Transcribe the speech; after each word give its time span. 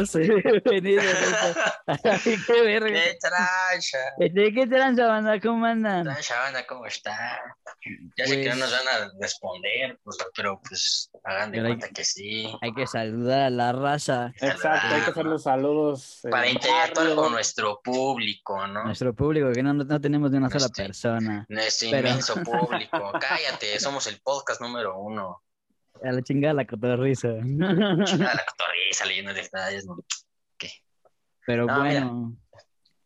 Bienvenidos. 0.14 1.04
Ay, 1.86 2.36
qué 2.46 2.62
verga. 2.62 2.88
¡Qué 2.88 3.18
trancha! 3.20 3.98
Este, 4.18 4.52
¿Qué 4.54 4.66
tranza, 4.66 5.06
banda? 5.06 5.38
¿Cómo 5.40 5.66
andan? 5.66 6.04
Trancha, 6.04 6.38
banda, 6.40 6.66
¿cómo 6.66 6.86
está? 6.86 7.40
Ya 8.16 8.26
sé 8.26 8.40
que 8.42 8.48
no 8.48 8.56
Pues- 8.56 8.58
nos 8.58 8.70
van 8.72 8.88
a 8.88 9.12
responder, 9.20 9.98
pues, 10.02 10.16
pero 10.34 10.60
pues 10.66 11.10
hagan 11.24 11.50
de 11.52 11.58
Pero 11.58 11.68
hay- 11.68 11.78
cuenta 11.78 11.88
que 11.94 12.04
sí. 12.04 12.50
Hay 12.62 12.72
que 12.72 12.86
saludar 12.86 13.40
a 13.42 13.50
la 13.50 13.72
raza, 13.72 14.32
Exacto, 14.40 14.94
hay 14.94 15.02
que 15.02 15.10
hacer 15.10 15.24
los 15.26 15.42
saludos. 15.42 16.24
eh, 16.24 16.30
Para 16.30 16.48
interactuar 16.48 17.14
con 17.14 17.32
nuestro 17.32 17.80
público, 17.82 18.66
¿no? 18.66 18.84
nuestro 18.84 19.14
público, 19.14 19.52
que 19.52 19.62
no, 19.62 19.74
no 19.74 20.00
tenemos 20.00 20.30
de 20.30 20.38
una 20.38 20.48
sola 20.50 20.68
persona. 20.68 21.44
Nuestro 21.48 21.90
Pero- 21.90 22.08
inmenso 22.08 22.34
público. 22.42 23.12
Cállate, 23.20 23.78
somos 23.78 24.06
el 24.06 24.20
podcast 24.22 24.60
número 24.60 24.98
uno. 24.98 25.42
A 26.02 26.12
la 26.12 26.22
chingada 26.22 26.54
la 26.54 26.66
cotorriza. 26.66 27.28
Chingada 27.42 28.34
la 28.34 28.44
cotorriza 28.46 29.06
leyendo 29.06 29.34
detalles, 29.34 29.86
¿no? 29.86 29.96
Pero 31.46 31.66
No, 31.66 31.82
mira. 31.82 32.04
bueno. 32.04 32.36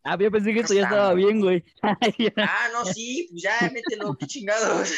Ah, 0.02 0.18
yo 0.20 0.30
pensé 0.30 0.52
que 0.52 0.60
esto 0.60 0.74
ya 0.74 0.82
estaba 0.82 1.14
bien, 1.14 1.40
güey. 1.40 1.64
Ah, 2.36 2.68
no, 2.72 2.84
sí, 2.84 3.28
pues 3.30 3.42
ya, 3.42 3.70
mételo, 3.72 4.14
qué 4.18 4.26
chingados. 4.26 4.92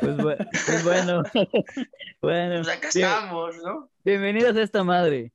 Pues, 0.00 0.16
bu- 0.16 0.48
pues 0.66 0.84
bueno. 0.84 1.22
bueno. 2.22 2.62
Pues 2.62 2.68
acá 2.68 2.88
bien- 2.94 3.06
estamos, 3.08 3.56
¿no? 3.64 3.90
bienvenidos 4.04 4.56
a 4.56 4.62
esta 4.62 4.84
madre. 4.84 5.32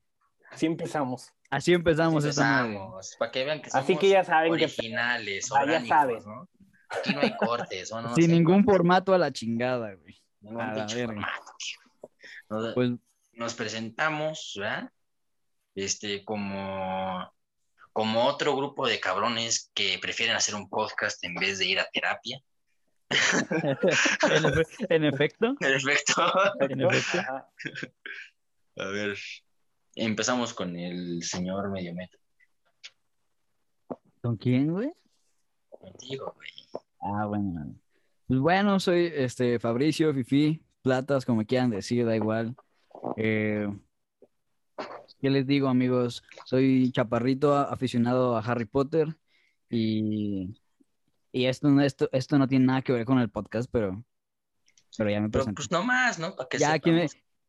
Así 0.51 0.65
empezamos. 0.65 1.29
Así 1.51 1.73
empezamos 1.73 2.23
esta 2.25 2.41
madre. 2.43 2.69
Empezamos, 2.75 3.15
para 3.19 3.31
que 3.31 3.43
vean 3.45 3.61
que 3.61 3.69
somos 3.69 3.83
Así 3.83 3.97
que 3.97 4.09
ya 4.09 4.23
saben 4.23 4.55
que- 4.55 4.63
originales, 4.65 5.49
Ah, 5.53 5.65
ya. 5.65 5.79
¿no? 6.25 6.49
Aquí 6.89 7.13
no 7.13 7.21
hay 7.21 7.35
cortes, 7.37 7.91
¿no? 7.91 8.01
No 8.01 8.15
Sin 8.15 8.31
ningún 8.31 8.63
formato 8.63 9.13
a 9.13 9.17
la 9.19 9.31
chingada, 9.31 9.93
güey. 9.93 10.18
A 10.47 10.73
la 10.73 10.87
formato. 10.87 11.53
Nos, 12.49 12.73
Pues 12.73 12.91
nos 13.33 13.53
presentamos, 13.53 14.53
¿verdad? 14.57 14.91
Este, 15.75 16.25
como, 16.25 17.31
como 17.93 18.25
otro 18.25 18.55
grupo 18.55 18.87
de 18.87 18.99
cabrones 18.99 19.71
que 19.73 19.97
prefieren 20.01 20.35
hacer 20.35 20.55
un 20.55 20.69
podcast 20.69 21.23
en 21.23 21.35
vez 21.35 21.59
de 21.59 21.65
ir 21.67 21.79
a 21.79 21.87
terapia. 21.91 22.41
en, 23.09 24.43
efe- 24.43 24.85
en 24.89 25.05
efecto, 25.05 25.55
en 25.61 25.73
efecto. 25.73 26.21
A 28.77 28.85
ver, 28.85 29.17
empezamos 29.95 30.53
con 30.53 30.75
el 30.77 31.23
señor 31.23 31.69
Mediometro. 31.71 32.19
¿Con 34.21 34.37
quién, 34.37 34.71
güey? 34.71 34.91
Contigo, 35.69 36.33
güey. 36.35 36.49
Ah, 37.01 37.25
bueno. 37.25 37.73
Pues 38.29 38.39
bueno, 38.41 38.79
soy 38.79 39.11
este 39.15 39.57
Fabricio, 39.59 40.13
Fifi, 40.13 40.63
Platas, 40.83 41.25
como 41.25 41.43
quieran 41.45 41.71
decir, 41.71 42.05
da 42.05 42.15
igual. 42.15 42.55
Eh, 43.17 43.67
¿qué 45.19 45.29
les 45.31 45.47
digo, 45.47 45.67
amigos? 45.67 46.23
Soy 46.45 46.91
chaparrito 46.91 47.55
aficionado 47.57 48.37
a 48.37 48.41
Harry 48.41 48.65
Potter 48.65 49.17
y, 49.67 50.61
y 51.31 51.45
esto, 51.45 51.69
no- 51.69 51.81
esto, 51.81 52.07
esto 52.11 52.37
no 52.37 52.47
tiene 52.47 52.65
nada 52.67 52.83
que 52.83 52.93
ver 52.93 53.03
con 53.05 53.17
el 53.17 53.29
podcast, 53.31 53.67
pero, 53.71 54.03
pero 54.95 55.09
ya 55.09 55.21
me 55.21 55.29
Pero 55.29 55.45
pues 55.45 55.71
no 55.71 55.83
más, 55.83 56.19
¿no? 56.19 56.35
Para 56.35 56.47
que 56.49 56.59
Ya, 56.59 56.77
quien 56.77 56.97
me- 56.97 57.07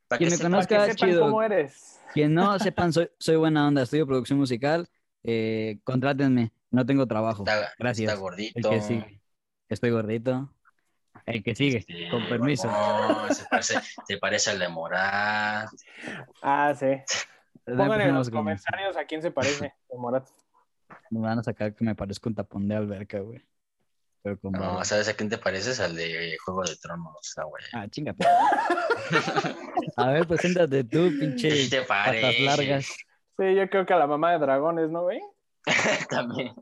para 0.08 0.16
quien 0.18 0.30
que 0.30 0.32
me 0.32 0.36
sepan. 0.38 0.52
conozca- 0.52 0.76
Para 0.76 0.86
que 0.86 0.92
sepan 0.94 1.10
chido. 1.10 1.20
cómo 1.22 1.42
eres. 1.42 2.00
Quien 2.14 2.32
no 2.32 2.58
sepan, 2.58 2.92
soy, 2.94 3.10
soy 3.18 3.36
buena 3.36 3.68
onda, 3.68 3.82
estudio 3.82 4.06
producción 4.06 4.38
musical, 4.38 4.88
eh, 5.24 5.78
contrátenme, 5.84 6.52
no 6.70 6.86
tengo 6.86 7.06
trabajo. 7.06 7.42
Está, 7.46 7.68
Gracias. 7.78 8.04
está 8.08 8.14
El 8.14 8.20
gordito. 8.20 8.70
que. 8.70 9.20
Estoy 9.68 9.90
gordito. 9.90 10.50
El 11.26 11.42
que 11.42 11.54
sigue, 11.54 11.86
con 12.10 12.28
permiso. 12.28 12.68
no, 12.68 13.32
se, 13.32 13.44
parece, 13.44 13.74
se 14.06 14.18
parece 14.18 14.50
al 14.50 14.58
de 14.58 14.68
Morat. 14.68 15.68
Ah, 16.42 16.74
sí. 16.76 16.86
Pongan 17.64 18.00
en 18.00 18.14
los 18.14 18.30
comentarios 18.30 18.96
a 18.96 19.04
quién 19.04 19.22
se 19.22 19.30
parece, 19.30 19.74
de 19.90 19.98
Morat. 19.98 20.26
Me 21.10 21.20
van 21.20 21.38
a 21.38 21.42
sacar 21.42 21.74
que 21.74 21.84
me 21.84 21.94
parezco 21.94 22.28
un 22.28 22.34
tapón 22.34 22.66
de 22.68 22.76
alberca, 22.76 23.20
güey. 23.20 23.44
Pero 24.22 24.38
con 24.38 24.52
No, 24.52 24.60
barba. 24.60 24.84
¿sabes 24.84 25.08
a 25.08 25.14
quién 25.14 25.30
te 25.30 25.38
pareces? 25.38 25.80
Al 25.80 25.96
de 25.96 26.36
Juego 26.44 26.62
de 26.64 26.76
Tronos, 26.76 27.34
ah, 27.38 27.44
güey. 27.44 27.64
Ah, 27.72 27.88
chinga. 27.88 28.14
A 29.96 30.10
ver, 30.10 30.26
preséntate 30.26 30.84
tú, 30.84 31.10
pinche 31.18 31.48
¿Qué 31.48 31.68
te 31.70 31.82
patas 31.82 32.38
largas. 32.40 32.86
Sí, 32.86 33.54
yo 33.54 33.70
creo 33.70 33.86
que 33.86 33.94
a 33.94 33.98
la 33.98 34.06
mamá 34.06 34.32
de 34.32 34.38
dragones, 34.38 34.90
¿no, 34.90 35.02
güey? 35.02 35.20
También. 36.10 36.54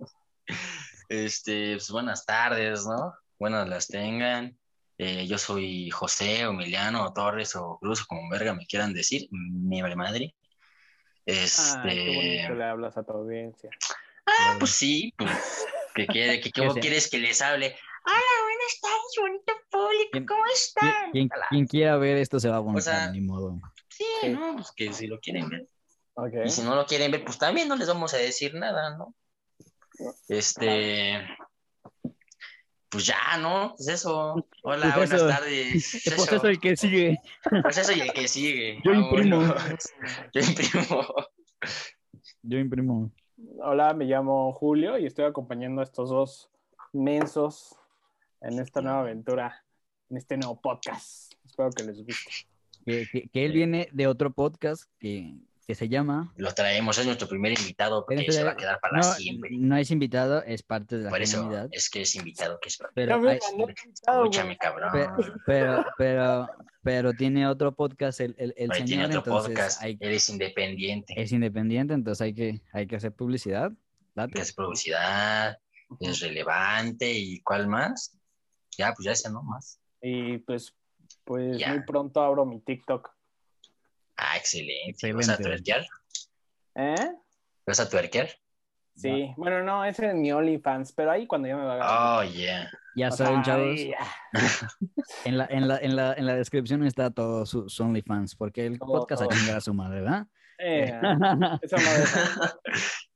Este, 1.08 1.72
pues 1.74 1.90
buenas 1.90 2.24
tardes, 2.24 2.86
¿no? 2.86 3.14
Buenas 3.38 3.68
las 3.68 3.86
tengan. 3.88 4.58
Eh, 4.98 5.26
yo 5.28 5.38
soy 5.38 5.90
José, 5.90 6.46
o 6.46 6.50
Emiliano, 6.50 7.04
o 7.04 7.12
Torres, 7.12 7.54
o 7.54 7.78
Cruz, 7.80 8.02
o 8.02 8.06
como 8.06 8.28
verga 8.30 8.52
me 8.54 8.66
quieran 8.66 8.92
decir. 8.92 9.28
Mi 9.30 9.80
madre. 9.82 10.24
Ay, 10.24 10.34
qué 11.24 11.42
Este. 11.44 12.14
bonito 12.14 12.54
le 12.54 12.64
hablas 12.64 12.96
a 12.96 13.02
tu 13.04 13.12
audiencia. 13.12 13.70
Ah, 14.26 14.56
pues 14.58 14.72
sí, 14.72 15.14
pues. 15.16 15.66
¿Qué? 15.94 16.06
¿Qué, 16.06 16.40
sé. 16.74 16.80
quieres 16.80 17.08
que 17.10 17.18
les 17.18 17.40
hable? 17.40 17.76
Hola, 18.04 18.44
buenas 18.44 18.80
tardes, 18.80 19.14
bonito 19.20 19.52
público. 19.70 20.10
¿Quién- 20.12 20.26
¿Cómo 20.26 20.44
están? 20.52 21.12
Quien, 21.12 21.28
quien 21.50 21.66
quiera 21.66 21.96
ver 21.96 22.16
esto 22.16 22.40
se 22.40 22.48
va 22.48 22.56
a 22.56 22.58
aguantar, 22.58 22.82
sea, 22.82 23.10
ni 23.12 23.20
modo. 23.20 23.60
Sí, 23.88 24.04
Sí. 24.20 24.28
no, 24.30 24.54
pues 24.56 24.72
que 24.72 24.92
si 24.92 25.06
lo 25.06 25.20
quieren 25.20 25.48
ver. 25.48 25.68
Y 26.44 26.50
si 26.50 26.62
no 26.62 26.74
lo 26.74 26.86
quieren 26.86 27.12
ver, 27.12 27.24
pues 27.24 27.38
también 27.38 27.68
no 27.68 27.76
les 27.76 27.86
vamos 27.86 28.12
a 28.14 28.16
decir 28.16 28.54
nada, 28.54 28.96
¿no? 28.96 29.14
Este, 30.28 31.26
pues 32.90 33.06
ya, 33.06 33.36
¿no? 33.40 33.74
Pues 33.76 33.88
eso. 33.88 34.46
Hola, 34.62 34.92
Pues 34.94 35.10
buenas 35.10 35.12
eso. 35.12 35.26
tardes. 35.28 35.72
Pues 35.72 36.06
Eso. 36.06 36.36
eso 36.36 36.46
el 36.48 36.58
que 36.60 36.76
sigue. 36.76 37.18
Pues 37.62 37.78
eso 37.78 37.92
y 37.92 38.00
el 38.00 38.12
que 38.12 38.28
sigue. 38.28 38.80
Yo 38.84 38.92
Ah, 38.92 38.96
imprimo. 38.96 39.36
bueno. 39.38 39.54
Yo 40.32 40.40
imprimo. 40.40 41.06
Yo 42.42 42.58
imprimo. 42.58 43.12
Hola, 43.62 43.94
me 43.94 44.04
llamo 44.06 44.52
Julio 44.52 44.98
y 44.98 45.06
estoy 45.06 45.24
acompañando 45.24 45.80
a 45.80 45.84
estos 45.84 46.08
dos 46.10 46.50
mensos 46.92 47.76
en 48.40 48.58
esta 48.58 48.80
nueva 48.80 49.00
aventura, 49.00 49.64
en 50.10 50.16
este 50.16 50.36
nuevo 50.36 50.60
podcast. 50.60 51.32
Espero 51.44 51.70
que 51.70 51.84
les 51.84 51.98
guste. 52.04 52.30
Que, 52.84 53.06
que, 53.12 53.28
que 53.28 53.44
él 53.44 53.52
viene 53.52 53.88
de 53.92 54.06
otro 54.06 54.32
podcast 54.32 54.84
que, 54.98 55.34
que 55.68 55.74
se 55.74 55.86
llama. 55.90 56.32
Lo 56.38 56.54
traemos, 56.54 56.96
es 56.96 57.04
nuestro 57.04 57.28
primer 57.28 57.52
invitado 57.52 58.06
porque 58.06 58.32
se 58.32 58.42
va 58.42 58.52
a 58.52 58.56
quedar 58.56 58.80
para 58.80 58.96
No, 58.96 59.02
siempre. 59.02 59.50
no 59.52 59.76
es 59.76 59.90
invitado, 59.90 60.42
es 60.42 60.62
parte 60.62 60.96
de 60.96 61.04
la 61.04 61.10
Por 61.10 61.20
eso 61.20 61.36
comunidad. 61.40 61.68
es 61.72 61.90
que 61.90 62.00
es 62.00 62.14
invitado 62.14 62.58
que 62.58 62.70
es 62.70 62.78
Pero, 62.94 63.16
hay- 63.16 63.20
güey. 63.52 63.74
Escúchame, 63.92 64.56
cabrón. 64.56 64.90
pe- 64.92 65.08
pero, 65.44 65.84
pero, 65.98 66.48
pero 66.82 67.12
tiene 67.12 67.46
otro 67.46 67.72
podcast 67.74 68.18
el, 68.20 68.34
el, 68.38 68.54
el 68.56 68.72
Ahí 68.72 68.82
tiene 68.84 69.02
señor, 69.04 69.18
otro 69.18 69.32
entonces 69.34 69.48
podcast. 69.50 69.82
hay- 69.82 69.98
Eres 70.00 70.28
independiente. 70.30 71.12
es 71.20 71.32
independiente, 71.32 71.92
entonces 71.92 72.22
hay 72.22 72.32
que, 72.32 72.62
hay 72.72 72.86
que 72.86 72.96
hacer 72.96 73.12
publicidad. 73.12 73.70
Date. 74.14 74.32
que 74.32 74.40
es 74.40 74.52
publicidad, 74.54 75.58
es 76.00 76.20
relevante 76.20 77.12
y 77.12 77.40
cuál 77.42 77.68
más. 77.68 78.16
Ya, 78.78 78.94
pues 78.94 79.04
ya 79.04 79.12
ese 79.12 79.30
no 79.30 79.42
más. 79.42 79.78
Y 80.00 80.38
pues, 80.38 80.74
pues 81.24 81.58
Ya. 81.58 81.68
muy 81.74 81.82
pronto 81.84 82.22
abro 82.22 82.46
mi 82.46 82.58
TikTok. 82.60 83.10
Ah, 84.18 84.36
excelente. 84.36 84.90
Excelente. 84.90 85.16
¿Vas 85.26 85.28
a 85.28 85.42
tuerquear? 85.42 85.86
¿Eh? 86.74 87.12
¿Vas 87.66 87.80
a 87.80 87.88
tuerquear? 87.88 88.28
Sí. 88.96 89.32
Bueno, 89.36 89.62
no, 89.62 89.84
ese 89.84 90.08
es 90.08 90.14
mi 90.14 90.32
OnlyFans, 90.32 90.92
pero 90.92 91.12
ahí 91.12 91.26
cuando 91.28 91.46
ya 91.46 91.56
me 91.56 91.62
va 91.64 91.80
a. 91.80 92.18
Oh, 92.18 92.24
yeah. 92.24 92.68
Ya 92.96 93.08
O 93.08 93.12
saben, 93.12 93.44
sea, 93.44 93.54
chavos, 93.54 93.80
ya. 93.80 93.98
en 95.24 95.38
la, 95.38 95.46
en, 95.50 95.68
la, 95.68 95.78
en, 95.78 95.94
la, 95.94 96.14
en 96.14 96.26
la 96.26 96.34
descripción 96.34 96.84
está 96.84 97.10
todo 97.10 97.46
su, 97.46 97.68
su 97.68 97.84
OnlyFans, 97.84 98.34
porque 98.34 98.66
el 98.66 98.78
Todo, 98.80 98.88
podcast 98.92 99.22
a 99.22 99.28
todo. 99.28 99.38
chingar 99.38 99.58
a 99.58 99.60
su 99.60 99.72
madre, 99.72 100.00
¿verdad? 100.00 100.26
Eh, 100.58 100.98
no 101.00 101.60
deja. 101.60 102.58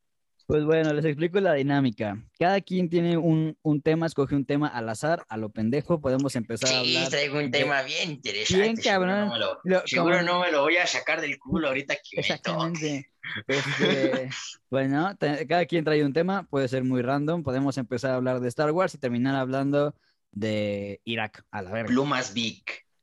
Pues 0.53 0.65
bueno, 0.67 0.93
les 0.93 1.07
explico 1.07 1.41
la 1.41 1.55
dinámica. 1.55 2.19
Cada 2.39 2.61
quien 2.61 2.91
tiene 2.91 3.17
un, 3.17 3.57
un 3.63 3.81
tema, 3.81 4.05
escoge 4.05 4.35
un 4.35 4.45
tema 4.45 4.69
al 4.69 4.87
azar, 4.91 5.25
a 5.31 5.39
lo 5.39 5.49
pendejo. 5.49 5.99
Podemos 5.99 6.37
empezar 6.37 6.69
a 6.69 6.73
Sí, 6.85 6.95
hablar. 6.95 7.09
traigo 7.11 7.39
un 7.39 7.51
de- 7.51 7.59
tema 7.59 7.81
bien 7.83 8.11
interesante. 8.11 8.63
Bien, 8.63 8.77
seguro 8.77 9.07
cabrón. 9.07 9.29
No 9.29 9.33
me 9.33 9.39
lo, 9.39 9.61
Lo- 9.65 9.83
seguro 9.87 10.17
como- 10.19 10.27
no 10.31 10.41
me 10.43 10.53
lo 10.53 10.61
voy 10.61 10.77
a 10.77 10.87
sacar 10.87 11.23
del 11.23 11.39
culo 11.39 11.69
ahorita 11.69 11.95
que 11.95 12.17
me. 12.17 12.21
Exactamente. 12.21 13.11
Este, 13.49 14.29
bueno, 14.71 15.17
cada 15.49 15.65
quien 15.65 15.85
trae 15.87 16.05
un 16.05 16.13
tema, 16.13 16.43
puede 16.51 16.69
ser 16.69 16.85
muy 16.85 17.01
random. 17.01 17.43
Podemos 17.43 17.79
empezar 17.79 18.11
a 18.11 18.17
hablar 18.17 18.41
de 18.41 18.49
Star 18.49 18.73
Wars 18.73 18.95
y 18.95 18.99
terminar 18.99 19.35
hablando 19.37 19.95
de 20.33 21.01
Irak, 21.05 21.45
a 21.51 21.63
la 21.63 21.71
verga. 21.73 21.87
Plumas 21.89 22.35
Big. 22.35 22.63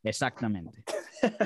Exactamente. 0.09 0.83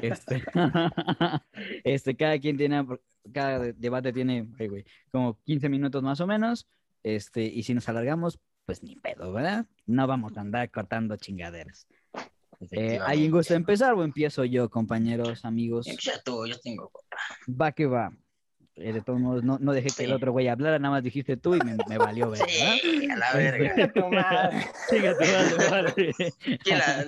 Este, 0.04 0.44
este, 1.83 2.15
cada 2.15 2.38
quien 2.38 2.57
tiene, 2.57 2.86
cada 3.33 3.57
de- 3.57 3.74
debate 3.74 4.13
tiene, 4.13 4.48
ay, 4.60 4.68
güey, 4.68 4.86
como 5.12 5.39
15 5.45 5.68
minutos 5.68 6.04
más 6.04 6.19
o 6.21 6.27
menos. 6.27 6.68
Este, 7.01 7.44
y 7.44 7.63
si 7.63 7.74
nos 7.74 7.89
alargamos, 7.89 8.39
pues 8.68 8.83
ni 8.83 8.95
pedo, 8.98 9.33
¿verdad? 9.33 9.65
No 9.88 10.06
vamos 10.06 10.38
a 10.38 10.42
andar 10.42 10.69
cortando 10.69 11.18
chingaderas. 11.18 11.88
Eh, 12.69 13.00
¿Alguien 13.04 13.31
gusta 13.31 13.56
empezar 13.56 13.94
o 13.95 14.04
empiezo 14.04 14.45
yo, 14.45 14.69
compañeros, 14.69 15.44
amigos? 15.44 15.88
Tú, 16.24 16.45
yo 16.45 16.60
tengo. 16.60 16.92
Va 17.50 17.71
que 17.71 17.88
va. 17.88 18.15
Eh, 18.75 18.91
de 18.93 19.01
todos 19.01 19.19
modos 19.19 19.43
no, 19.43 19.57
no 19.59 19.71
dejé 19.73 19.89
que 19.95 20.03
el 20.05 20.13
otro 20.13 20.31
güey 20.31 20.47
hablara, 20.47 20.79
nada 20.79 20.93
más 20.95 21.03
dijiste 21.03 21.37
tú 21.37 21.55
y 21.55 21.59
me, 21.59 21.77
me 21.87 21.97
valió 21.97 22.29
ver. 22.31 22.41
Sí, 22.47 23.09
a 23.09 23.15
la 23.15 23.33
verga. 23.33 23.73
Chinga 23.75 23.93
tu 23.93 24.09
madre. 24.09 24.67
Chinga 24.89 25.13
tu 25.17 25.25
madre, 25.25 25.69
madre. 25.69 26.13
Que 26.63 26.75
la, 26.75 27.05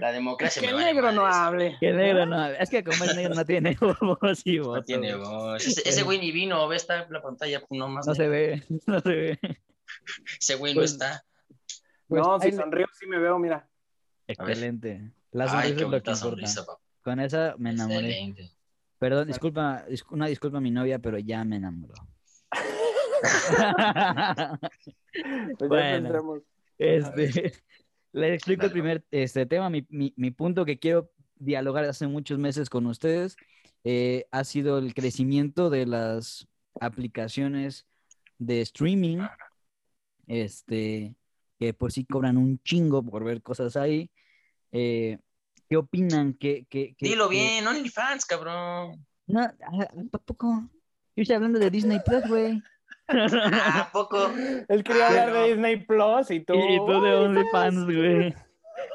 la 0.00 0.12
democracia 0.12 0.60
Que 0.60 0.68
el 0.68 0.74
vale 0.74 0.92
negro 0.92 1.12
no 1.12 1.26
hable. 1.26 1.76
Que 1.78 1.92
negro 1.92 2.26
no, 2.26 2.46
es 2.46 2.68
que 2.70 2.82
como 2.82 3.04
es 3.04 3.14
negro 3.14 3.34
no 3.34 3.44
tiene 3.44 3.76
voz 4.00 4.42
y 4.44 4.58
voto. 4.58 4.76
No 4.76 4.82
tiene 4.82 5.14
voz. 5.14 5.64
Ese, 5.66 5.88
ese 5.88 6.02
güey 6.02 6.18
ni 6.18 6.32
vino, 6.32 6.66
ve, 6.68 6.76
está 6.76 7.02
en 7.04 7.12
la 7.12 7.22
pantalla, 7.22 7.60
pues, 7.60 7.78
no 7.78 7.88
más. 7.88 8.06
No 8.06 8.14
se 8.14 8.28
ve, 8.28 8.62
no 8.86 9.00
se 9.00 9.08
ve. 9.14 9.38
Ese 10.40 10.56
güey 10.56 10.74
no 10.74 10.80
Pues, 10.80 10.92
está. 10.92 11.24
Pues, 12.08 12.22
no, 12.22 12.38
si 12.40 12.52
sonrío 12.52 12.86
sí 12.98 13.06
me 13.06 13.18
veo, 13.18 13.38
mira. 13.38 13.68
Excelente. 14.26 15.12
La 15.30 15.44
Ay, 15.44 15.50
sonrisa 15.50 15.62
qué 15.62 15.68
es 15.68 15.74
lo 15.74 15.76
que 15.76 15.84
bonita 15.84 16.10
importa. 16.12 16.16
sonrisa, 16.16 16.66
papá. 16.66 16.80
Con 17.02 17.20
esa 17.20 17.54
me 17.58 17.70
enamoré. 17.70 18.08
Excelente. 18.08 18.53
Perdón, 19.04 19.26
disculpa, 19.26 19.84
dis- 19.86 20.02
una 20.10 20.28
disculpa 20.28 20.56
a 20.56 20.60
mi 20.62 20.70
novia, 20.70 20.98
pero 20.98 21.18
ya 21.18 21.44
me 21.44 21.56
enamoró. 21.56 21.92
Pues 25.58 25.68
Bueno. 25.68 26.42
Este, 26.78 27.52
les 28.12 28.32
explico 28.32 28.64
el 28.64 28.72
primer 28.72 29.04
este, 29.10 29.44
tema. 29.44 29.68
Mi, 29.68 29.84
mi- 29.90 30.14
mi 30.16 30.30
punto 30.30 30.64
que 30.64 30.78
quiero 30.78 31.10
dialogar 31.36 31.84
hace 31.84 32.06
muchos 32.06 32.38
meses 32.38 32.70
con 32.70 32.86
ustedes 32.86 33.36
eh, 33.84 34.24
ha 34.30 34.42
sido 34.42 34.78
el 34.78 34.94
crecimiento 34.94 35.68
de 35.68 35.84
las 35.84 36.48
aplicaciones 36.80 37.86
de 38.38 38.62
streaming, 38.62 39.18
este, 40.28 41.14
que 41.58 41.74
por 41.74 41.92
sí 41.92 42.06
cobran 42.06 42.38
un 42.38 42.58
chingo 42.60 43.02
por 43.02 43.22
ver 43.22 43.42
cosas 43.42 43.76
ahí. 43.76 44.10
Eh, 44.72 45.18
¿Qué 45.68 45.76
opinan? 45.76 46.34
¿Qué, 46.34 46.66
qué, 46.68 46.94
qué- 46.96 47.08
Dilo 47.08 47.28
qué- 47.28 47.36
bien, 47.36 47.66
OnlyFans, 47.66 48.24
cabrón. 48.26 49.04
No, 49.26 49.40
¿a 49.40 49.52
a 50.12 50.18
poco? 50.18 50.62
Yo 51.16 51.22
estoy 51.22 51.36
hablando 51.36 51.58
de 51.58 51.70
Disney 51.70 52.00
Plus, 52.04 52.26
güey. 52.28 52.62
Ah, 53.08 53.80
¿A 53.88 53.92
poco? 53.92 54.30
Él 54.68 54.82
quería 54.84 55.04
Ah, 55.06 55.08
hablar 55.08 55.28
no. 55.30 55.34
de 55.42 55.48
Disney 55.48 55.76
Plus 55.84 56.30
y 56.30 56.40
tú. 56.40 56.54
Y 56.54 56.78
tú 56.78 57.02
de 57.02 57.14
OnlyFans, 57.14 57.84
güey. 57.84 58.34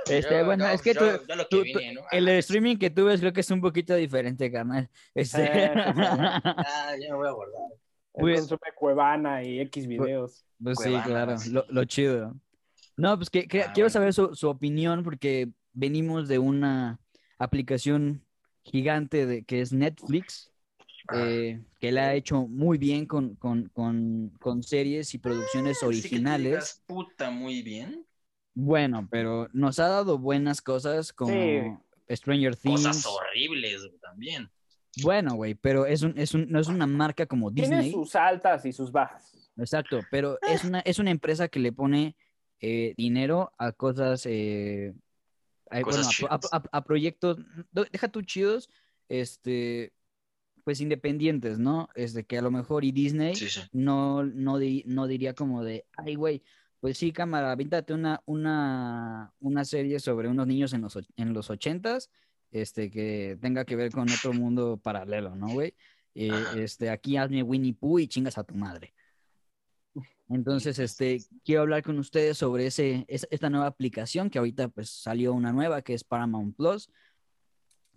Este, 0.05 0.39
Yo- 0.39 0.45
bueno, 0.45 0.65
no, 0.65 0.71
es 0.71 0.81
que 0.81 0.93
yo- 0.93 0.99
tú, 1.19 1.25
yo 1.27 1.35
lo 1.35 1.43
que 1.43 1.49
tú- 1.57 1.61
vine, 1.63 1.93
¿no? 1.93 2.01
el 2.11 2.27
streaming 2.29 2.77
que 2.77 2.89
tú 2.89 3.05
ves 3.05 3.19
creo 3.19 3.31
que 3.33 3.41
es 3.41 3.51
un 3.51 3.61
poquito 3.61 3.95
diferente, 3.95 4.51
carnal. 4.51 4.89
Este... 5.15 5.43
Eh, 5.65 5.71
Ah, 6.45 6.91
ya 6.99 7.09
me 7.11 7.15
voy 7.15 7.27
a 7.27 7.31
guardar. 7.31 7.61
Pues- 8.13 8.39
consume 8.41 8.59
Cuevana 8.75 9.43
y 9.43 9.59
X 9.61 9.87
videos. 9.87 10.43
Pues 10.61 10.77
sí, 10.79 10.83
Cuevana, 10.85 11.05
claro, 11.05 11.37
sí. 11.37 11.51
lo, 11.51 11.65
lo 11.69 11.85
chido. 11.85 12.35
No, 12.97 13.15
pues 13.17 13.29
que, 13.29 13.47
que- 13.47 13.61
Ah, 13.63 13.71
quiero 13.73 13.85
bueno. 13.87 13.89
saber 13.93 14.13
su, 14.13 14.35
su 14.35 14.49
opinión 14.49 15.03
porque 15.03 15.49
venimos 15.79 16.27
de 16.27 16.39
una 16.39 16.99
aplicación 17.37 18.25
gigante 18.63 19.25
de, 19.25 19.43
que 19.45 19.61
es 19.61 19.71
Netflix, 19.71 20.51
eh, 21.13 21.61
que 21.79 21.91
la 21.91 22.09
ha 22.09 22.13
hecho 22.15 22.47
muy 22.47 22.77
bien 22.77 23.05
con, 23.05 23.35
con, 23.35 23.69
con, 23.69 24.29
con 24.39 24.61
series 24.61 25.13
y 25.13 25.17
producciones 25.17 25.79
tú 25.79 25.87
originales. 25.87 26.43
digas, 26.51 26.83
puta, 26.85 27.31
muy 27.31 27.61
bien. 27.61 28.05
Bueno, 28.53 29.07
pero 29.09 29.47
nos 29.53 29.79
ha 29.79 29.87
dado 29.87 30.17
buenas 30.17 30.61
cosas 30.61 31.13
como 31.13 31.31
Sí. 31.31 31.61
Stranger 32.15 32.55
Things. 32.55 32.85
Cosas 32.85 33.05
horribles 33.05 33.87
también. 34.01 34.49
Bueno, 35.01 35.35
güey, 35.35 35.53
pero 35.55 35.85
es 35.85 36.01
un, 36.01 36.17
es 36.17 36.33
un, 36.33 36.49
no 36.49 36.59
es 36.59 36.67
una 36.67 36.87
marca 36.87 37.25
como 37.25 37.53
Tiene 37.53 37.77
Disney. 37.77 37.91
sus 37.93 38.15
altas 38.15 38.65
y 38.65 38.73
sus 38.73 38.91
bajas. 38.91 39.51
Exacto, 39.55 40.01
pero 40.11 40.37
es 40.41 40.63
una, 40.63 40.79
es 40.81 40.99
una 40.99 41.11
empresa 41.11 41.47
que 41.47 41.59
le 41.59 41.71
pone 41.71 42.15
eh, 42.59 42.93
dinero 42.97 43.53
a 43.57 43.71
cosas, 43.71 44.25
eh, 44.25 44.93
a, 45.69 45.81
Cosas 45.81 46.05
bueno, 46.17 46.27
a- 46.29 46.35
a, 46.35 46.39
chidas. 46.39 46.53
a- 46.53 46.77
a 46.77 46.83
proyectos, 46.83 47.37
deja 47.91 48.07
tú 48.09 48.21
chidos, 48.21 48.69
este, 49.07 49.93
pues 50.63 50.81
independientes, 50.81 51.59
¿no? 51.59 51.89
Es 51.95 52.13
de 52.13 52.25
que 52.25 52.37
a 52.37 52.41
lo 52.41 52.51
mejor 52.51 52.83
y 52.83 52.91
Disney 52.91 53.35
Sí, 53.35 53.49
sí. 53.49 53.61
no, 53.71 54.23
no, 54.23 54.57
di- 54.59 54.83
no 54.85 55.07
diría 55.07 55.33
como 55.33 55.63
de, 55.63 55.85
ay, 55.97 56.15
güey, 56.15 56.43
pues 56.79 56.97
sí, 56.97 57.11
cámara, 57.11 57.51
aviéntate 57.51 57.93
una, 57.93 58.21
una, 58.25 59.33
una 59.39 59.65
serie 59.65 59.99
sobre 59.99 60.27
unos 60.27 60.47
niños 60.47 60.73
en 60.73 60.81
los, 60.81 60.97
en 61.17 61.33
los 61.33 61.49
ochentas, 61.49 62.09
este, 62.51 62.89
que 62.89 63.37
tenga 63.41 63.65
que 63.65 63.75
ver 63.75 63.91
con 63.91 64.09
otro 64.09 64.33
mundo 64.33 64.77
paralelo, 64.81 65.35
¿no, 65.35 65.49
güey? 65.49 65.75
Eh, 66.15 66.31
este, 66.57 66.89
aquí 66.89 67.17
hazme 67.17 67.43
Winnie 67.43 67.73
Pooh 67.73 67.99
y 67.99 68.07
chingas 68.07 68.37
a 68.37 68.43
tu 68.43 68.55
madre. 68.55 68.93
Entonces, 70.29 70.77
este, 70.79 71.21
quiero 71.43 71.61
hablar 71.61 71.81
con 71.83 71.97
ustedes 71.97 72.37
sobre 72.37 72.67
ese, 72.67 73.03
es- 73.07 73.27
esta 73.31 73.49
nueva 73.49 73.65
aplicación 73.65 74.29
que 74.29 74.37
ahorita 74.37 74.67
pues 74.69 74.89
salió 74.89 75.33
una 75.33 75.51
nueva 75.51 75.81
que 75.81 75.93
es 75.95 76.03
Paramount 76.03 76.55
Plus, 76.55 76.89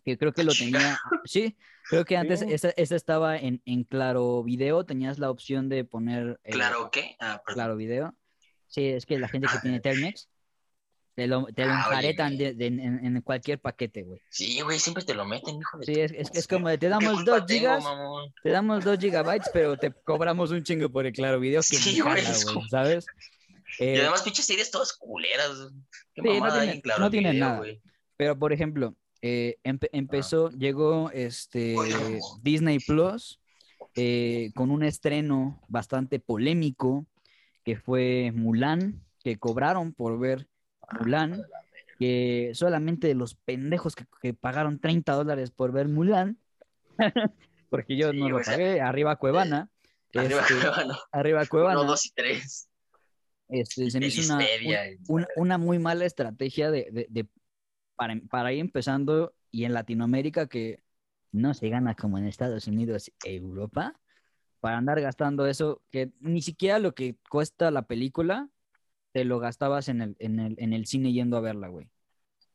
que 0.05 0.17
creo 0.19 0.33
que 0.33 0.43
lo 0.43 0.53
tenía, 0.53 0.99
sí, 1.25 1.57
creo 1.89 2.05
que 2.05 2.17
antes 2.41 2.43
esa, 2.43 2.71
esa 2.71 2.97
estaba 2.97 3.37
en, 3.37 3.61
en 3.67 3.85
Claro 3.85 4.43
Video, 4.43 4.85
tenías 4.85 5.19
la 5.19 5.31
opción 5.31 5.69
de 5.69 5.85
poner 5.85 6.41
eh, 6.45 6.53
¿Claro 6.53 6.91
qué? 6.91 7.17
Ah. 7.21 7.41
Claro 7.45 7.77
Video. 7.77 8.15
Sí, 8.67 8.87
es 8.87 9.05
que 9.05 9.19
la 9.19 9.29
gente 9.29 9.49
que 9.53 9.59
tiene 9.59 9.81
Telmex 9.81 10.29
te 11.15 11.27
lo, 11.27 11.45
te 11.47 11.65
lo 11.67 11.73
Ah, 11.73 11.77
enjaretan 11.87 12.37
de- 12.39 12.55
de- 12.55 12.67
en, 12.67 13.05
en 13.05 13.21
cualquier 13.23 13.59
paquete, 13.61 14.03
güey. 14.03 14.21
Sí, 14.31 14.61
güey, 14.63 14.79
siempre 14.79 15.05
te 15.05 15.15
lo 15.15 15.25
meten, 15.25 15.57
hijo 15.57 15.79
de 15.79 15.85
Sí, 15.87 16.01
es, 16.01 16.13
es, 16.13 16.31
es 16.33 16.47
como 16.49 16.69
de 16.69 16.79
te 16.79 16.87
¿Qué 16.87 16.91
damos 16.91 17.15
culpa 17.15 17.31
dos 17.39 17.47
tengo, 17.47 17.59
gigas, 17.61 17.85
mamón? 17.85 18.33
te 18.43 18.51
damos 18.51 18.85
dos 18.85 18.99
gigabytes, 18.99 19.51
pero 19.53 19.77
te 19.77 19.93
cobramos 19.93 20.51
un 20.51 20.63
chingo 20.63 20.89
por 20.91 21.05
el 21.07 21.13
Claro 21.13 21.39
Video 21.41 21.61
que 21.61 21.77
Sí, 21.77 22.01
güey, 22.01 22.23
como- 22.47 22.67
¿sabes? 22.69 23.05
Y 23.79 23.85
Eh, 23.85 24.01
además, 24.01 24.23
pinches 24.23 24.45
series 24.47 24.71
todas 24.71 24.93
culeras. 24.93 25.51
Qué 26.15 26.23
Sí, 26.23 26.29
no 26.29 26.35
mamada 26.35 26.61
tienen- 26.63 26.81
Claro 26.83 27.01
no 27.01 27.11
Video, 27.11 27.33
nada. 27.35 27.59
güey. 27.59 27.81
Pero, 28.17 28.39
por 28.39 28.53
ejemplo, 28.53 28.95
eh, 29.23 29.57
empe- 29.65 29.89
empezó, 29.93 30.51
llegó 30.51 31.11
este 31.13 31.77
Oye. 31.77 32.19
Disney 32.43 32.79
Plus 32.81 33.39
eh, 33.95 34.51
con 34.55 34.71
un 34.71 34.83
estreno 34.85 35.61
bastante 35.69 36.19
polémico 36.19 37.07
que 37.65 37.77
fue 37.77 38.33
Mulan, 38.35 39.03
que 39.23 39.39
cobraron 39.39 39.93
por 39.93 40.19
ver 40.19 40.49
Mulan, 40.99 41.43
que 41.99 42.51
solamente 42.55 43.15
los 43.15 43.35
pendejos 43.35 43.95
que, 43.97 44.05
que 44.21 44.35
pagaron 44.35 44.79
30 44.79 45.13
dólares 45.15 45.51
por 45.51 45.73
ver 45.73 45.89
Mulan, 45.89 46.39
porque 47.71 47.97
yo 47.97 48.11
Sí, 48.13 48.19
no 48.19 48.29
lo 48.29 48.43
sea, 48.43 48.55
pagué, 48.55 48.81
arriba 48.81 49.17
Cuevana, 49.17 49.69
Arriba, 50.15 50.41
este, 50.43 50.55
Cuevana. 50.55 50.99
arriba 51.13 51.47
Cuevana, 51.47 51.81
Uno, 51.81 51.91
dos 51.91 52.07
y 52.07 52.11
tres. 52.11 52.69
este, 53.49 53.91
se 53.91 53.99
me 54.01 54.07
hizo 54.07 54.35
una, 55.07 55.27
una, 55.37 55.59
muy 55.59 55.79
mala 55.79 56.05
estrategia 56.05 56.71
de, 56.71 56.89
de- 56.91 57.07
de- 57.09 57.29
para, 57.97 58.15
para 58.31 58.53
ir 58.53 58.61
empezando 58.61 59.35
y 59.51 59.65
en 59.65 59.75
Latinoamérica 59.75 60.49
que 60.49 60.83
no 61.31 61.55
se 61.55 61.69
gana 61.69 61.95
como 61.95 62.19
en 62.19 62.27
Estados 62.27 62.67
Unidos, 62.67 63.11
Europa, 63.25 63.99
para 64.61 64.77
andar 64.79 65.01
gastando 65.01 65.47
eso 65.47 65.83
que 65.91 66.13
ni 66.21 66.43
siquiera 66.43 66.79
lo 66.79 66.95
que 66.95 67.17
cuesta 67.31 67.71
la 67.71 67.83
película 67.83 68.49
te 69.13 69.25
lo 69.25 69.39
gastabas 69.39 69.89
en 69.89 70.03
el, 70.03 70.17
en 70.19 70.41
el, 70.41 70.55
en 70.59 70.73
el 70.73 70.87
cine 70.87 71.13
yendo 71.13 71.37
a 71.37 71.41
verla, 71.41 71.69
güey. 71.69 71.89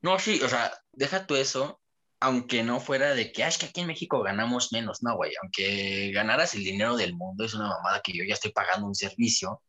No, 0.02 0.20
sí, 0.20 0.40
o 0.44 0.50
sea, 0.50 0.72
deja 0.92 1.26
tú 1.26 1.36
eso, 1.36 1.80
aunque 2.20 2.64
no 2.64 2.80
fuera 2.80 3.14
de 3.16 3.32
que, 3.32 3.44
ah, 3.44 3.48
es 3.48 3.58
que 3.58 3.68
aquí 3.68 3.82
en 3.82 3.88
México 3.88 4.22
ganamos 4.22 4.72
menos, 4.72 5.04
no, 5.04 5.16
güey, 5.16 5.34
aunque 5.42 6.12
ganaras 6.14 6.56
el 6.56 6.64
dinero 6.64 6.96
del 6.98 7.16
mundo, 7.16 7.46
es 7.46 7.54
una 7.54 7.68
mamada 7.68 8.02
que 8.04 8.14
yo 8.14 8.24
ya 8.24 8.34
estoy 8.34 8.52
pagando 8.52 8.88
un 8.88 8.96
servicio 8.96 9.62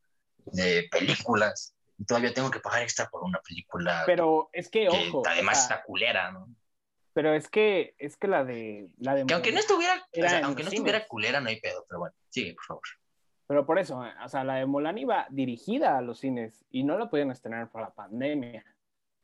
de 0.47 0.89
películas 0.91 1.75
y 1.99 2.05
todavía 2.05 2.33
tengo 2.33 2.51
que 2.51 2.61
pagar 2.61 2.83
extra 2.83 3.09
por 3.11 3.23
una 3.23 3.41
película 3.41 4.05
Pero 4.07 4.49
es 4.53 4.71
que, 4.71 4.89
que 4.89 5.09
ojo. 5.09 5.23
además 5.27 5.65
o 5.65 5.67
sea, 5.67 5.77
está 5.77 5.85
culera, 5.85 6.33
¿no? 6.33 6.49
Pero 7.13 7.35
es 7.35 7.49
que, 7.49 7.95
es 7.99 8.17
que 8.17 8.29
la 8.29 8.45
de. 8.45 8.89
La 8.99 9.15
de 9.17 9.27
Que 9.27 9.35
aunque 9.35 9.51
no 9.51 9.59
estuviera, 9.59 10.07
o 10.13 10.29
sea, 10.29 10.45
aunque 10.45 10.63
no 10.63 10.71
estuviera 10.71 11.05
culera, 11.07 11.41
no 11.41 11.49
hay 11.49 11.61
pedo, 11.61 11.85
pero 11.89 11.99
bueno, 11.99 12.15
sigue, 12.29 12.55
por 12.55 12.65
favor. 12.65 12.83
Pero 13.49 13.67
por 13.67 13.79
eso, 13.79 14.05
eh, 14.05 14.11
o 14.25 14.29
sea, 14.29 14.45
la 14.45 14.57
de 14.57 14.67
Mulan 14.67 14.99
iba 14.99 15.27
dirigida 15.31 15.99
a 15.99 16.03
los 16.03 16.21
cines 16.21 16.65
y 16.71 16.85
no 16.85 16.97
la 16.99 17.11
podían 17.11 17.31
estrenar 17.33 17.71
por 17.71 17.81
la 17.81 17.91
pandemia. 17.91 18.65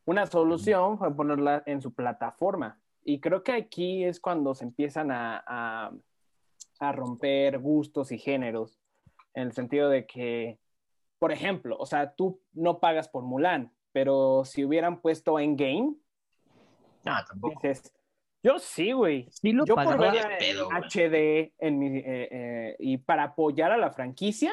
Una 0.07 0.27
solución 0.27 0.99
fue 0.99 1.15
ponerla 1.15 1.63
en 1.67 1.81
su 1.81 1.93
plataforma. 1.95 2.81
Y 3.05 3.21
creo 3.21 3.43
que 3.45 3.53
aquí 3.53 4.03
es 4.03 4.19
cuando 4.19 4.55
se 4.55 4.65
empiezan 4.65 5.11
a, 5.11 5.45
a, 5.47 5.93
a 6.81 6.93
romper 6.93 7.59
gustos 7.59 8.11
y 8.13 8.19
géneros, 8.19 8.81
en 9.35 9.45
el 9.45 9.53
sentido 9.53 9.91
de 9.91 10.07
que, 10.07 10.59
por 11.19 11.31
ejemplo, 11.31 11.77
o 11.79 11.85
sea, 11.85 12.15
tú 12.15 12.41
no 12.55 12.81
pagas 12.81 13.09
por 13.09 13.25
Mulan, 13.25 13.73
pero 13.93 14.45
si 14.47 14.65
hubieran 14.65 15.01
puesto 15.03 15.39
Endgame, 15.39 15.97
No, 17.05 17.13
tampoco. 17.29 17.61
dices, 17.61 17.93
yo 18.45 18.59
sí, 18.61 18.93
güey. 18.93 19.27
Sí 19.33 19.53
lo 19.53 19.65
Yo 19.65 19.75
por 19.75 19.97
güey. 19.97 20.11
HD 20.11 21.53
en 21.59 21.79
mi, 21.79 21.99
eh, 21.99 22.03
eh, 22.31 22.77
y 22.79 22.99
para 22.99 23.25
apoyar 23.25 23.73
a 23.73 23.77
la 23.79 23.91
franquicia, 23.91 24.53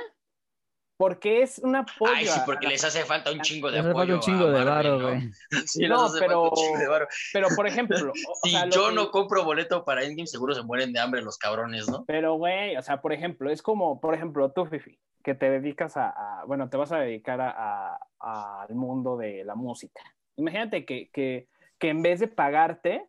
porque 0.98 1.42
es 1.42 1.58
un 1.60 1.76
apoyo. 1.76 2.12
Ay, 2.16 2.26
sí, 2.28 2.40
a- 2.40 2.46
porque 2.46 2.68
les 2.68 2.84
hace 2.84 3.04
falta 3.06 3.32
un 3.32 3.42
chingo 3.42 3.72
de 3.72 3.78
les 3.78 3.86
hace 3.86 3.94
falta 3.94 4.02
apoyo 4.04 4.16
un 4.16 4.22
chingo 4.22 4.52
de 4.52 4.64
varo, 4.64 4.98
¿no? 5.00 5.08
güey. 5.10 5.32
Sí, 5.68 5.88
No, 5.88 5.96
les 5.96 6.04
hace 6.04 6.20
falta 6.20 6.26
pero- 6.28 6.44
un 6.44 6.52
chingo 6.52 6.78
de 6.78 6.88
varo. 6.88 7.08
Pero, 7.34 7.48
por 7.56 7.68
ejemplo, 7.68 7.98
o- 7.98 8.12
o 8.12 8.36
Si 8.44 8.52
sea, 8.52 8.70
yo 8.70 8.90
que- 8.90 8.96
no 8.96 9.12
compro 9.12 9.44
boleto 9.44 9.84
para 9.84 10.04
Endgame, 10.04 10.28
seguro 10.28 10.54
se 10.54 10.62
mueren 10.64 10.94
de 10.94 11.00
hambre 11.00 11.22
los 11.24 11.38
cabrones, 11.38 11.90
¿no? 11.90 12.06
Pero, 12.06 12.36
güey, 12.36 12.78
o 12.78 12.82
sea, 12.84 13.02
por 13.02 13.14
ejemplo, 13.14 13.50
es 13.50 13.62
como, 13.64 14.00
por 14.00 14.14
ejemplo, 14.14 14.52
tú, 14.52 14.66
Fifi, 14.68 15.00
que 15.24 15.34
te 15.34 15.50
dedicas 15.50 15.98
a, 15.98 16.10
a- 16.10 16.46
bueno, 16.46 16.70
te 16.70 16.78
vas 16.78 16.92
a 16.92 17.00
dedicar 17.00 17.42
a- 17.42 17.98
a- 18.20 18.62
al 18.62 18.76
mundo 18.76 19.18
de 19.18 19.44
la 19.44 19.56
música. 19.56 20.02
Imagínate 20.38 20.86
que, 20.86 21.10
que, 21.12 21.48
que 21.80 21.90
en 21.90 22.04
vez 22.04 22.20
de 22.20 22.28
pagarte, 22.28 23.08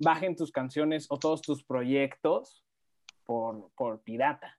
bajen 0.00 0.34
tus 0.34 0.50
canciones 0.50 1.06
o 1.10 1.18
todos 1.18 1.42
tus 1.42 1.62
proyectos 1.62 2.64
por, 3.24 3.70
por 3.76 4.00
pirata. 4.00 4.58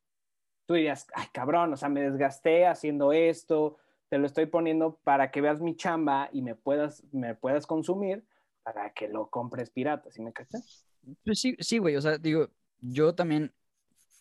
Tú 0.65 0.75
dirías, 0.75 1.07
ay 1.13 1.27
cabrón, 1.33 1.73
o 1.73 1.77
sea, 1.77 1.89
me 1.89 2.01
desgasté 2.01 2.65
haciendo 2.65 3.11
esto, 3.11 3.77
te 4.07 4.17
lo 4.17 4.25
estoy 4.25 4.45
poniendo 4.45 4.99
para 5.03 5.31
que 5.31 5.41
veas 5.41 5.59
mi 5.59 5.75
chamba 5.75 6.29
y 6.31 6.41
me 6.41 6.55
puedas, 6.55 7.03
me 7.11 7.35
puedas 7.35 7.65
consumir 7.65 8.25
para 8.63 8.93
que 8.93 9.07
lo 9.09 9.29
compres 9.29 9.69
pirata, 9.69 10.09
¿sí 10.11 10.21
me 10.21 10.31
cachas? 10.31 10.85
Pues 11.25 11.39
sí, 11.39 11.57
sí, 11.59 11.79
güey, 11.79 11.95
o 11.95 12.01
sea, 12.01 12.17
digo, 12.17 12.49
yo 12.79 13.15
también 13.15 13.51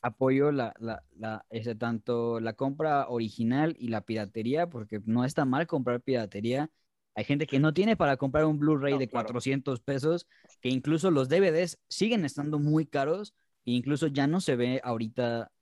apoyo 0.02 0.50
la, 0.50 0.74
la, 0.78 1.02
la, 1.16 1.44
ese, 1.50 1.74
tanto 1.74 2.40
la 2.40 2.54
compra 2.54 3.08
original 3.08 3.76
y 3.78 3.88
la 3.88 4.00
piratería, 4.00 4.68
porque 4.68 5.00
no 5.04 5.24
está 5.24 5.44
mal 5.44 5.66
comprar 5.66 6.00
piratería. 6.00 6.70
Hay 7.20 7.24
gente 7.26 7.46
que 7.46 7.58
no 7.60 7.74
tiene 7.74 7.96
para 7.96 8.16
comprar 8.16 8.46
un 8.46 8.58
Blu-ray 8.58 8.94
No, 8.94 8.98
de 8.98 9.08
claro. 9.08 9.26
400 9.26 9.80
pesos, 9.80 10.26
que 10.62 10.70
incluso 10.70 11.10
los 11.10 11.28
DVDs 11.28 11.78
siguen 11.86 12.24
estando 12.24 12.58
muy 12.58 12.86
caros, 12.86 13.34
e 13.66 13.72
incluso 13.72 14.06
ya 14.06 14.26
no 14.26 14.40
se 14.40 14.56
ve 14.56 14.80
ahorita 14.82 15.52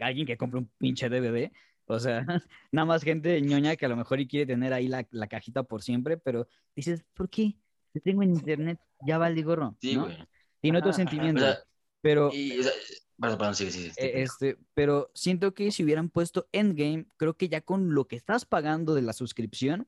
alguien 0.00 0.26
que 0.26 0.36
compre 0.36 0.58
un 0.58 0.68
pinche 0.78 1.08
DVD. 1.08 1.52
O 1.84 2.00
sea, 2.00 2.26
nada 2.72 2.84
más 2.86 3.04
gente 3.04 3.40
ñoña 3.40 3.76
que 3.76 3.86
a 3.86 3.88
lo 3.88 3.96
mejor 3.96 4.18
y 4.18 4.26
quiere 4.26 4.46
tener 4.46 4.72
ahí 4.72 4.88
la, 4.88 5.06
la 5.12 5.28
cajita 5.28 5.62
por 5.62 5.80
siempre, 5.82 6.16
pero 6.18 6.48
dices, 6.74 7.04
¿por 7.14 7.30
qué? 7.30 7.54
Yo 7.94 8.00
tengo 8.02 8.24
en 8.24 8.30
internet, 8.30 8.80
ya 9.06 9.16
vale 9.18 9.40
gorro, 9.42 9.76
Sí, 9.80 9.94
¿no? 9.94 10.06
güey. 10.06 10.16
Tiene 10.60 10.78
otro 10.78 10.92
sentimiento, 10.92 11.42
O 11.42 11.46
sea, 11.46 11.58
pero... 12.00 12.30
Y, 12.32 12.58
o 12.58 12.62
sea, 12.64 12.72
perdón, 13.20 13.38
perdón, 13.38 13.54
sigue, 13.54 13.70
sigue. 13.70 13.92
Eh, 13.96 14.22
Este, 14.22 14.58
pero 14.74 15.10
siento 15.14 15.54
que 15.54 15.70
si 15.70 15.84
hubieran 15.84 16.10
puesto 16.10 16.48
Endgame, 16.50 17.06
creo 17.16 17.36
que 17.36 17.48
ya 17.48 17.60
con 17.60 17.94
lo 17.94 18.08
que 18.08 18.16
estás 18.16 18.44
pagando 18.44 18.94
de 18.94 19.02
la 19.02 19.12
suscripción, 19.12 19.86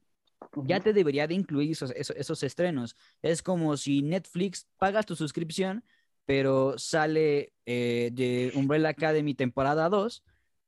ya 0.64 0.80
te 0.80 0.92
debería 0.92 1.26
de 1.26 1.35
incluir 1.35 1.73
esos, 1.73 1.90
esos, 1.92 2.16
esos 2.16 2.42
estrenos. 2.42 2.97
Es 3.23 3.42
como 3.42 3.76
si 3.76 4.02
Netflix 4.02 4.68
pagas 4.78 5.07
tu 5.07 5.16
suscripción, 5.16 5.85
pero 6.25 6.78
sale 6.78 7.54
eh, 7.66 8.11
de 8.12 8.52
Umbrella 8.54 8.90
Academy 8.90 9.35
temporada 9.35 9.88
2 9.88 10.23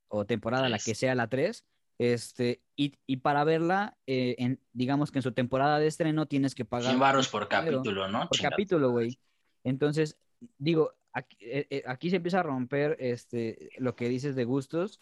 o 0.09 0.25
temporada 0.25 0.69
la 0.69 0.79
que 0.79 0.95
sea 0.95 1.15
la 1.15 1.29
3. 1.29 1.65
Este, 1.99 2.63
y, 2.77 2.95
y 3.07 3.19
para 3.19 3.45
verla, 3.45 3.99
eh, 4.07 4.35
en, 4.39 4.59
digamos 4.73 5.11
que 5.11 5.19
en 5.19 5.23
su 5.23 5.33
temporada 5.33 5.79
de 5.79 5.87
estreno 5.87 6.25
tienes 6.25 6.55
que 6.55 6.65
pagar 6.65 6.93
100 6.93 6.99
baros 6.99 7.29
por 7.29 7.47
capítulo, 7.47 8.09
¿no? 8.09 8.27
por 8.27 8.41
capítulo, 8.41 8.91
güey. 8.91 9.19
Entonces, 9.65 10.17
digo, 10.57 10.95
aquí, 11.13 11.37
eh, 11.43 11.83
aquí 11.87 12.09
se 12.09 12.17
empieza 12.17 12.41
a 12.41 12.43
romper 12.43 12.97
este, 12.99 13.69
lo 13.77 13.97
que 13.97 14.09
dices 14.09 14.35
de 14.35 14.45
gustos, 14.45 14.99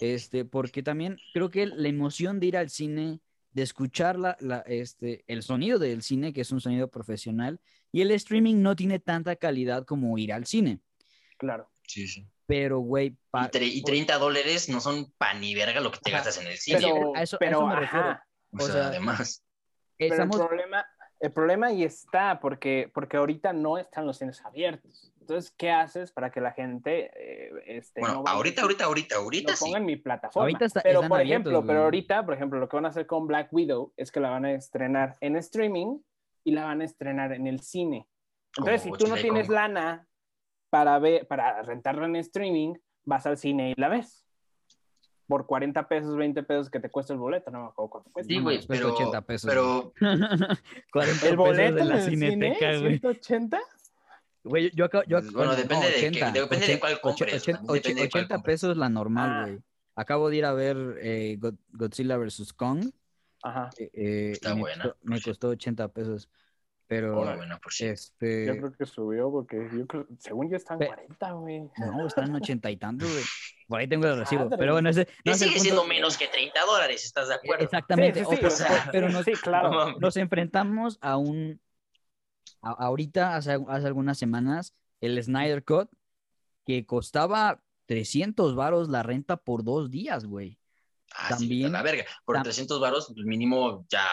este, 0.00 0.44
porque 0.44 0.82
también 0.82 1.16
creo 1.32 1.50
que 1.50 1.64
la 1.64 1.88
emoción 1.88 2.38
de 2.38 2.46
ir 2.48 2.56
al 2.58 2.68
cine, 2.68 3.20
de 3.52 3.62
escuchar 3.62 4.18
la, 4.18 4.36
la, 4.40 4.60
este, 4.60 5.24
el 5.26 5.42
sonido 5.42 5.78
del 5.78 6.02
cine, 6.02 6.32
que 6.32 6.40
es 6.40 6.52
un 6.52 6.60
sonido 6.60 6.88
profesional, 6.90 7.60
y 7.90 8.00
el 8.00 8.10
streaming 8.12 8.62
no 8.62 8.74
tiene 8.76 8.98
tanta 8.98 9.36
calidad 9.36 9.84
como 9.84 10.16
ir 10.18 10.32
al 10.32 10.46
cine. 10.46 10.80
Claro. 11.38 11.70
Sí, 11.86 12.06
sí. 12.08 12.26
Pero, 12.46 12.78
güey, 12.80 13.16
Y, 13.60 13.64
y 13.78 13.82
30 13.82 14.18
dólares 14.18 14.68
no 14.68 14.80
son 14.80 15.10
pan 15.18 15.40
ni 15.40 15.54
verga 15.54 15.80
lo 15.80 15.90
que 15.90 15.98
te 15.98 16.10
Ajá. 16.10 16.18
gastas 16.24 16.42
en 16.44 16.50
el 16.50 16.58
cine. 16.58 16.78
Pero, 16.82 17.12
a 17.16 17.22
eso- 17.22 17.36
a 17.36 17.38
pero, 17.38 17.58
eso 17.58 17.66
me 17.66 17.76
refiero. 17.76 18.08
ajá. 18.08 18.26
o, 18.52 18.56
o 18.56 18.60
sea, 18.66 18.72
sea, 18.72 18.86
además. 18.88 19.44
Pero 19.98 20.14
estamos... 20.14 20.40
el 20.40 20.46
problema, 20.46 20.86
el 21.20 21.32
problema 21.32 21.66
ahí 21.68 21.84
está, 21.84 22.40
porque, 22.40 22.90
porque 22.92 23.16
ahorita 23.16 23.52
no 23.52 23.78
están 23.78 24.06
los 24.06 24.18
cines 24.18 24.40
abiertos. 24.44 25.11
Entonces, 25.22 25.54
¿qué 25.56 25.70
haces 25.70 26.10
para 26.12 26.30
que 26.30 26.40
la 26.40 26.52
gente 26.52 27.10
eh, 27.14 27.50
este, 27.66 28.00
Bueno, 28.00 28.22
no 28.24 28.30
ahorita, 28.30 28.62
ahorita, 28.62 28.84
ahorita, 28.84 29.16
ahorita 29.16 29.52
lo 29.52 29.56
sí. 29.56 29.64
ponga 29.64 29.78
en 29.78 29.86
mi 29.86 29.96
plataforma. 29.96 30.42
Ahorita 30.44 30.64
está- 30.64 30.80
pero 30.82 31.00
por 31.08 31.20
abiertos, 31.20 31.52
ejemplo, 31.52 31.66
pero 31.66 31.84
ahorita, 31.84 32.24
por 32.24 32.34
ejemplo, 32.34 32.58
lo 32.58 32.68
que 32.68 32.76
van 32.76 32.86
a 32.86 32.88
hacer 32.88 33.06
con 33.06 33.26
Black 33.26 33.48
Widow 33.52 33.92
es 33.96 34.10
que 34.10 34.20
la 34.20 34.30
van 34.30 34.44
a 34.44 34.52
estrenar 34.52 35.16
en 35.20 35.36
streaming 35.36 35.98
y 36.44 36.50
la 36.52 36.64
van 36.64 36.80
a 36.80 36.84
estrenar 36.84 37.32
en 37.32 37.46
el 37.46 37.60
cine. 37.60 38.08
Entonces, 38.56 38.82
Como 38.82 38.96
si 38.96 39.04
tú 39.04 39.08
no 39.10 39.16
tienes 39.16 39.48
lana 39.48 40.06
para 40.70 40.98
ver, 40.98 41.26
para 41.28 41.62
rentarla 41.62 42.06
en 42.06 42.16
streaming, 42.16 42.74
vas 43.04 43.24
al 43.26 43.38
cine 43.38 43.70
y 43.76 43.80
la 43.80 43.88
ves. 43.88 44.26
Por 45.28 45.46
40 45.46 45.86
pesos, 45.88 46.16
20 46.16 46.42
pesos 46.42 46.68
que 46.68 46.80
te 46.80 46.90
cuesta 46.90 47.12
el 47.12 47.18
boleto, 47.20 47.50
no 47.50 47.60
me 47.62 47.68
acuerdo 47.68 47.90
cuánto 47.90 48.10
cuesta. 48.10 48.32
Sí, 48.34 48.40
güey, 48.40 48.60
pero, 48.66 48.92
80 48.92 49.20
pesos, 49.22 49.48
pero 49.48 49.92
40 49.98 50.34
¿El 51.14 51.20
pesos 51.20 51.36
boleto 51.36 51.74
de 51.76 51.84
la 51.84 51.94
en 51.94 52.00
el 52.02 52.10
cine? 52.10 52.30
cineteca, 52.30 52.78
güey. 52.80 53.00
¿180? 53.00 53.60
Güey, 54.44 54.70
yo 54.74 54.84
acabo, 54.86 55.04
yo, 55.06 55.18
Pues, 55.20 55.32
bueno, 55.32 55.54
depende 55.54 55.86
de 55.86 56.10
qué- 56.10 56.32
depende 56.32 56.66
de 56.66 56.80
cuál 56.80 57.00
compres, 57.00 57.34
ochen- 57.42 57.56
también 57.56 57.74
depende 57.74 58.02
de 58.02 58.10
cuál 58.10 58.22
80 58.24 58.34
compres. 58.36 58.54
pesos 58.60 58.76
la 58.76 58.88
normal, 58.88 59.30
Ah. 59.30 59.42
güey. 59.46 59.60
Acabo 59.94 60.30
de 60.30 60.36
ir 60.36 60.44
a 60.46 60.52
ver 60.52 60.76
eh, 61.00 61.36
God- 61.38 61.54
Godzilla 61.72 62.16
vs. 62.16 62.52
Kong. 62.52 62.90
Ajá. 63.44 63.70
eh, 63.76 63.90
eh, 63.92 64.30
Está 64.32 64.54
me 64.54 64.60
buena, 64.60 64.84
costó- 64.84 64.98
me 65.02 65.20
costó 65.20 65.48
80 65.48 65.88
pesos. 65.88 66.28
Pero, 66.86 67.14
Bueno, 67.14 67.36
bueno, 67.36 67.58
por 67.62 67.72
cierto. 67.72 67.94
este, 67.94 68.46
Yo 68.46 68.56
creo 68.56 68.72
que 68.72 68.84
subió 68.86 69.30
porque 69.30 69.68
yo 69.72 69.86
creo, 69.86 70.06
según 70.18 70.50
yo 70.50 70.56
están 70.56 70.78
Pe- 70.78 70.86
40, 70.88 71.32
güey. 71.32 71.60
no, 71.78 72.06
están 72.06 72.28
en 72.28 72.34
80 72.36 72.70
y 72.70 72.76
tantos, 72.76 73.10
güey. 73.10 73.24
Por 73.66 73.80
ahí 73.80 73.88
tengo 73.88 74.06
el 74.06 74.18
recibo. 74.18 74.44
Madre. 74.44 74.58
Pero 74.58 74.72
bueno, 74.74 74.90
ese 74.90 75.06
Que 75.06 75.12
no 75.24 75.34
sigue 75.34 75.50
punto. 75.52 75.62
siendo 75.62 75.84
menos 75.86 76.18
que 76.18 76.28
30 76.28 76.60
dólares, 76.66 77.04
¿estás 77.04 77.28
de 77.28 77.34
acuerdo? 77.34 77.64
Exactamente. 77.64 78.20
Sí, 78.24 78.30
sí, 78.30 78.36
sí, 78.36 78.44
o- 78.46 78.50
sea, 78.50 78.88
pero 78.92 79.08
nos, 79.08 79.24
sí, 79.24 79.32
claro. 79.32 79.70
No 79.70 79.98
nos 79.98 80.16
enfrentamos 80.16 80.98
a 81.00 81.16
un. 81.16 81.60
A- 82.60 82.70
ahorita, 82.72 83.36
hace, 83.36 83.58
hace 83.68 83.86
algunas 83.86 84.18
semanas, 84.18 84.74
el 85.00 85.22
Snyder 85.22 85.64
Cut, 85.64 85.88
que 86.64 86.86
costaba 86.86 87.62
300 87.86 88.54
varos 88.54 88.88
la 88.88 89.02
renta 89.02 89.36
por 89.36 89.64
dos 89.64 89.90
días, 89.90 90.24
güey. 90.24 90.58
Ah, 91.14 91.36
sí, 91.36 91.48
también- 91.48 91.66
a 91.66 91.70
la 91.70 91.82
verga. 91.82 92.04
Por 92.24 92.36
tam- 92.36 92.44
300 92.44 92.80
varos, 92.80 93.12
pues 93.14 93.26
mínimo 93.26 93.84
ya 93.88 94.04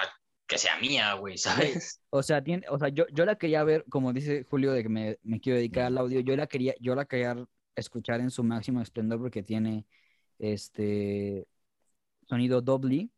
que 0.48 0.58
sea 0.58 0.80
mía, 0.80 1.14
güey, 1.14 1.38
¿sabes? 1.38 2.02
O 2.12 2.24
sea, 2.24 2.44
tiene, 2.44 2.66
o 2.70 2.80
sea 2.80 2.90
yo, 2.90 3.06
yo 3.14 3.24
la 3.24 3.36
quería 3.36 3.64
ver, 3.64 3.86
como 3.88 4.12
dice 4.14 4.44
Julio, 4.50 4.72
de 4.72 4.82
que 4.82 4.90
me, 4.90 5.20
me 5.22 5.40
quiero 5.40 5.58
dedicar 5.58 5.86
al 5.86 5.98
audio, 6.00 6.22
yo 6.22 6.36
la 6.36 6.48
quería, 6.48 6.74
yo 6.80 6.96
la 6.96 7.06
quería 7.06 7.36
escuchar 7.76 8.20
en 8.20 8.32
su 8.32 8.44
máximo 8.44 8.82
esplendor 8.82 9.20
porque 9.20 9.44
tiene 9.44 9.86
este 10.40 11.48
sonido 12.28 12.62
Dolby 12.62 13.12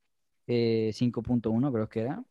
eh, 0.47 0.91
5.1, 0.93 1.71
creo 1.71 1.87
que 1.87 2.01
era. 2.01 2.23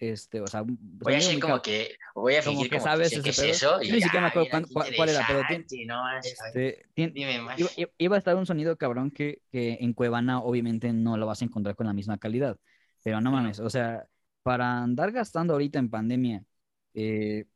Este, 0.00 0.40
o 0.40 0.46
sea, 0.46 0.64
Voy 0.64 1.14
a 1.14 1.18
muy 1.18 1.40
como 1.40 1.60
que, 1.60 1.96
voy 2.14 2.36
a 2.36 2.42
Como 2.42 2.56
fingir 2.56 2.70
que 2.70 2.76
como 2.78 2.86
sabes 2.88 3.10
que 3.10 3.16
sé 3.16 3.30
ese 3.30 3.42
qué 3.42 3.50
es 3.50 3.56
eso. 3.62 3.82
Yo 3.82 3.94
ni 3.94 4.00
siquiera 4.00 4.20
me 4.20 4.26
acuerdo 4.28 4.48
cuál- 4.72 4.94
cuál 4.96 5.08
era, 5.08 5.24
pero 5.26 5.40
tiene- 5.48 5.64
interesante, 5.64 5.86
no, 5.86 6.04
ay, 6.04 6.20
este, 6.22 6.86
tiene- 6.94 7.12
dime 7.12 7.40
más. 7.40 7.76
Iba, 7.98 8.16
a 8.16 8.18
estar 8.18 8.36
un 8.36 8.46
sonido 8.46 8.76
cabrón 8.76 9.10
que, 9.10 9.42
que 9.50 9.78
en 9.80 9.92
Cuevana 9.92 10.40
obviamente 10.40 10.92
no 10.92 11.16
lo 11.16 11.26
vas 11.26 11.42
a 11.42 11.44
encontrar 11.46 11.74
con 11.74 11.86
la 11.86 11.92
misma 11.92 12.18
calidad. 12.18 12.58
Pero 13.02 13.20
no 13.20 13.30
mames, 13.30 13.60
o 13.60 13.70
sea, 13.70 14.06
para 14.42 14.82
andar 14.82 15.12
gastando 15.12 15.52
ahorita 15.54 15.78
en 15.78 15.90
pandemia 15.90 16.44
eh, 16.94 17.46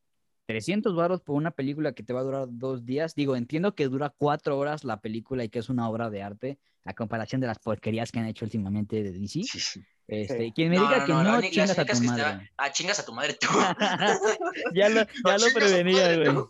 300 0.47 0.95
varos 0.95 1.21
por 1.21 1.37
una 1.37 1.51
película 1.53 1.93
que 1.93 2.03
te 2.03 2.13
va 2.13 2.21
a 2.21 2.25
durar 2.25 2.47
dos 2.51 2.85
días, 2.85 3.15
digo, 3.15 3.37
entiendo 3.37 3.75
que 3.75 3.89
dura 3.89 4.11
cuatro 4.11 4.59
horas 4.59 4.85
la 4.85 5.01
película 5.01 5.45
y 5.45 5.49
que 5.49 5.59
es 5.61 5.69
una 5.69 5.89
obra 5.89 6.11
de 6.11 6.23
arte 6.23 6.59
a 6.85 6.95
comparación 6.95 7.41
de 7.41 7.47
las 7.47 7.59
porquerías 7.59 8.11
que 8.11 8.19
han 8.19 8.27
hecho 8.27 8.45
últimamente 8.45 9.03
de 9.03 9.12
DC. 9.12 9.43
Sí, 9.45 9.61
sí. 9.61 9.85
Este, 10.09 10.39
Sí. 10.47 10.53
quien 10.53 10.71
me 10.71 10.77
No, 10.77 10.83
diga 10.83 10.99
no, 10.99 11.07
que 11.07 11.12
no, 11.12 11.41
chingas 11.43 11.79
a 11.79 11.85
tu 11.85 12.03
madre. 12.03 12.23
estaba- 12.23 12.43
Ah, 12.57 12.73
chingas 12.73 12.99
a 12.99 13.05
tu 13.05 13.12
madre 13.12 13.35
tú. 13.35 13.47
ya 14.75 14.89
lo, 14.89 15.01
No, 15.03 15.07
ya 15.25 15.39
lo 15.39 15.53
prevenía, 15.55 16.17
güey. 16.17 16.45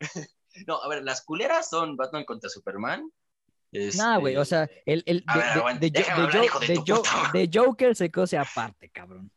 No, 0.66 0.82
a 0.82 0.88
ver, 0.88 1.04
las 1.04 1.22
culeras 1.22 1.68
son 1.70 1.96
Batman 1.96 2.24
contra 2.24 2.50
Superman. 2.50 3.08
Nah, 3.96 4.16
güey, 4.18 4.36
o 4.36 4.42
este, 4.42 4.56
sea, 4.56 4.68
el, 4.86 5.04
el 5.06 5.22
A 5.26 5.78
de, 5.78 7.50
Joker 7.52 7.94
se 7.94 8.10
cose 8.10 8.38
aparte, 8.38 8.88
cabrón. 8.90 9.30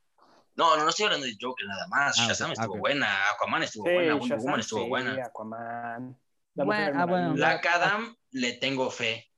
No, 0.55 0.75
no, 0.77 0.83
no 0.83 0.89
estoy 0.89 1.05
hablando 1.05 1.27
de 1.27 1.35
Joker 1.39 1.67
nada 1.67 1.87
más. 1.89 2.17
Ah, 2.19 2.27
Shazam 2.27 2.51
estuvo 2.53 2.77
buena, 2.77 3.29
Aquaman 3.31 3.63
estuvo 3.63 3.85
Sí, 3.85 3.93
buena, 3.93 4.15
Wonder 4.15 4.37
Woman 4.39 4.59
estuvo 4.59 4.83
sí, 4.83 4.89
buena. 4.89 5.25
Aquaman. 5.25 6.17
Bueno, 6.55 6.99
ah, 7.01 7.05
bueno. 7.05 7.33
Black 7.33 7.65
Adam 7.67 8.15
le 8.31 8.53
tengo 8.53 8.89
fe. 8.89 9.30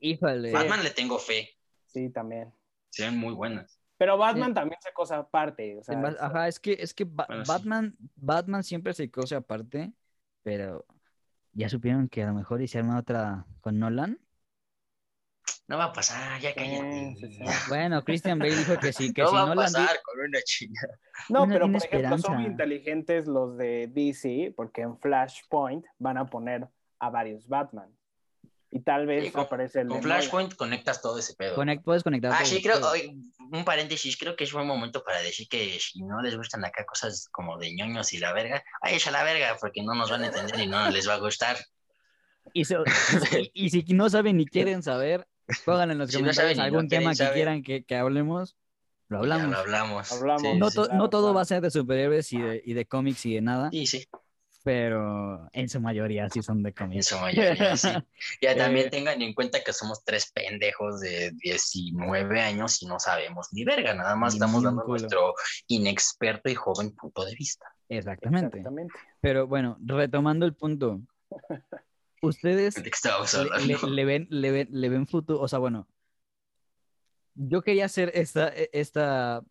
Híjole. 0.00 0.52
Batman 0.52 0.82
le 0.84 0.90
tengo 0.90 1.18
fe. 1.18 1.50
Sí, 1.86 2.10
también. 2.10 2.52
Se 2.90 3.04
ven 3.04 3.16
muy 3.16 3.34
buenas. 3.34 3.80
Pero 3.96 4.16
Batman 4.16 4.54
también 4.54 4.80
se 4.80 4.92
cosa 4.92 5.18
aparte. 5.18 5.76
O 5.78 5.82
sea, 5.82 5.98
Ajá, 6.20 6.46
es 6.46 6.60
que, 6.60 6.76
es 6.78 6.94
que 6.94 7.04
Ba- 7.04 7.26
Bueno, 7.26 7.44
sí. 7.44 7.50
Batman, 7.50 7.96
Batman 8.14 8.62
siempre 8.62 8.92
se 8.94 9.10
cose 9.10 9.34
aparte, 9.34 9.92
pero 10.42 10.86
ya 11.52 11.68
supieron 11.68 12.08
que 12.08 12.22
a 12.22 12.28
lo 12.28 12.34
mejor 12.34 12.62
hicieron 12.62 12.94
otra 12.94 13.44
con 13.60 13.78
Nolan. 13.78 14.20
No 15.66 15.76
va 15.76 15.84
a 15.84 15.92
pasar, 15.92 16.40
ya 16.40 16.54
cállate. 16.54 17.14
sí, 17.18 17.32
sí. 17.32 17.42
Bueno, 17.68 18.02
Christian 18.04 18.38
Bale 18.38 18.54
dijo 18.56 18.78
que 18.78 18.92
sí, 18.92 19.12
que 19.12 19.22
no 19.22 19.28
si 19.28 19.34
va 19.34 19.42
a 19.42 19.46
Nolan 19.46 19.66
di- 19.66 19.72
pasar 19.74 19.96
con 20.02 20.20
una 20.20 20.40
chingada. 20.42 20.98
No, 21.28 21.46
pero 21.48 21.70
por 21.70 21.84
ejemplo, 21.84 22.18
son 22.18 22.36
muy 22.36 22.46
inteligentes 22.46 23.26
los 23.26 23.56
de 23.58 23.88
DC, 23.88 24.54
porque 24.56 24.82
en 24.82 24.96
Flashpoint 24.98 25.84
van 25.98 26.16
a 26.18 26.26
poner 26.26 26.68
a 27.00 27.10
varios 27.10 27.48
Batman. 27.48 27.90
Y 28.70 28.80
tal 28.80 29.06
vez 29.06 29.24
Sí, 29.24 29.30
con- 29.30 29.42
aparece 29.44 29.80
el 29.80 29.88
Con. 29.88 30.02
Flashpoint 30.02 30.54
conectas 30.54 31.00
todo 31.00 31.18
ese 31.18 31.34
pedo. 31.34 31.56
conect- 31.56 31.82
puedes 31.82 32.02
conectar. 32.02 32.32
Ah, 32.34 32.44
sí, 32.44 32.62
creo, 32.62 32.86
oye, 32.90 33.16
un 33.50 33.64
paréntesis, 33.64 34.16
creo 34.18 34.36
que 34.36 34.44
es 34.44 34.52
buen 34.52 34.66
momento 34.66 35.02
para 35.02 35.22
decir 35.22 35.48
que 35.48 35.78
si 35.80 36.02
no 36.02 36.20
les 36.20 36.36
gustan 36.36 36.64
acá 36.66 36.84
cosas 36.84 37.28
como 37.32 37.56
de 37.58 37.74
ñoños 37.74 38.12
y 38.12 38.18
la 38.18 38.32
verga, 38.34 38.62
váyanse 38.82 39.08
a 39.08 39.12
la 39.12 39.22
verga, 39.24 39.56
porque 39.58 39.82
no 39.82 39.94
nos 39.94 40.10
van 40.10 40.22
a 40.24 40.26
entender 40.26 40.60
y 40.60 40.66
no 40.66 40.90
les 40.90 41.08
va 41.08 41.14
a 41.14 41.18
gustar. 41.18 41.56
Y, 42.52 42.64
so- 42.66 42.84
y- 43.32 43.50
y 43.54 43.70
si 43.70 43.82
no 43.94 44.10
saben 44.10 44.36
ni 44.36 44.44
quieren 44.46 44.82
saber, 44.82 45.26
pongan 45.64 45.90
en 45.90 45.96
los 45.98 46.10
Si 46.10 46.16
no 46.16 46.20
comentarios 46.24 46.58
no 46.58 46.62
algún 46.64 46.88
tema 46.88 47.10
que 47.12 47.16
saber. 47.16 47.34
quieran 47.34 47.62
que, 47.62 47.84
que 47.84 47.96
hablemos. 47.96 48.54
Lo 49.08 49.16
Ya 49.16 49.20
hablamos. 49.34 49.50
lo 49.50 49.58
hablamos. 49.58 50.12
Hablamos. 50.12 50.42
Sí, 50.42 50.58
No, 50.58 50.68
sí, 50.68 50.76
to- 50.76 50.84
claro, 50.84 50.98
no 50.98 51.08
todo 51.08 51.22
claro. 51.22 51.34
va 51.36 51.40
a 51.40 51.44
ser 51.46 51.62
de 51.62 51.70
superhéroes 51.70 52.30
y 52.34 52.38
de, 52.42 52.62
y 52.62 52.74
de 52.74 52.84
cómics 52.84 53.24
y 53.24 53.34
de 53.36 53.40
nada, 53.40 53.70
sí, 53.70 53.86
sí. 53.86 54.06
Pero 54.68 55.48
en 55.54 55.66
su 55.70 55.80
mayoría 55.80 56.28
sí 56.28 56.42
son 56.42 56.62
de 56.62 56.68
En 56.68 56.74
cómics. 56.74 57.06
su 57.06 57.16
mayoría, 57.16 57.74
sí. 57.74 57.88
Ya 58.42 58.54
también 58.54 58.88
Eh, 58.88 58.90
tengan 58.90 59.22
en 59.22 59.32
cuenta 59.32 59.64
que 59.64 59.72
somos 59.72 60.04
tres 60.04 60.30
pendejos 60.30 61.00
de 61.00 61.30
19 61.42 62.38
años 62.38 62.82
y 62.82 62.86
no 62.86 63.00
sabemos 63.00 63.48
ni 63.52 63.64
verga, 63.64 63.94
nada 63.94 64.14
más 64.14 64.34
Ni- 64.34 64.36
estamos 64.36 64.62
dando 64.62 64.82
culo. 64.82 64.98
nuestro 64.98 65.32
inexperto 65.68 66.50
y 66.50 66.54
joven 66.54 66.94
punto 66.94 67.24
de 67.24 67.34
vista. 67.34 67.64
Exactamente. 67.88 68.58
Exactamente. 68.58 68.94
Pero 69.22 69.46
bueno, 69.46 69.78
retomando 69.80 70.44
el 70.44 70.52
punto, 70.54 71.00
ustedes 72.20 72.74
¿De 72.74 72.82
qué 72.82 72.90
estábamos 72.90 73.32
le, 73.32 73.40
hablando? 73.40 73.86
le- 73.86 73.94
le 73.94 74.04
ven, 74.04 74.26
le, 74.28 74.50
ven, 74.50 74.68
le 74.70 74.88
ven 74.90 75.06
futuro, 75.06 75.40
o 75.40 75.48
sea, 75.48 75.60
bueno, 75.60 75.88
yo 77.36 77.62
quería 77.62 77.86
hacer 77.86 78.10
esta, 78.14 78.48
e, 78.54 78.68
esta, 78.74 79.42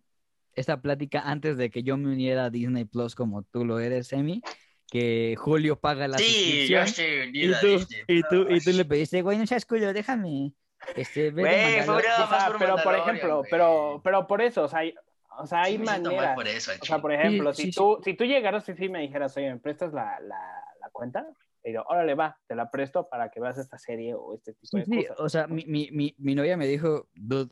esta 0.53 0.79
plática 0.79 1.21
antes 1.21 1.57
de 1.57 1.71
que 1.71 1.81
yo 1.81 1.97
me 1.97 2.11
uniera 2.11 2.45
a 2.45 2.49
Disney 2.51 2.85
Plus 2.85 3.15
como 3.15 3.41
tú 3.41 3.65
lo 3.65 3.79
eres, 3.79 4.13
Emi, 4.13 4.43
que 4.89 5.35
Julio 5.37 5.79
paga 5.79 6.07
la 6.07 6.17
Sí, 6.17 6.67
suscripción 6.67 6.67
yo 6.69 6.79
estoy 6.81 7.31
y 7.33 7.51
tú, 7.61 7.93
y 8.07 8.23
tú, 8.23 8.53
y 8.53 8.61
tú 8.61 8.71
le 8.71 8.85
pediste, 8.85 9.21
güey, 9.21 9.37
no 9.37 9.45
seas 9.45 9.65
culo, 9.65 9.93
déjame, 9.93 10.53
este, 10.95 11.31
Güey, 11.31 11.77
Nada 11.77 12.23
O 12.23 12.27
sea, 12.27 12.47
por 12.47 12.59
pero 12.59 12.75
por 12.83 12.95
ejemplo, 12.95 13.43
pero, 13.49 14.01
pero 14.03 14.27
por 14.27 14.41
eso, 14.41 14.63
o 14.63 14.67
sea, 14.67 14.79
hay, 14.79 14.93
o 15.39 15.45
sea, 15.45 15.63
hay 15.63 15.77
Sí, 15.77 15.83
maneras. 15.83 16.35
por 16.35 16.47
eso, 16.47 16.71
O 16.81 16.85
sea, 16.85 17.01
por 17.01 17.11
ejemplo, 17.13 17.53
Sí, 17.53 17.63
si, 17.63 17.71
sí, 17.71 17.77
tú, 17.77 17.99
si 18.03 18.13
tú 18.15 18.23
llegaras 18.25 18.67
y 18.69 18.73
sí 18.75 18.89
me 18.89 19.01
dijeras, 19.01 19.35
oye, 19.37 19.51
¿me 19.51 19.59
prestas 19.59 19.93
la, 19.93 20.19
la, 20.21 20.63
la 20.79 20.89
cuenta? 20.91 21.27
Y 21.63 21.73
yo, 21.73 21.83
órale, 21.87 22.15
va, 22.15 22.39
te 22.47 22.55
la 22.55 22.71
presto 22.71 23.09
para 23.09 23.29
que 23.29 23.41
veas 23.41 23.57
esta 23.57 23.77
serie 23.77 24.13
o 24.15 24.33
este 24.33 24.53
tipo 24.53 24.77
Sí, 24.77 24.83
de 24.83 24.85
sí, 24.85 25.05
cosas. 25.05 25.19
o 25.19 25.29
sea, 25.29 25.47
mi, 25.47 25.65
mi, 25.65 25.89
mi, 25.91 26.15
mi 26.17 26.33
novia 26.33 26.55
me 26.55 26.65
dijo, 26.65 27.09
dude, 27.13 27.51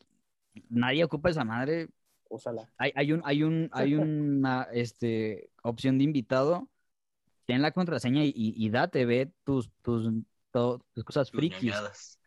nadie 0.70 1.04
ocupa 1.04 1.30
esa 1.30 1.44
madre, 1.44 1.90
Úsala. 2.30 2.70
hay, 2.78 2.92
hay 2.96 3.12
un, 3.12 3.22
hay 3.26 3.44
un, 3.44 3.70
hay 3.74 3.94
una 3.96 4.68
este, 4.72 5.50
opción 5.64 5.98
de 5.98 6.06
invitado, 6.06 6.70
ten 7.46 7.62
la 7.62 7.72
contraseña 7.72 8.24
y, 8.24 8.34
y, 8.36 8.70
date, 8.70 9.06
ve 9.06 9.32
tus, 9.44 9.72
tus, 9.82 10.10
to- 10.52 10.84
tus 10.94 11.04
cosas 11.04 11.30
Tus 11.30 11.38
frikis. 11.40 11.76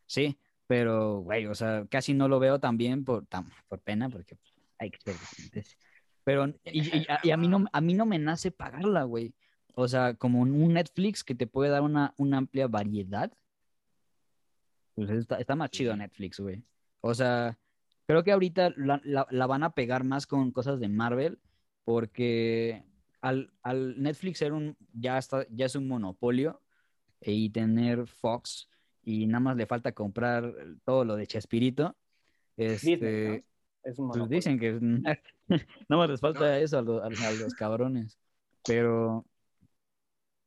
Sí, 0.07 0.39
pero, 0.67 1.21
güey, 1.21 1.47
o 1.47 1.55
sea, 1.55 1.87
casi 1.91 2.15
no 2.15 2.29
lo 2.29 2.39
veo 2.39 2.59
también 2.61 3.05
por, 3.05 3.27
tam- 3.27 3.51
por 3.69 3.81
pena, 3.81 4.09
porque 4.09 4.37
pues, 4.37 4.55
hay 4.79 4.91
que 4.91 4.99
ser 5.01 5.15
decentes. 5.19 5.77
Pero, 6.25 6.47
y, 6.65 6.99
y 6.99 7.07
a, 7.09 7.21
y 7.23 7.31
a 7.31 7.37
mí 7.37 7.49
no, 7.49 7.65
a 7.73 7.81
mí 7.81 7.95
no 7.95 8.05
me 8.07 8.19
nace 8.19 8.51
pagarla, 8.51 9.05
güey. 9.05 9.35
O 9.75 9.89
sea, 9.89 10.15
como 10.15 10.41
un 10.41 10.73
Netflix 10.75 11.25
que 11.25 11.35
te 11.35 11.47
puede 11.47 11.71
dar 11.71 11.83
una, 11.83 12.13
una 12.17 12.39
amplia 12.39 12.67
variedad. 12.69 13.33
Pues 14.95 15.11
está, 15.11 15.37
está 15.39 15.55
más 15.55 15.71
chido. 15.71 15.97
Netflix, 15.97 16.41
güey. 16.41 16.63
O 17.01 17.15
sea, 17.15 17.57
creo 18.07 18.25
que 18.25 18.33
ahorita 18.33 18.73
la, 18.77 19.01
la- 19.05 19.27
la 19.31 19.47
van 19.47 19.63
a 19.63 19.71
pegar 19.71 20.05
más 20.05 20.27
con 20.27 20.51
cosas 20.51 20.81
de 20.81 20.89
Marvel, 20.89 21.39
porque 21.85 22.85
al, 23.21 23.53
al 23.63 24.01
Netflix 24.01 24.39
ser 24.39 24.53
un, 24.53 24.77
ya 24.93 25.19
está, 25.19 25.47
ya 25.51 25.67
es 25.67 25.75
un 25.75 25.89
monopolio 25.89 26.61
y 27.21 27.51
tener 27.51 28.07
Fox 28.07 28.69
y 29.03 29.27
nada 29.27 29.41
más 29.41 29.57
le 29.57 29.67
falta 29.67 29.93
comprar 29.93 30.53
todo 30.85 31.05
lo 31.05 31.17
de 31.17 31.27
Chespirito. 31.27 31.97
Disney, 32.57 32.95
Este, 32.95 33.29
¿no? 33.85 33.91
Es 33.91 33.99
un 33.99 34.09
pues 34.11 34.29
dicen 34.29 34.59
que 34.59 34.73
nada 34.81 35.19
más 35.89 36.11
les 36.11 36.21
falta 36.21 36.59
eso 36.59 36.79
a, 36.79 36.83
los- 36.83 37.03
a- 37.03 37.33
los 37.33 37.55
cabrones. 37.55 38.19
Pero, 38.67 39.25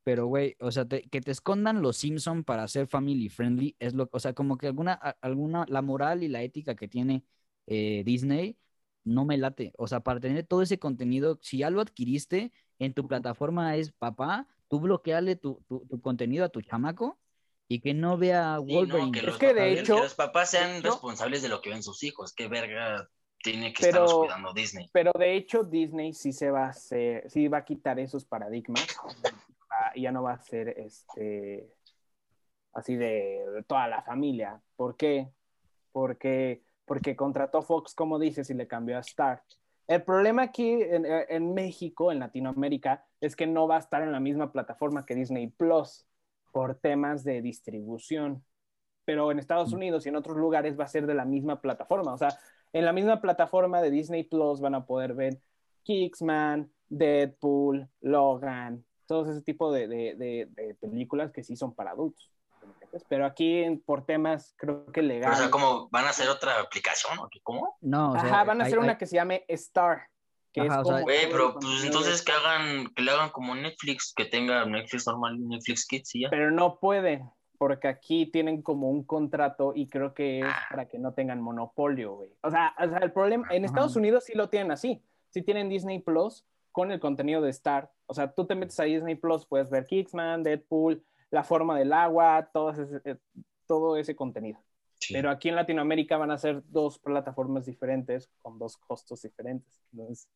pero 0.03 0.25
güey, 0.27 0.55
o 0.59 0.71
sea, 0.71 0.85
te- 0.85 1.03
que 1.03 1.21
te 1.21 1.31
escondan 1.31 1.81
los 1.81 1.97
Simpson 1.97 2.43
para 2.43 2.67
ser 2.67 2.87
family 2.87 3.29
friendly 3.29 3.75
es 3.79 3.93
lo, 3.93 4.09
o 4.11 4.19
sea, 4.19 4.33
como 4.33 4.57
que 4.57 4.67
alguna, 4.67 4.93
alguna, 4.93 5.65
la 5.69 5.81
moral 5.81 6.23
y 6.23 6.27
la 6.27 6.41
ética 6.43 6.75
que 6.75 6.87
tiene 6.87 7.23
eh, 7.67 8.03
Disney 8.05 8.57
no 9.03 9.25
me 9.25 9.37
late. 9.37 9.73
O 9.77 9.87
sea, 9.87 9.99
para 10.01 10.19
tener 10.19 10.45
todo 10.45 10.61
ese 10.61 10.79
contenido, 10.79 11.39
si 11.41 11.59
ya 11.59 11.69
lo 11.69 11.81
adquiriste 11.81 12.51
en 12.79 12.93
tu 12.93 13.07
plataforma 13.07 13.75
es 13.75 13.91
papá, 13.91 14.47
tú 14.67 14.79
bloqueale 14.79 15.35
tu, 15.35 15.61
tu, 15.67 15.85
tu 15.87 15.99
contenido 16.01 16.45
a 16.45 16.49
tu 16.49 16.61
chamaco 16.61 17.19
y 17.67 17.79
que 17.81 17.93
no 17.93 18.17
vea 18.17 18.57
Sí, 18.65 18.73
Wolverine. 18.73 19.05
no, 19.07 19.11
que 19.11 19.19
Es 19.19 19.25
los, 19.25 19.37
que 19.37 19.47
de 19.47 19.53
papás, 19.53 19.79
hecho- 19.79 19.95
que 19.95 20.01
los 20.01 20.13
papás 20.15 20.49
sean 20.51 20.71
de 20.71 20.77
hecho- 20.79 20.89
responsables 20.91 21.41
de 21.41 21.49
lo 21.49 21.61
que 21.61 21.69
ven 21.69 21.83
sus 21.83 22.03
hijos. 22.03 22.33
Qué 22.33 22.47
verga 22.47 23.09
tiene 23.43 23.73
que 23.73 23.81
Pero- 23.83 24.03
estarlos 24.05 24.13
cuidando 24.25 24.53
Disney. 24.53 24.89
Pero 24.93 25.11
de 25.17 25.35
hecho, 25.35 25.63
Disney 25.63 26.13
sí 26.13 26.31
se 26.33 26.51
va 26.51 26.65
a 26.65 26.69
hacer, 26.69 27.29
sí 27.29 27.47
va 27.47 27.59
a 27.59 27.65
quitar 27.65 27.99
esos 27.99 28.25
paradigmas. 28.25 28.85
Y 29.95 30.03
ya 30.03 30.11
no 30.11 30.21
va 30.23 30.33
a 30.33 30.37
ser 30.37 30.69
este 30.77 31.73
así 32.73 32.95
de 32.95 33.63
toda 33.67 33.87
la 33.87 34.01
familia. 34.03 34.61
¿Por 34.75 34.95
qué? 34.95 35.29
Porque, 35.91 36.61
porque 36.91 37.15
contrató 37.15 37.61
Fox, 37.61 37.95
como 37.95 38.19
dices, 38.19 38.49
y 38.49 38.53
le 38.53 38.67
cambió 38.67 38.97
a 38.97 38.99
Star. 38.99 39.41
El 39.87 40.03
problema 40.03 40.41
aquí 40.41 40.73
en, 40.73 41.05
en 41.05 41.53
México, 41.53 42.11
en 42.11 42.19
Latinoamérica, 42.19 43.05
es 43.21 43.37
que 43.37 43.47
no 43.47 43.65
va 43.65 43.77
a 43.77 43.79
estar 43.79 44.03
en 44.03 44.11
la 44.11 44.19
misma 44.19 44.51
plataforma 44.51 45.05
que 45.05 45.15
Disney 45.15 45.47
Plus 45.47 46.05
por 46.51 46.75
temas 46.75 47.23
de 47.23 47.41
distribución. 47.41 48.43
Pero 49.05 49.31
en 49.31 49.39
Estados 49.39 49.71
Unidos 49.71 50.05
y 50.05 50.09
en 50.09 50.17
otros 50.17 50.35
lugares 50.35 50.77
va 50.77 50.83
a 50.83 50.89
ser 50.89 51.07
de 51.07 51.13
la 51.13 51.23
misma 51.23 51.61
plataforma. 51.61 52.13
O 52.13 52.17
sea, 52.17 52.37
en 52.73 52.83
la 52.83 52.91
misma 52.91 53.21
plataforma 53.21 53.81
de 53.81 53.89
Disney 53.89 54.25
Plus 54.25 54.59
van 54.59 54.75
a 54.75 54.85
poder 54.85 55.13
ver 55.13 55.39
Kingsman, 55.83 56.69
Deadpool, 56.89 57.87
Logan, 58.01 58.83
todo 59.05 59.31
ese 59.31 59.41
tipo 59.43 59.71
de, 59.71 59.87
de, 59.87 60.15
de, 60.15 60.49
de 60.61 60.73
películas 60.73 61.31
que 61.31 61.41
sí 61.41 61.55
son 61.55 61.73
para 61.73 61.91
adultos. 61.91 62.29
Pero 63.09 63.25
aquí 63.25 63.63
por 63.85 64.05
temas 64.05 64.53
creo 64.57 64.85
que 64.91 65.01
legales. 65.01 65.37
o 65.37 65.41
sea, 65.41 65.51
¿cómo 65.51 65.89
van 65.91 66.05
a 66.05 66.09
hacer 66.09 66.29
otra 66.29 66.59
aplicación? 66.59 67.17
¿o 67.19 67.27
qué? 67.29 67.39
¿Cómo? 67.43 67.77
No, 67.81 68.11
o 68.11 68.19
sea, 68.19 68.23
Ajá, 68.29 68.43
van 68.43 68.61
a 68.61 68.63
hay- 68.63 68.67
hacer 68.67 68.79
una 68.79 68.93
hay- 68.93 68.97
que 68.97 69.05
se 69.05 69.15
llame 69.15 69.45
Star. 69.47 70.07
Que 70.53 70.61
Ajá, 70.61 70.73
es 70.73 70.79
o 70.81 70.83
sea, 70.85 70.93
como 71.01 71.09
el 71.09 71.29
pero 71.31 71.53
pues 71.53 71.83
entonces 71.85 72.21
que 72.23 72.31
hagan, 72.33 72.87
que 72.93 73.01
le 73.03 73.11
hagan 73.11 73.29
como 73.29 73.55
Netflix, 73.55 74.13
que 74.13 74.25
tenga 74.25 74.65
Netflix 74.65 75.07
normal 75.07 75.37
y 75.37 75.43
Netflix 75.47 75.87
Kids 75.87 76.15
y 76.15 76.21
ya. 76.23 76.29
Pero 76.29 76.51
no 76.51 76.77
pueden, 76.77 77.29
porque 77.57 77.87
aquí 77.87 78.25
tienen 78.25 78.61
como 78.61 78.89
un 78.89 79.05
contrato 79.05 79.71
y 79.73 79.87
creo 79.87 80.13
que 80.13 80.39
es 80.39 80.45
Ah. 80.45 80.65
para 80.69 80.89
que 80.89 80.99
no 80.99 81.13
tengan 81.13 81.39
monopolio, 81.41 82.15
güey. 82.15 82.31
O 82.41 82.51
sea, 82.51 82.75
o 82.77 82.89
sea, 82.89 82.97
el 82.97 83.13
problema, 83.13 83.47
en 83.51 83.63
Ajá. 83.63 83.67
Estados 83.67 83.95
Unidos 83.95 84.25
sí 84.25 84.33
lo 84.35 84.49
tienen 84.49 84.71
así. 84.71 85.01
Sí 85.29 85.41
tienen 85.41 85.69
Disney 85.69 85.99
Plus 85.99 86.43
con 86.73 86.91
el 86.91 86.99
contenido 86.99 87.41
de 87.41 87.49
Star. 87.51 87.89
O 88.07 88.13
sea, 88.13 88.33
tú 88.33 88.45
te 88.45 88.55
metes 88.55 88.77
a 88.81 88.83
Disney 88.83 89.15
Plus, 89.15 89.45
puedes 89.45 89.69
ver 89.69 89.85
Kicksman, 89.85 90.43
Deadpool, 90.43 91.01
La 91.31 91.43
Forma 91.43 91.77
del 91.79 91.91
Agua, 91.93 92.49
todo 92.53 92.71
ese, 92.71 93.01
eh, 93.05 93.17
todo 93.67 93.97
ese 93.97 94.15
contenido. 94.15 94.59
Sí. 94.99 95.13
Pero 95.15 95.31
aquí 95.31 95.49
en 95.49 95.55
Latinoamérica 95.55 96.17
van 96.17 96.29
a 96.31 96.37
ser 96.37 96.61
dos 96.67 96.99
plataformas 96.99 97.65
diferentes 97.65 98.29
con 98.41 98.59
dos 98.59 98.77
costos 98.77 99.21
diferentes. 99.23 99.81
Entonces, 99.91 100.27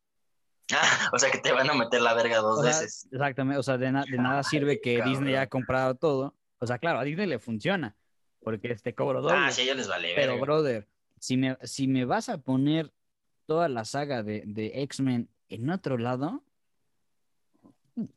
Ah, 0.74 0.82
o 1.14 1.20
sea 1.20 1.30
que 1.30 1.38
te 1.38 1.52
van 1.52 1.70
a 1.70 1.76
meter 1.76 2.02
la 2.02 2.16
verga 2.16 2.40
dos 2.40 2.58
O 2.58 2.64
sea, 2.64 2.72
veces. 2.72 3.08
Exactamente, 3.12 3.60
o 3.60 3.64
sea, 3.64 3.78
de, 3.78 3.92
na- 3.92 4.04
de 4.10 4.18
nada 4.18 4.42
sirve 4.42 4.82
que 4.82 4.98
cabrón. 4.98 5.14
Disney 5.14 5.36
haya 5.36 5.48
comprado 5.48 5.94
todo. 5.94 6.34
O 6.58 6.66
sea, 6.66 6.80
claro, 6.80 6.98
a 6.98 7.04
Disney 7.04 7.28
le 7.28 7.38
funciona, 7.38 7.96
porque 8.42 8.72
este 8.72 8.96
cobro 8.96 9.22
doble. 9.22 9.36
Ah, 9.38 9.52
sí, 9.52 9.62
a 9.62 9.64
ellos 9.66 9.78
les 9.78 9.88
vale 9.88 10.14
Pero, 10.16 10.32
verga. 10.32 10.42
brother, 10.46 10.88
si 11.20 11.38
me, 11.38 11.56
si 11.62 11.88
me 11.88 12.06
vas 12.06 12.30
a 12.30 12.40
poner 12.40 12.92
toda 13.46 13.70
la 13.70 13.86
saga 13.86 14.24
de, 14.24 14.42
de 14.48 14.82
X-Men 14.84 15.30
en 15.50 15.70
otro 15.70 15.98
lado, 16.00 16.42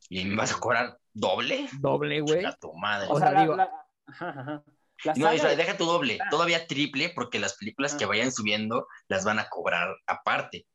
¿Y 0.09 0.25
me 0.25 0.35
vas 0.35 0.51
a 0.53 0.59
cobrar 0.59 0.98
doble? 1.13 1.67
doble, 1.79 2.21
güey. 2.21 2.45
A 2.45 2.53
tu 2.53 2.73
madre. 2.73 3.07
O 3.09 3.17
sea, 3.19 3.31
la- 3.31 3.41
digo- 3.41 3.55
la- 3.55 3.71
ajá, 4.07 4.29
ajá. 4.29 4.63
La 5.05 5.13
No, 5.15 5.31
de- 5.31 5.55
deja 5.55 5.77
tu 5.77 5.85
doble, 5.85 6.17
Ah. 6.21 6.27
todavía 6.29 6.67
triple, 6.67 7.09
porque 7.15 7.39
las 7.39 7.55
películas 7.55 7.95
que 7.95 8.03
Ah. 8.03 8.07
vayan 8.07 8.31
subiendo 8.33 8.85
las 9.07 9.23
van 9.23 9.39
a 9.39 9.47
cobrar 9.47 9.95
aparte. 10.07 10.67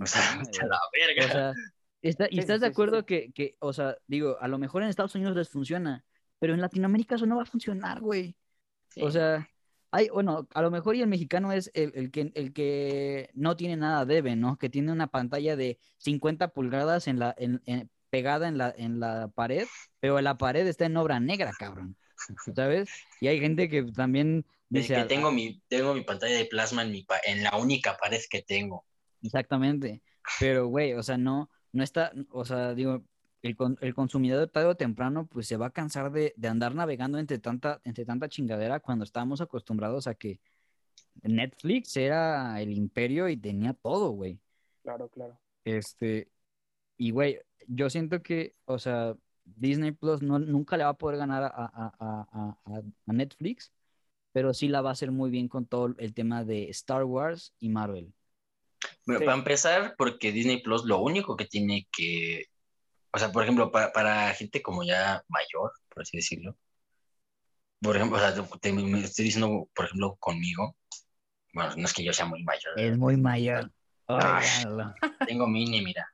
O 0.00 0.06
sea, 0.06 0.22
a 0.64 0.66
la 0.66 0.78
verga. 0.92 1.24
O 1.26 1.28
sea, 1.28 1.52
está- 2.02 2.26
¿y 2.30 2.34
Sí, 2.34 2.38
estás 2.38 2.56
sí, 2.56 2.60
de 2.62 2.66
acuerdo 2.68 3.00
sí. 3.00 3.04
Que, 3.06 3.32
que, 3.32 3.56
o 3.58 3.72
sea, 3.72 3.96
digo, 4.06 4.36
a 4.40 4.48
lo 4.48 4.58
mejor 4.58 4.82
en 4.82 4.88
Estados 4.88 5.14
Unidos 5.14 5.36
les 5.36 5.48
funciona, 5.50 6.04
pero 6.38 6.54
en 6.54 6.60
Latinoamérica 6.60 7.16
eso 7.16 7.26
no 7.26 7.36
va 7.36 7.42
a 7.42 7.46
funcionar, 7.46 8.00
güey. 8.00 8.36
O 9.00 9.10
sea, 9.10 9.48
hay, 9.90 10.08
bueno, 10.08 10.46
a 10.54 10.62
lo 10.62 10.70
mejor 10.70 10.94
y 10.94 11.02
el 11.02 11.08
mexicano 11.08 11.50
es 11.52 11.70
el, 11.74 11.92
el 11.96 12.10
que, 12.12 12.30
el 12.34 12.52
que 12.52 13.28
no 13.34 13.56
tiene 13.56 13.76
nada 13.76 14.04
debe, 14.04 14.36
¿no? 14.36 14.56
Que 14.56 14.70
tiene 14.70 14.92
una 14.92 15.08
pantalla 15.08 15.56
de 15.56 15.78
50 15.98 16.48
pulgadas 16.48 17.08
en 17.08 17.18
la, 17.18 17.34
en- 17.36 17.60
en- 17.66 17.90
pegada 18.14 18.46
en 18.46 18.58
la, 18.58 18.72
en 18.76 19.00
la 19.00 19.28
pared, 19.28 19.66
pero 20.00 20.20
la 20.20 20.36
pared 20.38 20.64
está 20.68 20.86
en 20.86 20.96
obra 20.96 21.18
negra, 21.18 21.52
cabrón. 21.58 21.96
¿Sabes? 22.54 22.88
Y 23.20 23.26
hay 23.26 23.40
gente 23.40 23.68
que 23.68 23.82
también 23.92 24.46
dice, 24.68 24.94
que 24.94 25.00
"Ah, 25.00 25.06
tengo 25.08 25.32
mi, 25.32 25.60
tengo 25.68 25.94
mi 25.94 26.02
pantalla 26.02 26.36
de 26.36 26.44
plasma 26.44 26.82
en, 26.82 26.92
mi 26.92 27.02
pa- 27.02 27.20
en 27.26 27.42
la 27.42 27.56
única 27.56 27.96
pared 27.96 28.20
que 28.30 28.42
tengo. 28.42 28.84
Exactamente. 29.20 30.00
Pero, 30.38 30.68
güey, 30.68 30.92
o 30.94 31.02
sea, 31.02 31.18
no, 31.18 31.50
no 31.72 31.82
está, 31.82 32.12
o 32.30 32.44
sea, 32.44 32.72
digo, 32.74 33.02
el, 33.42 33.56
con- 33.56 33.76
el 33.80 33.94
consumidor 33.94 34.48
tarde 34.48 34.68
o 34.68 34.76
temprano, 34.76 35.26
pues 35.26 35.48
se 35.48 35.56
va 35.56 35.66
a 35.66 35.70
cansar 35.70 36.12
de, 36.12 36.32
de 36.36 36.48
andar 36.48 36.74
navegando 36.74 37.18
entre 37.18 37.38
tanta, 37.40 37.80
entre 37.84 38.04
tanta 38.04 38.28
chingadera 38.28 38.78
cuando 38.80 39.04
estábamos 39.04 39.40
acostumbrados 39.40 40.06
a 40.06 40.14
que 40.14 40.38
Netflix 41.22 41.96
era 41.96 42.60
el 42.60 42.72
imperio 42.72 43.28
y 43.28 43.36
tenía 43.36 43.74
todo, 43.74 44.10
güey. 44.10 44.38
Claro, 44.82 45.08
claro. 45.08 45.38
Este, 45.64 46.28
y 46.96 47.10
güey, 47.10 47.38
yo 47.68 47.90
siento 47.90 48.22
que, 48.22 48.54
o 48.64 48.78
sea, 48.78 49.14
Disney 49.44 49.92
Plus 49.92 50.22
no, 50.22 50.38
nunca 50.38 50.76
le 50.76 50.84
va 50.84 50.90
a 50.90 50.96
poder 50.98 51.18
ganar 51.18 51.42
a, 51.44 51.48
a- 51.48 51.94
a- 51.98 52.58
a- 52.64 52.82
Netflix, 53.06 53.72
pero 54.32 54.54
sí 54.54 54.68
la 54.68 54.80
va 54.80 54.90
a 54.90 54.92
hacer 54.92 55.10
muy 55.12 55.30
bien 55.30 55.48
con 55.48 55.66
todo 55.66 55.94
el 55.98 56.14
tema 56.14 56.44
de 56.44 56.70
Star 56.70 57.04
Wars 57.04 57.52
y 57.60 57.68
Marvel. 57.68 58.12
Bueno, 59.06 59.20
Sí. 59.20 59.26
para 59.26 59.38
empezar, 59.38 59.94
porque 59.96 60.32
Disney 60.32 60.62
Plus 60.62 60.84
lo 60.84 60.98
único 61.00 61.36
que 61.36 61.44
tiene 61.46 61.86
que 61.92 62.46
o 63.12 63.18
sea, 63.18 63.30
por 63.30 63.44
ejemplo, 63.44 63.70
para, 63.70 63.92
para 63.92 64.34
gente 64.34 64.60
como 64.60 64.82
ya 64.82 65.22
mayor, 65.28 65.70
por 65.88 66.02
así 66.02 66.16
decirlo, 66.16 66.56
por 67.80 67.94
ejemplo, 67.94 68.16
o 68.16 68.20
sea, 68.20 68.34
te- 68.60 68.72
me 68.72 68.98
estoy 69.04 69.26
diciendo, 69.26 69.68
por 69.72 69.84
ejemplo, 69.84 70.16
conmigo, 70.16 70.74
bueno, 71.52 71.76
no 71.76 71.84
es 71.84 71.92
que 71.92 72.02
yo 72.02 72.12
sea 72.12 72.26
muy 72.26 72.42
mayor, 72.42 72.72
Es 72.76 72.98
muy 72.98 73.16
mayor. 73.16 73.70
Ay. 74.08 74.44
Tengo 75.28 75.46
mini, 75.46 75.80
mira. 75.84 76.12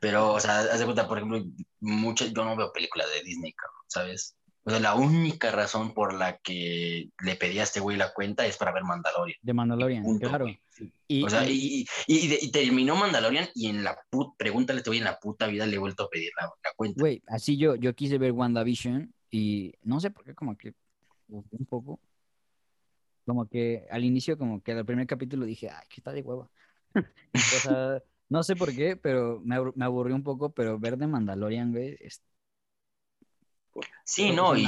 Pero, 0.00 0.32
o 0.32 0.40
sea, 0.40 0.60
haz 0.60 0.78
de 0.78 0.84
cuenta, 0.84 1.08
por 1.08 1.18
ejemplo, 1.18 1.44
muchas, 1.80 2.32
yo 2.32 2.44
no 2.44 2.56
veo 2.56 2.72
películas 2.72 3.08
de 3.14 3.22
Disney, 3.24 3.54
¿sabes? 3.86 4.36
O 4.64 4.70
sea, 4.70 4.80
la 4.80 4.94
única 4.94 5.50
razón 5.52 5.94
por 5.94 6.12
la 6.12 6.38
que 6.38 7.08
le 7.24 7.36
pedí 7.36 7.58
a 7.60 7.62
este 7.62 7.80
güey 7.80 7.96
la 7.96 8.12
cuenta 8.12 8.44
es 8.46 8.56
para 8.56 8.72
ver 8.72 8.82
Mandalorian. 8.82 9.38
De 9.40 9.54
Mandalorian, 9.54 10.02
Punto, 10.02 10.28
claro. 10.28 10.44
güey. 10.46 10.60
Y, 11.08 11.24
O 11.24 11.30
sea, 11.30 11.48
y- 11.48 11.86
y, 12.06 12.34
y, 12.44 12.50
terminó 12.50 12.96
Mandalorian 12.96 13.48
y 13.54 13.68
en 13.68 13.84
la 13.84 13.96
puta, 14.10 14.34
pregúntale, 14.36 14.82
te 14.82 14.90
voy 14.90 14.98
en 14.98 15.04
la 15.04 15.18
puta 15.18 15.46
vida 15.46 15.64
le 15.66 15.76
he 15.76 15.78
vuelto 15.78 16.04
a 16.04 16.10
pedir 16.10 16.30
la, 16.36 16.46
la 16.46 16.70
cuenta. 16.76 17.00
güey, 17.00 17.22
así 17.28 17.56
yo, 17.56 17.76
yo 17.76 17.94
quise 17.94 18.18
ver 18.18 18.32
WandaVision 18.32 19.14
y 19.30 19.72
no 19.82 20.00
sé 20.00 20.10
por 20.10 20.24
qué, 20.24 20.34
como 20.34 20.56
que 20.58 20.74
un 21.28 21.66
poco. 21.68 22.00
Como 23.24 23.48
que 23.48 23.86
al 23.90 24.04
inicio, 24.04 24.36
como 24.38 24.62
que 24.62 24.72
al 24.72 24.84
primer 24.84 25.06
capítulo 25.06 25.46
dije, 25.46 25.70
ay, 25.70 25.86
que 25.88 26.00
está 26.00 26.12
de 26.12 26.22
hueva. 26.22 26.48
O 27.34 27.38
sea, 27.38 28.02
no 28.28 28.42
sé 28.42 28.56
por 28.56 28.74
qué, 28.74 28.96
pero 28.96 29.40
me, 29.44 29.56
abur- 29.56 29.72
me 29.76 29.84
aburrió 29.84 30.14
un 30.14 30.22
poco, 30.24 30.50
pero 30.52 30.78
ver 30.78 30.96
de 30.96 31.06
Mandalorian, 31.06 31.72
güey, 31.72 31.96
es- 32.00 32.22
Sí, 34.04 34.30
no, 34.30 34.56
y, 34.56 34.64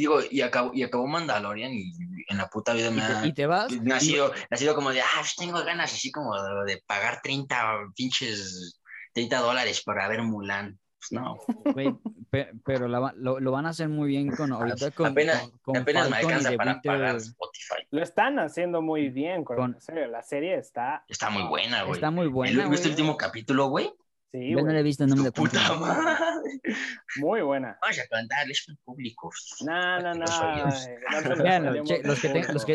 digo, 0.00 0.20
y 0.28 0.40
acabó, 0.40 0.72
y 0.74 0.82
acabó 0.82 1.06
Mandalorian 1.06 1.72
y 1.72 1.92
en 2.28 2.36
la 2.36 2.48
puta 2.48 2.72
vida 2.74 2.88
y 2.88 2.94
me 2.94 3.02
ha, 3.02 3.26
y 3.26 3.32
te 3.32 3.46
vas. 3.46 3.72
me 3.80 3.94
ha 3.94 4.00
sido, 4.00 4.30
me 4.32 4.46
ha 4.50 4.56
sido 4.56 4.74
como 4.74 4.90
de, 4.90 5.00
ah, 5.00 5.22
tengo 5.38 5.62
ganas 5.64 5.92
así 5.94 6.10
como 6.10 6.34
de, 6.34 6.74
de 6.74 6.82
pagar 6.86 7.20
30 7.22 7.78
pinches, 7.94 8.80
30 9.14 9.38
dólares 9.38 9.82
para 9.84 10.08
ver 10.08 10.22
Mulan. 10.22 10.78
Pues 11.00 11.12
no, 11.12 11.38
Güey, 11.72 11.94
pe- 12.28 12.50
pero 12.62 12.86
la 12.86 13.14
lo, 13.16 13.40
lo 13.40 13.50
van 13.52 13.64
a 13.64 13.70
hacer 13.70 13.88
muy 13.88 14.08
bien 14.08 14.28
con 14.30 14.52
ahorita 14.52 14.90
con, 14.90 15.06
apenas, 15.06 15.40
con, 15.48 15.58
con 15.62 15.76
apenas 15.78 16.10
me 16.10 16.16
alcanza 16.18 16.52
para 16.56 16.72
Winter- 16.72 16.92
pagar 16.92 17.16
Spotify. 17.16 17.86
Lo 17.90 18.02
están 18.02 18.38
haciendo 18.38 18.82
muy 18.82 19.08
bien 19.08 19.42
con, 19.42 19.56
Con- 19.56 19.72
la 19.72 19.80
serie. 19.80 20.06
La 20.08 20.22
serie 20.22 20.58
está. 20.58 21.02
Está 21.08 21.30
muy 21.30 21.44
buena, 21.44 21.84
güey. 21.84 21.94
Está 21.94 22.10
muy 22.10 22.26
buena, 22.26 22.68
¿Viste 22.68 22.88
el 22.88 22.92
último 22.92 23.16
capítulo, 23.16 23.68
güey? 23.68 23.90
Sí, 24.32 24.50
Yo 24.52 24.58
no 24.62 24.72
la 24.72 24.78
he 24.78 24.82
visto, 24.82 25.06
no 25.06 25.16
me 25.16 25.32
cuento. 25.32 25.58
puta 25.58 25.74
madre. 25.74 26.60
muy 27.16 27.40
buena. 27.40 27.76
Vamos 27.80 27.98
a 27.98 28.06
cantarles 28.06 28.64
al 28.68 28.76
público. 28.84 29.30
No, 29.66 30.00
no, 30.00 30.14
no. 30.14 30.70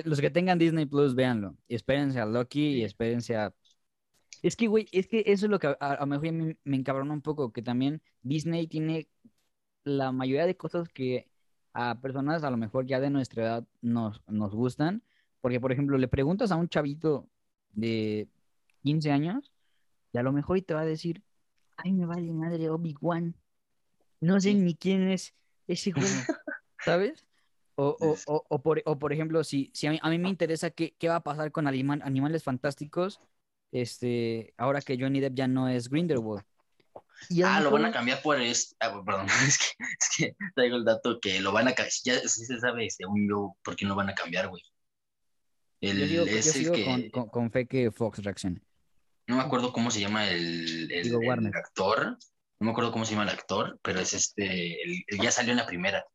Los 0.04 0.20
que 0.22 0.30
tengan 0.32 0.58
Disney 0.60 0.86
Plus, 0.86 1.16
véanlo. 1.16 1.56
Y 1.68 1.76
espérense 1.76 2.20
a 2.20 2.26
Loki 2.26 2.80
y 2.80 2.84
espérense 2.84 3.36
a. 3.38 3.54
Es 4.46 4.56
que, 4.56 4.68
güey, 4.68 4.88
es 4.92 5.08
que 5.08 5.24
eso 5.26 5.48
es 5.48 5.50
lo 5.50 5.58
que 5.58 5.76
a, 5.80 5.98
lo 6.00 6.06
mejor 6.06 6.32
me, 6.32 6.56
me 6.64 6.76
encabrona 6.78 7.12
un 7.14 7.24
poco, 7.24 7.52
que 7.52 7.64
también 7.64 8.00
Disney 8.22 8.68
tiene 8.68 9.08
la 9.84 10.12
mayoría 10.12 10.46
de 10.46 10.56
cosas 10.56 10.88
que 10.88 11.28
a 11.74 12.00
personas 12.00 12.44
a 12.44 12.52
lo 12.52 12.58
mejor 12.58 12.86
ya 12.86 13.00
de 13.00 13.10
nuestra 13.10 13.42
edad 13.42 13.68
nos, 13.82 14.22
nos 14.28 14.54
gustan. 14.54 15.02
Porque, 15.42 15.60
por 15.60 15.72
ejemplo, 15.72 15.98
le 15.98 16.08
preguntas 16.08 16.52
a 16.52 16.58
un 16.58 16.70
chavito 16.70 17.28
de 17.72 18.28
15 18.84 19.10
años 19.12 19.52
y 20.14 20.20
a 20.20 20.22
lo 20.22 20.32
mejor 20.32 20.62
te 20.62 20.76
va 20.76 20.82
a 20.82 20.86
decir, 20.86 21.24
ay, 21.78 21.92
me 21.92 22.06
vale 22.06 22.32
madre 22.32 22.70
Obi-Wan. 22.70 23.34
No 24.22 24.40
sé 24.40 24.52
Sí. 24.52 24.58
ni 24.60 24.76
quién 24.76 25.10
es 25.10 25.34
ese 25.68 25.92
güey, 25.92 26.06
¿sabes? 26.86 27.26
O, 27.78 27.98
o, 28.00 28.16
o, 28.28 28.46
o 28.48 28.60
por, 28.62 28.84
o 28.86 29.00
por 29.00 29.12
ejemplo, 29.12 29.44
si, 29.44 29.72
si 29.74 29.88
a 29.88 29.92
mí, 29.92 30.00
a 30.04 30.10
mí 30.12 30.20
me 30.20 30.30
interesa 30.30 30.70
qué, 30.70 30.94
qué 31.00 31.10
va 31.10 31.16
a 31.16 31.24
pasar 31.24 31.52
con 31.52 31.66
anima- 31.66 32.00
Animales 32.04 32.44
Fantásticos, 32.44 33.20
este, 33.82 34.54
ahora 34.58 34.82
que 34.82 34.98
Johnny 34.98 35.20
Depp 35.20 35.36
ya 35.36 35.48
no 35.48 35.68
es 35.68 35.90
Grindelwald. 35.90 36.44
Y 37.30 37.42
Ah, 37.44 37.60
lo 37.60 37.72
van 37.72 37.86
a 37.86 37.92
cambiar 37.92 38.22
por 38.22 38.40
este. 38.40 38.76
Ah, 38.80 39.02
perdón, 39.06 39.28
es 39.48 39.58
que, 39.58 39.86
es 40.00 40.10
que 40.18 40.36
traigo 40.54 40.78
el 40.78 40.86
dato 40.86 41.20
que 41.20 41.40
lo 41.42 41.52
van 41.52 41.68
a 41.68 41.74
cambiar. 41.74 41.92
Ya 42.04 42.20
sí 42.20 42.46
se 42.46 42.60
sabe, 42.60 42.90
según 42.90 43.28
yo, 43.28 43.56
por 43.64 43.76
qué 43.76 43.86
lo 43.86 43.96
van 43.96 44.10
a 44.10 44.16
cambiar, 44.16 44.48
güey. 44.48 44.64
El, 45.82 46.00
Yo 46.00 46.06
digo, 46.08 46.26
yo 46.26 46.38
es 46.38 46.56
el 46.56 46.72
que. 46.72 46.86
con, 46.86 47.10
con, 47.10 47.30
con 47.30 47.52
fe 47.52 47.68
que 47.68 47.92
Fox 47.92 48.24
reaccione. 48.24 48.62
No 49.28 49.38
me 49.38 49.42
acuerdo 49.42 49.74
cómo 49.74 49.92
se 49.92 50.00
llama 50.00 50.30
el, 50.30 50.92
el, 50.92 51.04
Digo, 51.04 51.20
el 51.22 51.48
actor. 51.48 52.18
No 52.60 52.66
me 52.66 52.72
acuerdo 52.72 52.92
cómo 52.92 53.06
se 53.06 53.12
llama 53.12 53.24
el 53.24 53.38
actor, 53.38 53.80
pero 53.82 54.00
es 54.00 54.14
este. 54.14 54.82
el 54.84 55.20
ya 55.22 55.32
salió 55.32 55.52
en 55.52 55.58
la 55.58 55.66
primera. 55.66 56.06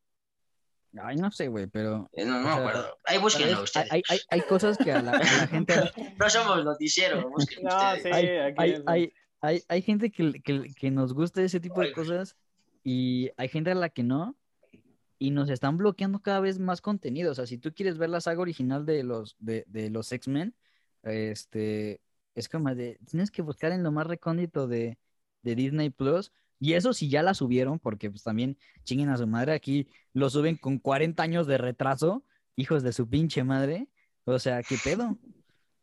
Ay, 1.01 1.17
no 1.17 1.31
sé, 1.31 1.49
güey, 1.49 1.67
pero 1.69 2.09
Eh, 2.13 2.25
No, 2.25 2.33
no 2.35 2.39
me 2.41 2.45
sea, 2.47 2.57
acuerdo. 2.57 2.99
Ahí 3.05 3.19
búsquenlo 3.19 3.55
¿sabes? 3.55 3.65
ustedes. 3.65 3.93
hay, 3.93 4.03
hay, 4.09 4.19
hay 4.31 4.41
cosas 4.43 4.77
que 4.79 4.91
a 4.93 5.01
la, 5.03 5.13
a 5.13 5.19
la 5.19 5.47
gente... 5.47 5.75
No 6.19 6.31
somos 6.31 6.65
noticiero, 6.65 7.29
búsquenlo 7.31 7.71
No, 7.71 7.77
ustedes. 7.95 8.03
sí, 8.03 8.09
hay, 8.13 8.39
aquí 8.39 8.55
hay, 8.59 8.71
es- 8.73 8.83
hay, 8.87 9.13
hay, 9.41 9.63
hay 9.69 9.83
gente 9.83 10.11
que, 10.11 10.33
que, 10.43 10.63
que 10.75 10.91
nos 10.91 11.15
gusta 11.15 11.43
ese 11.43 11.61
tipo 11.61 11.81
de 11.81 11.89
Ay. 11.89 11.93
cosas 11.93 12.37
y 12.83 13.31
hay 13.37 13.49
gente 13.49 13.71
a 13.71 13.75
la 13.75 13.89
que 13.89 14.03
no 14.03 14.37
y 15.19 15.31
nos 15.31 15.49
están 15.51 15.77
bloqueando 15.77 16.21
cada 16.21 16.41
vez 16.41 16.59
más 16.59 16.81
contenido. 16.81 17.33
O 17.33 17.35
sea, 17.35 17.47
si 17.47 17.59
tú 17.59 17.73
quieres 17.75 17.99
ver 17.99 18.09
la 18.11 18.21
saga 18.21 18.41
original 18.41 18.85
de 18.87 19.03
los, 19.05 19.37
de, 19.39 19.65
de 19.69 19.91
los 19.91 20.11
X-Men, 20.13 20.55
este, 21.03 22.01
es 22.35 22.49
como 22.49 22.75
de, 22.75 22.99
tienes 23.09 23.31
que 23.31 23.43
buscar 23.43 23.73
en 23.73 23.83
lo 23.83 23.93
más 23.93 24.07
recóndito 24.07 24.67
de, 24.67 24.99
de 25.43 25.55
Disney 25.55 25.91
Plus. 25.91 26.33
Y 26.61 26.75
eso 26.75 26.93
si 26.93 27.09
ya 27.09 27.23
la 27.23 27.35
subieron, 27.35 27.79
porque 27.79 28.11
pues 28.11 28.23
también 28.23 28.59
chinguen 28.85 29.09
a 29.09 29.17
su 29.17 29.27
madre, 29.27 29.53
aquí 29.55 29.89
lo 30.13 30.29
suben 30.31 30.57
con 30.57 30.79
40 30.79 31.23
años 31.23 31.47
de 31.47 31.57
retraso, 31.59 32.23
hijos 32.55 32.83
de 32.83 32.93
su 32.93 33.09
pinche 33.09 33.43
madre. 33.43 33.89
O 34.25 34.39
sea, 34.39 34.63
¿qué 34.63 34.77
pedo? 34.85 35.17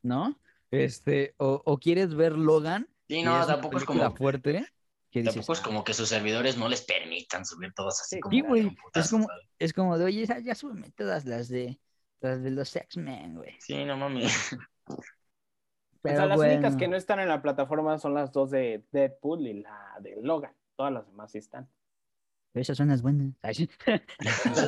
¿No? 0.04 0.40
Este, 0.70 1.34
o, 1.38 1.62
o 1.66 1.78
quieres 1.80 2.14
ver 2.14 2.34
Logan, 2.34 2.88
Sí, 3.08 3.24
no, 3.24 3.46
tampoco 3.46 3.78
es 3.78 3.86
como. 3.86 4.16
fuerte, 4.16 4.68
que 5.10 5.20
dices, 5.22 5.34
Tampoco 5.36 5.54
es 5.54 5.62
como 5.62 5.84
que 5.84 5.94
sus 5.94 6.10
servidores 6.10 6.58
no 6.58 6.68
les 6.70 6.82
permitan 6.82 7.46
subir 7.46 7.74
todas 7.74 8.02
así 8.02 8.18
Sí, 8.18 8.20
como. 8.20 8.32
Sí, 8.34 8.42
güey, 8.42 8.78
es 8.94 9.10
como- 9.10 9.26
¿sabes? 9.28 9.46
es 9.60 9.74
como 9.74 9.98
de, 9.98 10.06
oye, 10.06 10.26
ya, 10.26 10.40
ya 10.40 10.54
súbeme 10.56 10.92
todas 10.92 11.26
las 11.26 11.48
de, 11.48 11.80
las 12.20 12.44
de 12.44 12.52
los 12.52 12.76
X-Men, 12.76 13.36
güey. 13.36 13.56
Sí, 13.60 13.84
no 13.86 13.98
mames. 13.98 14.56
O 14.88 16.00
Pero 16.10 16.18
sea, 16.18 16.26
las 16.28 16.40
únicas 16.40 16.76
que 16.78 16.88
no 16.88 16.96
están 16.96 17.20
en 17.20 17.28
la 17.28 17.42
plataforma 17.42 17.98
son 17.98 18.14
las 18.14 18.32
dos 18.32 18.52
de 18.52 18.86
Deadpool 18.92 19.48
y 19.48 19.62
la 19.62 19.98
de 20.00 20.16
Logan. 20.22 20.54
Todas 20.78 20.94
las 20.94 21.06
demás 21.08 21.32
sí 21.32 21.40
están. 21.40 21.68
Esas 22.54 22.78
son 22.78 22.88
las 22.88 23.02
buenas. 23.02 23.36
Esas 23.44 23.68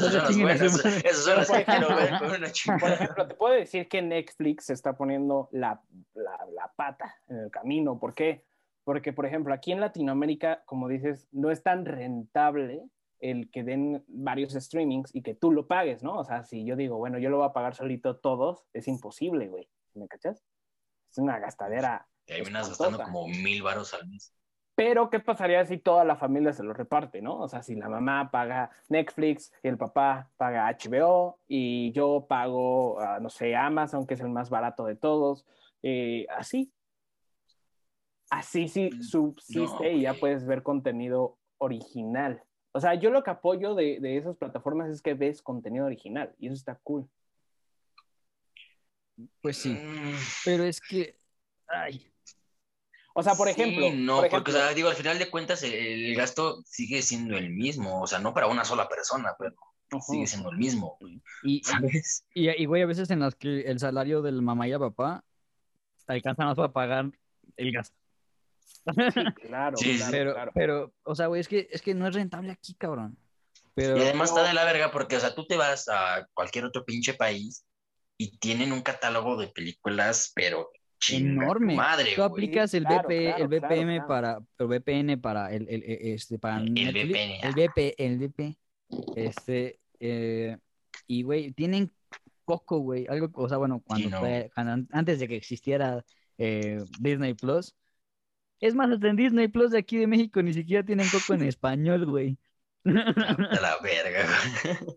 son 0.01 0.13
las 0.13 0.37
buenas. 0.37 0.73
madre. 0.83 0.97
Esas 1.09 1.23
son 1.23 1.37
las 1.37 1.49
que 1.49 1.65
quiero 1.65 1.87
ver 1.95 2.05
ejemplo- 2.13 2.27
con 2.29 2.37
una 2.37 2.79
Por 2.79 2.91
ejemplo, 2.91 3.27
te 3.27 3.35
puedo 3.35 3.53
decir 3.55 3.87
que 3.87 4.01
Netflix 4.01 4.65
se 4.65 4.73
está 4.73 4.97
poniendo 4.97 5.49
la, 5.51 5.81
la, 6.13 6.45
la 6.53 6.73
pata 6.75 7.15
en 7.29 7.37
el 7.37 7.49
camino. 7.51 7.97
¿Por 7.97 8.13
qué? 8.13 8.45
Porque, 8.83 9.13
por 9.13 9.25
ejemplo, 9.25 9.53
aquí 9.53 9.71
en 9.71 9.79
Latinoamérica, 9.79 10.63
como 10.65 10.87
dices, 10.87 11.27
no 11.31 11.49
es 11.51 11.63
tan 11.63 11.85
rentable 11.85 12.83
el 13.19 13.49
que 13.51 13.63
den 13.63 14.03
varios 14.07 14.53
streamings 14.53 15.13
y 15.15 15.21
que 15.21 15.33
tú 15.35 15.51
lo 15.51 15.67
pagues, 15.67 16.03
¿no? 16.03 16.17
O 16.17 16.23
sea, 16.23 16.43
si 16.43 16.65
yo 16.65 16.75
digo, 16.75 16.97
bueno, 16.97 17.17
yo 17.19 17.29
lo 17.29 17.37
voy 17.37 17.47
a 17.47 17.53
pagar 17.53 17.75
solito 17.75 18.17
todos, 18.17 18.65
es 18.73 18.87
imposible, 18.87 19.47
güey. 19.47 19.69
¿Me 19.93 20.07
cachas? 20.07 20.43
Es 21.09 21.17
una 21.17 21.39
gastadera. 21.39 22.07
Terminas 22.25 22.69
espantosa. 22.69 22.97
gastando 22.99 23.03
como 23.11 23.27
mil 23.27 23.61
varos 23.63 23.93
al 23.93 24.07
mes. 24.07 24.33
Pero, 24.79 25.09
¿qué 25.09 25.19
pasaría 25.19 25.65
si 25.65 25.77
toda 25.77 26.05
la 26.05 26.15
familia 26.15 26.53
se 26.53 26.63
lo 26.63 26.71
reparte, 26.71 27.21
no? 27.21 27.37
O 27.37 27.49
sea, 27.49 27.61
si 27.61 27.75
la 27.75 27.89
mamá 27.89 28.31
paga 28.31 28.69
Netflix 28.87 29.51
y 29.61 29.67
el 29.67 29.77
papá 29.77 30.29
paga 30.37 30.69
HBO 30.69 31.37
y 31.49 31.91
yo 31.91 32.25
pago, 32.29 32.97
ah, 33.01 33.19
no 33.19 33.29
sé, 33.29 33.57
Amazon, 33.57 34.07
que 34.07 34.13
es 34.13 34.21
el 34.21 34.29
más 34.29 34.49
barato 34.49 34.85
de 34.85 34.95
todos, 34.95 35.45
eh, 35.83 36.25
así. 36.29 36.71
Así 38.29 38.69
sí 38.69 38.89
Mm, 38.93 39.01
subsiste 39.01 39.91
no, 39.91 39.97
y 39.97 40.03
ya 40.03 40.13
puedes 40.13 40.45
ver 40.45 40.63
contenido 40.63 41.37
original. 41.57 42.41
O 42.71 42.79
sea, 42.79 42.93
yo 42.93 43.09
lo 43.09 43.21
que 43.21 43.31
apoyo 43.31 43.75
de, 43.75 43.99
de 43.99 44.15
esas 44.15 44.37
plataformas 44.37 44.89
es 44.89 45.01
que 45.01 45.13
ves 45.13 45.41
contenido 45.41 45.87
original 45.87 46.33
y 46.39 46.47
eso 46.47 46.55
está 46.55 46.79
cool. 46.83 47.05
Pues 49.41 49.57
sí, 49.57 49.71
Mm, 49.71 50.15
pero 50.45 50.63
es 50.63 50.79
que, 50.79 51.17
ay, 51.67 52.09
O 53.19 53.23
sea, 53.23 53.35
por 53.35 53.47
sí, 53.47 53.61
ejemplo, 53.61 53.89
no, 53.93 54.21
por 54.21 54.29
porque, 54.29 54.51
o 54.51 54.53
sea, 54.53 54.73
digo, 54.73 54.89
al 54.89 54.95
final 54.95 55.19
de 55.19 55.29
cuentas, 55.29 55.63
el, 55.63 55.73
el 55.73 56.15
gasto 56.15 56.61
sigue 56.65 57.01
siendo 57.01 57.37
el 57.37 57.49
mismo. 57.51 58.01
O 58.01 58.07
sea, 58.07 58.19
no 58.19 58.33
para 58.33 58.47
una 58.47 58.63
sola 58.65 58.87
persona, 58.87 59.35
pero 59.37 59.55
sigue 60.01 60.27
siendo 60.27 60.51
el 60.51 60.57
mismo. 60.57 60.97
y, 61.43 61.63
¿Sabes? 61.63 62.25
y, 62.33 62.49
y, 62.49 62.65
güey, 62.65 62.81
a 62.83 62.85
veces 62.87 63.09
en 63.11 63.19
las 63.19 63.35
que 63.35 63.61
el 63.61 63.79
salario 63.79 64.21
del 64.21 64.41
mamá 64.41 64.67
y 64.67 64.71
el 64.71 64.79
papá 64.79 65.23
alcanza 66.07 66.45
más 66.45 66.55
para 66.55 66.71
pagar 66.71 67.11
el 67.57 67.71
gasto. 67.71 67.95
claro, 69.47 69.77
Sí, 69.77 69.97
sí. 69.97 69.97
claro, 69.97 70.11
Pero, 70.11 70.33
claro. 70.33 70.51
pero, 70.53 70.93
o 71.03 71.15
sea, 71.15 71.27
güey, 71.27 71.41
es 71.41 71.47
que, 71.47 71.67
es 71.71 71.81
que 71.81 71.93
no 71.93 72.07
es 72.07 72.15
rentable 72.15 72.51
aquí, 72.51 72.73
cabrón. 72.75 73.17
Pero, 73.75 73.97
Y 73.97 74.01
además 74.01 74.29
está 74.29 74.43
de 74.43 74.53
la 74.53 74.63
verga 74.65 74.91
porque, 74.91 75.17
o 75.17 75.19
sea, 75.19 75.35
tú 75.35 75.45
te 75.45 75.57
vas 75.57 75.87
a 75.89 76.27
cualquier 76.33 76.65
otro 76.65 76.85
pinche 76.85 77.13
país 77.13 77.65
y 78.17 78.37
tienen 78.39 78.71
un 78.73 78.81
catálogo 78.81 79.37
de 79.37 79.47
películas, 79.47 80.31
pero 80.35 80.71
chinga 80.99 81.43
enorme. 81.43 81.75
madre, 81.75 82.11
Tú 82.15 82.23
aplicas 82.23 82.73
el, 82.73 82.83
Claro, 82.83 83.07
claro, 83.07 83.19
el 83.43 83.59
claro, 83.59 83.75
claro. 83.97 84.07
para 84.07 84.39
el 84.59 84.67
VPN 84.67 85.17
para 85.17 85.53
el, 85.53 85.67
el- 85.69 85.83
el- 85.83 85.97
este 86.13 86.37
para 86.39 86.57
El 86.57 86.73
Netflix, 86.73 87.09
VPN, 87.09 87.39
el 87.41 87.49
ah. 87.49 87.53
VP, 87.55 87.95
el 87.97 88.17
VP, 88.19 88.57
este 89.15 89.79
eh, 89.99 90.57
y 91.07 91.23
güey, 91.23 91.51
tienen 91.51 91.91
poco, 92.45 92.79
güey, 92.79 93.05
algo, 93.07 93.29
o 93.33 93.47
sea, 93.47 93.57
bueno, 93.57 93.81
cuando 93.85 94.09
no. 94.09 94.19
fue- 94.19 94.51
cuando 94.53 94.73
an- 94.73 94.87
antes 94.91 95.19
de 95.19 95.27
que 95.27 95.35
existiera 95.35 96.03
eh, 96.37 96.79
Disney 96.99 97.33
Plus, 97.33 97.75
Es 98.61 98.75
más, 98.75 98.89
hasta 98.91 99.07
en 99.07 99.15
Disney 99.15 99.47
Plus 99.47 99.71
de 99.71 99.77
aquí 99.79 99.97
de 99.97 100.07
México 100.07 100.41
ni 100.41 100.51
siquiera 100.53 100.83
tienen 100.83 101.07
Coco 101.09 101.33
en 101.33 101.43
español, 101.43 102.05
güey. 102.05 102.37
A 102.85 103.59
la 103.61 103.77
verga, 103.81 104.25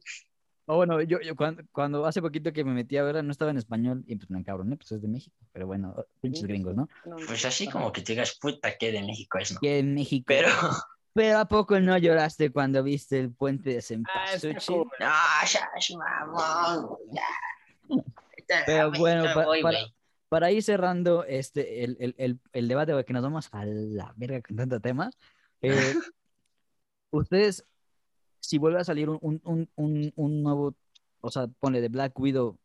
güey. 0.66 0.74
O 0.74 0.76
bueno, 0.76 1.00
yo, 1.02 1.20
yo 1.20 1.36
cuando, 1.36 1.62
cuando 1.72 2.06
hace 2.06 2.22
poquito 2.22 2.52
que 2.52 2.64
me 2.64 2.72
metí 2.72 2.96
a 2.96 3.02
verla 3.02 3.22
no 3.22 3.30
estaba 3.32 3.50
en 3.50 3.58
español 3.58 4.04
y 4.06 4.16
pues 4.16 4.30
me 4.30 4.38
encabroné, 4.38 4.76
pues 4.76 4.92
es 4.92 5.02
de 5.02 5.08
México. 5.08 5.36
Pero 5.52 5.66
bueno, 5.66 5.94
pinches 6.20 6.44
gringos, 6.46 6.74
¿no? 6.76 6.88
Pues 7.26 7.44
así 7.44 7.68
como 7.68 7.92
que 7.92 8.02
te 8.02 8.12
digas, 8.12 8.38
puta, 8.40 8.76
que 8.78 8.92
de 8.92 9.02
México 9.02 9.38
es, 9.38 9.52
¿no? 9.52 9.60
Que 9.60 9.78
en 9.78 9.94
México. 9.94 10.24
Pero, 10.26 10.48
Pero 11.14 11.38
¿a 11.38 11.44
poco 11.44 11.78
no 11.78 11.98
lloraste 11.98 12.50
cuando 12.50 12.82
viste 12.82 13.18
el 13.18 13.32
puente 13.32 13.70
de 13.70 13.76
Ah, 13.78 14.26
Cempasúchil? 14.38 14.76
cool. 14.76 14.86
no, 14.98 15.08
Pero 18.66 18.92
bueno, 18.92 19.24
pa- 19.34 19.46
para, 19.62 19.78
para 20.28 20.50
ir 20.50 20.62
cerrando 20.62 21.24
este, 21.24 21.84
el, 21.84 21.96
el, 22.00 22.14
el, 22.18 22.40
el 22.52 22.68
debate, 22.68 23.04
que 23.04 23.12
nos 23.12 23.22
vamos 23.22 23.48
a 23.52 23.64
la 23.64 24.12
verga 24.16 24.40
con 24.42 24.56
tanto 24.56 24.80
tema. 24.80 25.10
eh, 25.60 25.94
ustedes, 27.10 27.64
si 28.42 28.58
vuelve 28.58 28.80
a 28.80 28.84
salir 28.84 29.08
un, 29.08 29.18
un, 29.22 29.68
un, 29.76 30.12
un, 30.16 30.42
nuevo, 30.42 30.74
o 31.20 31.30
sea, 31.30 31.46
ponle 31.46 31.80
de 31.80 31.88
Black 31.88 32.18
Widow, 32.18 32.58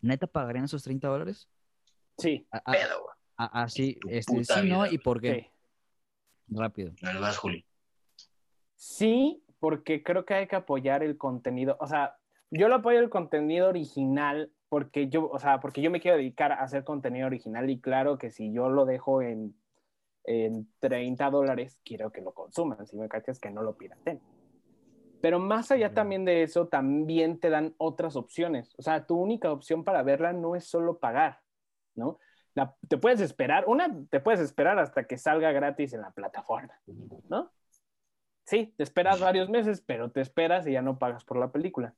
¿neta 0.00 0.26
pagarían 0.26 0.64
esos 0.64 0.84
30 0.84 1.08
dólares? 1.08 1.48
Sí, 2.16 2.46
A- 2.52 2.72
Pedo, 2.72 3.02
güey. 3.02 3.14
Así, 3.36 3.98
este, 4.08 4.44
sí, 4.44 4.68
¿no? 4.68 4.86
¿Y 4.86 4.98
por 4.98 5.20
qué? 5.20 5.34
sí. 6.48 6.56
Rápido. 6.56 6.92
Le 7.00 7.18
vas, 7.18 7.38
Juli. 7.38 7.64
Sí, 8.74 9.42
porque 9.58 10.02
creo 10.02 10.24
que 10.24 10.34
hay 10.34 10.46
que 10.46 10.56
apoyar 10.56 11.02
el 11.02 11.16
contenido. 11.16 11.76
O 11.80 11.86
sea, 11.86 12.16
yo 12.50 12.68
lo 12.68 12.76
apoyo 12.76 12.98
el 12.98 13.08
contenido 13.08 13.68
original 13.68 14.52
porque 14.68 15.08
yo, 15.08 15.28
o 15.28 15.38
sea, 15.38 15.60
porque 15.60 15.80
yo 15.80 15.90
me 15.90 16.00
quiero 16.00 16.16
dedicar 16.16 16.52
a 16.52 16.62
hacer 16.62 16.84
contenido 16.84 17.26
original 17.26 17.68
y 17.70 17.80
claro 17.80 18.18
que 18.18 18.30
si 18.30 18.52
yo 18.52 18.68
lo 18.68 18.84
dejo 18.84 19.22
en, 19.22 19.54
en 20.24 20.70
30 20.80 21.30
dólares, 21.30 21.78
quiero 21.84 22.10
que 22.10 22.20
lo 22.20 22.32
consuman. 22.32 22.86
Si 22.86 22.96
me 22.96 23.08
cachas, 23.08 23.38
que 23.38 23.50
no 23.50 23.62
lo 23.62 23.76
piraten. 23.76 24.20
Pero 25.20 25.38
más 25.38 25.70
allá 25.70 25.92
también 25.92 26.24
de 26.24 26.42
eso, 26.42 26.68
también 26.68 27.38
te 27.38 27.50
dan 27.50 27.74
otras 27.78 28.16
opciones. 28.16 28.74
O 28.78 28.82
sea, 28.82 29.06
tu 29.06 29.16
única 29.18 29.52
opción 29.52 29.84
para 29.84 30.02
verla 30.02 30.32
no 30.32 30.56
es 30.56 30.64
solo 30.64 30.98
pagar, 30.98 31.40
¿no? 31.94 32.18
La- 32.54 32.74
te 32.88 32.96
puedes 32.96 33.20
esperar, 33.20 33.64
una, 33.66 33.88
te 34.10 34.20
puedes 34.20 34.40
esperar 34.40 34.78
hasta 34.78 35.04
que 35.04 35.18
salga 35.18 35.52
gratis 35.52 35.92
en 35.92 36.00
la 36.00 36.10
plataforma, 36.10 36.74
¿no? 37.28 37.50
Sí, 38.44 38.74
te 38.76 38.82
esperas 38.82 39.20
varios 39.20 39.48
meses, 39.48 39.80
pero 39.80 40.10
te 40.10 40.20
esperas 40.20 40.66
y 40.66 40.72
ya 40.72 40.82
no 40.82 40.98
pagas 40.98 41.24
por 41.24 41.36
la 41.36 41.52
película. 41.52 41.94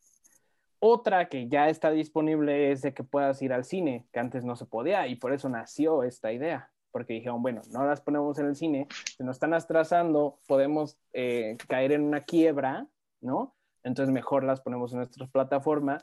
Otra 0.80 1.28
que 1.28 1.48
ya 1.48 1.68
está 1.68 1.90
disponible 1.90 2.72
es 2.72 2.82
de 2.82 2.92
que 2.92 3.04
puedas 3.04 3.40
ir 3.40 3.52
al 3.52 3.64
cine, 3.64 4.06
que 4.12 4.18
antes 4.18 4.44
no 4.44 4.56
se 4.56 4.66
podía, 4.66 5.06
y 5.06 5.14
por 5.14 5.32
eso 5.32 5.48
nació 5.48 6.02
esta 6.02 6.32
idea, 6.32 6.70
porque 6.90 7.14
dijeron, 7.14 7.40
bueno, 7.40 7.62
no 7.70 7.86
las 7.86 8.00
ponemos 8.00 8.36
en 8.38 8.46
el 8.46 8.56
cine, 8.56 8.88
se 9.16 9.22
nos 9.24 9.36
están 9.36 9.54
atrasando, 9.54 10.40
podemos 10.48 10.98
eh, 11.12 11.56
caer 11.68 11.92
en 11.92 12.02
una 12.02 12.22
quiebra, 12.22 12.88
¿no? 13.22 13.54
Entonces 13.82 14.12
mejor 14.12 14.44
las 14.44 14.60
ponemos 14.60 14.92
en 14.92 14.98
nuestra 14.98 15.26
plataforma. 15.26 15.98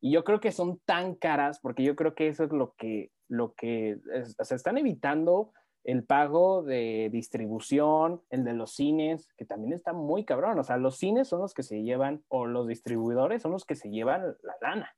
Y 0.00 0.10
yo 0.12 0.24
creo 0.24 0.40
que 0.40 0.50
son 0.50 0.80
tan 0.84 1.14
caras, 1.14 1.60
porque 1.60 1.84
yo 1.84 1.94
creo 1.94 2.14
que 2.16 2.26
eso 2.26 2.42
es 2.44 2.50
lo 2.50 2.74
que, 2.74 3.12
lo 3.28 3.54
que, 3.54 4.00
es- 4.12 4.34
o 4.38 4.44
sea, 4.44 4.56
están 4.56 4.76
evitando 4.78 5.52
el 5.84 6.04
pago 6.04 6.62
de 6.62 7.08
distribución, 7.12 8.22
el 8.30 8.44
de 8.44 8.52
los 8.54 8.72
cines, 8.72 9.28
que 9.36 9.44
también 9.44 9.72
está 9.72 9.92
muy 9.92 10.24
cabrón. 10.24 10.58
O 10.58 10.64
sea, 10.64 10.76
los 10.76 10.96
cines 10.96 11.28
son 11.28 11.40
los 11.40 11.54
que 11.54 11.62
se 11.62 11.82
llevan, 11.82 12.24
o 12.28 12.46
los 12.46 12.66
distribuidores 12.68 13.42
son 13.42 13.52
los 13.52 13.64
que 13.64 13.74
se 13.76 13.90
llevan 13.90 14.22
la 14.42 14.54
lana, 14.60 14.90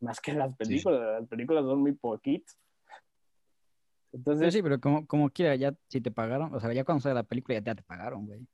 más 0.00 0.20
que 0.20 0.32
las 0.32 0.54
películas. 0.56 1.00
Las 1.20 1.28
películas 1.28 1.64
son 1.64 1.80
muy 1.80 1.92
poquitas. 1.92 2.58
Sí, 4.12 4.16
Entonces, 4.18 4.54
sí, 4.54 4.62
pero 4.62 4.80
como, 4.80 5.06
como 5.06 5.28
quiera, 5.30 5.56
ya 5.56 5.74
si 5.88 6.00
te 6.00 6.10
pagaron, 6.10 6.54
o 6.54 6.60
sea, 6.60 6.72
ya 6.72 6.84
cuando 6.84 7.02
sale 7.02 7.16
la 7.16 7.22
película 7.24 7.58
ya 7.58 7.74
te 7.74 7.82
pagaron, 7.82 8.26
güey. 8.26 8.46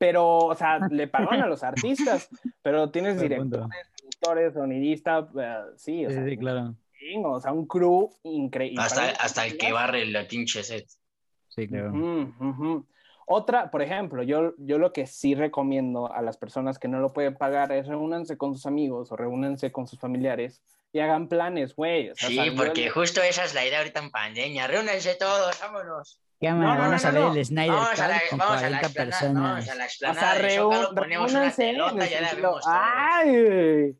Pero, 0.00 0.38
o 0.38 0.54
sea, 0.54 0.78
le 0.90 1.06
pagaron 1.08 1.42
a 1.42 1.46
los 1.46 1.62
artistas, 1.62 2.30
pero 2.62 2.90
tienes 2.90 3.20
directores, 3.20 3.68
productores, 3.98 4.54
sonidistas, 4.54 5.26
eh, 5.38 5.56
sí, 5.76 6.06
o 6.06 6.08
Sí, 6.08 6.14
sea, 6.16 6.24
sí, 6.24 6.36
claro. 6.38 6.74
o 7.24 7.40
sea, 7.40 7.52
un 7.52 7.66
crew 7.66 8.10
increíble. 8.22 8.80
Hasta, 8.82 9.10
hasta 9.10 9.44
el 9.46 9.58
que 9.58 9.70
barre 9.72 10.02
el 10.02 10.26
pinche 10.26 10.62
set. 10.64 10.86
Sí, 11.48 11.68
claro. 11.68 11.92
Otra, 13.26 13.70
por 13.70 13.82
ejemplo, 13.82 14.22
yo, 14.24 14.54
yo 14.58 14.78
lo 14.78 14.92
que 14.92 15.06
sí 15.06 15.34
recomiendo 15.34 16.10
a 16.12 16.20
las 16.22 16.36
personas 16.36 16.78
que 16.78 16.88
no 16.88 16.98
lo 16.98 17.12
pueden 17.12 17.34
pagar 17.36 17.70
es 17.70 17.86
reúnanse 17.86 18.36
con 18.38 18.54
sus 18.56 18.66
amigos 18.66 19.12
o 19.12 19.16
reúnanse 19.16 19.70
con 19.70 19.86
sus 19.86 20.00
familiares 20.00 20.60
y 20.92 20.98
hagan 20.98 21.28
planes, 21.28 21.76
güey. 21.76 22.10
o 22.10 22.14
sea, 22.16 22.28
Sí, 22.28 22.38
porque 22.56 22.86
el- 22.86 22.90
justo 22.90 23.20
esa 23.22 23.44
es 23.44 23.54
la 23.54 23.64
idea 23.64 23.78
ahorita 23.78 24.00
en 24.00 24.10
pandemia. 24.10 24.66
Reúnense 24.66 25.14
todos, 25.14 25.60
vámonos. 25.60 26.18
¿Qué, 26.40 26.48
No, 26.50 26.56
man? 26.56 26.62
no, 26.76 26.82
Vamos 26.82 27.02
no, 27.02 27.08
a 27.08 27.12
ver 27.12 27.20
no. 27.22 27.32
el 27.34 27.44
Snyder 27.44 27.70
Vamos 27.70 28.00
a 28.00 28.08
la, 28.08 28.20
con 28.30 28.38
vamos 28.38 28.62
a 28.62 28.70
la 28.70 28.80
40 28.80 28.88
personas. 29.04 29.42
vamos 29.42 29.68
a 29.68 29.74
la 29.74 29.84
O 29.84 29.86
explanada 29.86 30.32
sea, 30.32 30.42
de 30.42 30.48
reú- 30.58 30.94
ponemos 30.94 31.32
una 31.34 31.50
pelota, 31.50 32.06
ya 32.06 32.20
la 32.22 32.32
vemos. 32.34 32.64
¡Ay! 32.66 33.28
El- 33.36 33.96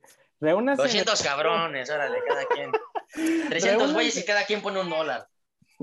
200 0.76 1.22
cabrones, 1.22 1.90
órale, 1.90 2.18
cada 2.26 2.44
quien. 2.46 2.72
300 3.50 3.62
Reúnanse. 3.62 3.92
güeyes 3.92 4.16
y 4.16 4.24
cada 4.24 4.44
quien 4.46 4.62
pone 4.62 4.80
un 4.80 4.88
dólar. 4.88 5.26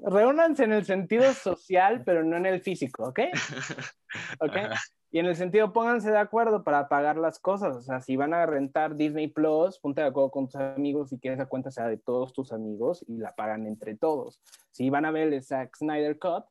Reúnanse 0.05 0.63
en 0.63 0.73
el 0.73 0.85
sentido 0.85 1.31
social, 1.33 2.03
pero 2.05 2.23
no 2.23 2.37
en 2.37 2.45
el 2.45 2.61
físico, 2.61 3.09
¿ok? 3.09 3.19
¿Ok? 4.39 4.55
Ajá. 4.55 4.79
Y 5.09 5.19
en 5.19 5.25
el 5.25 5.35
sentido, 5.35 5.71
pónganse 5.71 6.11
de 6.11 6.17
acuerdo 6.17 6.63
para 6.63 6.89
pagar 6.89 7.17
las 7.17 7.39
cosas. 7.39 7.75
O 7.77 7.81
sea, 7.81 8.01
si 8.01 8.17
van 8.17 8.33
a 8.33 8.45
rentar 8.45 8.95
Disney 8.95 9.27
Plus, 9.27 9.79
ponte 9.79 10.01
de 10.01 10.07
acuerdo 10.07 10.31
con 10.31 10.47
tus 10.47 10.55
amigos 10.57 11.13
y 11.13 11.19
que 11.19 11.31
esa 11.31 11.45
cuenta 11.45 11.71
sea 11.71 11.87
de 11.87 11.97
todos 11.97 12.33
tus 12.33 12.51
amigos 12.51 13.05
y 13.07 13.17
la 13.17 13.33
pagan 13.33 13.67
entre 13.67 13.95
todos. 13.95 14.41
Si 14.71 14.89
van 14.89 15.05
a 15.05 15.11
ver 15.11 15.31
el 15.31 15.41
Zack 15.41 15.77
Snyder 15.77 16.19
Cut, 16.19 16.45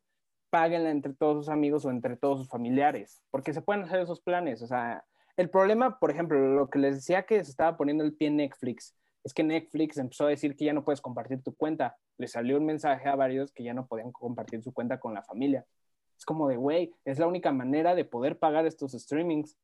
páguenla 0.48 0.90
entre 0.90 1.12
todos 1.12 1.44
sus 1.44 1.52
amigos 1.52 1.84
o 1.84 1.90
entre 1.90 2.16
todos 2.16 2.38
sus 2.40 2.48
familiares, 2.48 3.22
porque 3.30 3.52
se 3.52 3.60
pueden 3.60 3.84
hacer 3.84 4.00
esos 4.00 4.20
planes. 4.20 4.62
O 4.62 4.66
sea, 4.66 5.04
el 5.36 5.50
problema, 5.50 5.98
por 5.98 6.10
ejemplo, 6.10 6.38
lo 6.38 6.70
que 6.70 6.78
les 6.78 6.96
decía 6.96 7.24
que 7.24 7.44
se 7.44 7.50
estaba 7.50 7.76
poniendo 7.76 8.04
el 8.04 8.14
pie 8.14 8.28
en 8.28 8.36
Netflix, 8.36 8.94
es 9.26 9.34
que 9.34 9.42
Netflix 9.42 9.98
empezó 9.98 10.26
a 10.26 10.28
decir 10.28 10.54
que 10.56 10.64
ya 10.66 10.72
no 10.72 10.84
puedes 10.84 11.00
compartir 11.00 11.42
tu 11.42 11.52
cuenta. 11.56 11.96
Le 12.16 12.28
salió 12.28 12.56
un 12.58 12.64
mensaje 12.64 13.08
a 13.08 13.16
varios 13.16 13.50
que 13.50 13.64
ya 13.64 13.74
no 13.74 13.86
podían 13.88 14.12
compartir 14.12 14.62
su 14.62 14.72
cuenta 14.72 15.00
con 15.00 15.14
la 15.14 15.22
familia. 15.22 15.66
Es 16.16 16.24
como 16.24 16.46
de, 16.48 16.56
güey, 16.56 16.94
es 17.04 17.18
la 17.18 17.26
única 17.26 17.50
manera 17.50 17.96
de 17.96 18.04
poder 18.04 18.38
pagar 18.38 18.66
estos 18.66 18.92
streamings. 18.92 19.56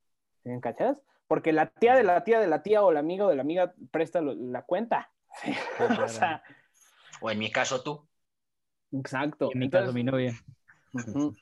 ¿Me 0.43 0.61
cachas? 0.61 1.01
Porque 1.29 1.53
la 1.53 1.67
tía 1.71 1.95
de 1.95 2.03
la 2.03 2.25
tía 2.25 2.41
de 2.41 2.49
la 2.49 2.65
tía 2.65 2.83
o 2.83 2.91
el 2.91 2.97
amigo 2.97 3.29
de 3.29 3.37
la 3.37 3.43
amiga 3.43 3.73
presta 3.93 4.21
lo- 4.21 4.35
la 4.35 4.63
cuenta. 4.63 5.13
o 6.05 6.09
sea, 6.09 6.43
O 7.21 7.31
en 7.31 7.39
mi 7.39 7.49
caso 7.53 7.85
tú. 7.85 8.05
exacto. 8.91 9.51
En 9.53 9.61
mi 9.61 9.65
Entonces, 9.67 9.87
caso, 9.87 9.95
mi 9.95 10.03
novia. 10.03 10.35
no 11.15 11.35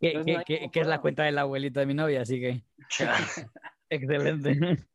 que- 0.00 0.70
que 0.72 0.80
es 0.80 0.86
la 0.86 1.02
cuenta 1.02 1.24
de 1.24 1.32
la 1.32 1.42
abuelita 1.42 1.80
de 1.80 1.86
mi 1.86 1.92
novia, 1.94 2.22
así 2.22 2.40
que 2.40 2.62
excelente. 3.90 4.86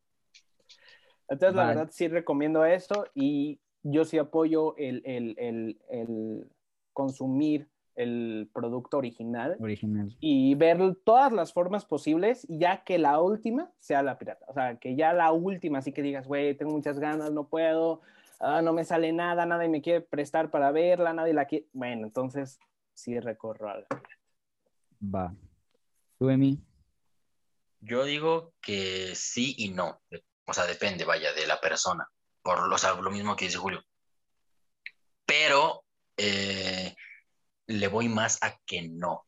Entonces, 1.32 1.56
la 1.56 1.66
verdad, 1.66 1.88
sí 1.90 2.08
recomiendo 2.08 2.64
eso 2.64 3.06
y 3.14 3.58
yo 3.82 4.04
sí 4.04 4.18
apoyo 4.18 4.76
el, 4.76 5.02
el, 5.04 5.34
el, 5.38 5.80
el 5.88 6.50
consumir 6.92 7.68
el 7.94 8.48
producto 8.54 8.98
original 8.98 9.56
Original. 9.60 10.16
y 10.20 10.54
ver 10.54 10.78
todas 11.04 11.32
las 11.32 11.52
formas 11.52 11.84
posibles, 11.84 12.46
ya 12.48 12.84
que 12.84 12.98
la 12.98 13.20
última 13.20 13.70
sea 13.78 14.02
la 14.02 14.18
pirata. 14.18 14.46
O 14.48 14.54
sea, 14.54 14.76
que 14.76 14.96
ya 14.96 15.12
la 15.12 15.32
última, 15.32 15.78
así 15.78 15.92
que 15.92 16.02
digas, 16.02 16.26
güey, 16.26 16.54
tengo 16.54 16.72
muchas 16.72 16.98
ganas, 16.98 17.32
no 17.32 17.48
puedo, 17.48 18.00
ah, 18.40 18.62
no 18.62 18.72
me 18.72 18.84
sale 18.84 19.12
nada, 19.12 19.44
nadie 19.46 19.68
me 19.68 19.82
quiere 19.82 20.00
prestar 20.00 20.50
para 20.50 20.70
verla, 20.70 21.12
nadie 21.12 21.34
la 21.34 21.46
quiere. 21.46 21.66
Bueno, 21.72 22.06
entonces 22.06 22.58
sí 22.94 23.18
recorro 23.20 23.68
a 23.68 23.78
la 23.78 23.86
Va. 25.02 25.34
¿Tú, 26.18 26.30
Emi? 26.30 26.60
Yo 27.80 28.04
digo 28.04 28.52
que 28.60 29.14
sí 29.14 29.54
y 29.58 29.70
no. 29.70 30.00
O 30.46 30.54
sea, 30.54 30.66
depende, 30.66 31.04
vaya, 31.04 31.32
de 31.32 31.46
la 31.46 31.60
persona. 31.60 32.08
Por 32.42 32.58
o 32.60 33.02
lo 33.02 33.10
mismo 33.10 33.36
que 33.36 33.46
dice 33.46 33.58
Julio. 33.58 33.82
Pero 35.24 35.84
eh, 36.16 36.94
le 37.66 37.88
voy 37.88 38.08
más 38.08 38.38
a 38.42 38.58
que 38.66 38.82
no. 38.88 39.26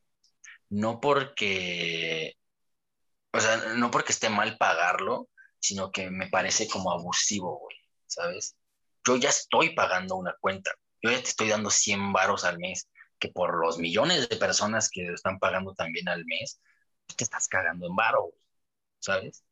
No 0.69 0.99
porque, 0.99 2.37
o 3.31 3.39
sea, 3.39 3.57
no 3.75 3.91
porque 3.91 4.11
esté 4.11 4.29
mal 4.29 4.57
pagarlo, 4.57 5.29
sino 5.59 5.91
que 5.91 6.09
me 6.09 6.27
parece 6.27 6.67
como 6.67 6.91
abusivo, 6.91 7.59
güey, 7.59 7.77
¿sabes? 8.07 8.55
Yo 9.05 9.15
ya 9.15 9.29
estoy 9.29 9.73
pagando 9.75 10.15
una 10.15 10.35
cuenta. 10.39 10.71
Yo 11.01 11.11
ya 11.11 11.21
te 11.21 11.29
estoy 11.29 11.49
dando 11.49 11.69
100 11.69 12.13
varos 12.13 12.43
al 12.43 12.59
mes, 12.59 12.89
que 13.19 13.29
por 13.29 13.59
los 13.59 13.77
millones 13.77 14.27
de 14.27 14.35
personas 14.37 14.89
que 14.89 15.13
están 15.13 15.39
pagando 15.39 15.73
también 15.73 16.09
al 16.09 16.25
mes, 16.25 16.59
te 17.15 17.23
estás 17.23 17.47
cagando 17.47 17.87
en 17.87 17.95
varo, 17.95 18.33
¿sabes? 18.99 19.43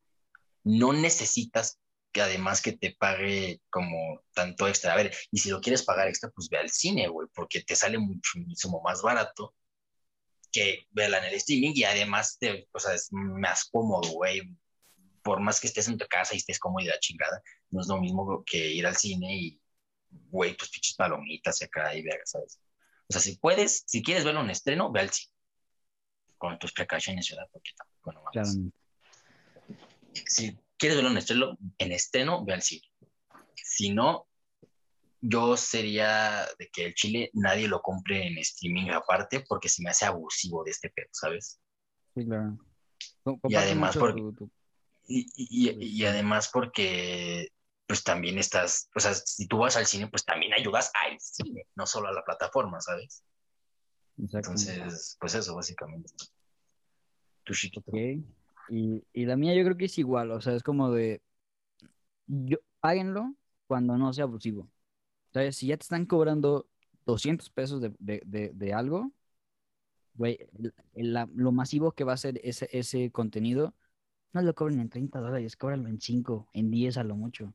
No 0.63 0.93
necesitas 0.93 1.79
que 2.13 2.21
además 2.21 2.61
que 2.61 2.73
te 2.73 2.95
pague 2.97 3.59
como 3.69 4.21
tanto 4.33 4.67
extra. 4.67 4.93
A 4.93 4.95
ver, 4.95 5.13
y 5.31 5.39
si 5.39 5.49
lo 5.49 5.59
quieres 5.59 5.83
pagar 5.83 6.07
extra, 6.07 6.29
pues 6.29 6.47
ve 6.49 6.59
al 6.59 6.69
cine, 6.69 7.07
güey, 7.07 7.27
porque 7.33 7.61
te 7.61 7.75
sale 7.75 7.97
muchísimo 7.97 8.81
más 8.81 9.01
barato 9.01 9.55
que 10.51 10.85
verla 10.91 11.17
en 11.17 11.25
el 11.25 11.33
streaming 11.33 11.71
y 11.73 11.83
además 11.83 12.37
te, 12.39 12.69
o 12.71 12.79
sea, 12.79 12.93
es 12.93 13.09
más 13.11 13.65
cómodo, 13.65 14.09
güey. 14.11 14.41
Por 15.23 15.39
más 15.39 15.59
que 15.59 15.67
estés 15.67 15.87
en 15.87 15.97
tu 15.97 16.05
casa 16.07 16.33
y 16.33 16.37
estés 16.37 16.59
cómodo 16.59 16.83
y 16.83 16.87
la 16.87 16.99
chingada, 16.99 17.41
no 17.71 17.81
es 17.81 17.87
lo 17.87 17.97
mismo 17.97 18.43
que 18.45 18.69
ir 18.69 18.85
al 18.85 18.95
cine 18.95 19.35
y, 19.35 19.61
güey, 20.09 20.55
tus 20.55 20.69
pinches 20.69 20.95
palomitas 20.95 21.61
y 21.61 21.65
acá 21.65 21.95
y 21.95 22.03
verga, 22.03 22.23
¿sabes? 22.25 22.59
O 23.09 23.13
sea, 23.13 23.21
si 23.21 23.37
puedes, 23.37 23.83
si 23.87 24.03
quieres 24.03 24.23
verlo 24.23 24.41
en 24.41 24.51
estreno, 24.51 24.91
ve 24.91 24.99
al 24.99 25.09
cine. 25.09 25.33
Con 26.37 26.59
tus 26.59 26.73
precauciones, 26.73 27.27
¿verdad? 27.29 27.49
Porque 27.51 27.71
tampoco 27.75 28.11
no 28.11 28.23
mames. 28.23 28.57
Si 30.27 30.57
quieres 30.77 30.97
verlo 30.97 31.11
en 31.11 31.17
estreno, 31.17 31.57
en 31.77 31.91
estreno, 31.91 32.45
ve 32.45 32.53
al 32.53 32.61
cine. 32.61 32.87
Si 33.55 33.91
no, 33.93 34.27
yo 35.21 35.55
sería 35.57 36.45
de 36.59 36.69
que 36.69 36.85
el 36.85 36.93
chile 36.95 37.29
nadie 37.33 37.67
lo 37.67 37.81
compre 37.81 38.27
en 38.27 38.37
streaming 38.39 38.89
aparte 38.91 39.41
porque 39.47 39.69
se 39.69 39.81
me 39.83 39.89
hace 39.89 40.05
abusivo 40.05 40.63
de 40.63 40.71
este 40.71 40.89
pedo, 40.89 41.07
¿sabes? 41.11 41.59
Sí, 42.15 42.25
claro. 42.25 42.57
Y 43.47 43.55
además 43.55 43.95
porque- 43.97 44.21
tu- 44.21 44.33
tu- 44.33 44.51
Y, 45.05 45.27
y- 45.35 45.99
y- 46.01 46.05
además 46.05 46.49
porque 46.51 47.49
pues 47.85 48.03
también 48.05 48.37
estás, 48.39 48.89
o 48.95 48.99
sea, 49.01 49.13
si 49.13 49.47
tú 49.47 49.57
vas 49.57 49.75
al 49.75 49.85
cine, 49.85 50.07
pues 50.07 50.23
también 50.23 50.53
ayudas 50.53 50.89
al 50.93 51.19
cine, 51.19 51.65
no 51.75 51.85
solo 51.85 52.07
a 52.07 52.13
la 52.13 52.23
plataforma, 52.23 52.79
¿sabes? 52.79 53.23
Entonces, 54.17 55.17
pues 55.19 55.35
eso, 55.35 55.55
básicamente. 55.55 56.11
Tu 57.43 57.53
chiquito. 57.53 57.83
Y, 58.69 59.03
y 59.13 59.25
la 59.25 59.35
mía 59.37 59.53
yo 59.55 59.63
creo 59.63 59.77
que 59.77 59.85
es 59.85 59.97
igual, 59.99 60.31
o 60.31 60.41
sea, 60.41 60.55
es 60.55 60.63
como 60.63 60.91
de, 60.91 61.21
yo, 62.27 62.57
páguenlo 62.79 63.33
cuando 63.67 63.97
no 63.97 64.13
sea 64.13 64.25
abusivo. 64.25 64.69
¿Sabes? 65.33 65.57
Si 65.57 65.67
ya 65.67 65.77
te 65.77 65.83
están 65.83 66.05
cobrando 66.05 66.67
200 67.05 67.49
pesos 67.49 67.81
de, 67.81 67.93
de, 67.99 68.21
de, 68.25 68.51
de 68.53 68.73
algo, 68.73 69.11
güey, 70.15 70.37
la- 70.93 71.27
lo 71.35 71.51
masivo 71.51 71.91
que 71.91 72.03
va 72.03 72.13
a 72.13 72.17
ser 72.17 72.39
ese, 72.43 72.69
ese 72.71 73.11
contenido, 73.11 73.73
no 74.33 74.41
lo 74.41 74.53
cobren 74.55 74.79
en 74.79 74.89
30 74.89 75.19
dólares, 75.19 75.57
cóbralo 75.57 75.87
en 75.89 75.99
5, 76.01 76.47
en 76.53 76.71
10 76.71 76.97
a 76.97 77.03
lo 77.03 77.15
mucho. 77.15 77.53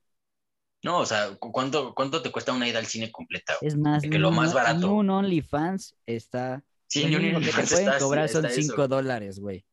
No, 0.83 0.99
o 1.01 1.07
sea, 1.07 1.35
¿cu- 1.37 1.51
¿cuánto, 1.53 1.95
cuánto 1.95 2.23
te 2.23 2.31
cuesta 2.31 2.53
una 2.53 2.69
ida 2.69 2.79
al 2.79 2.87
cine 2.87 3.11
completa? 3.11 3.55
Es 3.61 3.77
más, 3.77 4.03
que 4.03 4.19
lo 4.19 4.31
más 4.31 4.55
barato. 4.55 4.87
ni 4.89 4.93
un 4.93 5.11
OnlyFans 5.11 5.97
está, 6.07 6.65
Sí, 6.87 7.05
ni 7.07 7.17
un 7.17 7.35
OnlyFans 7.37 7.71
pueden 7.71 7.87
está 7.89 7.97
así, 7.97 8.05
cobrar 8.05 8.29
son 8.29 8.45
está 8.45 8.55
eso. 8.55 8.73
5 8.73 8.89
dólares, 8.89 9.41
güey. 9.41 9.65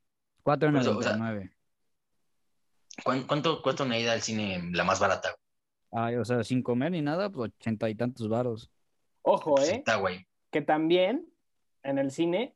Por 0.45 0.75
eso, 0.77 0.97
o 0.97 1.01
sea, 1.01 1.13
4.99. 1.17 1.51
¿Cuán- 3.03 3.23
¿Cuánto 3.27 3.62
cuesta 3.62 3.84
una 3.84 3.97
ida 3.97 4.13
al 4.13 4.21
cine 4.21 4.62
la 4.71 4.84
más 4.84 4.99
barata? 4.99 5.36
Ay, 5.91 6.15
o 6.15 6.25
sea, 6.25 6.43
sin 6.43 6.62
comer 6.62 6.91
ni 6.91 7.01
nada, 7.01 7.29
pues 7.29 7.51
ochenta 7.58 7.89
y 7.89 7.95
tantos 7.95 8.29
varos. 8.29 8.71
Ojo, 9.23 9.60
¿eh? 9.60 9.75
Está, 9.77 9.95
güey. 9.97 10.25
que 10.51 10.62
también 10.62 11.27
en 11.84 11.97
el 11.97 12.12
cine 12.12 12.55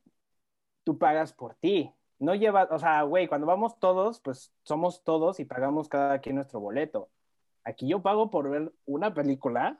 tú 0.84 0.96
pagas 0.96 1.34
por 1.34 1.54
ti. 1.56 1.92
No 2.18 2.34
llevas, 2.34 2.68
o 2.70 2.78
sea, 2.78 3.02
güey, 3.02 3.28
cuando 3.28 3.46
vamos 3.46 3.78
todos, 3.78 4.20
pues 4.20 4.52
somos 4.62 5.02
todos 5.04 5.38
y 5.40 5.44
pagamos 5.44 5.88
cada 5.88 6.18
quien 6.20 6.36
nuestro 6.36 6.60
boleto. 6.60 7.10
Aquí 7.64 7.86
yo 7.88 8.00
pago 8.00 8.30
por 8.30 8.48
ver 8.48 8.72
una 8.86 9.12
película 9.12 9.78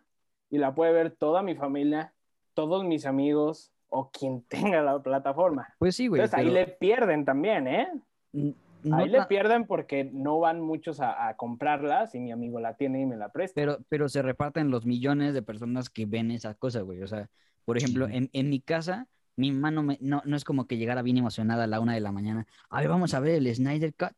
y 0.51 0.59
la 0.59 0.75
puede 0.75 0.93
ver 0.93 1.13
toda 1.13 1.43
mi 1.43 1.55
familia, 1.55 2.13
todos 2.53 2.85
mis 2.85 3.07
amigos 3.07 3.73
o 3.91 4.11
quien 4.11 4.43
tenga 4.49 4.83
la 4.83 4.99
plataforma. 5.03 5.69
Pues 5.79 5.97
sí, 5.97 6.07
güey, 6.09 6.23
Entonces 6.23 6.39
ahí 6.47 6.53
le 6.53 6.67
pierden 6.67 7.25
también, 7.25 7.67
¿eh? 7.69 7.89
no 8.33 8.97
ahí 8.97 9.09
le 9.09 9.25
pierden 9.27 9.67
porque 9.67 10.05
no 10.05 10.39
van 10.41 10.61
muchos 10.61 11.01
a, 11.01 11.29
a 11.29 11.37
comprarla 11.37 12.07
si 12.07 12.19
mi 12.19 12.33
amigo 12.33 12.61
la 12.61 12.77
tiene 12.77 13.03
y 13.03 13.07
me 13.07 13.17
la 13.17 13.31
presta. 13.31 13.55
pero, 13.55 13.79
pero 13.89 14.09
se 14.09 14.23
reparten 14.23 14.71
los 14.71 14.87
millones 14.87 15.35
de 15.35 15.43
personas 15.43 15.91
que 15.91 16.07
ven 16.07 16.31
esa 16.31 16.55
cosa, 16.55 16.81
güey. 16.81 17.03
O 17.03 17.07
sea, 17.07 17.29
por 17.67 17.77
ejemplo, 17.77 18.07
Sí. 18.09 18.17
en, 18.17 18.31
en 18.33 18.49
mi 18.49 18.61
casa, 18.61 19.07
mi 19.37 19.53
mamá 19.53 19.71
no, 19.71 19.83
me- 19.83 19.99
no, 20.01 20.23
no 20.25 20.37
es 20.37 20.45
como 20.45 20.67
que 20.67 20.77
llegara 20.79 21.03
bien 21.03 21.19
emocionada 21.19 21.65
a 21.65 21.67
la 21.67 21.81
una 21.81 21.93
de 21.95 22.01
la 22.01 22.11
mañana. 22.13 22.47
A 22.71 22.81
ver, 22.81 22.89
vamos 22.89 23.13
a 23.15 23.21
ver 23.21 23.35
el 23.35 23.55
Snyder 23.55 23.93
Cut. 23.95 24.13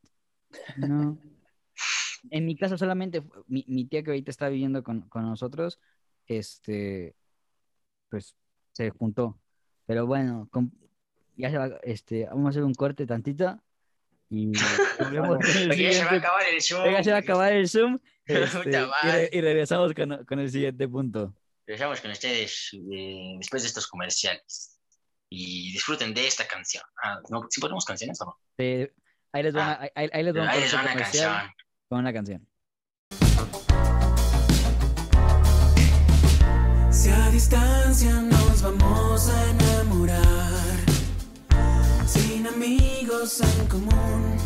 No. 0.77 1.19
En 2.31 2.47
mi 2.47 2.55
casa 2.57 2.79
solamente 2.79 3.21
mi, 3.49 3.65
mi 3.67 3.85
tía 3.85 4.05
que 4.05 4.11
ahorita 4.11 4.31
está 4.31 4.49
viviendo 4.49 4.85
con, 4.85 5.01
con 5.09 5.25
nosotros, 5.25 5.81
este, 6.29 7.17
pues 8.09 8.37
se 8.73 8.91
juntó. 8.91 9.41
Pero 9.87 10.07
bueno, 10.07 10.49
com- 10.51 10.71
ya 11.37 11.51
se 11.51 11.59
va, 11.59 11.71
este, 11.83 12.27
vamos 12.27 12.47
a 12.47 12.51
hacer 12.51 12.63
un 12.65 12.75
corte 12.75 13.07
tantito 13.07 13.61
y 14.31 14.53
volvemos 14.99 15.39
con 15.39 15.57
el 15.57 15.69
Porque 15.69 15.83
ya 15.83 15.93
se 15.93 16.05
va 16.05 16.11
a 16.13 16.15
acabar 16.17 16.43
el 16.49 16.61
show. 16.61 16.83
Venga, 16.85 17.03
se 17.05 17.11
va 17.11 17.17
a 17.17 17.21
acabar 17.21 17.53
el 17.53 17.69
Zoom 17.69 17.99
este, 18.27 18.81
y, 19.33 19.39
y 19.39 19.41
regresamos 19.41 19.93
con, 19.95 20.25
con 20.25 20.39
el 20.39 20.51
siguiente 20.51 20.89
punto. 20.89 21.35
Regresamos 21.67 22.01
con 22.01 22.11
ustedes 22.11 22.71
eh, 22.93 23.35
después 23.39 23.63
de 23.63 23.69
estos 23.69 23.87
comerciales. 23.87 24.79
Y 25.35 25.73
disfruten 25.73 26.13
de 26.13 26.27
esta 26.27 26.47
canción. 26.47 26.83
Ah, 27.03 27.19
¿no? 27.31 27.47
¿Sí 27.49 27.59
ponemos 27.61 27.85
canciones 27.87 28.21
o 28.21 28.27
no? 28.27 28.39
Eh, 28.59 28.93
ahí 29.33 29.43
les 29.43 29.57
va 29.57 29.63
una, 29.63 29.73
Ah. 29.73 29.91
ahí, 29.95 30.11
ahí 30.13 30.23
les 30.25 30.37
va 30.37 30.43
un 30.43 30.49
Ahí 30.49 30.61
les 30.61 30.71
corte 30.71 30.77
va 30.77 30.83
una 30.83 30.93
comercial 30.93 31.31
canción. 31.33 31.55
con 31.89 31.99
una 32.01 32.13
canción. 32.13 32.49
Si 36.91 37.09
a 37.11 37.31
distancia 37.31 38.21
vamos 38.63 39.29
a 39.29 39.51
enamorar, 39.51 40.79
sin 42.07 42.47
amigos 42.47 43.41
en 43.41 43.67
común, 43.69 44.37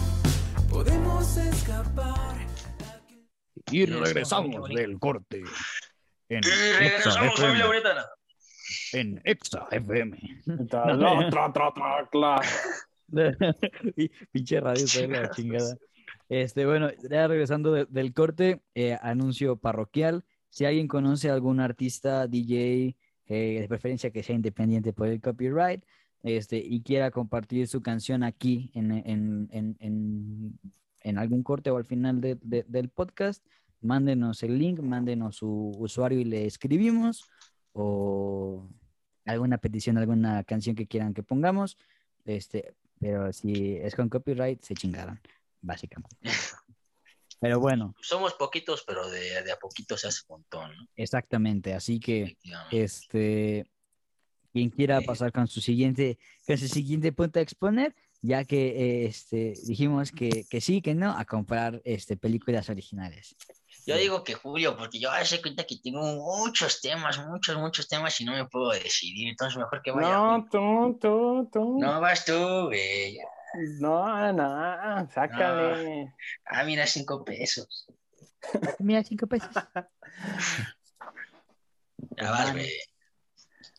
podemos 0.71 1.37
escapar. 1.37 2.37
Y 3.71 3.85
regresamos 3.87 4.69
del 4.69 4.99
corte 4.99 5.43
en 6.29 6.41
Y 6.45 6.79
regresamos, 6.79 7.35
familia 7.41 7.67
bonita. 7.67 8.11
en 8.93 9.21
Exa 9.25 9.67
FM. 9.71 10.19
Tra, 10.71 11.53
tra, 11.53 11.73
tra, 11.73 12.41
Pinche 14.33 14.61
radio 14.61 14.85
la 15.09 15.31
chingada. 15.35 15.77
Este, 16.29 16.67
bueno, 16.67 16.91
ya 17.09 17.29
regresando 17.29 17.73
de- 17.73 17.87
del 17.89 18.13
corte, 18.13 18.61
eh, 18.75 18.99
anuncio 19.01 19.57
parroquial. 19.57 20.25
Si 20.51 20.65
alguien 20.65 20.89
conoce 20.89 21.29
a 21.31 21.35
algún 21.35 21.61
artista, 21.61 22.27
DJ, 22.27 22.97
eh, 23.29 23.61
de 23.61 23.69
preferencia 23.69 24.11
que 24.11 24.23
sea 24.23 24.37
independiente 24.37 24.93
por 24.93 25.09
el 25.09 25.21
copyright, 25.21 25.85
este, 26.23 26.59
y 26.59 26.81
quiera 26.83 27.11
compartir 27.11 27.69
su 27.69 27.83
canción 27.83 28.23
aquí 28.23 28.71
en, 28.75 28.91
en, 28.93 29.49
en, 29.53 30.59
en, 31.01 31.19
algún 31.19 31.43
corte 31.43 31.71
o 31.71 31.77
al 31.77 31.85
final 31.85 32.21
de- 32.21 32.39
de- 32.43 32.65
del 32.69 32.89
podcast, 32.89 33.45
mándenos 33.81 34.43
el 34.43 34.59
link, 34.59 34.81
mándenos 34.81 35.37
su 35.37 35.73
usuario 35.79 36.19
y 36.19 36.25
le 36.25 36.47
escribimos, 36.47 37.25
o 37.73 38.69
alguna 39.25 39.59
petición, 39.59 39.99
alguna 39.99 40.43
canción 40.45 40.75
que 40.75 40.87
quieran 40.87 41.15
que 41.15 41.23
pongamos. 41.23 41.77
Este, 42.25 42.75
pero 42.99 43.33
si 43.33 43.77
es 43.77 43.95
con 43.95 44.09
copyright, 44.09 44.63
se 44.63 44.75
chingaron, 44.75 45.21
básicamente. 45.63 46.17
Pero 47.39 47.61
bueno, 47.61 47.95
Somos 48.01 48.35
poquitos, 48.35 48.83
pero 48.87 49.09
de, 49.09 49.43
de 49.43 49.53
a 49.53 49.59
poquito 49.59 49.97
se 49.97 50.09
hace 50.09 50.23
un 50.29 50.37
montón, 50.37 50.77
¿no? 50.77 50.89
exactamente. 50.97 51.75
Así 51.75 52.01
que, 52.01 52.37
este, 52.71 53.71
quien 54.53 54.71
quiera 54.71 55.01
pasar 55.03 55.33
con 55.33 55.47
su 55.47 55.61
siguiente, 55.61 56.19
con 56.47 56.57
su 56.57 56.69
siguiente 56.69 57.13
punto 57.13 57.39
a 57.39 57.43
exponer, 57.43 57.95
ya 58.23 58.45
que 58.45 58.69
eh, 58.69 59.07
este, 59.07 59.55
dijimos 59.67 60.13
que, 60.13 60.47
que 60.49 60.61
sí, 60.61 60.81
que 60.81 60.95
no, 60.95 61.17
a 61.17 61.25
comprar 61.25 61.83
este, 61.85 62.17
películas 62.17 62.71
originales. 62.71 63.37
Yo 63.87 63.97
digo 63.97 64.25
que 64.25 64.35
Julio, 64.35 64.77
porque 64.77 64.99
yo 64.99 65.11
sé 65.23 65.41
cuenta 65.41 65.65
que 65.65 65.77
tengo 65.77 66.01
muchos 66.03 66.81
temas, 66.81 67.25
muchos, 67.25 67.57
muchos 67.57 67.87
temas 67.87 68.21
y 68.21 68.25
no 68.25 68.33
me 68.33 68.45
puedo 68.47 68.71
decidir. 68.71 69.29
Entonces, 69.29 69.59
mejor 69.59 69.81
que 69.81 69.93
vaya. 69.93 70.09
No, 70.09 70.47
tú, 70.51 70.99
tú, 71.01 71.49
tú. 71.53 71.79
No 71.79 72.01
vas 72.01 72.25
tú, 72.25 72.65
güey. 72.65 73.17
No, 73.81 74.33
no, 74.33 75.11
sácale. 75.11 76.15
Ah, 76.45 76.65
mira, 76.65 76.87
cinco 76.87 77.25
pesos. 77.25 77.87
Mira, 78.79 79.03
cinco 79.03 79.27
pesos. 79.27 79.51
Ya 82.19 82.31
vas. 82.31 82.55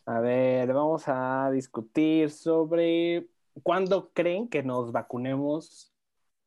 A 0.06 0.20
ver, 0.20 0.72
vamos 0.72 1.04
a 1.06 1.50
discutir 1.52 2.30
sobre 2.30 3.28
cuándo 3.62 4.12
creen 4.12 4.48
que 4.48 4.62
nos 4.62 4.92
vacunemos 4.92 5.92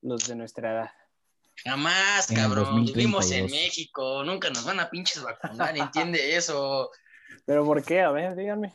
los 0.02 0.28
de 0.28 0.36
nuestra 0.36 0.72
edad. 0.72 0.92
Jamás, 1.64 2.28
cabrón. 2.28 2.86
Vivimos 2.86 3.32
en 3.32 3.46
2032. 3.46 3.52
México. 3.52 4.24
Nunca 4.24 4.50
nos 4.50 4.66
van 4.66 4.80
a 4.80 4.90
pinches 4.90 5.22
vacunar. 5.22 5.78
Entiende 5.78 6.36
eso. 6.36 6.90
¿Pero 7.46 7.66
por 7.66 7.84
qué? 7.84 8.02
A 8.02 8.12
ver, 8.12 8.36
díganme. 8.36 8.74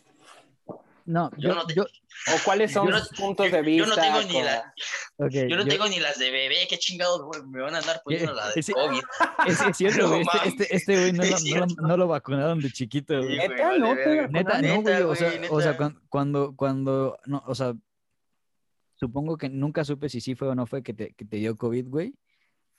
No, 1.07 1.31
Yo 1.38 1.51
yo, 1.51 1.55
no 1.55 1.66
te- 1.66 1.75
yo, 1.75 1.85
¿O 1.85 2.45
cuáles 2.45 2.73
son 2.73 2.88
Yo 2.88 2.99
no- 2.99 3.05
puntos 3.16 3.51
de 3.53 3.62
vista? 3.62 3.87
yo 3.88 3.95
no 3.95 4.03
tengo 4.03 4.23
ni 4.23 4.33
con- 4.35 4.45
la- 4.45 4.75
ok, 5.19 5.33
Yo 5.49 5.57
no 5.57 5.64
tengo 5.64 5.87
ni 5.88 6.01
las 6.01 6.19
de 6.19 6.31
bebé. 6.33 6.66
¿Qué 6.69 6.79
chingados, 6.79 7.23
güey? 7.23 7.42
Me 7.47 7.62
van 7.62 7.75
a 7.77 7.79
andar 7.79 8.01
poniendo 8.05 8.33
la 8.35 8.49
de. 8.51 8.62
COVID. 8.62 9.01
Es, 9.47 9.61
es 9.61 9.77
cierto, 9.77 10.09
güey. 10.09 10.23
Este, 10.45 10.62
este, 10.64 10.77
este 10.77 10.99
güey 10.99 11.12
no, 11.12 11.25
lo- 11.25 11.66
no, 11.88 11.97
lo- 11.97 12.09
vacunaron 12.09 12.59
de 12.61 12.71
chiquito, 12.73 13.14
güey. 13.18 13.37
Güey, 13.37 13.49
Neta, 13.49 13.78
no 13.78 13.95
verga. 13.95 14.28
Neta, 14.28 14.61
no, 14.62 14.83
güey. 14.83 15.03
O 15.03 15.14
sea, 15.14 15.30
güey, 15.37 15.49
o 15.51 15.61
sea 15.61 15.76
cuando, 16.09 16.57
cuando, 16.57 17.18
no, 17.26 17.43
o 17.47 17.55
sea, 17.55 17.72
supongo 18.95 19.37
que 19.37 19.49
nunca 19.49 19.85
supe 19.85 20.09
si 20.09 20.20
sí 20.20 20.35
fue 20.35 20.49
o 20.49 20.55
no 20.55 20.66
fue 20.66 20.83
que 20.83 20.95
te, 20.95 21.14
que 21.14 21.24
te 21.24 21.37
dio 21.37 21.57
COVID, 21.57 21.89
güey. 21.89 22.14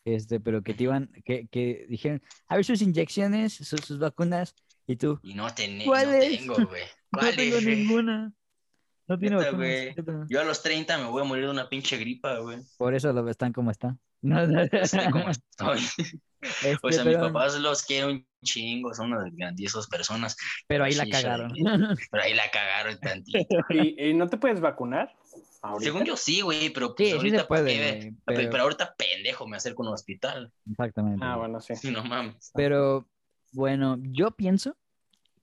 Este, 0.06 0.40
pero 0.40 0.64
que 0.64 0.74
te 0.74 0.84
iban, 0.84 1.12
que, 1.26 1.48
que 1.48 1.86
dijeron, 1.90 2.22
a 2.48 2.56
ver 2.56 2.64
sus 2.66 2.82
inyecciones, 2.82 3.54
sus, 3.54 3.82
sus 3.82 4.00
vacunas, 4.00 4.56
y 4.88 4.96
tú, 4.96 5.20
Y 5.24 5.34
no, 5.34 5.54
ten- 5.54 5.78
no 5.78 5.92
tengo, 5.94 6.56
güey. 6.56 6.84
no 7.12 7.20
¿Cuál 7.20 7.36
tengo 7.36 7.58
es, 7.58 7.66
ninguna. 7.66 8.34
No 9.08 9.18
tiene 9.18 9.52
güey. 9.52 9.94
neta. 9.96 10.26
Yo 10.30 10.42
a 10.42 10.44
los 10.44 10.62
30 10.64 10.98
me 10.98 11.06
voy 11.06 11.22
a 11.22 11.26
morir 11.26 11.46
de 11.46 11.52
una 11.52 11.70
pinche 11.70 11.98
gripa, 11.98 12.40
güey. 12.40 12.60
Por 12.78 12.94
eso 12.94 13.14
lo 13.14 13.30
están 13.30 13.54
como 13.54 13.72
están. 13.72 14.00
No, 14.22 14.48
no. 14.48 14.62
Como 15.12 15.30
estoy. 15.30 15.80
Este, 16.42 16.78
O 16.82 16.92
sea, 16.92 17.04
mis 17.06 17.18
papás 17.18 17.56
los 17.60 17.84
quiero 17.84 18.08
un 18.08 18.28
chingo, 18.44 18.92
son 18.96 19.14
unas 19.14 19.32
grandiosas 19.36 19.86
personas, 19.88 20.36
Pero 20.68 20.86
ahí 20.86 20.94
la 20.94 21.04
Sí, 21.06 21.12
cagaron. 21.12 21.54
pero 22.12 22.24
ahí 22.24 22.34
la 22.34 22.50
cagaron 22.52 23.00
tantito. 23.00 23.58
¿Y, 23.70 24.10
y 24.10 24.14
no 24.16 24.28
te 24.28 24.38
puedes 24.38 24.60
vacunar? 24.60 25.14
ahorita? 25.62 25.84
Según 25.92 26.04
yo 26.06 26.18
sí, 26.18 26.42
güey, 26.42 26.72
pero 26.72 26.96
pues 26.96 27.10
Sí, 27.10 27.12
sí 27.12 27.18
ahorita 27.18 27.40
se 27.42 27.46
puede, 27.46 28.14
Pero... 28.26 28.50
pero- 28.50 28.64
ahorita 28.64 28.96
pendejo 28.98 29.48
me 29.48 29.58
acerco 29.58 29.84
a 29.84 29.88
un 29.90 29.94
hospital. 29.94 30.52
Exactamente. 30.70 31.24
Ah, 31.24 31.36
bueno, 31.38 31.60
sí. 31.62 31.76
Sí, 31.76 31.92
no 31.92 32.04
mames. 32.04 32.52
Pero 32.56 33.08
bueno, 33.58 33.98
yo 34.02 34.30
pienso 34.30 34.78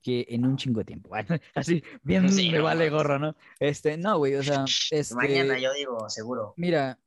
que 0.01 0.25
en 0.29 0.47
un 0.47 0.57
chingo 0.57 0.79
de 0.79 0.85
tiempo. 0.85 1.11
Así, 1.55 1.83
bien 2.03 2.31
Sí, 2.31 2.51
me 2.53 2.59
no 2.59 2.65
vale 2.65 2.89
gorro, 2.89 3.19
¿no? 3.19 3.35
Este, 3.59 3.97
no, 3.97 4.19
güey, 4.19 4.37
o 4.37 4.43
sea, 4.43 4.65
este, 4.93 5.15
Mañana 5.17 5.59
yo 5.59 5.73
digo, 5.73 6.09
seguro. 6.09 6.55
mira, 6.57 7.01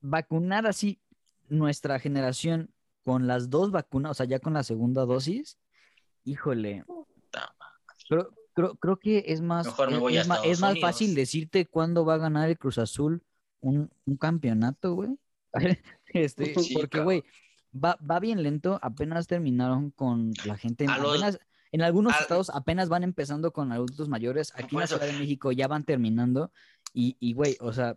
vacunar 0.00 0.66
así 0.66 1.00
nuestra 1.48 2.00
generación 2.00 2.70
con 3.04 3.28
las 3.28 3.48
dos 3.48 3.70
vacunas, 3.70 4.10
o 4.10 4.14
sea, 4.14 4.26
ya 4.26 4.40
con 4.40 4.54
la 4.54 4.64
segunda 4.64 5.04
dosis, 5.04 5.56
híjole, 6.24 6.82
Puta 6.84 7.54
creo, 8.08 8.34
creo, 8.54 8.74
creo 8.74 8.96
que 8.96 9.24
es 9.28 9.40
más, 9.40 9.66
Mejor 9.66 9.88
me 9.88 9.94
es, 9.94 10.00
voy 10.00 10.16
a 10.16 10.22
es 10.44 10.60
más 10.60 10.80
fácil 10.80 11.14
decirte 11.14 11.64
cuándo 11.64 12.04
va 12.04 12.14
a 12.14 12.18
ganar 12.18 12.48
el 12.48 12.58
Cruz 12.58 12.78
Azul 12.78 13.22
un, 13.60 13.88
un 14.04 14.16
campeonato, 14.16 14.94
güey. 14.94 15.16
Este, 16.12 16.54
Sí, 16.54 16.74
porque, 16.74 17.00
güey, 17.00 17.22
va, 17.74 17.98
va 18.08 18.18
bien 18.20 18.42
lento, 18.42 18.78
apenas 18.82 19.26
terminaron 19.26 19.90
con 19.90 20.32
la 20.44 20.56
gente, 20.56 20.86
A 20.86 20.98
los- 20.98 21.16
apenas- 21.16 21.38
en 21.72 21.82
algunos 21.82 22.14
a- 22.14 22.18
estados 22.20 22.50
apenas 22.50 22.88
van 22.88 23.02
empezando 23.04 23.52
con 23.52 23.72
adultos 23.72 24.08
mayores, 24.08 24.52
aquí 24.54 24.74
en 24.76 24.80
la. 24.80 24.86
Ciudad 24.86 25.06
de 25.06 25.12
México 25.18 25.52
ya 25.52 25.68
van 25.68 25.84
terminando, 25.84 26.50
y, 26.94 27.16
y, 27.20 27.34
güey, 27.34 27.56
o 27.60 27.72
sea, 27.72 27.96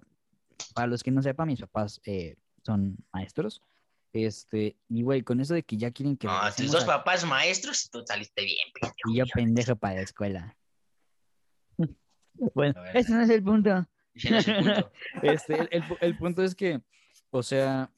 para 0.76 0.88
los 0.88 1.04
que 1.04 1.12
no 1.12 1.22
sepan, 1.22 1.48
mis 1.48 1.62
papás 1.62 2.02
eh, 2.06 2.36
son 2.66 2.98
maestros, 3.14 3.62
este, 4.14 4.76
y 4.90 5.04
güey, 5.04 5.22
con 5.24 5.40
eso 5.40 5.54
de 5.54 5.64
que 5.64 5.78
ya 5.78 5.90
quieren 5.92 6.18
que 6.18 6.28
No, 6.28 6.34
tus 6.56 6.70
dos 6.72 6.84
a- 6.84 6.88
papás 6.88 7.26
maestros 7.26 7.90
tú 7.90 8.04
saliste 8.06 8.44
bien, 8.44 8.68
pendejo. 8.74 9.10
y 9.10 9.16
yo 9.18 9.26
pendejo 9.34 9.76
para 9.78 9.96
la 9.96 10.02
escuela. 10.02 10.58
Bueno, 12.56 12.84
ese 12.94 13.14
no 13.14 13.22
es 13.22 13.30
el 13.30 13.44
punto. 13.44 13.70
No 13.70 14.38
es 14.38 14.48
el 14.48 14.56
punto. 14.64 14.92
Este, 15.22 15.60
el, 15.60 15.68
el 15.72 15.84
el 16.02 16.18
punto 16.18 16.44
es 16.44 16.56
que, 16.56 16.82
o 17.30 17.44
sea, 17.44 17.92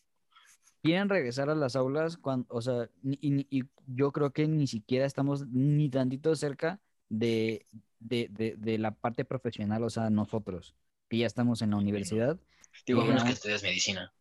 quieren 0.84 1.10
regresar 1.10 1.50
a 1.50 1.56
las 1.56 1.76
aulas 1.76 2.18
cuando, 2.18 2.46
o 2.50 2.62
sea, 2.62 2.90
y, 3.04 3.64
yo 3.88 4.12
creo 4.12 4.32
que 4.32 4.48
ni 4.48 4.68
siquiera 4.68 5.06
estamos 5.06 5.48
ni 5.48 5.90
tantito 5.90 6.36
cerca 6.36 6.80
de, 7.10 7.66
de, 8.00 8.28
de, 8.30 8.56
de 8.58 8.78
la 8.78 8.92
parte 8.92 9.26
profesional, 9.26 9.84
o 9.84 9.90
sea, 9.90 10.10
nosotros, 10.10 10.76
que 11.10 11.18
ya 11.20 11.26
estamos 11.26 11.62
en 11.62 11.72
la 11.72 11.78
universidad. 11.78 12.38
Digo, 12.86 13.02
a 13.02 13.06
menos 13.06 13.24
que 13.24 13.32
estudias 13.32 13.64
medicina. 13.64 14.14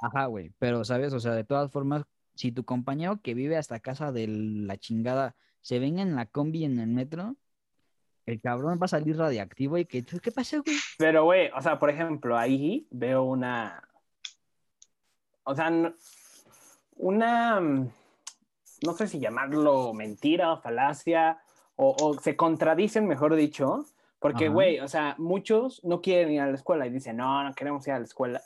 Ajá, 0.00 0.26
güey, 0.26 0.50
pero, 0.58 0.84
¿sabes? 0.84 1.12
O 1.12 1.20
sea, 1.20 1.32
de 1.32 1.44
todas 1.44 1.70
formas, 1.70 2.04
si 2.34 2.50
tu 2.50 2.64
compañero 2.64 3.20
que 3.22 3.34
vive 3.34 3.56
hasta 3.56 3.80
casa 3.80 4.12
de 4.12 4.26
la 4.26 4.76
chingada 4.76 5.36
se 5.60 5.78
venga 5.78 6.02
en 6.02 6.16
la 6.16 6.26
combi 6.26 6.64
en 6.64 6.78
el 6.80 6.88
metro, 6.88 7.36
el 8.26 8.40
cabrón 8.40 8.78
va 8.80 8.86
a 8.86 8.88
salir 8.88 9.16
radiactivo 9.16 9.78
y 9.78 9.84
que, 9.84 10.04
¿qué 10.04 10.32
pasa, 10.32 10.58
güey? 10.58 10.76
Pero, 10.98 11.24
güey, 11.24 11.50
o 11.56 11.62
sea, 11.62 11.78
por 11.78 11.90
ejemplo, 11.90 12.36
ahí 12.36 12.88
veo 12.90 13.22
una. 13.22 13.88
O 15.44 15.54
sea, 15.54 15.70
una. 16.96 17.60
mm, 17.60 17.90
No 18.82 18.92
sé 18.92 19.06
si 19.08 19.18
llamarlo 19.18 19.94
mentira 19.94 20.52
o 20.52 20.60
falacia, 20.60 21.38
o, 21.76 21.94
o 22.00 22.14
se 22.20 22.36
contradicen, 22.36 23.06
mejor 23.06 23.34
dicho, 23.34 23.84
porque, 24.18 24.48
güey, 24.48 24.80
o 24.80 24.88
sea, 24.88 25.14
muchos 25.18 25.82
no 25.84 26.00
quieren 26.00 26.32
ir 26.32 26.40
a 26.40 26.46
la 26.46 26.54
escuela 26.54 26.86
y 26.86 26.90
dicen, 26.90 27.16
no, 27.16 27.44
no 27.44 27.54
queremos 27.54 27.86
ir 27.86 27.92
a 27.94 27.98
la 27.98 28.04
escuela. 28.04 28.40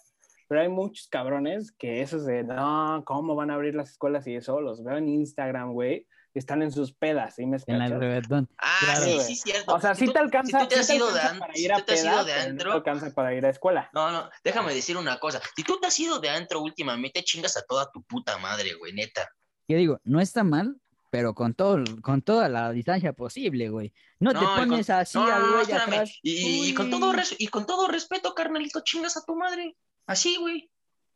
Pero 0.49 0.61
hay 0.61 0.69
muchos 0.69 1.09
cabrones 1.09 1.73
que 1.73 2.01
esos 2.03 2.25
de, 2.25 2.43
no, 2.43 3.03
¿cómo 3.05 3.35
van 3.35 3.51
a 3.51 3.55
abrir 3.55 3.75
las 3.75 3.91
escuelas 3.91 4.27
y 4.27 4.35
eso? 4.37 4.61
Los 4.61 4.83
veo 4.83 4.97
en 4.97 5.09
Instagram, 5.09 5.73
güey, 5.73 6.07
están 6.35 6.63
en 6.63 6.71
sus 6.71 6.93
pedas, 6.93 7.35
¿sí 7.37 7.47
me 7.47 7.57
En 7.67 7.75
el 7.77 7.83
escuchas? 7.83 7.99
reggaetón. 8.01 8.49
Ah, 8.59 8.77
Claro, 8.81 9.03
sí, 9.05 9.21
sí, 9.21 9.37
cierto. 9.37 9.75
O 9.75 9.81
sea, 9.81 9.95
Si 9.95 10.07
sí 10.07 10.13
te 10.13 10.19
alcanza, 10.19 10.59
si 10.61 10.65
tú 10.65 10.69
te 10.69 10.75
sí 10.77 10.81
has 10.81 10.87
te 10.87 10.97
ido 10.97 11.07
de 11.13 11.21
alcanza 11.21 11.33
an- 11.35 11.39
para 11.41 11.55
si 11.55 11.65
ir 11.65 11.71
tú 11.73 11.77
a 11.79 11.85
te 11.85 11.93
has 11.95 12.05
ido 12.05 12.11
peda, 12.13 12.25
de 12.25 12.33
pero 12.33 12.45
no 12.45 12.51
antro- 12.51 12.71
te 12.71 12.77
alcanza 12.77 13.15
para 13.15 13.35
ir 13.35 13.47
a 13.47 13.51
escuela. 13.51 13.91
No, 13.93 14.11
no, 14.13 14.31
déjame 14.45 14.75
decir 14.75 14.97
una 14.97 15.19
cosa. 15.19 15.41
Si 15.57 15.65
tú 15.65 15.79
te 15.81 15.87
has 15.87 15.99
ido 15.99 16.19
de 16.21 16.29
antro 16.31 16.61
últimamente, 16.61 17.23
chingas 17.25 17.57
a 17.57 17.63
toda 17.63 17.91
tu 17.91 18.03
puta 18.03 18.39
madre, 18.39 18.75
güey, 18.75 18.93
neta. 18.93 19.29
Yo 19.69 19.77
digo, 19.77 20.01
no 20.05 20.21
está 20.21 20.45
mal, 20.45 20.77
pero 21.11 21.35
con 21.35 21.55
todo, 21.55 21.83
con 22.03 22.21
toda 22.23 22.49
la 22.49 22.71
distancia 22.73 23.13
posible, 23.15 23.69
güey. 23.71 23.93
No, 24.21 24.33
te 24.33 24.39
y 24.39 24.45
con- 24.47 24.57
pones 24.69 24.91
así 24.91 25.17
No, 25.19 25.27
no, 25.27 25.53
güey 25.65 25.73
atrás. 25.73 26.19
Y, 26.23 26.69
y 26.69 26.75
con 26.75 26.91
todo 26.91 27.13
res- 27.13 27.35
y 27.39 27.49
con 27.49 27.67
todo 27.67 27.89
respeto, 27.89 28.35
carnalito, 28.35 28.81
chingas 28.85 29.17
a 29.17 29.25
tu 29.25 29.35
madre. 29.37 29.77
Así, 30.07 30.37
güey. 30.37 30.71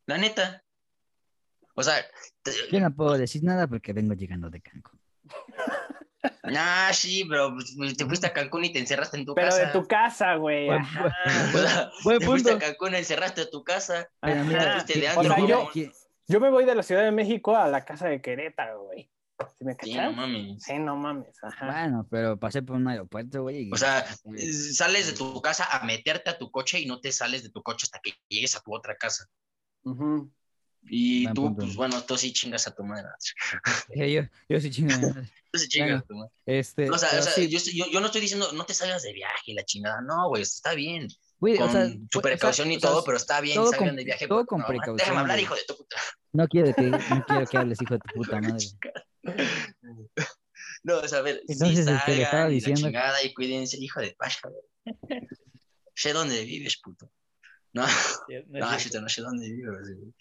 La 0.05 0.17
neta. 0.17 0.63
O 1.75 1.81
sea, 1.81 1.95
te- 2.43 2.51
Yo 2.71 2.79
no 2.79 2.93
puedo 2.93 3.13
decir 3.17 3.43
nada 3.43 3.65
porque 3.67 3.93
vengo 3.93 4.13
llegando 4.13 4.49
de 4.49 4.61
Cancún. 4.61 4.92
Nah, 6.43 6.91
sí, 6.93 7.25
pero 7.29 7.53
pues, 7.77 7.97
te 7.97 8.05
fuiste 8.05 8.27
a 8.27 8.33
Cancún 8.33 8.65
y 8.65 8.71
te 8.73 8.79
encerraste 8.79 9.17
en 9.17 9.25
tu 9.25 9.33
Pero 9.35 9.47
casa. 9.49 9.65
de 9.65 9.71
tu 9.71 9.87
casa, 9.87 10.35
güey. 10.35 10.67
Buen- 10.67 10.85
Buen 12.03 12.19
te 12.19 12.25
fuiste 12.25 12.51
a. 12.51 12.59
Cancún, 12.59 12.95
encerraste 12.95 13.41
a 13.41 13.49
tu 13.49 13.63
casa. 13.63 14.07
Pero 14.21 14.43
mira, 14.45 14.61
Ajá. 14.61 14.71
fuiste 14.73 14.99
de 14.99 15.07
qui- 15.07 15.17
O 15.17 15.23
sea, 15.23 15.35
qui- 15.71 15.91
yo- 16.27 16.39
me 16.39 16.49
voy 16.49 16.65
de 16.65 16.75
la 16.75 16.83
Ciudad 16.83 17.03
de 17.03 17.11
México 17.11 17.55
a 17.55 17.67
la 17.67 17.83
casa 17.85 18.07
de 18.07 18.21
Querétaro, 18.21 18.83
güey. 18.85 19.09
¿Sí 19.57 19.65
me 19.65 19.75
Sí, 19.81 19.95
no 19.95 20.13
mames. 20.13 20.63
Sí, 20.63 20.73
no 20.79 20.95
mames. 20.95 21.35
Ajá. 21.43 21.65
Bueno, 21.65 22.07
pero 22.09 22.37
pasé 22.39 22.61
por 22.61 22.77
un 22.77 22.87
aeropuerto, 22.87 23.41
güey. 23.41 23.67
y- 23.67 23.71
O 23.73 23.75
sea, 23.77 24.05
y- 24.37 24.53
sales 24.53 25.07
de 25.07 25.13
tu 25.13 25.41
casa 25.41 25.65
a 25.69 25.83
meterte 25.85 26.29
a 26.29 26.37
tu 26.37 26.49
coche 26.51 26.79
y 26.79 26.85
no 26.85 27.01
te 27.01 27.11
sales 27.11 27.43
de 27.43 27.49
tu 27.49 27.61
coche 27.61 27.83
hasta 27.85 27.99
que 28.01 28.13
llegues 28.29 28.55
a 28.55 28.61
tu 28.61 28.73
otra 28.73 28.95
casa. 28.95 29.25
Ujú. 29.83 30.31
Y 30.85 31.23
Buen 31.23 31.33
tú, 31.35 31.41
punto. 31.45 31.61
pues 31.63 31.75
bueno, 31.75 32.01
tú 32.03 32.17
sí 32.17 32.33
chingas 32.33 32.67
a 32.67 32.75
tu 32.75 32.83
madre. 32.83 33.07
yo, 33.95 34.21
yo 34.49 34.59
sí 34.61 34.69
chingo. 34.69 34.93
Tú 35.53 35.59
sí 35.59 35.67
chingas 35.67 35.89
Bueno, 35.89 36.03
a 36.03 36.07
tu 36.07 36.15
madre. 36.15 36.31
Este, 36.47 36.89
O 36.89 36.97
sea, 36.97 37.09
o 37.19 37.21
sea, 37.21 37.31
sí, 37.31 37.47
yo, 37.47 37.57
estoy- 37.59 37.77
yo, 37.77 37.85
yo 37.91 37.99
no 37.99 38.07
estoy 38.07 38.21
diciendo 38.21 38.51
no 38.53 38.65
te 38.65 38.73
salgas 38.73 39.03
de 39.03 39.13
viaje, 39.13 39.53
la 39.53 39.63
chingada. 39.63 40.01
No, 40.01 40.27
güey, 40.29 40.41
está 40.41 40.73
bien. 40.73 41.07
güey, 41.37 41.57
Con 41.57 41.69
o 41.69 41.71
sea, 41.71 41.87
su 41.89 41.93
o 41.95 42.07
sea, 42.11 42.21
precaución 42.21 42.71
y 42.71 42.77
o 42.77 42.79
sea, 42.79 42.89
todo, 42.89 43.03
pero 43.03 43.17
está 43.17 43.39
bien, 43.39 43.55
todo 43.55 43.69
salgan 43.69 43.89
con- 43.89 43.95
de 43.97 44.03
viaje. 44.03 44.27
todo 44.27 44.45
con 44.47 44.61
no, 44.61 44.65
precaución, 44.67 44.97
Déjame 44.97 45.19
hablar, 45.19 45.39
hijo 45.39 45.53
de 45.55 45.61
tu 45.67 45.77
puta. 45.77 45.97
No 46.33 46.47
quiero 46.47 46.73
que, 46.73 46.81
no 46.81 46.97
quiero 47.27 47.45
que 47.45 47.57
hables, 47.57 47.79
hijo 47.81 47.93
de 47.93 47.99
tu 47.99 48.13
puta 48.15 48.41
madre. 48.41 48.65
No, 50.83 50.97
o 50.97 51.07
sea, 51.07 51.19
a 51.19 51.21
ver, 51.21 51.41
Entonces, 51.47 51.85
sí 51.85 51.91
este, 51.91 52.15
le 52.15 52.23
estaba 52.23 52.31
salgan 52.31 52.47
y 52.47 52.49
la 52.51 52.55
diciendo- 52.55 52.81
chingada 52.81 53.23
y 53.23 53.33
cuídense, 53.33 53.77
hijo 53.79 54.01
de 54.01 54.15
paja, 54.17 54.49
güey. 54.49 55.21
sé 55.93 56.13
dónde 56.13 56.43
vives, 56.43 56.77
puto. 56.83 57.09
No, 57.73 57.85
no, 58.49 58.77
chito, 58.77 58.99
no 59.01 59.07
sé 59.09 59.21
dónde 59.21 59.49
vives. 59.51 59.71
güey. 59.95 60.13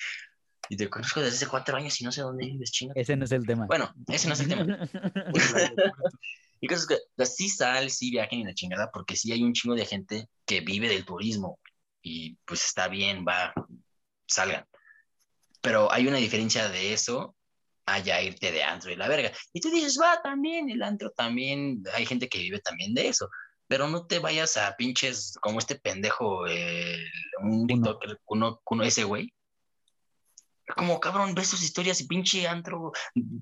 Y 0.69 0.77
te 0.77 0.89
conozco 0.89 1.21
desde 1.21 1.37
hace 1.37 1.47
cuatro 1.47 1.77
años 1.77 2.01
y 2.01 2.05
no 2.05 2.13
sé 2.13 2.23
dónde 2.23 2.47
vives, 2.47 2.71
chinga. 2.71 2.95
Ese 2.97 3.17
no 3.17 3.25
es 3.25 3.33
el 3.33 3.47
tema. 3.47 3.67
Bueno, 3.67 3.93
ese 4.09 4.29
no 4.29 4.35
es 4.35 4.41
el 4.41 4.49
tema. 4.49 4.67
Y 6.65 6.69
cosas 6.69 6.87
que, 6.87 7.27
sí 7.27 7.49
sal, 7.49 7.91
sí 7.91 8.13
viajen 8.13 8.39
y 8.39 8.45
la 8.45 8.55
chingada, 8.55 8.89
porque 8.93 9.17
sí 9.17 9.33
hay 9.33 9.43
un 9.43 9.53
chingo 9.53 9.75
de 9.75 9.85
gente 9.85 10.29
que 10.47 10.61
vive 10.61 10.89
del 10.89 11.05
turismo 11.05 11.59
y 12.03 12.37
pues 12.45 12.65
está 12.65 12.87
bien, 12.87 13.25
va, 13.27 13.53
salgan. 14.29 14.65
Pero 15.61 15.91
hay 15.93 16.07
una 16.07 16.19
diferencia 16.19 16.69
de 16.69 16.93
eso 16.93 17.35
a 17.85 17.99
ya 17.99 18.23
irte 18.23 18.53
de 18.53 18.63
antro 18.63 18.93
y 18.93 18.97
la 18.97 19.09
verga. 19.09 19.33
Y 19.53 19.61
tú 19.61 19.71
dices, 19.71 19.99
va, 20.01 20.23
también, 20.23 20.71
el 20.71 20.85
antro 20.85 21.11
también, 21.11 21.83
hay 21.95 22.07
gente 22.07 22.29
que 22.29 22.39
vive 22.39 22.61
también 22.61 22.95
de 22.95 23.09
eso. 23.09 23.29
Pero 23.67 23.89
no 23.89 24.07
te 24.07 24.21
vayas 24.21 24.57
a 24.57 24.77
pinches 24.77 25.37
como 25.41 25.59
este 25.59 25.75
pendejo, 25.75 26.47
eh, 26.47 27.05
un 27.43 27.67
TikToker, 27.67 28.21
uno, 28.27 28.63
uno, 28.71 28.85
ese 28.85 29.03
güey. 29.03 29.33
Como 30.77 31.01
cabrón, 31.01 31.35
ves 31.35 31.49
sus 31.49 31.63
historias 31.63 32.01
y 32.01 32.07
pinche 32.07 32.47
antro 32.49 32.93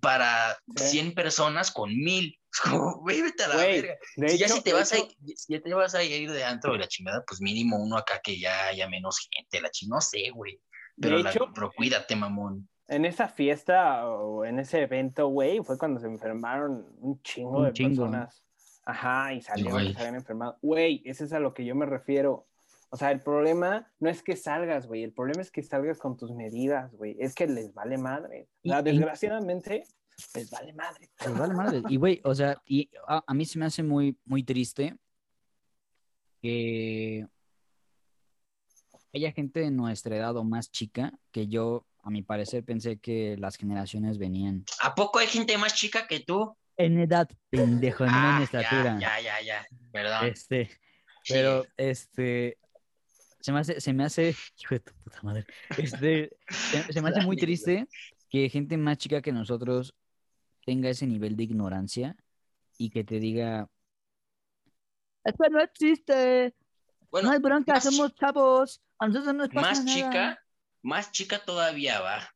para 0.01 0.57
Sí. 0.77 0.85
100 1.01 1.15
personas 1.15 1.71
con 1.71 1.91
mil. 1.91 2.37
Es 2.53 2.59
como, 2.63 2.97
güey, 2.99 3.23
vete 3.23 3.45
a 3.45 3.49
la 3.49 3.55
Güey, 3.55 3.81
verga. 3.81 3.95
Si 4.29 4.37
ya 4.39 4.47
hecho- 4.47 4.57
si 4.57 4.63
te 4.63 4.73
vas 4.73 4.93
a 4.93 4.97
hecho, 4.97 5.07
si 5.37 5.53
ya 5.53 5.61
te 5.61 5.73
vas 5.73 5.95
a 5.95 6.03
ir 6.03 6.33
de 6.33 6.43
antro 6.45 6.73
de 6.73 6.81
la 6.81 6.89
chingada, 6.89 7.23
pues 7.25 7.41
mínimo 7.41 7.77
uno 7.81 7.97
acá 7.97 8.21
que 8.21 8.41
ya 8.41 8.67
haya 8.67 8.89
menos 8.89 9.19
gente, 9.31 9.61
la 9.61 9.71
chingada, 9.71 9.99
no 9.99 10.01
sé, 10.01 10.31
güey. 10.35 10.61
Pero, 11.01 11.19
De 11.19 11.23
la- 11.23 11.31
hecho- 11.31 11.47
pero 11.55 11.71
cuídate, 11.71 12.17
mamón. 12.17 12.69
En 12.89 13.05
esa 13.05 13.29
fiesta 13.29 14.05
o 14.09 14.45
en 14.45 14.59
ese 14.59 14.81
evento, 14.83 15.29
güey, 15.29 15.61
fue 15.63 15.79
cuando 15.79 16.01
se 16.01 16.09
enfermaron 16.09 16.85
un 16.99 17.23
chingo 17.23 17.59
Un 17.59 17.67
de 17.67 17.73
chingo. 17.73 17.91
personas. 18.07 18.45
Ajá, 18.85 19.33
y 19.33 19.43
salieron 19.43 19.73
güey. 19.75 19.87
que 19.89 19.95
se 19.95 20.01
habían 20.01 20.15
enfermado. 20.17 20.59
Güey, 20.61 21.03
ese 21.05 21.25
es 21.27 21.33
a 21.33 21.39
lo 21.39 21.55
que 21.55 21.65
yo 21.65 21.77
me 21.77 21.87
refiero. 21.87 22.49
O 22.93 22.97
sea, 22.97 23.11
el 23.13 23.21
problema 23.21 23.89
no 24.01 24.11
es 24.11 24.23
que 24.23 24.37
salgas, 24.37 24.87
güey. 24.87 25.05
El 25.05 25.13
problema 25.13 25.43
es 25.43 25.51
que 25.51 25.63
salgas 25.63 25.99
con 25.99 26.17
tus 26.17 26.33
medidas, 26.35 26.93
güey. 26.95 27.17
Es 27.21 27.35
que 27.35 27.47
les 27.47 27.73
vale 27.73 27.97
madre. 27.99 28.49
O 28.65 28.69
sea, 28.69 28.83
desgraciadamente, 28.83 29.85
les 30.35 30.51
vale 30.51 30.73
madre. 30.73 31.09
Pues 31.17 31.39
vale 31.39 31.55
madre. 31.55 31.83
Y 31.89 31.97
güey, 31.97 32.21
o 32.25 32.35
sea, 32.35 32.61
y 32.67 32.91
a, 33.07 33.23
a 33.27 33.35
mí 33.35 33.45
se 33.47 33.59
me 33.61 33.67
hace 33.67 33.83
muy, 33.85 34.19
muy 34.25 34.43
triste 34.43 34.97
que 36.43 37.27
haya 39.13 39.33
gente 39.33 39.61
de 39.61 39.71
nuestra 39.71 40.17
edad 40.17 40.37
o 40.37 40.45
más 40.45 40.71
chica 40.71 41.13
que 41.33 41.47
yo, 41.49 41.87
a 42.03 42.11
mi 42.11 42.23
parecer, 42.23 42.65
pensé 42.65 42.99
que 42.99 43.37
las 43.39 43.57
generaciones 43.57 44.19
venían 44.19 44.65
¿A 44.83 44.95
poco 44.95 45.19
hay 45.19 45.27
gente 45.27 45.57
más 45.59 45.75
chica 45.75 46.07
que 46.07 46.21
tú? 46.21 46.57
en 46.77 46.99
edad, 46.99 47.29
pendejo, 47.51 48.05
no 48.07 48.11
en 48.11 48.17
Ah, 48.17 48.41
estatura. 48.43 48.99
ya, 48.99 49.21
ya, 49.21 49.39
ya, 49.43 49.43
ya. 49.43 49.67
Perdón. 49.93 50.27
Este, 50.27 50.71
Sí. 51.23 51.35
pero 51.35 51.67
este 51.77 52.57
se 53.41 53.53
me 53.53 53.61
hace, 53.61 53.81
se 53.81 53.93
me 53.93 54.05
hace, 54.05 54.35
hijo 54.59 54.75
de 54.75 54.81
tu 54.81 54.93
puta 55.05 55.21
madre. 55.23 55.47
Este, 55.79 56.37
se, 56.49 56.93
se 56.93 57.03
me 57.03 57.09
hace 57.09 57.23
muy 57.23 57.37
triste 57.37 57.89
que 58.29 58.49
gente 58.49 58.77
más 58.77 58.99
chica 58.99 59.23
que 59.23 59.33
nosotros 59.33 59.95
tenga 60.65 60.89
ese 60.89 61.07
nivel 61.07 61.37
de 61.37 61.45
ignorancia 61.45 62.17
y 62.79 62.91
que 62.91 63.05
te 63.05 63.19
diga, 63.19 63.69
esto 65.25 65.45
no 65.51 65.61
existe, 65.61 66.55
Bueno, 67.11 67.29
no 67.29 67.35
hay 67.35 67.41
bronca, 67.41 67.81
somos 67.81 68.15
chavos, 68.15 68.81
a 68.99 69.07
nosotros 69.07 69.35
no 69.35 69.45
nos 69.45 69.49
pasa 69.51 69.69
más 69.69 69.85
nada". 69.85 69.95
chica, 69.95 70.45
más 70.83 71.13
chica 71.13 71.39
todavía 71.45 72.01
va. 72.01 72.31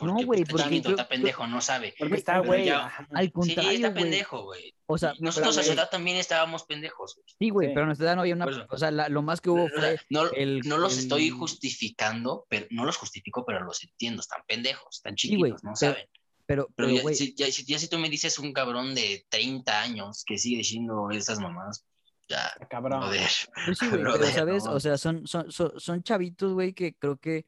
No, 0.00 0.14
güey, 0.24 0.42
está 0.42 0.52
porque 0.56 0.76
está 0.76 1.08
pendejo, 1.08 1.46
no 1.46 1.60
sabe. 1.60 1.94
Porque 1.98 2.16
está, 2.16 2.38
güey. 2.40 2.68
Al 2.68 2.90
Sí, 3.22 3.30
contrario, 3.30 3.70
está 3.70 3.88
güey. 3.90 4.02
pendejo, 4.02 4.42
güey. 4.44 4.74
O 4.86 4.98
sea, 4.98 5.14
Nosotros 5.20 5.56
a 5.58 5.62
su 5.62 5.72
edad 5.72 5.88
también 5.90 6.16
estábamos 6.18 6.64
pendejos. 6.64 7.14
güey. 7.16 7.26
sí, 7.38 7.50
güey, 7.50 7.68
Sí. 7.68 7.74
pero 7.74 7.84
a 7.84 7.86
nuestra 7.86 8.06
edad 8.06 8.14
no 8.16 8.20
había 8.20 8.34
una, 8.34 8.66
o 8.68 8.76
sea, 8.78 8.90
la- 8.90 9.08
lo 9.08 9.22
más 9.22 9.40
que 9.40 9.50
hubo 9.50 9.68
fue 9.68 9.98
No, 10.10 10.30
el- 10.32 10.60
no 10.66 10.78
los 10.78 10.94
el- 10.94 10.98
estoy 11.00 11.30
justificando, 11.30 12.46
pero 12.48 12.66
no 12.70 12.84
los 12.84 12.96
justifico, 12.96 13.44
pero 13.46 13.64
los 13.64 13.82
entiendo. 13.84 14.20
Están 14.20 14.42
pendejos, 14.46 14.96
están 14.96 15.16
Sí, 15.16 15.28
chiquitos, 15.28 15.64
no 15.64 15.72
pero- 15.78 15.92
saben. 15.92 16.08
pero, 16.46 16.68
Pero 16.76 16.88
pero, 16.88 16.90
ya, 16.90 17.02
güey, 17.02 17.14
si, 17.14 17.34
ya, 17.34 17.50
si- 17.50 17.64
ya 17.64 17.78
si 17.78 17.88
tú 17.88 17.98
me 17.98 18.08
dices 18.08 18.38
un 18.38 18.52
cabrón 18.52 18.94
de 18.94 19.26
30 19.28 19.80
años 19.82 20.24
que 20.26 20.38
sigue 20.38 20.58
diciendo 20.58 21.08
esas 21.10 21.40
mamás, 21.40 21.84
ya, 22.28 22.52
Cabrón. 22.70 23.02
joder. 23.02 23.28
Pues 23.66 23.78
sí, 23.78 23.88
güey, 23.88 24.02
pero 24.20 24.26
sabes, 24.26 24.64
no. 24.64 24.72
o 24.72 24.80
sea, 24.80 24.98
son, 24.98 25.26
son, 25.26 25.50
son, 25.50 25.72
son 25.80 26.02
chavitos, 26.02 26.52
güey, 26.52 26.72
que 26.72 26.94
creo 26.94 27.16
que 27.16 27.46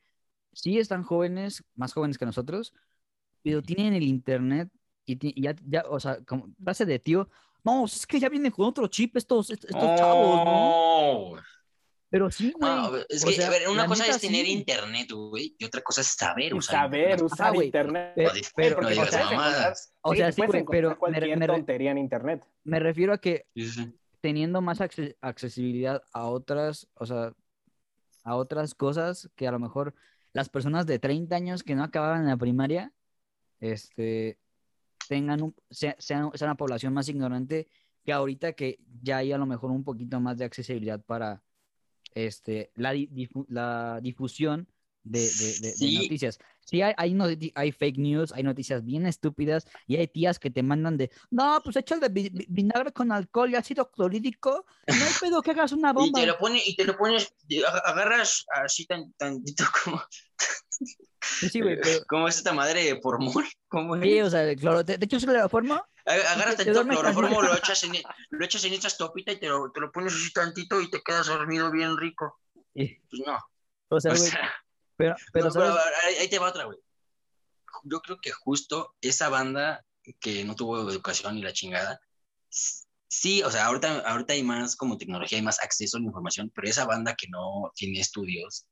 sí 0.58 0.78
están 0.78 1.04
jóvenes, 1.04 1.62
más 1.76 1.92
jóvenes 1.92 2.18
que 2.18 2.26
nosotros, 2.26 2.74
pero 3.42 3.62
tienen 3.62 3.94
el 3.94 4.02
internet 4.02 4.68
y, 5.06 5.40
ya, 5.40 5.54
ya, 5.64 5.84
o 5.88 6.00
sea, 6.00 6.18
como 6.24 6.48
base 6.58 6.84
de 6.84 6.98
tío, 6.98 7.28
no, 7.64 7.84
es 7.84 8.06
que 8.06 8.18
ya 8.20 8.28
vienen 8.28 8.50
con 8.52 8.66
otro 8.66 8.86
chip 8.88 9.16
estos, 9.16 9.50
est- 9.50 9.64
estos 9.64 9.96
chavos, 9.98 10.44
¿no? 10.44 11.34
No, 11.36 11.42
Pero 12.10 12.30
sí, 12.30 12.52
güey. 12.58 12.70
no, 12.72 12.96
es 13.08 13.22
o 13.24 13.28
que, 13.28 13.34
sea, 13.34 13.46
a 13.46 13.50
ver, 13.50 13.68
una 13.68 13.86
cosa 13.86 14.06
es 14.06 14.20
tener 14.20 14.46
sí. 14.46 14.52
internet, 14.52 15.10
güey, 15.12 15.54
y 15.58 15.64
otra 15.64 15.80
cosa 15.82 16.00
es 16.00 16.08
saber 16.08 16.54
usar 16.54 16.86
saber 16.90 17.00
internet. 17.10 17.22
usar 17.32 17.52
Ah, 17.56 17.64
internet. 17.64 18.12
Pero, 18.14 18.32
pero, 18.56 18.80
no 18.82 18.86
o 18.88 18.90
digas 18.90 19.08
o 20.00 20.14
sea, 20.14 20.32
sí, 20.32 20.42
güey, 20.46 20.64
pero 20.68 20.98
cualquier 20.98 21.38
me- 21.38 21.46
tontería 21.46 21.90
en 21.92 21.98
internet. 21.98 22.44
me 22.64 22.80
refiero 22.80 23.12
a 23.12 23.18
que 23.18 23.46
Sí, 23.54 23.68
sí. 23.70 23.92
teniendo 24.20 24.60
más 24.60 24.80
acce- 24.80 25.16
accesibilidad 25.20 26.02
a 26.12 26.24
otras, 26.26 26.88
o 26.94 27.06
sea, 27.06 27.32
a 28.24 28.34
otras 28.36 28.74
cosas 28.74 29.30
que 29.36 29.46
a 29.46 29.52
lo 29.52 29.58
mejor 29.58 29.94
las 30.32 30.48
personas 30.48 30.86
de 30.86 30.98
30 30.98 31.36
años 31.36 31.62
que 31.62 31.74
no 31.74 31.82
acababan 31.84 32.22
en 32.22 32.28
la 32.28 32.36
primaria, 32.36 32.92
este, 33.60 34.38
tengan 35.08 35.42
un, 35.42 35.54
sea- 35.70 35.96
sean, 35.98 36.30
sea 36.34 36.46
una 36.46 36.56
población 36.56 36.92
más 36.94 37.08
ignorante 37.08 37.68
que 38.04 38.12
ahorita 38.12 38.52
que 38.52 38.78
ya 39.02 39.18
hay 39.18 39.32
a 39.32 39.38
lo 39.38 39.46
mejor 39.46 39.70
un 39.70 39.84
poquito 39.84 40.20
más 40.20 40.38
de 40.38 40.44
accesibilidad 40.44 41.00
para 41.02 41.42
este, 42.14 42.70
la, 42.74 42.92
di- 42.92 43.08
difu- 43.08 43.46
la 43.48 44.00
difusión 44.02 44.68
de, 45.04 45.20
de- 45.20 45.26
de- 45.26 45.60
de 45.60 45.72
Sí. 45.72 45.94
noticias. 45.96 46.38
Sí, 46.68 46.82
hay, 46.82 46.92
hay, 46.98 47.16
hay 47.54 47.72
fake 47.72 47.96
news, 47.96 48.30
hay 48.32 48.42
noticias 48.42 48.84
bien 48.84 49.06
estúpidas 49.06 49.64
y 49.86 49.96
hay 49.96 50.06
tías 50.06 50.38
que 50.38 50.50
te 50.50 50.62
mandan 50.62 50.98
de, 50.98 51.10
no, 51.30 51.62
pues 51.64 51.76
échale 51.76 52.10
vi- 52.10 52.28
vi- 52.28 52.44
vinagre 52.46 52.92
con 52.92 53.10
alcohol 53.10 53.48
y 53.50 53.54
ácido 53.54 53.90
clorhídrico, 53.90 54.66
no 54.86 54.94
hay 54.94 55.12
pedo 55.22 55.40
que 55.40 55.52
hagas 55.52 55.72
una 55.72 55.90
Y 55.90 55.94
bomba. 55.94 56.20
te 56.20 56.26
lo 56.26 56.36
pones, 56.36 56.68
y 56.68 56.76
te 56.76 56.84
lo 56.84 56.94
pones, 56.98 57.32
y 57.48 57.60
ag- 57.62 57.82
agarras 57.86 58.44
así 58.52 58.84
tan, 58.84 59.10
tantito 59.14 59.64
como, 59.82 60.02
Sí, 61.22 61.48
sí, 61.48 61.60
güey, 61.62 61.80
pero- 61.80 62.04
como 62.06 62.28
es 62.28 62.36
esta 62.36 62.52
madre 62.52 62.84
de 62.84 63.00
formol, 63.00 63.46
como 63.68 63.98
sí, 64.02 64.20
o 64.20 64.28
sea, 64.28 64.54
cloro, 64.54 64.84
¿te, 64.84 64.98
te 64.98 65.04
echas 65.06 65.24
cloroformo? 65.24 65.74
Ag- 66.04 66.26
Agarras 66.34 66.56
tantito 66.56 66.82
cloroformo, 66.86 67.36
cansado. 67.36 67.42
lo 67.54 67.56
echas 67.56 67.82
en, 67.84 67.92
lo 68.28 68.44
echas 68.44 68.64
en 68.64 68.74
esta 68.74 68.90
topita 68.90 69.32
y 69.32 69.40
te 69.40 69.48
lo, 69.48 69.70
te 69.72 69.80
lo 69.80 69.90
pones 69.90 70.12
así 70.12 70.30
tantito 70.34 70.82
y 70.82 70.90
te 70.90 71.00
quedas 71.02 71.28
dormido 71.28 71.70
bien 71.70 71.96
rico. 71.96 72.38
Y- 72.74 72.94
Pues 73.08 73.22
no. 73.26 73.38
O 73.88 74.00
sea, 74.00 74.12
O 74.12 74.16
güey, 74.16 74.28
sea, 74.30 74.52
pero, 74.98 75.14
pero, 75.32 75.46
no, 75.46 75.52
pero 75.52 75.76
ahí, 76.20 76.28
te 76.28 76.40
va 76.40 76.48
otra, 76.48 76.64
güey. 76.64 76.76
Yo 77.84 78.00
creo 78.00 78.18
que 78.20 78.32
justo 78.32 78.96
esa 79.00 79.28
banda 79.28 79.86
que 80.18 80.44
no 80.44 80.56
tuvo 80.56 80.90
educación 80.90 81.38
y 81.38 81.42
la 81.42 81.52
chingada, 81.52 82.00
sí, 82.50 83.42
o 83.44 83.50
sea, 83.50 83.66
ahorita, 83.66 84.00
ahorita 84.00 84.32
hay 84.32 84.42
más 84.42 84.74
como 84.74 84.98
tecnología, 84.98 85.38
hay 85.38 85.44
más 85.44 85.60
acceso 85.60 85.96
a 85.96 86.00
la 86.00 86.06
información, 86.06 86.50
pero 86.52 86.68
esa 86.68 86.84
banda 86.84 87.14
que 87.14 87.28
no 87.28 87.70
tiene 87.76 88.00
estudios 88.00 88.66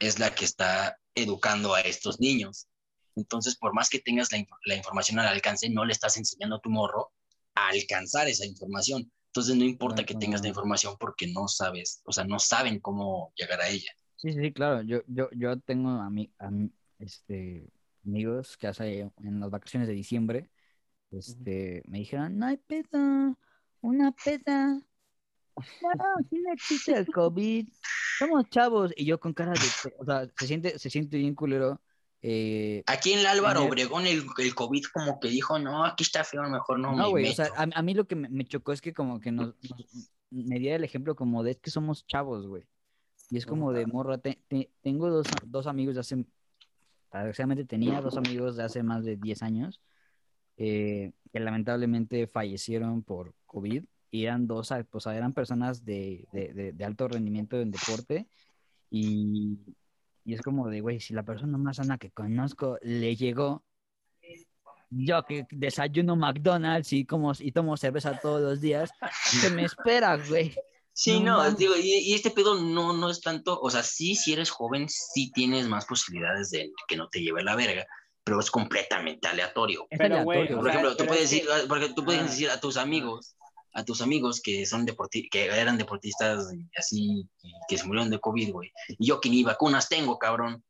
es 0.00 0.18
la 0.18 0.34
que 0.34 0.44
está 0.44 0.98
educando 1.14 1.74
a 1.74 1.80
estos 1.82 2.18
niños. 2.18 2.66
Entonces, 3.14 3.56
por 3.56 3.72
más 3.72 3.88
que 3.88 4.00
tengas 4.00 4.32
la, 4.32 4.44
la 4.64 4.74
información 4.74 5.20
al 5.20 5.28
alcance, 5.28 5.70
no 5.70 5.84
le 5.84 5.92
estás 5.92 6.16
enseñando 6.16 6.56
a 6.56 6.60
tu 6.60 6.70
morro 6.70 7.12
a 7.54 7.68
alcanzar 7.68 8.28
esa 8.28 8.46
información. 8.46 9.12
Entonces, 9.26 9.54
no 9.54 9.64
importa 9.64 10.04
que 10.04 10.16
tengas 10.16 10.42
la 10.42 10.48
información 10.48 10.96
porque 10.98 11.28
no 11.28 11.46
sabes, 11.46 12.02
o 12.04 12.10
sea, 12.10 12.24
no 12.24 12.40
saben 12.40 12.80
cómo 12.80 13.32
llegar 13.36 13.60
a 13.60 13.68
ella. 13.68 13.92
Sí, 14.22 14.32
sí, 14.32 14.40
sí, 14.40 14.52
claro. 14.52 14.82
Yo, 14.82 15.00
yo, 15.08 15.28
yo 15.32 15.58
tengo 15.58 15.90
ami- 15.90 16.30
am- 16.38 16.70
este, 17.00 17.68
amigos 18.06 18.56
que 18.56 18.68
hace 18.68 19.10
en 19.18 19.40
las 19.40 19.50
vacaciones 19.50 19.88
de 19.88 19.94
diciembre, 19.94 20.48
este, 21.10 21.82
me 21.88 21.98
dijeron, 21.98 22.38
no 22.38 22.46
hay 22.46 22.56
pedo, 22.56 23.36
una 23.80 24.12
peda. 24.12 24.80
No, 25.56 26.04
sí 26.30 26.40
no 26.40 26.52
existe 26.52 26.92
el 26.96 27.06
COVID. 27.08 27.68
Somos 28.18 28.48
chavos. 28.48 28.92
Y 28.96 29.04
yo 29.04 29.18
con 29.18 29.34
cara 29.34 29.52
de, 29.52 29.66
o 29.98 30.04
sea, 30.04 30.28
se 30.38 30.46
siente, 30.46 30.78
se 30.78 30.88
siente 30.88 31.18
bien 31.18 31.34
culero. 31.34 31.80
eh, 32.22 32.84
Aquí 32.86 33.12
en 33.12 33.18
el 33.18 33.26
Álvaro 33.26 33.64
Obregón 33.64 34.06
el, 34.06 34.24
el 34.38 34.54
COVID 34.54 34.84
como 34.94 35.18
que 35.18 35.28
dijo, 35.28 35.58
no, 35.58 35.84
aquí 35.84 36.04
está 36.04 36.22
feo, 36.22 36.48
mejor 36.48 36.78
no, 36.78 36.92
No, 36.92 37.04
me 37.04 37.10
güey, 37.10 37.28
o 37.30 37.34
sea, 37.34 37.48
a, 37.56 37.66
a 37.74 37.82
mí 37.82 37.94
lo 37.94 38.06
que 38.06 38.14
me, 38.14 38.28
me 38.28 38.44
chocó 38.44 38.72
es 38.72 38.80
que 38.80 38.94
como 38.94 39.18
que 39.20 39.32
nos, 39.32 39.54
nos- 39.68 40.12
me 40.30 40.58
diera 40.58 40.76
el 40.76 40.84
ejemplo 40.84 41.14
como 41.16 41.42
de 41.42 41.50
es 41.50 41.58
que 41.58 41.70
somos 41.70 42.06
chavos, 42.06 42.46
güey. 42.46 42.64
Y 43.32 43.38
es 43.38 43.46
como 43.46 43.72
de 43.72 43.86
morra, 43.86 44.18
te- 44.18 44.38
te- 44.46 44.70
tengo 44.82 45.08
dos, 45.08 45.26
dos 45.46 45.66
amigos 45.66 45.94
de 45.94 46.00
hace, 46.00 46.26
desgraciadamente 47.12 47.64
tenía 47.64 48.00
dos 48.02 48.16
amigos 48.18 48.56
de 48.56 48.62
hace 48.62 48.82
más 48.82 49.04
de 49.04 49.16
10 49.16 49.42
años 49.42 49.80
eh, 50.58 51.12
que 51.32 51.40
lamentablemente 51.40 52.26
fallecieron 52.26 53.02
por 53.02 53.34
COVID 53.46 53.84
y 54.10 54.24
eran 54.24 54.46
dos, 54.46 54.70
ah, 54.70 54.84
pues 54.88 55.06
eran 55.06 55.32
personas 55.32 55.82
de, 55.84 56.26
de, 56.32 56.52
de- 56.52 56.72
de 56.72 56.84
alto 56.84 57.08
rendimiento 57.08 57.58
en 57.58 57.70
deporte 57.70 58.26
y, 58.90 59.58
y 60.26 60.34
es 60.34 60.42
como 60.42 60.68
de, 60.68 60.82
güey, 60.82 61.00
si 61.00 61.14
la 61.14 61.22
persona 61.22 61.56
más 61.56 61.76
sana 61.76 61.96
que 61.96 62.10
conozco 62.10 62.78
le 62.82 63.16
llegó, 63.16 63.62
yo 64.90 65.24
que 65.24 65.46
desayuno 65.50 66.16
McDonald's 66.16 66.92
y, 66.92 67.06
como, 67.06 67.32
y 67.38 67.50
tomo 67.52 67.78
cerveza 67.78 68.20
todos 68.20 68.42
los 68.42 68.60
días, 68.60 68.92
¿qué 69.40 69.48
me 69.48 69.64
espera, 69.64 70.18
güey? 70.28 70.54
Sí, 70.94 71.20
No 71.20 71.42
no, 71.42 71.50
digo, 71.52 71.74
y, 71.76 71.90
y 71.98 72.14
este 72.14 72.30
pedo 72.30 72.54
no, 72.60 72.92
no 72.92 73.10
es 73.10 73.20
tanto, 73.20 73.58
o 73.60 73.70
sea, 73.70 73.82
sí, 73.82 74.14
si 74.14 74.32
eres 74.34 74.50
joven, 74.50 74.88
sí 74.88 75.32
tienes 75.32 75.66
más 75.66 75.86
posibilidades 75.86 76.50
de 76.50 76.70
que 76.86 76.96
no 76.96 77.08
te 77.08 77.20
lleve 77.22 77.42
la 77.42 77.56
verga, 77.56 77.86
pero 78.24 78.38
es 78.40 78.50
completamente 78.50 79.26
aleatorio. 79.26 79.86
Es 79.90 79.98
Pero, 79.98 80.22
güey, 80.22 80.38
aleatorio, 80.40 80.58
o 80.58 80.60
Por 80.60 80.70
ejemplo, 80.70 80.96
tú 80.96 81.06
puedes 81.06 81.30
decir, 81.30 81.48
porque 81.68 81.88
tú 81.94 82.04
puedes 82.04 82.20
Ah. 82.20 82.24
decir 82.24 82.50
a 82.50 82.60
tus 82.60 82.76
amigos, 82.76 83.36
a 83.72 83.84
tus 83.84 84.02
amigos 84.02 84.42
que 84.42 84.66
son 84.66 84.84
deporti 84.84 85.30
que 85.30 85.46
eran 85.46 85.78
deportistas 85.78 86.52
y 86.52 86.68
así, 86.76 87.26
y 87.42 87.52
que 87.68 87.78
se 87.78 87.84
murieron 87.86 88.10
de 88.10 88.20
COVID, 88.20 88.52
güey. 88.52 88.70
Y 88.98 89.06
yo 89.06 89.18
que 89.20 89.30
ni 89.30 89.42
vacunas 89.44 89.88
tengo, 89.88 90.18
cabrón. 90.18 90.62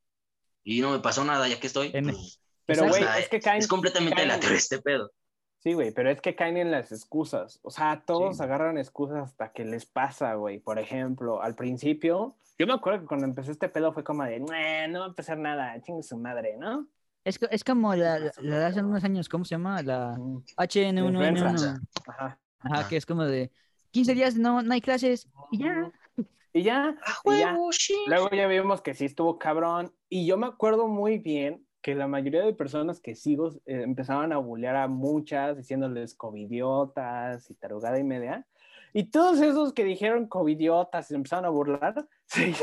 Y 0.62 0.80
no 0.80 0.92
me 0.92 1.00
pasó 1.00 1.24
nada, 1.24 1.48
ya 1.48 1.58
que 1.58 1.66
estoy. 1.66 1.90
En- 1.94 2.04
pues, 2.04 2.38
Pero, 2.64 2.84
o 2.84 2.88
güey, 2.90 3.02
sea, 3.02 3.18
es 3.18 3.28
que 3.28 3.40
caen. 3.40 3.58
es 3.58 3.66
completamente 3.66 4.16
caen- 4.22 4.30
aleatorio 4.30 4.56
este 4.56 4.80
pedo. 4.80 5.10
Sí, 5.62 5.74
güey, 5.74 5.92
pero 5.92 6.10
es 6.10 6.20
que 6.20 6.34
caen 6.34 6.56
en 6.56 6.70
las 6.72 6.90
excusas. 6.90 7.60
O 7.62 7.70
sea, 7.70 8.02
todos 8.04 8.38
Sí. 8.38 8.42
agarran 8.42 8.78
excusas 8.78 9.18
hasta 9.30 9.52
que 9.52 9.64
les 9.64 9.86
pasa, 9.86 10.34
güey. 10.34 10.58
Por 10.58 10.78
ejemplo, 10.80 11.40
al 11.40 11.54
principio, 11.54 12.34
yo 12.58 12.66
me 12.66 12.72
acuerdo 12.72 13.00
que 13.00 13.06
cuando 13.06 13.26
empecé 13.26 13.52
este 13.52 13.68
pedo 13.68 13.92
fue 13.92 14.02
como 14.02 14.24
de, 14.24 14.40
"Nah, 14.40 14.88
no 14.88 14.98
va 15.00 15.04
a 15.04 15.08
empezar 15.08 15.38
nada, 15.38 15.80
chingue 15.80 16.02
su 16.02 16.16
madre, 16.18 16.56
¿no? 16.58 16.88
Es, 17.24 17.38
es 17.52 17.62
como 17.62 17.94
la, 17.94 18.18
la, 18.18 18.32
la 18.40 18.58
de 18.58 18.64
hace 18.64 18.82
unos 18.82 19.04
años, 19.04 19.28
¿cómo 19.28 19.44
se 19.44 19.50
llama? 19.54 19.80
La 19.82 20.16
H1N1. 20.56 21.28
influenza. 21.30 21.80
Ajá. 22.08 22.38
Ajá, 22.58 22.88
que 22.88 22.96
es 22.96 23.06
como 23.06 23.24
de 23.24 23.52
15 23.92 24.14
días 24.14 24.34
no, 24.36 24.62
no 24.62 24.72
hay 24.74 24.80
clases 24.80 25.28
y 25.52 25.58
ya. 25.58 25.92
Y 26.52 26.62
ya, 26.64 26.88
¡A 27.06 27.34
y 27.34 27.38
ya. 27.38 27.56
Luego 28.08 28.30
ya 28.30 28.46
vimos 28.48 28.82
que 28.82 28.94
sí 28.94 29.04
estuvo 29.04 29.38
cabrón. 29.38 29.92
Y 30.08 30.26
yo 30.26 30.36
me 30.36 30.46
acuerdo 30.46 30.88
muy 30.88 31.18
bien 31.18 31.64
que 31.82 31.94
la 31.94 32.06
mayoría 32.06 32.42
de 32.44 32.54
personas 32.54 33.00
que 33.00 33.14
sigo 33.14 33.50
eh, 33.66 33.82
empezaban 33.82 34.32
a 34.32 34.38
bullear 34.38 34.76
a 34.76 34.88
muchas, 34.88 35.56
diciéndoles 35.56 36.14
covidiotas 36.14 37.50
y 37.50 37.54
tarugada 37.54 37.98
y 37.98 38.04
media. 38.04 38.46
Y 38.94 39.04
todos 39.04 39.40
esos 39.40 39.72
que 39.72 39.84
dijeron 39.84 40.26
covidiotas 40.28 41.06
y 41.06 41.08
se 41.08 41.14
empezaron 41.14 41.46
a 41.46 41.48
burlar, 41.48 42.06
se, 42.26 42.54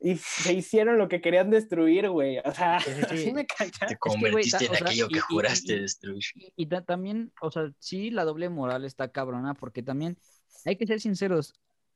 y 0.00 0.16
se 0.16 0.52
hicieron 0.54 0.98
lo 0.98 1.08
que 1.08 1.20
querían 1.20 1.50
destruir, 1.50 2.08
güey. 2.10 2.38
O 2.44 2.52
sea, 2.52 2.78
Sí, 2.80 2.90
sí, 2.92 3.00
sí. 3.00 3.14
así 3.14 3.32
me 3.32 3.44
cachan. 3.46 3.88
Te 3.88 3.96
convertiste 3.96 4.58
ta- 4.66 4.70
o 4.70 4.74
en 4.74 4.78
sea, 4.78 4.86
aquello 4.86 5.06
y- 5.06 5.12
que 5.12 5.18
y- 5.18 5.20
juraste 5.20 5.74
y- 5.74 5.80
destruir. 5.80 6.22
Y, 6.36 6.52
y 6.56 6.66
ta- 6.66 6.84
también, 6.84 7.32
o 7.40 7.50
sea, 7.50 7.70
sí, 7.80 8.10
la 8.10 8.24
doble 8.24 8.48
moral 8.50 8.84
está 8.84 9.10
cabrona 9.10 9.54
porque 9.54 9.82
también 9.82 10.16
hay 10.64 10.76
que 10.76 10.86
ser 10.86 11.00
sinceros. 11.00 11.54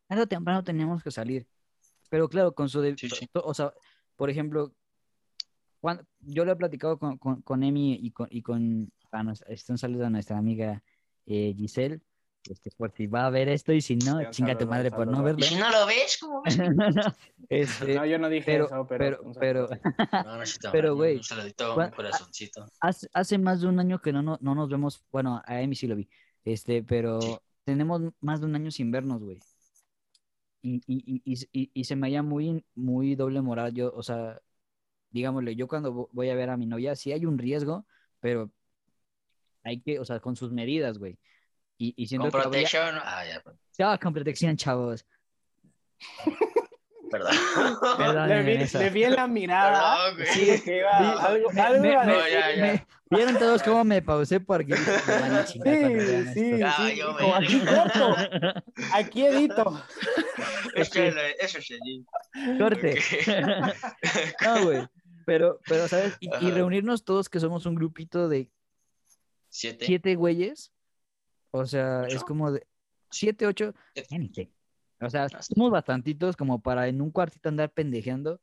Tarde 0.08 0.22
o 0.22 0.26
temprano 0.28 0.64
tenemos 0.64 1.02
que 1.04 1.10
salir. 1.12 1.46
Pero 2.10 2.28
claro, 2.28 2.52
con 2.52 2.68
su... 2.68 2.80
de- 2.80 2.96
Sí, 2.96 3.08
sí. 3.08 3.26
to- 3.32 3.44
O 3.44 3.54
sea, 3.54 3.72
por 4.16 4.28
ejemplo, 4.28 4.72
cuando, 5.86 6.04
yo 6.20 6.44
lo 6.44 6.50
he 6.50 6.56
platicado 6.56 6.98
con, 6.98 7.16
con, 7.18 7.42
con 7.42 7.62
Emi 7.62 7.94
y 7.94 8.10
con... 8.10 8.26
Y 8.30 8.42
con 8.42 8.90
a 9.12 9.22
este, 9.48 9.70
un 9.72 9.78
saludo 9.78 10.04
a 10.06 10.10
nuestra 10.10 10.36
amiga 10.36 10.82
eh, 11.26 11.54
Giselle. 11.56 12.00
Este, 12.42 12.70
por 12.76 12.92
si 12.92 13.06
va 13.06 13.26
a 13.26 13.30
ver 13.30 13.48
esto 13.48 13.72
y 13.72 13.80
si 13.80 13.94
no, 13.96 14.18
Sí, 14.20 14.26
chinga 14.32 14.58
tu 14.58 14.66
madre 14.66 14.90
por 14.90 15.06
no 15.06 15.22
verlo. 15.22 15.38
Y 15.38 15.42
si 15.44 15.54
no 15.54 15.70
lo 15.70 15.86
ves, 15.86 16.18
¿cómo 16.20 16.42
ves? 16.42 16.58
Este, 17.48 17.94
No, 17.94 18.04
yo 18.04 18.18
no 18.18 18.28
dije 18.28 18.44
pero- 18.46 18.66
eso, 18.66 18.86
pero. 18.88 19.20
pero- 19.38 19.68
pero- 19.68 19.68
No, 20.24 20.36
no, 20.38 20.94
güey, 20.96 21.16
Un 21.18 21.22
saludito, 21.22 21.74
cua- 21.76 21.86
un 21.86 21.92
corazoncito. 21.92 22.66
hace, 22.80 23.08
hace 23.12 23.38
más 23.38 23.60
de 23.60 23.68
un 23.68 23.78
año 23.80 24.00
que 24.00 24.12
no, 24.12 24.22
no, 24.22 24.38
no 24.40 24.54
nos 24.56 24.68
vemos, 24.68 25.04
bueno, 25.12 25.40
a 25.46 25.62
Emi 25.62 25.74
sí 25.76 25.86
lo 25.86 25.94
vi, 25.96 26.08
este, 26.44 26.82
pero 26.82 27.20
Sí. 27.20 27.36
tenemos 27.64 28.02
más 28.20 28.40
de 28.40 28.46
un 28.46 28.54
año 28.56 28.70
sin 28.70 28.90
vernos, 28.90 29.22
güey. 29.22 29.38
Y, 30.62 30.80
y, 30.86 31.22
y, 31.22 31.22
y, 31.24 31.48
y- 31.52 31.70
y 31.72 31.84
se 31.84 31.94
me 31.96 32.08
halla 32.08 32.22
muy, 32.22 32.64
muy 32.74 33.14
doble 33.14 33.40
moral, 33.40 33.72
yo, 33.72 33.92
o 33.94 34.02
sea, 34.02 34.40
digámosle, 35.16 35.56
yo 35.56 35.66
cuando 35.66 35.92
vo- 35.92 36.08
voy 36.12 36.30
a 36.30 36.34
ver 36.34 36.50
a 36.50 36.56
mi 36.56 36.66
novia, 36.66 36.94
sí 36.94 37.12
hay 37.12 37.24
un 37.26 37.38
riesgo, 37.38 37.86
pero 38.20 38.50
hay 39.64 39.80
que, 39.80 39.98
o 39.98 40.04
sea, 40.04 40.20
con 40.20 40.36
sus 40.36 40.52
medidas, 40.52 40.98
güey. 40.98 41.18
Y, 41.78 41.94
y 41.96 42.06
siento 42.06 42.30
Con 42.30 42.40
que 42.40 42.48
protección. 42.48 42.96
Ah, 43.02 43.24
ya, 43.78 43.98
con 43.98 44.12
protección, 44.14 44.56
chavos. 44.56 45.04
perdón. 47.10 47.34
Perdón, 47.98 48.28
le, 48.28 48.42
vi, 48.42 48.52
esa. 48.62 48.78
le 48.80 48.90
vi 48.90 49.04
en 49.04 49.14
la 49.14 49.26
mirada. 49.26 49.96
Perdón, 50.14 50.16
güey. 50.16 50.28
Sí, 50.56 50.62
que 50.64 50.78
iba. 50.78 50.98
Vi- 51.00 51.26
algo, 51.26 51.50
me- 51.52 51.60
algo 51.60 51.82
me- 51.82 51.88
iba 51.92 52.02
a 52.02 52.06
me- 52.06 52.12
No, 52.12 52.18
decir. 52.18 52.32
ya, 52.38 52.54
ya. 52.54 52.62
me- 52.62 52.86
¿Vieron 53.08 53.38
todos 53.38 53.62
cómo 53.62 53.84
me 53.84 54.02
pausé 54.02 54.40
porque 54.40 54.74
dije, 54.74 54.90
"Me 55.06 55.20
van 55.20 55.34
a 55.36 55.44
chingar 55.44 55.78
cuando 55.80 55.98
vean 55.98 56.34
Sí, 56.34 56.40
sí, 56.40 56.50
esto"? 56.50 56.66
Ah, 56.66 57.40
sí. 57.40 57.46
aquí 57.54 57.60
corto, 57.64 58.16
aquí 58.94 59.26
edito. 59.26 59.84
Eso, 60.74 61.00
eso 61.40 61.58
sí. 61.62 62.04
Corte. 62.58 62.98
No, 64.44 64.64
güey. 64.64 64.86
Pero, 65.26 65.60
pero, 65.66 65.88
¿sabes? 65.88 66.16
Y, 66.20 66.30
reunirnos 66.30 67.04
todos 67.04 67.28
que 67.28 67.40
somos 67.40 67.66
un 67.66 67.74
grupito 67.74 68.28
de 68.28 68.50
Siete. 69.50 69.84
siete 69.84 70.14
güeyes. 70.14 70.72
O 71.50 71.66
sea, 71.66 72.04
es 72.06 72.22
como 72.22 72.52
de 72.52 72.66
siete, 73.10 73.46
ocho, 73.46 73.74
Siete. 73.92 74.52
O 75.00 75.10
sea, 75.10 75.28
somos 75.28 75.70
bastantitos 75.70 76.36
como 76.36 76.62
para 76.62 76.88
en 76.88 77.02
un 77.02 77.10
cuartito 77.10 77.48
andar 77.48 77.72
pendejeando. 77.72 78.40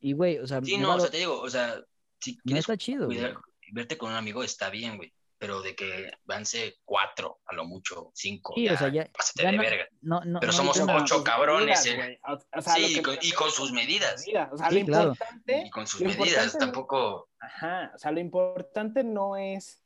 Y, 0.00 0.12
güey, 0.12 0.38
o 0.38 0.46
sea, 0.46 0.60
Sí, 0.62 0.76
no, 0.78 0.96
o 0.96 1.00
sea, 1.00 1.10
te 1.10 1.18
digo, 1.18 1.40
o 1.40 1.48
sea, 1.48 1.80
si 2.18 2.38
no 2.44 2.56
está 2.56 2.76
chido, 2.76 3.06
cuidar, 3.06 3.36
verte 3.72 3.96
con 3.96 4.10
un 4.10 4.16
amigo 4.16 4.42
está 4.42 4.68
bien, 4.68 4.96
güey. 4.96 5.12
Pero 5.40 5.62
de 5.62 5.74
que 5.74 6.12
vanse 6.26 6.80
cuatro, 6.84 7.40
a 7.46 7.54
lo 7.54 7.64
mucho, 7.64 8.10
cinco. 8.14 8.52
Sí, 8.54 8.68
o 8.68 8.76
sea, 8.76 8.88
ya- 8.92 9.10
pásate 9.10 9.42
ya 9.42 9.50
de 9.50 9.56
no- 9.56 9.62
verga. 9.62 9.88
No, 10.02 10.20
no, 10.26 10.38
Pero 10.38 10.52
no 10.52 10.58
somos 10.58 10.78
ocho 10.78 11.24
cabrones, 11.24 11.82
medidas, 11.82 11.86
eh. 11.86 11.96
güey. 11.96 12.18
O- 12.36 12.58
o 12.58 12.62
sea, 12.62 12.74
Sí, 12.74 12.98
y 12.98 13.02
con- 13.02 13.14
me 13.14 13.18
y 13.22 13.32
con 13.32 13.50
sus 13.50 13.72
medidas. 13.72 14.22
Mira, 14.26 14.50
o 14.52 14.58
sea, 14.58 14.68
Sí, 14.68 14.80
lo 14.80 14.86
claro. 14.86 15.08
importante. 15.12 15.62
Y 15.66 15.70
con 15.70 15.86
sus 15.86 16.02
medidas, 16.02 16.58
tampoco. 16.58 17.30
Ajá, 17.40 17.90
o 17.94 17.98
sea, 17.98 18.10
lo 18.12 18.20
importante 18.20 19.02
no 19.02 19.38
es. 19.38 19.82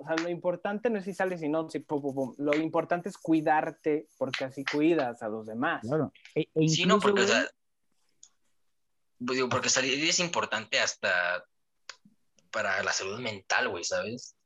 O 0.00 0.06
sea, 0.06 0.16
lo 0.16 0.28
importante 0.28 0.90
no 0.90 0.98
es 0.98 1.04
si 1.06 1.14
sales 1.14 1.42
y 1.42 1.48
no, 1.48 1.70
si 1.70 1.78
pum, 1.78 2.02
pum, 2.02 2.14
pum. 2.14 2.34
Lo 2.36 2.54
importante 2.56 3.08
es 3.08 3.16
cuidarte, 3.16 4.06
porque 4.18 4.44
así 4.44 4.66
cuidas 4.66 5.22
a 5.22 5.28
los 5.30 5.46
demás. 5.46 5.80
Claro. 5.80 6.12
E, 6.34 6.46
e 6.54 6.68
Sí, 6.68 6.84
no, 6.84 7.00
porque, 7.00 7.22
o 7.22 7.26
sea, 7.26 7.48
pues 9.24 9.36
digo, 9.36 9.48
porque 9.48 9.70
salir 9.70 10.02
es 10.06 10.20
importante 10.20 10.78
hasta 10.78 11.42
para 12.50 12.82
la 12.82 12.92
salud 12.92 13.18
mental, 13.18 13.70
güey, 13.70 13.82
¿sabes? 13.84 14.36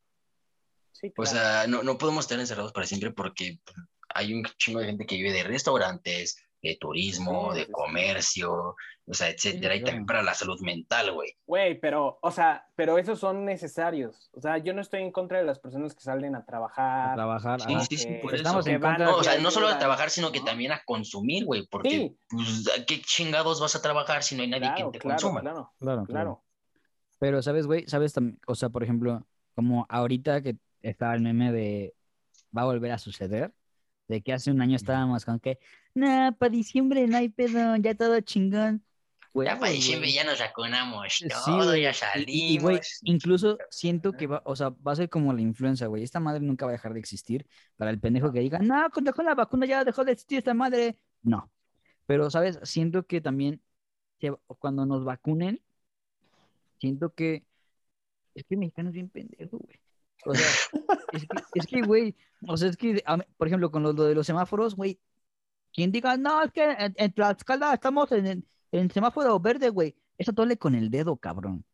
Sí, 0.95 1.09
O 1.09 1.22
claro. 1.22 1.30
sea, 1.30 1.66
no, 1.66 1.82
no 1.82 1.99
podemos 1.99 2.24
estar 2.24 2.38
encerrados 2.40 2.72
para 2.72 2.86
siempre 2.86 3.11
porque 3.12 3.59
pues, 3.64 3.76
hay 4.14 4.32
un 4.32 4.45
chingo 4.59 4.80
de 4.80 4.86
gente 4.86 5.07
que 5.07 5.16
vive 5.16 5.32
de 5.32 5.42
restaurantes, 5.45 6.36
de 6.62 6.76
turismo, 6.80 7.53
Sí, 7.53 7.59
de 7.59 7.64
sí, 7.64 7.66
sí. 7.66 7.72
comercio, 7.72 8.53
o 9.07 9.12
sea, 9.12 9.28
etcétera, 9.28 9.74
y 9.74 9.80
claro. 9.80 9.84
también 9.90 10.07
para 10.07 10.22
la 10.22 10.32
salud 10.32 10.59
mental, 10.62 11.12
güey. 11.12 11.36
Güey, 11.47 11.78
pero, 11.78 12.18
o 12.22 12.30
sea, 12.30 12.64
pero 12.74 12.97
esos 12.97 13.18
son 13.18 13.45
necesarios. 13.45 14.30
O 14.32 14.40
sea, 14.40 14.57
yo 14.59 14.72
no 14.72 14.80
estoy 14.80 15.03
en 15.03 15.12
contra 15.12 15.38
de 15.38 15.45
las 15.45 15.59
personas 15.59 15.95
que 15.95 16.01
salen 16.01 16.34
a 16.36 16.45
trabajar. 16.47 17.11
a 17.11 17.14
trabajar. 17.14 17.61
Sí, 17.61 17.74
ajá. 17.74 17.84
sí, 17.84 17.97
sí, 17.99 18.07
que- 18.09 18.14
por 18.22 18.30
que 18.30 18.36
eso. 18.36 18.42
Estamos 18.45 18.66
en 18.66 18.80
contra 18.80 19.05
No, 19.05 19.14
de 19.16 19.20
o 19.20 19.24
sea, 19.24 19.38
no 19.38 19.51
solo 19.51 19.68
a 19.68 19.78
trabajar, 19.78 20.09
sino 20.09 20.32
que 20.32 20.38
¿no? 20.38 20.47
también 20.47 20.72
a 20.72 20.80
consumir, 20.86 21.45
güey, 21.45 21.66
porque, 21.66 21.90
Sí. 21.90 22.16
pues, 22.30 22.70
¿a 22.80 22.84
qué 22.86 23.03
chingados 23.03 23.61
vas 23.61 23.74
a 23.76 23.82
trabajar 23.82 24.22
si 24.22 24.34
no 24.36 24.42
hay 24.42 24.49
nadie 24.49 24.72
Claro, 24.74 24.90
que 24.92 24.99
te 24.99 25.03
claro, 25.03 25.16
consuma? 25.20 25.40
claro, 25.42 25.72
Claro, 25.80 26.05
claro. 26.05 26.07
claro. 26.07 26.45
Pero, 27.18 27.42
¿sabes, 27.42 27.66
güey? 27.66 27.84
¿Sabes 27.88 28.12
también? 28.14 28.38
O 28.47 28.55
sea, 28.55 28.70
por 28.70 28.82
ejemplo, 28.82 29.26
como 29.55 29.84
ahorita 29.90 30.40
que 30.40 30.57
está 30.89 31.14
el 31.14 31.22
meme 31.22 31.53
de 31.53 31.95
va 32.57 32.62
a 32.62 32.66
volver 32.66 32.93
a 32.93 32.99
suceder, 32.99 33.53
de 34.09 34.22
que 34.22 34.32
hace 34.32 34.51
un 34.51 34.61
año 34.61 34.76
estábamos 34.76 35.24
con 35.24 35.41
que, 35.41 35.59
nah, 35.95 36.30
para 36.32 36.51
diciembre 36.51 37.07
no 37.07 37.16
hay 37.16 37.28
pedo, 37.28 37.76
ya 37.76 37.95
todo 37.95 38.20
chingón. 38.20 38.85
Ya 39.35 39.59
para 39.59 39.72
diciembre 39.72 40.12
ya 40.12 40.22
nos 40.22 40.39
vacunamos 40.39 41.14
Sí, 41.14 41.26
todo, 41.28 41.74
ya 41.74 41.91
y, 42.26 42.59
güey, 42.59 42.76
salimos. 42.76 43.01
incluso 43.03 43.59
siento 43.68 44.12
que 44.12 44.28
va, 44.28 44.43
o 44.45 44.55
sea, 44.55 44.68
va 44.68 44.93
a 44.93 44.97
ser 44.97 45.09
como 45.09 45.32
la 45.32 45.41
influenza, 45.41 45.87
güey. 45.87 46.05
Esta 46.05 46.20
madre 46.20 46.41
nunca 46.41 46.66
va 46.66 46.70
a 46.70 46.74
dejar 46.74 46.95
de 46.95 47.01
existir. 47.01 47.45
Para 47.76 47.91
el 47.91 47.99
pendejo 47.99 48.30
que 48.30 48.39
diga, 48.39 48.61
no, 48.61 48.89
cuando 48.93 49.11
dejó 49.11 49.24
la 49.24 49.35
vacuna 49.35 49.66
ya 49.66 49.85
dejó 49.85 50.05
de 50.05 50.12
existir 50.12 50.39
esta 50.39 50.55
madre. 50.55 51.01
No. 51.22 51.51
Pero, 52.07 52.30
¿sabes? 52.30 52.61
Siento 52.62 53.07
que 53.07 53.20
también 53.20 53.61
cuando 54.59 54.87
nos 54.87 55.05
vacunen, 55.05 55.61
siento 56.78 57.12
que 57.12 57.45
es 58.35 58.45
que 58.45 58.55
el 58.55 58.61
mexicano 58.61 58.91
es 58.91 58.95
bien 58.95 59.09
pendejo, 59.09 59.59
güey. 59.59 59.80
O 60.24 60.34
sea, 60.34 60.46
es 61.54 61.66
que, 61.66 61.82
güey, 61.82 62.14
o 62.46 62.56
sea, 62.56 62.68
es 62.68 62.76
que, 62.76 63.02
por 63.36 63.46
ejemplo, 63.46 63.70
con 63.70 63.82
lo, 63.82 63.92
lo 63.92 64.04
de 64.04 64.14
los 64.14 64.26
semáforos, 64.26 64.74
güey, 64.74 64.98
quien 65.72 65.92
diga, 65.92 66.16
no, 66.16 66.42
es 66.42 66.52
que 66.52 66.62
en, 66.64 66.94
en 66.96 67.12
Tlaxcala 67.12 67.74
estamos 67.74 68.10
en, 68.12 68.26
en, 68.26 68.48
en 68.72 68.90
semáforo 68.90 69.38
verde, 69.40 69.70
güey, 69.70 69.96
eso 70.18 70.32
tole 70.32 70.56
con 70.56 70.74
el 70.74 70.90
dedo, 70.90 71.16
cabrón. 71.16 71.64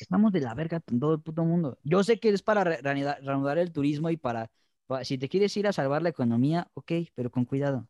Estamos 0.00 0.32
de 0.32 0.40
la 0.40 0.54
verga 0.54 0.80
todo 0.80 1.14
el 1.14 1.20
puto 1.20 1.44
mundo. 1.44 1.78
Yo 1.82 2.02
sé 2.04 2.18
que 2.18 2.28
es 2.30 2.42
para 2.42 2.64
re- 2.64 2.80
reanudar, 2.82 3.22
reanudar 3.22 3.58
el 3.58 3.72
turismo 3.72 4.10
y 4.10 4.16
para, 4.16 4.50
pa- 4.86 5.04
si 5.04 5.18
te 5.18 5.28
quieres 5.28 5.56
ir 5.56 5.66
a 5.66 5.72
salvar 5.72 6.02
la 6.02 6.08
economía, 6.08 6.68
ok, 6.74 6.92
pero 7.14 7.30
con 7.30 7.44
cuidado. 7.44 7.88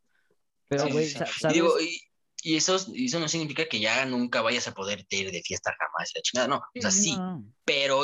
Pero, 0.68 0.84
Sí, 0.84 0.92
güey, 0.92 1.06
sí. 1.06 1.18
Y, 1.18 1.40
¿sabes? 1.40 1.54
digo, 1.54 1.80
y, 1.80 2.00
y 2.42 2.56
eso, 2.56 2.76
y 2.94 3.06
eso 3.06 3.20
no 3.20 3.28
significa 3.28 3.66
que 3.66 3.80
ya 3.80 4.04
nunca 4.06 4.42
vayas 4.42 4.68
a 4.68 4.74
poder 4.74 5.06
ir 5.10 5.30
de 5.30 5.42
fiesta 5.42 5.74
jamás, 5.78 6.10
y 6.14 6.18
la 6.18 6.22
chingada, 6.22 6.48
no. 6.48 6.56
O 6.56 6.80
sea, 6.80 6.90
sí, 6.90 7.16
no, 7.16 7.44
pero, 7.64 8.02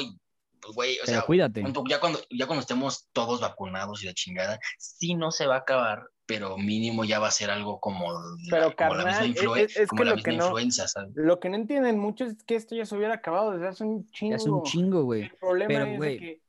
pues, 0.61 0.75
güey, 0.75 0.95
o 0.97 1.03
pero 1.05 1.19
sea, 1.19 1.27
cuídate. 1.27 1.65
ya 1.89 2.01
cuando, 2.01 2.21
ya 2.31 2.47
cuando 2.47 2.61
estemos 2.61 3.09
todos 3.13 3.41
vacunados 3.41 4.03
y 4.03 4.07
la 4.07 4.15
chingada, 4.15 4.59
sí 4.79 5.15
no 5.15 5.31
se 5.31 5.47
va 5.47 5.57
a 5.57 5.59
acabar, 5.59 6.05
pero 6.27 6.57
mínimo 6.59 7.05
ya 7.05 7.19
va 7.19 7.29
a 7.29 7.33
ser 7.33 7.51
algo 7.51 7.81
como, 7.81 8.13
la- 8.13 8.19
Pero, 8.51 8.77
como 8.77 8.95
la 8.95 9.05
misma, 9.05 9.13
carnal, 9.21 9.35
influe- 9.35 9.65
es- 9.65 9.77
es 9.77 9.89
como 9.89 9.99
que 10.01 10.05
la 10.05 10.11
lo 10.11 10.17
misma 10.17 10.31
que 10.31 10.37
no- 10.37 10.45
influenza, 10.47 10.89
¿sabes? 10.89 11.11
Lo 11.15 11.41
que 11.41 11.49
no 11.49 11.57
entienden 11.57 11.99
mucho 11.99 12.25
es 12.25 12.43
que 12.45 12.55
esto 12.57 12.75
ya 12.75 12.85
se 12.87 12.97
hubiera 12.97 13.15
acabado 13.15 13.53
desde 13.53 13.69
hace 13.69 13.85
un 13.85 14.09
chingo. 14.11 14.31
Ya 14.33 14.37
es 14.37 14.47
un 14.47 14.63
chingo, 14.65 15.05
güey. 15.05 15.23
El 15.23 15.31
problema 15.37 15.69
Pero, 15.69 16.05
es 16.05 16.19
que 16.19 16.41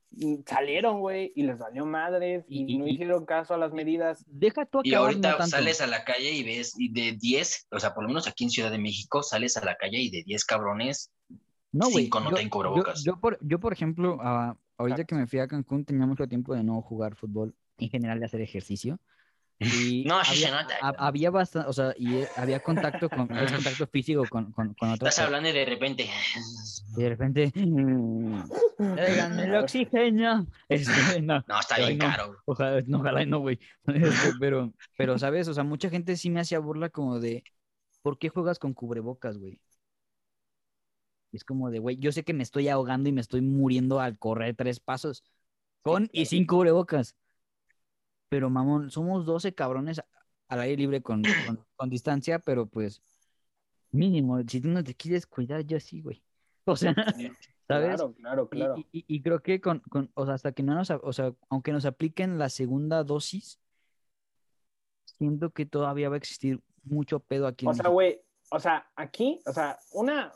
salieron, 0.46 0.98
güey, 1.00 1.32
y 1.36 1.44
les 1.44 1.56
valió 1.58 1.86
madres 1.86 2.44
y, 2.48 2.62
Y- 2.64 2.74
y- 2.74 2.78
no 2.78 2.86
hicieron 2.88 3.24
caso 3.24 3.54
a 3.54 3.58
las 3.58 3.72
medidas. 3.72 4.24
Deja 4.26 4.66
tú 4.66 4.80
Y 4.82 4.92
ahorita 4.94 5.36
no 5.38 5.46
sales 5.46 5.80
a 5.80 5.86
la 5.86 6.04
calle 6.04 6.32
y 6.32 6.42
ves, 6.42 6.74
y 6.78 6.92
de 6.92 7.12
10, 7.16 7.68
o 7.70 7.78
sea, 7.78 7.94
por 7.94 8.02
lo 8.02 8.08
menos 8.08 8.26
aquí 8.26 8.44
en 8.44 8.50
Ciudad 8.50 8.70
de 8.72 8.78
México, 8.78 9.22
sales 9.22 9.56
a 9.56 9.64
la 9.64 9.76
calle 9.76 9.98
y 10.00 10.10
de 10.10 10.22
10 10.24 10.44
cabrones, 10.44 11.10
No, 11.72 11.88
güey. 11.90 12.04
cinco 12.04 12.20
no 12.20 12.30
yo- 12.30 12.34
traen 12.36 12.48
cubrebocas. 12.50 13.04
Yo, 13.04 13.12
yo 13.14 13.20
por, 13.20 13.38
yo, 13.40 13.60
por 13.60 13.72
ejemplo, 13.72 14.18
ah, 14.20 14.56
ahorita 14.76 15.02
Exacto. 15.02 15.14
que 15.16 15.20
me 15.20 15.26
fui 15.26 15.38
a 15.38 15.46
Cancún 15.48 15.84
tenía 15.84 16.06
mucho 16.06 16.26
tiempo 16.26 16.54
de 16.54 16.64
no 16.64 16.80
jugar 16.82 17.14
fútbol, 17.16 17.54
en 17.78 17.88
general 17.90 18.18
de 18.20 18.26
hacer 18.26 18.40
ejercicio. 18.40 18.98
Y 19.62 20.04
No, 20.04 20.24
sí 20.24 20.36
se 20.36 20.46
había, 20.46 20.62
nota. 20.62 20.74
ha- 20.80 21.06
había 21.06 21.30
bastante, 21.30 21.68
o 21.68 21.72
sea, 21.74 21.92
y 21.98 22.24
había 22.36 22.60
contacto 22.60 23.10
con, 23.10 23.28
contacto 23.28 23.86
físico 23.88 24.24
con, 24.30 24.52
con, 24.52 24.72
con 24.74 24.88
otros. 24.90 25.10
Estás 25.10 25.26
hablando 25.26 25.50
y 25.50 25.52
de 25.52 25.64
repente, 25.66 26.08
Y 26.96 27.02
de 27.02 27.08
repente, 27.10 27.52
"Tráiganme 28.76 29.44
el 29.44 29.54
oxígeno. 29.56 30.46
Este, 30.68 31.20
no, 31.22 31.44
no, 31.46 31.60
está 31.60 31.76
bien 31.78 31.98
no. 31.98 32.06
caro. 32.06 32.36
Ojalá, 32.46 32.80
no, 32.86 32.98
ojalá 33.00 33.24
no, 33.26 33.40
güey. 33.40 33.58
Este, 33.86 34.32
pero, 34.40 34.72
pero, 34.96 35.18
¿sabes? 35.18 35.46
O 35.48 35.54
sea, 35.54 35.62
mucha 35.64 35.90
gente 35.90 36.16
sí 36.16 36.30
me 36.30 36.40
hacía 36.40 36.58
burla 36.58 36.88
como 36.88 37.20
de, 37.20 37.44
¿por 38.02 38.18
qué 38.18 38.28
juegas 38.30 38.58
con 38.58 38.72
cubrebocas, 38.74 39.38
güey? 39.38 39.60
Es 41.32 41.44
como 41.44 41.70
de, 41.70 41.78
güey, 41.78 41.96
yo 41.98 42.12
sé 42.12 42.24
que 42.24 42.32
me 42.34 42.42
estoy 42.42 42.68
ahogando 42.68 43.08
y 43.08 43.12
me 43.12 43.20
estoy 43.20 43.40
muriendo 43.40 44.00
al 44.00 44.18
correr 44.18 44.56
tres 44.56 44.80
pasos, 44.80 45.22
con 45.82 46.08
y 46.12 46.26
sin 46.26 46.46
cubrebocas. 46.46 47.16
Pero, 48.28 48.50
mamón, 48.50 48.90
somos 48.90 49.26
12 49.26 49.54
cabrones 49.54 50.00
al 50.48 50.60
aire 50.60 50.76
libre 50.76 51.02
con, 51.02 51.22
con, 51.22 51.22
con 51.76 51.90
distancia, 51.90 52.38
pero 52.38 52.66
pues, 52.66 53.02
mínimo, 53.90 54.40
si 54.46 54.60
tú 54.60 54.68
no 54.68 54.82
te 54.82 54.94
quieres 54.94 55.26
cuidar, 55.26 55.62
yo 55.64 55.78
sí, 55.80 56.00
güey. 56.00 56.22
O 56.66 56.76
sea, 56.76 56.94
¿sabes? 57.66 57.96
Claro, 57.96 58.14
claro, 58.14 58.42
Y- 58.44 58.48
claro. 58.56 58.74
Y, 58.76 58.86
y- 58.92 59.04
y 59.08 59.22
creo 59.22 59.40
que 59.42 59.60
con, 59.60 59.80
con, 59.80 60.10
o 60.14 60.26
sea, 60.26 60.34
hasta 60.34 60.52
que 60.52 60.62
no 60.62 60.74
nos, 60.74 60.90
o 60.90 61.12
sea, 61.12 61.32
aunque 61.48 61.72
nos 61.72 61.84
apliquen 61.86 62.38
la 62.38 62.48
segunda 62.50 63.02
dosis, 63.02 63.58
siento 65.04 65.50
que 65.50 65.66
todavía 65.66 66.08
va 66.08 66.16
a 66.16 66.18
existir 66.18 66.60
mucho 66.84 67.20
pedo 67.20 67.46
aquí 67.46 67.66
O 67.66 67.74
sea, 67.74 67.88
güey, 67.88 68.20
o 68.50 68.60
sea, 68.60 68.86
aquí, 68.94 69.40
o 69.46 69.52
sea, 69.52 69.78
una, 69.92 70.32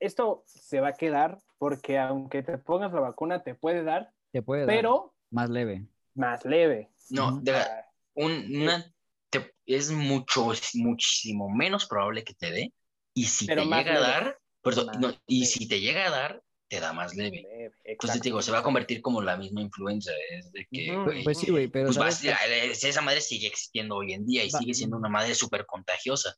esto 0.00 0.42
se 0.46 0.80
va 0.80 0.88
a 0.88 0.92
quedar 0.94 1.38
porque 1.58 1.98
aunque 1.98 2.42
te 2.42 2.58
pongas 2.58 2.92
la 2.92 3.00
vacuna 3.00 3.42
te 3.42 3.54
puede 3.54 3.82
dar, 3.82 4.12
Te 4.32 4.42
puede 4.42 4.62
dar 4.66 4.68
pero 4.68 5.14
más 5.30 5.50
leve. 5.50 5.86
más 6.14 6.44
leve. 6.44 6.90
No, 7.10 7.40
de 7.40 7.52
verdad, 7.52 7.66
sea, 7.66 7.86
un- 8.14 8.56
una, 8.62 8.92
te- 9.30 9.54
es 9.66 9.90
mucho, 9.90 10.52
muchísimo 10.74 11.48
menos 11.50 11.86
probable 11.86 12.24
que 12.24 12.34
te 12.34 12.50
dé. 12.50 12.72
Y 13.14 13.24
si 13.24 13.46
Pero 13.46 13.62
te 13.62 13.68
llega 13.68 13.92
a 13.92 13.94
leve. 14.00 14.00
dar, 14.00 14.38
perdón, 14.62 14.90
no, 15.00 15.12
y 15.26 15.46
si 15.46 15.66
te 15.68 15.80
llega 15.80 16.06
a 16.06 16.10
dar, 16.10 16.42
te 16.68 16.80
da 16.80 16.92
más 16.92 17.14
leve. 17.16 17.42
Leve, 17.42 17.72
Entonces 17.84 18.20
te 18.20 18.28
digo, 18.28 18.42
se 18.42 18.52
va 18.52 18.58
a 18.58 18.62
convertir 18.62 19.00
como 19.00 19.22
la 19.22 19.36
misma 19.36 19.60
influenza, 19.62 20.12
es 20.30 20.52
de 20.52 20.66
que, 20.70 20.92
Ujú. 20.92 21.04
güey, 21.04 21.24
Pues 21.24 21.38
sí, 21.38 21.50
güey, 21.50 21.68
pero 21.68 21.86
pues 21.86 21.98
va 21.98 22.06
a 22.06 22.10
¿sabes 22.12 22.38
ser- 22.38 22.52
eh, 22.52 22.70
esa 22.72 23.00
madre 23.00 23.20
sigue 23.20 23.46
existiendo 23.48 23.96
hoy 23.96 24.12
en 24.12 24.26
día 24.26 24.44
y 24.44 24.50
Va- 24.50 24.58
sigue 24.58 24.74
siendo 24.74 24.96
una 24.98 25.08
madre 25.08 25.34
súper 25.34 25.64
contagiosa, 25.66 26.34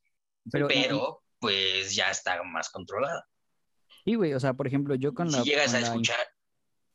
Pero, 0.50 0.68
pero 0.68 1.22
pues 1.38 1.94
ya 1.94 2.10
está 2.10 2.42
más 2.44 2.70
controlada. 2.70 3.26
Sí, 4.04 4.14
güey, 4.14 4.34
o 4.34 4.40
sea, 4.40 4.54
por 4.54 4.66
ejemplo, 4.66 4.94
yo 4.94 5.14
con 5.14 5.28
Y 5.28 5.32
la... 5.32 5.42
si 5.42 5.50
llegas 5.50 5.74
a 5.74 5.80
la- 5.80 5.86
escuchar, 5.86 6.16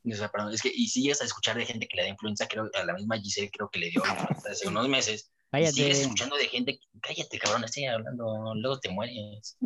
o 0.04 0.14
sea, 0.14 0.28
perdón, 0.30 0.52
es 0.52 0.62
que, 0.62 0.70
y 0.74 0.86
si 0.88 1.02
llegas 1.02 1.20
a 1.20 1.24
escuchar 1.24 1.56
de 1.56 1.66
gente 1.66 1.88
que 1.88 1.96
le 1.96 2.02
da 2.04 2.08
influenza, 2.08 2.46
creo, 2.46 2.70
a 2.74 2.84
la 2.84 2.94
misma 2.94 3.18
Giselle 3.18 3.50
creo 3.50 3.68
que 3.68 3.80
le 3.80 3.90
dio 3.90 4.02
influenza 4.04 4.50
hace 4.50 4.68
unos 4.68 4.88
meses, 4.88 5.32
y 5.52 5.66
sigues 5.66 5.74
Cállate. 5.74 6.00
escuchando 6.02 6.36
de 6.36 6.48
gente, 6.48 6.80
cállate 7.00 7.38
cabrón, 7.38 7.64
estoy 7.64 7.86
hablando, 7.86 8.54
luego 8.54 8.78
te 8.78 8.88
mueres. 8.90 9.56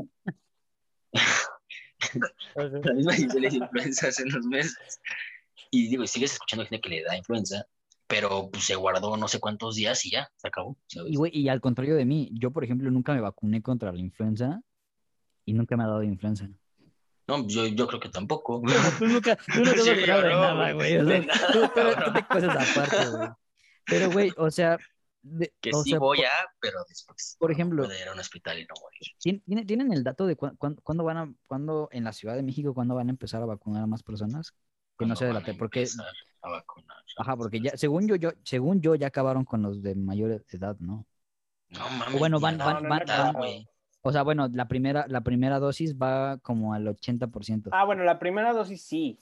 La 2.55 2.93
misma 2.95 3.13
Giselle 3.15 3.41
le 3.41 3.51
dio 3.51 3.65
influenza 3.65 4.09
hace 4.09 4.23
unos 4.25 4.45
meses. 4.47 5.01
Y 5.71 5.89
digo, 5.89 6.03
y 6.03 6.09
sigues 6.09 6.33
escuchando 6.33 6.65
gente 6.65 6.81
que 6.81 6.89
le 6.89 7.03
da 7.03 7.17
influenza, 7.17 7.67
pero 8.07 8.51
pues 8.51 8.65
se 8.65 8.75
guardó 8.75 9.17
no 9.17 9.29
sé 9.29 9.39
cuántos 9.39 9.77
días 9.77 10.05
y 10.05 10.11
ya, 10.11 10.31
se 10.37 10.49
acabó. 10.49 10.77
¿sabes? 10.87 11.13
Y, 11.13 11.17
güey, 11.17 11.31
y 11.37 11.49
al 11.49 11.61
contrario 11.61 11.95
de 11.95 12.05
mí, 12.05 12.31
yo, 12.33 12.51
por 12.51 12.65
ejemplo, 12.65 12.91
nunca 12.91 13.15
me 13.15 13.21
vacuné 13.21 13.63
contra 13.63 13.93
la 13.93 13.99
influenza 13.99 14.61
y 15.45 15.53
nunca 15.53 15.77
me 15.77 15.85
ha 15.85 15.87
dado 15.87 16.03
influenza. 16.03 16.49
No, 17.31 17.47
yo, 17.47 17.67
yo 17.67 17.87
creo 17.87 18.01
que 18.01 18.09
tampoco. 18.09 18.61
tú 18.99 19.07
nunca, 19.07 19.37
tú 19.37 19.61
no 19.65 19.71
has 19.71 19.77
Sí, 19.85 19.91
vacunado 19.91 20.23
de 20.23 20.31
no, 20.31 20.41
nada, 20.41 20.73
güey. 20.73 20.97
o 20.97 21.05
sea, 21.07 21.15
de 21.21 21.21
nada, 21.27 21.53
tú, 21.53 22.13
te 22.13 22.27
cosas 22.27 22.77
aparte, 22.77 23.11
güey. 23.11 23.29
Pero, 23.87 24.11
güey, 24.11 24.33
o 24.37 24.51
sea, 24.51 24.79
de- 25.23 25.53
Que 25.61 25.71
o 25.73 25.83
sí 25.83 25.91
sea, 25.91 25.99
voy 25.99 26.21
a, 26.23 26.31
pero 26.61 26.79
después. 26.89 27.37
por 27.39 27.51
ejemplo, 27.53 27.85
Poder 27.85 28.01
ir 28.01 28.09
a 28.09 28.13
un 28.13 28.19
hospital 28.21 28.59
y 28.59 28.63
no 28.63 28.75
morir. 28.81 29.01
¿tien- 29.23 29.43
tiene- 29.45 29.65
¿tienen 29.65 29.93
el 29.93 30.03
dato 30.03 30.27
de 30.27 30.35
cuán- 30.37 30.57
cuán- 30.57 30.77
cuándo 30.83 31.05
van 31.05 31.17
a, 31.19 31.35
cuándo 31.47 31.89
en 31.93 32.05
la 32.05 32.13
Ciudad 32.13 32.35
de 32.37 32.43
México, 32.43 32.75
cuándo 32.75 32.95
van 32.95 33.09
a 33.09 33.11
empezar 33.11 33.43
a 33.43 33.47
vacunar 33.47 33.83
a 33.83 33.87
más 33.87 34.03
personas? 34.03 34.51
Que 34.99 35.07
no 35.07 35.15
¿Cuándo 35.15 35.17
sé 35.17 35.25
de 35.27 35.33
la 35.33 35.39
van 35.41 35.45
te- 35.47 35.55
porque, 35.55 35.87
a 36.43 36.49
vacunar? 36.51 36.97
ajá, 37.19 37.37
porque 37.37 37.61
ya, 37.61 37.77
según 37.77 38.07
yo, 38.09 38.17
yo, 38.17 38.33
según 38.45 38.81
yo, 38.81 38.95
ya 38.95 39.07
acabaron 39.09 39.45
con 39.45 39.63
los 39.63 39.83
de 39.83 39.95
mayor 39.95 40.45
edad, 40.51 40.77
¿no? 40.79 41.07
No 41.69 41.89
mames. 41.91 42.19
bueno, 42.19 42.37
ni 42.39 42.43
van- 42.43 42.59
van- 42.59 42.89
van- 42.89 43.05
van- 43.07 43.33
güey. 43.35 43.69
O 44.03 44.13
sea, 44.13 44.23
bueno, 44.23 44.49
la 44.53 44.67
primera, 44.69 45.07
la 45.09 45.21
primera 45.23 45.59
dosis 45.59 45.97
va 45.97 46.39
como 46.39 46.73
al 46.73 46.87
80%. 46.87 47.69
Ah, 47.73 47.85
bueno, 47.85 48.03
la 48.05 48.19
primera 48.19 48.53
dosis 48.53 48.83
sí. 48.83 49.19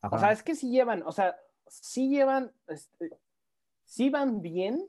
O 0.00 0.18
sea, 0.18 0.32
es 0.32 0.42
que 0.42 0.54
sí 0.54 0.70
llevan, 0.70 1.02
o 1.04 1.12
sea, 1.12 1.36
sí 1.66 2.08
llevan, 2.08 2.52
este, 2.66 3.10
sí 3.84 4.10
van 4.10 4.42
bien 4.42 4.86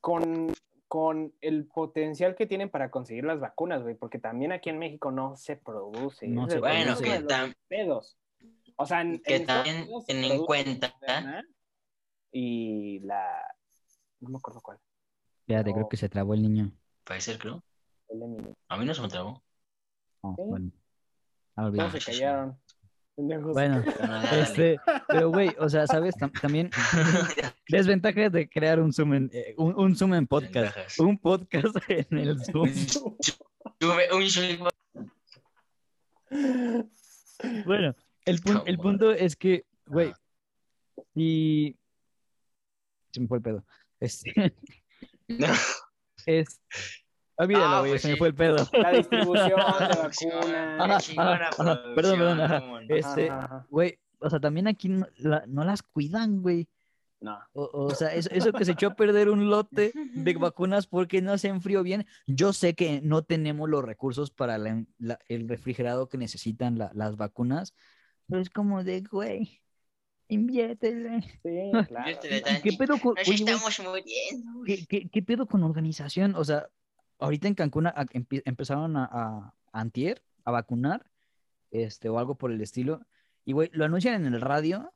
con, 0.00 0.52
con 0.88 1.32
el 1.40 1.66
potencial 1.66 2.34
que 2.34 2.46
tienen 2.46 2.68
para 2.68 2.90
conseguir 2.90 3.24
las 3.24 3.40
vacunas, 3.40 3.82
güey, 3.82 3.94
porque 3.94 4.18
también 4.18 4.52
aquí 4.52 4.70
en 4.70 4.78
México 4.78 5.10
no 5.10 5.36
se 5.36 5.56
produce. 5.56 6.26
No 6.28 6.48
se 6.48 6.58
Bueno, 6.58 6.96
produce. 6.96 7.26
que, 7.26 7.54
pedos. 7.68 8.18
O 8.76 8.86
sea, 8.86 9.02
en, 9.02 9.20
que 9.20 9.36
en 9.36 9.46
también 9.46 9.82
Unidos 9.82 10.04
se 10.06 10.14
ten 10.14 10.24
en 10.24 10.30
produce 10.30 10.46
cuenta. 10.46 10.94
Y 12.32 13.00
la, 13.00 13.42
no 14.20 14.30
me 14.30 14.38
acuerdo 14.38 14.60
cuál. 14.60 14.78
Creo 15.46 15.62
no. 15.62 15.88
que 15.88 15.96
se 15.96 16.08
trabó 16.08 16.34
el 16.34 16.42
niño. 16.42 16.72
Pfizer, 17.04 17.38
creo. 17.38 17.62
El 18.12 18.20
de 18.20 18.26
mi- 18.26 18.54
A 18.68 18.76
mí 18.76 18.84
no 18.84 18.94
se 18.94 19.02
me 19.02 19.08
trabó. 19.08 19.42
Oh, 20.22 20.34
Sí. 20.36 20.42
bueno. 20.44 20.70
Ah, 21.56 21.70
Todos 21.74 21.92
se 21.92 22.12
callaron. 22.12 22.58
Bueno, 23.14 23.84
este, 24.32 24.78
pero 25.06 25.28
güey, 25.28 25.50
o 25.58 25.68
sea, 25.68 25.86
¿sabes? 25.86 26.14
Tam- 26.16 26.32
también 26.40 26.70
desventajas 27.68 28.32
de 28.32 28.48
crear 28.48 28.80
un 28.80 28.90
Zoom 28.92 29.12
en, 29.14 29.30
eh, 29.34 29.54
un, 29.58 29.78
un 29.78 29.94
Zoom 29.94 30.14
en 30.14 30.26
podcast. 30.26 30.54
Desventajas. 30.74 30.98
Un 30.98 31.18
podcast 31.18 31.76
en 31.88 32.18
el 32.18 32.38
Zoom. 32.44 32.70
Bueno, 37.66 37.94
el, 38.24 38.40
pun- 38.40 38.62
el 38.66 38.78
punto 38.78 39.10
es 39.12 39.36
que, 39.36 39.66
güey, 39.86 40.12
si... 41.14 41.76
Se 43.12 43.20
me 43.20 43.26
fue 43.28 43.38
el 43.38 43.42
pedo. 43.42 43.64
Este, 44.00 44.54
No. 45.28 45.48
es... 46.26 46.60
Olvídalo, 47.42 47.64
Ah, 47.76 47.78
güey, 47.80 47.92
pues 47.92 48.02
se 48.02 48.08
me 48.08 48.14
sí. 48.14 48.18
fue 48.18 48.28
el 48.28 48.34
pedo. 48.34 48.56
La 48.72 48.90
distribución 48.92 49.48
de 49.48 49.54
vacunas. 49.54 50.16
Chingona 50.16 50.76
ajá, 50.84 51.50
ajá. 51.58 51.82
Perdón, 51.94 52.18
perdón, 52.18 52.40
ajá. 52.40 52.62
Este, 52.88 53.30
güey, 53.68 53.98
o 54.18 54.30
sea, 54.30 54.40
también 54.40 54.68
aquí 54.68 54.88
no, 54.88 55.06
la- 55.18 55.44
no 55.46 55.64
las 55.64 55.82
cuidan, 55.82 56.42
güey. 56.42 56.68
No. 57.20 57.38
O, 57.52 57.70
o 57.72 57.90
sea, 57.94 58.12
eso, 58.14 58.28
eso 58.32 58.52
que 58.52 58.64
se 58.64 58.72
echó 58.72 58.88
a 58.88 58.94
perder 58.96 59.28
un 59.28 59.48
lote 59.48 59.92
de 59.94 60.34
vacunas 60.40 60.88
porque 60.88 61.22
no 61.22 61.38
se 61.38 61.48
enfrió 61.48 61.82
bien. 61.84 62.04
Yo 62.26 62.52
sé 62.52 62.74
que 62.74 63.00
no 63.00 63.22
tenemos 63.22 63.68
los 63.70 63.84
recursos 63.84 64.30
para 64.32 64.58
la- 64.58 64.84
la- 64.98 65.18
el 65.28 65.48
refrigerado 65.48 66.08
que 66.08 66.18
necesitan 66.18 66.78
la- 66.78 66.90
las 66.94 67.16
vacunas, 67.16 67.74
pero 68.28 68.40
es 68.42 68.50
como 68.50 68.82
de, 68.82 69.02
güey, 69.02 69.60
inviértele. 70.28 71.20
Sí, 71.42 71.70
claro. 71.88 72.10
Inviértele 72.10 72.42
¿Y 72.58 72.62
¿Qué 72.62 72.72
pedo 72.76 72.98
con, 72.98 73.14
Nos 73.14 73.28
oye, 73.28 73.42
güey, 73.44 73.54
estamos 73.54 73.78
muriendo. 73.80 74.52
güey. 74.58 74.66
¿qué, 74.76 74.86
qué- 74.86 75.08
qué 75.08 75.22
pedo 75.22 75.46
con 75.46 75.62
organización? 75.62 76.34
O 76.36 76.44
sea, 76.44 76.68
ahorita 77.22 77.48
en 77.48 77.54
Cancún 77.54 77.86
a- 77.86 78.06
empezaron 78.12 78.96
a, 78.96 79.08
a, 79.10 79.54
antier 79.72 80.22
a 80.44 80.50
vacunar, 80.50 81.06
este, 81.70 82.08
o 82.08 82.18
algo 82.18 82.34
por 82.34 82.50
el 82.52 82.60
estilo, 82.60 83.00
y 83.44 83.52
güey, 83.52 83.70
lo 83.72 83.84
anuncian 83.84 84.26
en 84.26 84.34
el 84.34 84.40
radio, 84.40 84.92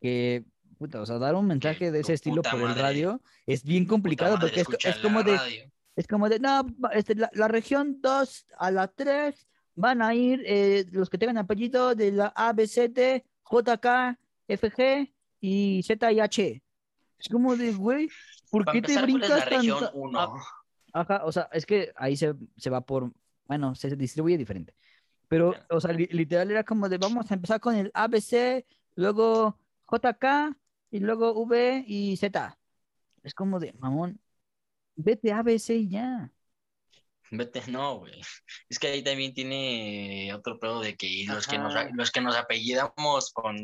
que, 0.00 0.44
puta, 0.78 1.00
o 1.00 1.06
sea, 1.06 1.18
dar 1.18 1.34
un 1.34 1.46
mensaje 1.46 1.90
de 1.90 2.00
ese 2.00 2.14
estilo 2.14 2.42
por 2.42 2.54
el 2.54 2.62
madre, 2.68 2.82
radio 2.82 3.20
es 3.46 3.62
bien 3.62 3.84
complicado 3.86 4.38
porque 4.40 4.60
es, 4.60 4.66
es 4.84 4.96
como 4.96 5.22
de, 5.22 5.36
radio. 5.36 5.70
es 5.94 6.06
como 6.06 6.28
de, 6.28 6.40
no, 6.40 6.66
este, 6.92 7.14
la, 7.14 7.30
la 7.34 7.48
región 7.48 8.00
2 8.00 8.46
a 8.58 8.70
la 8.70 8.88
3 8.88 9.46
van 9.74 10.02
a 10.02 10.14
ir 10.14 10.42
eh, 10.46 10.86
los 10.90 11.08
que 11.08 11.18
tengan 11.18 11.38
apellido 11.38 11.94
de 11.94 12.12
la 12.12 12.32
A, 12.34 12.52
B, 12.52 12.66
C, 12.66 12.88
D, 12.88 13.24
J, 13.42 13.78
K, 13.78 14.18
F, 14.48 14.70
G 14.72 15.12
y 15.40 15.82
Z 15.82 16.12
y 16.12 16.20
H. 16.20 16.62
Es 17.18 17.28
como 17.28 17.56
de, 17.56 17.72
güey, 17.72 18.08
¿por 18.50 18.64
Para 18.64 18.74
qué 18.74 18.82
te 18.82 18.94
empezar, 18.94 19.10
¿cuál 19.10 19.22
es 19.22 19.28
brincas 19.28 19.90
tanto? 19.90 19.92
1? 20.96 21.00
Ajá, 21.00 21.24
o 21.24 21.32
sea, 21.32 21.48
es 21.52 21.66
que 21.66 21.92
ahí 21.96 22.16
se, 22.16 22.34
se 22.56 22.70
va 22.70 22.80
por, 22.80 23.12
bueno, 23.44 23.74
se 23.74 23.94
distribuye 23.96 24.36
diferente. 24.38 24.74
Pero, 25.28 25.54
o 25.70 25.80
sea, 25.80 25.92
li- 25.92 26.08
literal 26.10 26.50
era 26.50 26.64
como 26.64 26.88
de, 26.88 26.98
vamos 26.98 27.30
a 27.30 27.34
empezar 27.34 27.60
con 27.60 27.74
el 27.74 27.90
ABC, 27.94 28.64
luego 28.94 29.58
JK, 29.90 30.56
y 30.90 31.00
luego 31.00 31.32
V 31.32 31.84
y 31.86 32.16
Z. 32.16 32.56
Es 33.22 33.34
como 33.34 33.58
de, 33.58 33.72
mamón, 33.74 34.20
vete 34.94 35.32
ABC 35.32 35.70
y 35.70 35.88
ya. 35.88 36.30
Vete, 37.32 37.60
no, 37.68 37.98
güey. 37.98 38.20
Es 38.68 38.78
que 38.78 38.86
ahí 38.86 39.02
también 39.02 39.34
tiene 39.34 40.32
otro 40.32 40.60
pedo 40.60 40.80
de 40.80 40.96
que 40.96 41.24
los 41.26 41.46
que 41.48 41.58
nos, 41.58 41.74
los 41.94 42.10
que 42.12 42.20
nos 42.20 42.36
apellidamos 42.36 43.32
con 43.32 43.56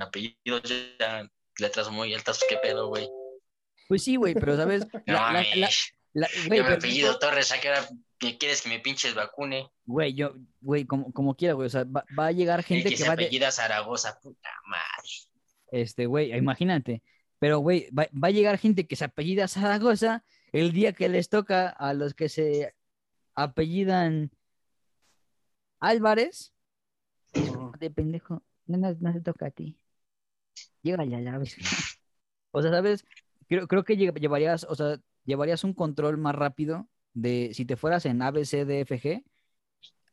apellidos 0.00 0.62
ya 0.98 1.28
letras 1.58 1.90
muy 1.90 2.14
altas, 2.14 2.40
¿qué 2.48 2.56
pedo, 2.56 2.88
güey? 2.88 3.06
Pues 3.86 4.02
sí, 4.02 4.16
güey, 4.16 4.32
pero, 4.32 4.56
¿sabes? 4.56 4.86
La- 5.06 5.30
la- 5.32 5.44
la- 5.56 5.70
la- 6.14 6.28
güey, 6.46 6.58
Yo 6.60 6.64
me 6.66 6.74
apellido 6.74 7.18
Torres, 7.18 7.52
¿a 7.52 7.60
qué 7.60 7.70
hora 7.70 7.86
quieres 8.18 8.62
que 8.62 8.68
me 8.68 8.78
pinches 8.80 9.14
vacune? 9.14 9.70
Güey, 9.84 10.14
yo, 10.14 10.34
güey, 10.60 10.84
como, 10.84 11.12
como 11.12 11.34
quiera, 11.34 11.54
güey, 11.54 11.66
o 11.66 11.70
sea, 11.70 11.84
va, 11.84 12.04
va 12.18 12.26
a 12.26 12.32
llegar 12.32 12.60
El 12.60 12.64
gente 12.64 12.84
que 12.90 12.96
que 12.96 13.02
se 13.02 13.08
va 13.08 13.16
de, 13.16 13.24
apellida 13.24 13.50
Zaragoza, 13.50 14.18
puta 14.20 14.50
madre. 14.66 15.08
Este, 15.70 16.06
güey, 16.06 16.32
imagínate. 16.36 17.02
Pero, 17.38 17.58
güey, 17.58 17.88
va, 17.90 18.06
va 18.12 18.28
a 18.28 18.30
llegar 18.30 18.58
gente 18.58 18.86
que 18.86 18.94
se 18.94 19.04
apellida 19.04 19.48
Zaragoza 19.48 20.24
el 20.52 20.72
día 20.72 20.92
que 20.92 21.08
les 21.08 21.28
toca 21.28 21.68
a 21.68 21.94
los 21.94 22.14
que 22.14 22.28
se 22.28 22.74
apellidan 23.34 24.30
Álvarez. 25.80 26.52
De 27.78 27.90
pendejo, 27.90 28.42
no, 28.66 28.76
no, 28.78 28.94
no 29.00 29.12
se 29.12 29.20
toca 29.20 29.46
a 29.46 29.50
ti. 29.50 29.76
Llega 30.82 31.04
ya, 31.04 31.20
ya 31.20 31.38
ves. 31.38 31.56
O 32.54 32.60
sea, 32.60 32.70
¿sabes? 32.70 33.02
Creo, 33.48 33.66
creo 33.66 33.82
que 33.82 33.96
lle- 33.96 34.12
llevarías, 34.20 34.64
o 34.68 34.74
sea, 34.74 35.00
llevarías 35.24 35.64
un 35.64 35.74
control 35.74 36.18
más 36.18 36.34
rápido 36.34 36.88
de 37.14 37.50
si 37.54 37.64
te 37.64 37.76
fueras 37.76 38.06
en 38.06 38.22
A, 38.22 38.30
B, 38.30 38.44
C, 38.44 38.64
D, 38.64 38.80
F, 38.80 38.98
G, 39.00 39.24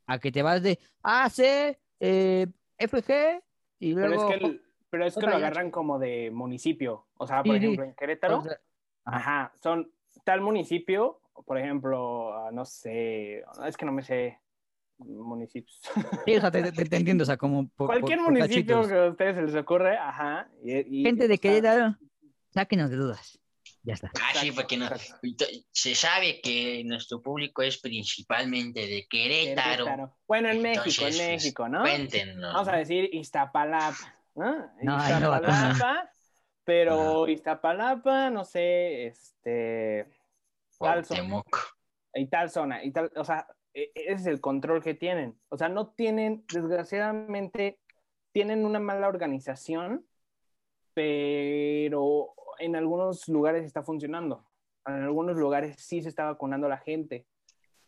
a 0.05 0.20
que 0.20 0.32
te 0.32 0.41
vas 0.41 0.62
de 0.62 0.80
A, 1.03 1.30
C, 1.30 1.80
eh, 1.99 2.47
F, 2.78 3.03
G, 3.03 3.41
y 3.80 3.93
Pero 3.93 4.07
luego... 4.07 4.30
es 4.30 4.38
que, 4.39 4.45
el- 4.45 4.62
pero 4.89 5.05
es 5.05 5.16
que 5.16 5.22
lo 5.28 5.36
agarran 5.36 5.70
como 5.70 5.99
de 5.99 6.32
municipio. 6.32 7.05
O 7.18 7.28
sea, 7.28 7.43
por 7.43 7.53
sí. 7.55 7.57
ejemplo, 7.64 7.86
en 7.86 7.93
Querétaro, 7.93 8.39
o 8.39 8.41
sea, 8.43 8.60
ajá, 9.05 9.53
son 9.62 9.91
tal 10.24 10.41
municipio, 10.41 11.22
por 11.45 11.57
ejemplo, 11.60 12.34
ah, 12.34 12.49
no 12.51 12.66
sé, 12.66 13.43
es 13.68 13.78
que 13.78 13.86
no 13.86 13.91
me 13.91 14.01
sé 14.01 14.39
municipios. 14.97 15.80
Sí, 16.26 16.36
o 16.36 16.41
sea, 16.41 16.51
te, 16.51 16.72
te- 16.72 16.86
te 16.86 16.97
entiendo, 16.97 17.22
o 17.22 17.26
sea, 17.26 17.38
como 17.38 17.70
por, 17.70 17.88
Cualquier 17.88 18.20
por- 18.20 18.32
municipio 18.34 18.88
que 18.88 18.93
a 18.95 19.10
ustedes 19.10 19.36
se 19.36 19.41
les 19.43 19.55
ocurre, 19.55 19.95
ajá. 19.97 20.49
y- 20.64 21.01
y- 21.01 21.03
Gente 21.03 21.28
de 21.28 21.36
o 21.36 21.38
sea, 21.38 21.41
Querétaro, 21.41 21.95
sáquenos 22.49 22.89
de 22.89 22.95
dudas. 22.97 23.39
Ya 23.84 23.94
está. 23.94 24.12
Ah, 24.22 24.34
sí, 24.36 24.52
porque 24.52 24.78
no. 24.78 24.90
Se 25.72 25.96
sabe 25.96 26.42
que 26.42 26.84
nuestro 26.86 27.22
público 27.22 27.62
es 27.62 27.80
principalmente 27.80 28.88
de 28.88 29.08
Querétaro. 29.10 29.86
Querétaro. 29.86 30.18
Bueno, 30.28 30.50
en 30.50 30.62
México, 30.62 31.06
en 31.06 31.08
pues, 31.08 31.18
México, 31.18 31.70
¿no? 31.70 31.82
Cuéntenos. 31.82 32.54
Vamos 32.54 32.68
a 32.68 32.76
decir 32.76 33.10
Iztapalapa, 33.14 34.16
¿no? 34.36 34.72
No, 34.82 34.98
ahí 34.98 35.14
no 35.14 35.36
Iztapalapa, 35.36 36.12
pero 36.64 37.28
Iztapalapa, 37.28 38.30
no 38.30 38.44
sé, 38.44 39.08
este, 39.08 40.08
tal 40.78 41.06
zona, 41.06 41.44
y 42.14 42.28
tal 42.28 42.50
zona, 42.50 42.84
y 42.84 42.92
tal, 42.92 43.12
o 43.16 43.24
sea, 43.24 43.48
e- 43.74 43.92
ese 43.96 44.14
es 44.14 44.26
el 44.28 44.42
control 44.42 44.84
que 44.84 44.94
tienen. 44.94 45.40
O 45.50 45.58
sea, 45.58 45.70
no 45.70 45.90
tienen, 45.90 46.46
desgraciadamente, 46.52 47.80
tienen 48.32 48.66
una 48.66 48.80
mala 48.80 49.08
organización, 49.08 50.06
pero 50.94 52.34
en 52.60 52.76
algunos 52.76 53.28
lugares 53.28 53.66
está 53.66 53.84
funcionando. 53.84 54.45
En 54.86 55.03
algunos 55.03 55.38
lugares 55.38 55.76
sí 55.80 56.01
se 56.01 56.10
está 56.10 56.26
vacunando 56.26 56.68
la 56.70 56.78
gente. 56.78 57.26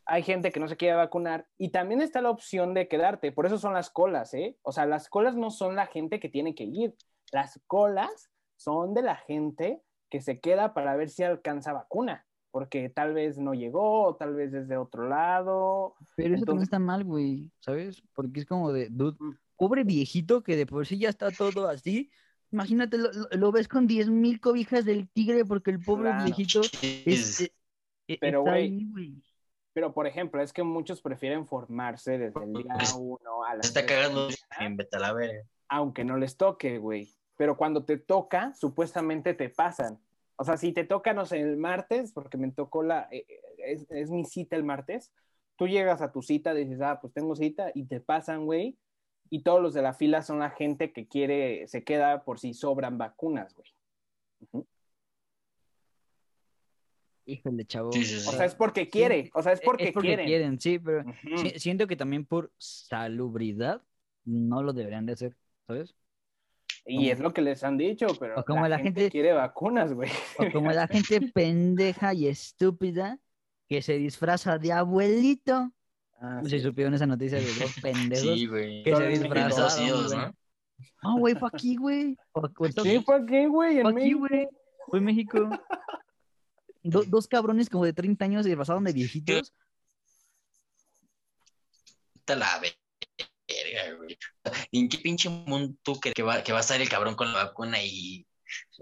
Hay 0.05 0.23
gente 0.23 0.51
que 0.51 0.59
no 0.59 0.67
se 0.67 0.77
quiere 0.77 0.95
vacunar 0.95 1.47
y 1.57 1.69
también 1.69 2.01
está 2.01 2.21
la 2.21 2.29
opción 2.31 2.73
de 2.73 2.87
quedarte. 2.87 3.31
Por 3.31 3.45
eso 3.45 3.57
son 3.57 3.73
las 3.73 3.89
colas, 3.89 4.33
¿eh? 4.33 4.57
O 4.63 4.71
sea, 4.71 4.85
las 4.85 5.07
colas 5.09 5.35
no 5.35 5.51
son 5.51 5.75
la 5.75 5.85
gente 5.87 6.19
que 6.19 6.29
tiene 6.29 6.55
que 6.55 6.63
ir. 6.63 6.95
Las 7.31 7.59
colas 7.67 8.29
son 8.57 8.93
de 8.93 9.03
la 9.03 9.15
gente 9.15 9.81
que 10.09 10.21
se 10.21 10.39
queda 10.39 10.73
para 10.73 10.95
ver 10.95 11.09
si 11.09 11.23
alcanza 11.23 11.71
vacuna, 11.71 12.25
porque 12.51 12.89
tal 12.89 13.13
vez 13.13 13.37
no 13.37 13.53
llegó, 13.53 14.03
o 14.03 14.15
tal 14.17 14.35
vez 14.35 14.53
es 14.53 14.67
de 14.67 14.75
otro 14.77 15.07
lado. 15.07 15.95
Pero 16.17 16.35
eso 16.35 16.43
también 16.45 16.63
Entonces- 16.63 16.63
está 16.63 16.79
mal, 16.79 17.03
güey, 17.05 17.51
¿sabes? 17.59 18.03
Porque 18.13 18.41
es 18.41 18.45
como 18.45 18.73
de, 18.73 18.89
dude, 18.89 19.15
Mm. 19.19 19.37
pobre 19.55 19.83
viejito 19.85 20.43
que 20.43 20.57
de 20.57 20.65
por 20.65 20.85
sí 20.85 20.97
ya 20.99 21.09
está 21.09 21.31
todo 21.31 21.67
así. 21.69 22.11
Imagínate, 22.51 22.97
lo, 22.97 23.09
lo- 23.31 23.51
ves 23.51 23.67
con 23.67 23.87
10 23.87 24.09
mil 24.09 24.39
cobijas 24.39 24.85
del 24.85 25.07
tigre 25.09 25.45
porque 25.45 25.71
el 25.71 25.79
pobre 25.83 26.09
Claro. 26.09 26.25
viejito 26.25 26.61
es, 26.81 27.41
eh, 27.41 27.51
eh, 28.07 28.17
Pero, 28.19 28.39
está 28.39 28.51
güey, 28.51 28.63
ahí, 28.63 28.87
güey. 28.91 29.23
Pero, 29.73 29.93
por 29.93 30.05
ejemplo, 30.05 30.41
es 30.41 30.51
que 30.51 30.63
muchos 30.63 31.01
prefieren 31.01 31.47
formarse 31.47 32.17
desde 32.17 32.43
el 32.43 32.53
día 32.53 32.73
uno 32.97 33.43
a 33.45 33.51
Se 33.51 33.57
las 33.57 33.67
está 33.67 33.81
la 33.81 33.85
cagando 33.87 34.27
en 34.59 34.75
vete 34.77 34.97
a 34.97 34.99
la 34.99 35.13
verga. 35.13 35.43
aunque 35.69 36.03
no 36.03 36.17
les 36.17 36.35
toque, 36.35 36.77
güey. 36.77 37.09
Pero 37.37 37.55
cuando 37.55 37.85
te 37.85 37.97
toca, 37.97 38.53
supuestamente 38.53 39.33
te 39.33 39.49
pasan. 39.49 39.97
O 40.35 40.43
sea, 40.43 40.57
si 40.57 40.73
te 40.73 40.83
toca, 40.83 41.13
no 41.13 41.25
sé, 41.25 41.39
el 41.39 41.55
martes, 41.55 42.11
porque 42.11 42.37
me 42.37 42.51
tocó 42.51 42.83
la, 42.83 43.07
eh, 43.11 43.25
eh, 43.29 43.41
es, 43.59 43.89
es 43.89 44.09
mi 44.09 44.25
cita 44.25 44.57
el 44.57 44.63
martes, 44.65 45.11
tú 45.55 45.67
llegas 45.67 46.01
a 46.01 46.11
tu 46.11 46.21
cita, 46.21 46.53
dices, 46.53 46.81
ah, 46.81 46.99
pues 46.99 47.13
tengo 47.13 47.35
cita, 47.35 47.71
y 47.73 47.85
te 47.85 48.01
pasan, 48.01 48.45
güey, 48.45 48.75
y 49.33 49.41
todos 49.43 49.61
los 49.61 49.73
de 49.73 49.81
la 49.81 49.93
fila 49.93 50.21
son 50.21 50.39
la 50.39 50.49
gente 50.51 50.91
que 50.91 51.07
quiere, 51.07 51.65
se 51.67 51.83
queda 51.83 52.23
por 52.23 52.37
si 52.39 52.53
sobran 52.53 52.97
vacunas, 52.99 53.55
güey. 53.55 54.65
Híjole, 57.25 57.65
chavo. 57.65 57.91
Sí, 57.93 58.03
sí, 58.03 58.19
sí. 58.19 58.27
O 58.27 58.31
sea, 58.31 58.45
es 58.45 58.55
porque 58.55 58.89
quiere, 58.89 59.29
o 59.33 59.41
sea, 59.41 59.53
es 59.53 59.61
porque, 59.61 59.85
es 59.85 59.93
porque 59.93 60.07
quieren. 60.09 60.25
quieren, 60.25 60.59
sí, 60.59 60.79
pero 60.79 61.05
siento 61.57 61.87
que 61.87 61.95
también 61.95 62.25
por 62.25 62.51
salubridad 62.57 63.81
no 64.25 64.63
lo 64.63 64.73
deberían 64.73 65.05
de 65.05 65.13
hacer, 65.13 65.37
¿sabes? 65.67 65.95
Y 66.85 67.09
es 67.09 67.19
lo 67.19 67.31
que 67.31 67.41
les 67.43 67.63
han 67.63 67.77
dicho, 67.77 68.07
pero 68.19 68.39
O 68.39 68.43
como 68.43 68.67
la 68.67 68.79
gente- 68.79 69.09
quiere 69.11 69.33
vacunas, 69.33 69.93
güey. 69.93 70.09
O 70.39 70.51
como 70.51 70.71
la 70.71 70.87
gente 70.87 71.21
pendeja 71.33 72.13
y 72.13 72.27
estúpida 72.27 73.19
que 73.69 73.81
se 73.81 73.97
disfraza 73.97 74.57
de 74.57 74.73
abuelito. 74.73 75.71
Ah, 76.23 76.41
sí. 76.47 76.59
supieron 76.59 76.93
esa 76.93 77.07
noticia 77.07 77.39
de 77.39 77.53
dos 77.55 77.73
pendejos 77.81 78.23
Sí, 78.37 78.45
güey. 78.45 78.83
que 78.83 78.95
se 78.95 79.07
disfrazaron. 79.07 80.35
Ah, 81.01 81.15
güey, 81.17 81.33
fue 81.35 81.49
aquí, 81.51 81.75
güey. 81.75 82.15
Sí. 82.83 82.99
¿para 82.99 83.25
qué, 83.25 83.47
güey? 83.47 83.77
En 83.79 83.83
Fue 83.83 83.91
aquí, 84.01 84.13
güey. 84.13 84.47
Fue 84.87 84.99
en 84.99 85.05
México. 85.05 85.49
Do- 86.83 87.03
dos 87.07 87.27
cabrones 87.27 87.69
como 87.69 87.85
de 87.85 87.93
30 87.93 88.25
años 88.25 88.43
se 88.43 88.49
disfrazaron 88.49 88.83
de 88.83 88.93
viejitos. 88.93 89.51
Está 92.15 92.35
la 92.35 92.59
verga, 92.59 93.95
güey. 93.97 94.17
¿En 94.71 94.89
qué 94.89 94.97
pinche 94.99 95.29
mundo 95.29 95.75
tú 95.81 95.99
crees 95.99 96.13
que 96.13 96.23
va, 96.23 96.43
que 96.43 96.51
va 96.51 96.59
a 96.59 96.61
estar 96.61 96.79
el 96.79 96.89
cabrón 96.89 97.15
con 97.15 97.33
la 97.33 97.45
vacuna 97.45 97.83
y... 97.83 98.25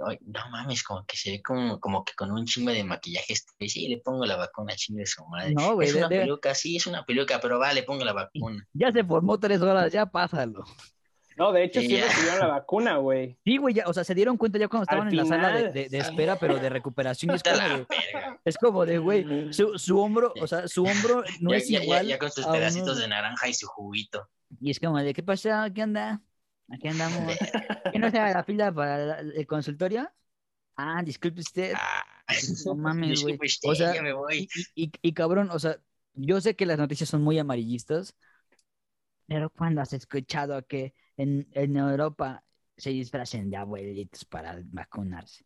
Ay, 0.07 0.17
no 0.25 0.39
mames, 0.51 0.83
como 0.83 1.05
que 1.05 1.17
se 1.17 1.31
ve 1.31 1.41
como, 1.41 1.79
como 1.79 2.03
que 2.05 2.13
con 2.13 2.31
un 2.31 2.45
chingo 2.45 2.71
de 2.71 2.83
maquillaje. 2.83 3.33
este, 3.33 3.69
Sí, 3.69 3.87
le 3.87 3.97
pongo 3.99 4.25
la 4.25 4.35
vacuna, 4.37 4.75
chingue 4.75 5.05
su 5.05 5.25
madre. 5.27 5.53
No, 5.53 5.75
güey, 5.75 5.87
Es 5.89 5.93
de- 5.93 5.99
una 5.99 6.09
de- 6.09 6.19
peluca, 6.21 6.55
sí, 6.55 6.75
es 6.77 6.87
una 6.87 7.03
peluca, 7.05 7.39
pero 7.41 7.59
va, 7.59 7.71
le 7.73 7.83
pongo 7.83 8.03
la 8.05 8.13
vacuna. 8.13 8.65
Ya 8.73 8.91
se 8.91 9.03
formó 9.03 9.39
tres 9.39 9.61
horas, 9.61 9.91
ya 9.91 10.05
pásalo. 10.05 10.63
No, 11.37 11.53
de 11.53 11.63
hecho, 11.63 11.79
sí 11.79 11.87
Ya. 11.87 12.03
recibieron 12.05 12.39
la 12.39 12.47
vacuna, 12.47 12.97
güey. 12.97 13.37
Sí, 13.45 13.55
güey, 13.55 13.73
ya, 13.73 13.85
o 13.87 13.93
sea, 13.93 14.03
se 14.03 14.13
dieron 14.13 14.35
cuenta 14.35 14.59
ya 14.59 14.67
cuando 14.67 14.83
estaban 14.83 15.07
Al 15.07 15.13
en 15.13 15.17
la 15.17 15.25
sala 15.25 15.53
de, 15.55 15.63
de- 15.71 15.87
de 15.87 16.01
sí. 16.01 16.09
espera, 16.09 16.35
pero 16.37 16.57
de 16.59 16.67
recuperación. 16.69 17.31
y 17.31 17.35
es 17.35 17.39
Está 17.39 17.51
como 17.53 17.67
la 17.67 17.77
de, 17.77 17.85
verga. 18.13 18.41
es 18.43 18.57
como 18.57 18.85
de, 18.85 18.97
güey, 18.97 19.53
su, 19.53 19.77
su 19.79 19.97
hombro, 20.01 20.33
o 20.41 20.47
sea, 20.47 20.67
su 20.67 20.83
hombro 20.83 21.23
no 21.39 21.51
Ya, 21.51 21.57
es 21.57 21.69
ya- 21.69 21.77
ya- 21.79 21.83
igual. 21.85 22.07
ya 22.07 22.19
con 22.19 22.29
sus 22.29 22.45
pedacitos 22.45 22.89
uno- 22.91 22.99
de 22.99 23.07
naranja 23.07 23.47
y 23.47 23.53
su 23.53 23.67
juguito. 23.67 24.27
Y 24.59 24.71
es 24.71 24.79
como 24.81 24.97
de, 24.99 25.13
¿qué 25.13 25.23
pasa? 25.23 25.69
¿Qué 25.73 25.81
onda? 25.83 26.21
Aquí 26.69 26.87
andamos. 26.87 27.37
¿Qué 27.91 27.99
no 27.99 28.07
está 28.07 28.29
la 28.31 28.43
fila 28.43 28.71
para 28.73 29.19
el 29.21 29.47
consultorio? 29.47 30.09
Ah, 30.75 31.01
disculpe 31.03 31.41
usted. 31.41 31.73
Ah, 31.75 32.03
No 32.65 32.75
mames, 32.75 33.19
güey. 33.21 33.41
O 33.63 33.75
sea, 33.75 33.93
ya 33.95 34.01
me 34.03 34.13
voy. 34.13 34.47
Y, 34.75 34.85
y- 34.85 34.91
y 35.01 35.13
cabrón, 35.13 35.49
o 35.51 35.59
sea, 35.59 35.77
yo 36.13 36.39
sé 36.41 36.55
que 36.55 36.65
las 36.65 36.77
noticias 36.77 37.09
son 37.09 37.21
muy 37.23 37.39
amarillistas, 37.39 38.15
pero 39.27 39.49
cuando 39.49 39.81
has 39.81 39.93
escuchado 39.93 40.65
que 40.65 40.93
en, 41.17 41.47
en 41.53 41.77
Europa 41.77 42.43
se 42.77 42.89
disfracen 42.91 43.49
de 43.49 43.57
abuelitos 43.57 44.25
para 44.25 44.59
vacunarse? 44.65 45.45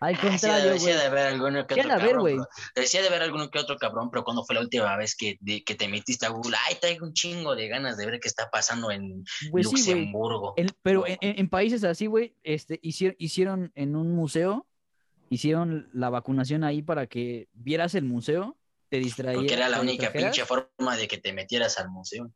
Al 0.00 0.14
Decía, 0.16 0.28
contrario, 0.30 0.70
decía 0.72 0.96
de 0.96 1.06
haber 1.06 1.26
alguno 1.26 1.66
que 1.66 1.74
otro 1.74 1.88
ver, 1.88 1.98
cabrón. 1.98 2.46
Decía 2.74 3.00
de 3.02 3.08
haber 3.08 3.22
alguno 3.22 3.50
que 3.50 3.58
otro 3.58 3.76
cabrón, 3.76 4.10
pero 4.10 4.24
cuando 4.24 4.44
fue 4.44 4.54
la 4.54 4.60
última 4.62 4.96
vez 4.96 5.14
que, 5.16 5.36
de- 5.40 5.62
que 5.64 5.74
te 5.74 5.88
metiste 5.88 6.26
a 6.26 6.30
Google? 6.30 6.56
Ay, 6.68 6.76
traigo 6.80 7.06
un 7.06 7.12
chingo 7.12 7.54
de 7.54 7.68
ganas 7.68 7.96
de 7.96 8.06
ver 8.06 8.18
qué 8.20 8.28
está 8.28 8.50
pasando 8.50 8.90
en 8.90 9.24
Pues 9.50 9.68
sí. 9.68 9.76
Luxemburgo. 9.76 10.54
Pero 10.82 11.06
en, 11.06 11.18
en- 11.20 11.48
países 11.48 11.84
así, 11.84 12.06
güey, 12.06 12.34
este, 12.42 12.78
hicieron, 12.82 13.16
hicieron 13.18 13.72
en 13.74 13.96
un 13.96 14.14
museo, 14.14 14.66
hicieron 15.30 15.88
la 15.92 16.10
vacunación 16.10 16.64
ahí 16.64 16.82
para 16.82 17.06
que 17.06 17.48
vieras 17.52 17.94
el 17.94 18.04
museo, 18.04 18.56
te 18.88 18.98
distraías. 18.98 19.38
Porque 19.40 19.54
era 19.54 19.68
la 19.68 19.80
única 19.80 20.12
pinche 20.12 20.44
forma 20.44 20.96
de 20.96 21.08
que 21.08 21.18
te 21.18 21.32
metieras 21.32 21.78
al 21.78 21.88
museo. 21.90 22.30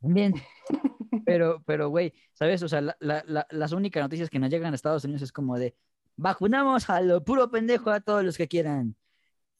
Bien. 0.00 0.34
Pero, 1.24 1.62
pero, 1.66 1.88
güey, 1.90 2.14
¿sabes? 2.32 2.62
O 2.62 2.68
sea, 2.68 2.80
la- 2.80 2.96
la- 3.00 3.24
la- 3.26 3.46
las 3.50 3.72
únicas 3.72 4.02
noticias 4.02 4.30
que 4.30 4.38
nos 4.38 4.50
llegan 4.50 4.72
a 4.72 4.76
Estados 4.76 5.04
Unidos 5.04 5.22
es 5.22 5.32
como 5.32 5.58
de 5.58 5.74
vacunamos 6.18 6.90
a 6.90 7.00
lo 7.00 7.24
puro 7.24 7.50
pendejo 7.50 7.90
a 7.90 8.00
todos 8.00 8.22
los 8.24 8.36
que 8.36 8.48
quieran. 8.48 8.96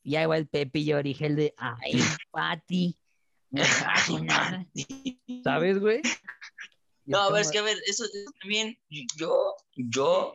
Y 0.02 0.16
ahí 0.16 0.26
va 0.26 0.36
el 0.36 0.48
Pepillo 0.48 0.98
Origel 0.98 1.36
de 1.36 1.54
ay, 1.56 2.00
Pati, 2.30 2.98
me 3.50 3.62
a 3.62 3.94
vacunar", 3.96 4.66
¿sabes, 5.44 5.78
güey? 5.78 6.02
No, 7.04 7.20
a 7.20 7.32
ver, 7.32 7.42
es 7.42 7.50
que 7.50 7.58
a 7.58 7.62
ver, 7.62 7.78
eso, 7.86 8.04
eso 8.04 8.30
también, 8.40 8.78
yo, 9.16 9.54
yo, 9.76 10.34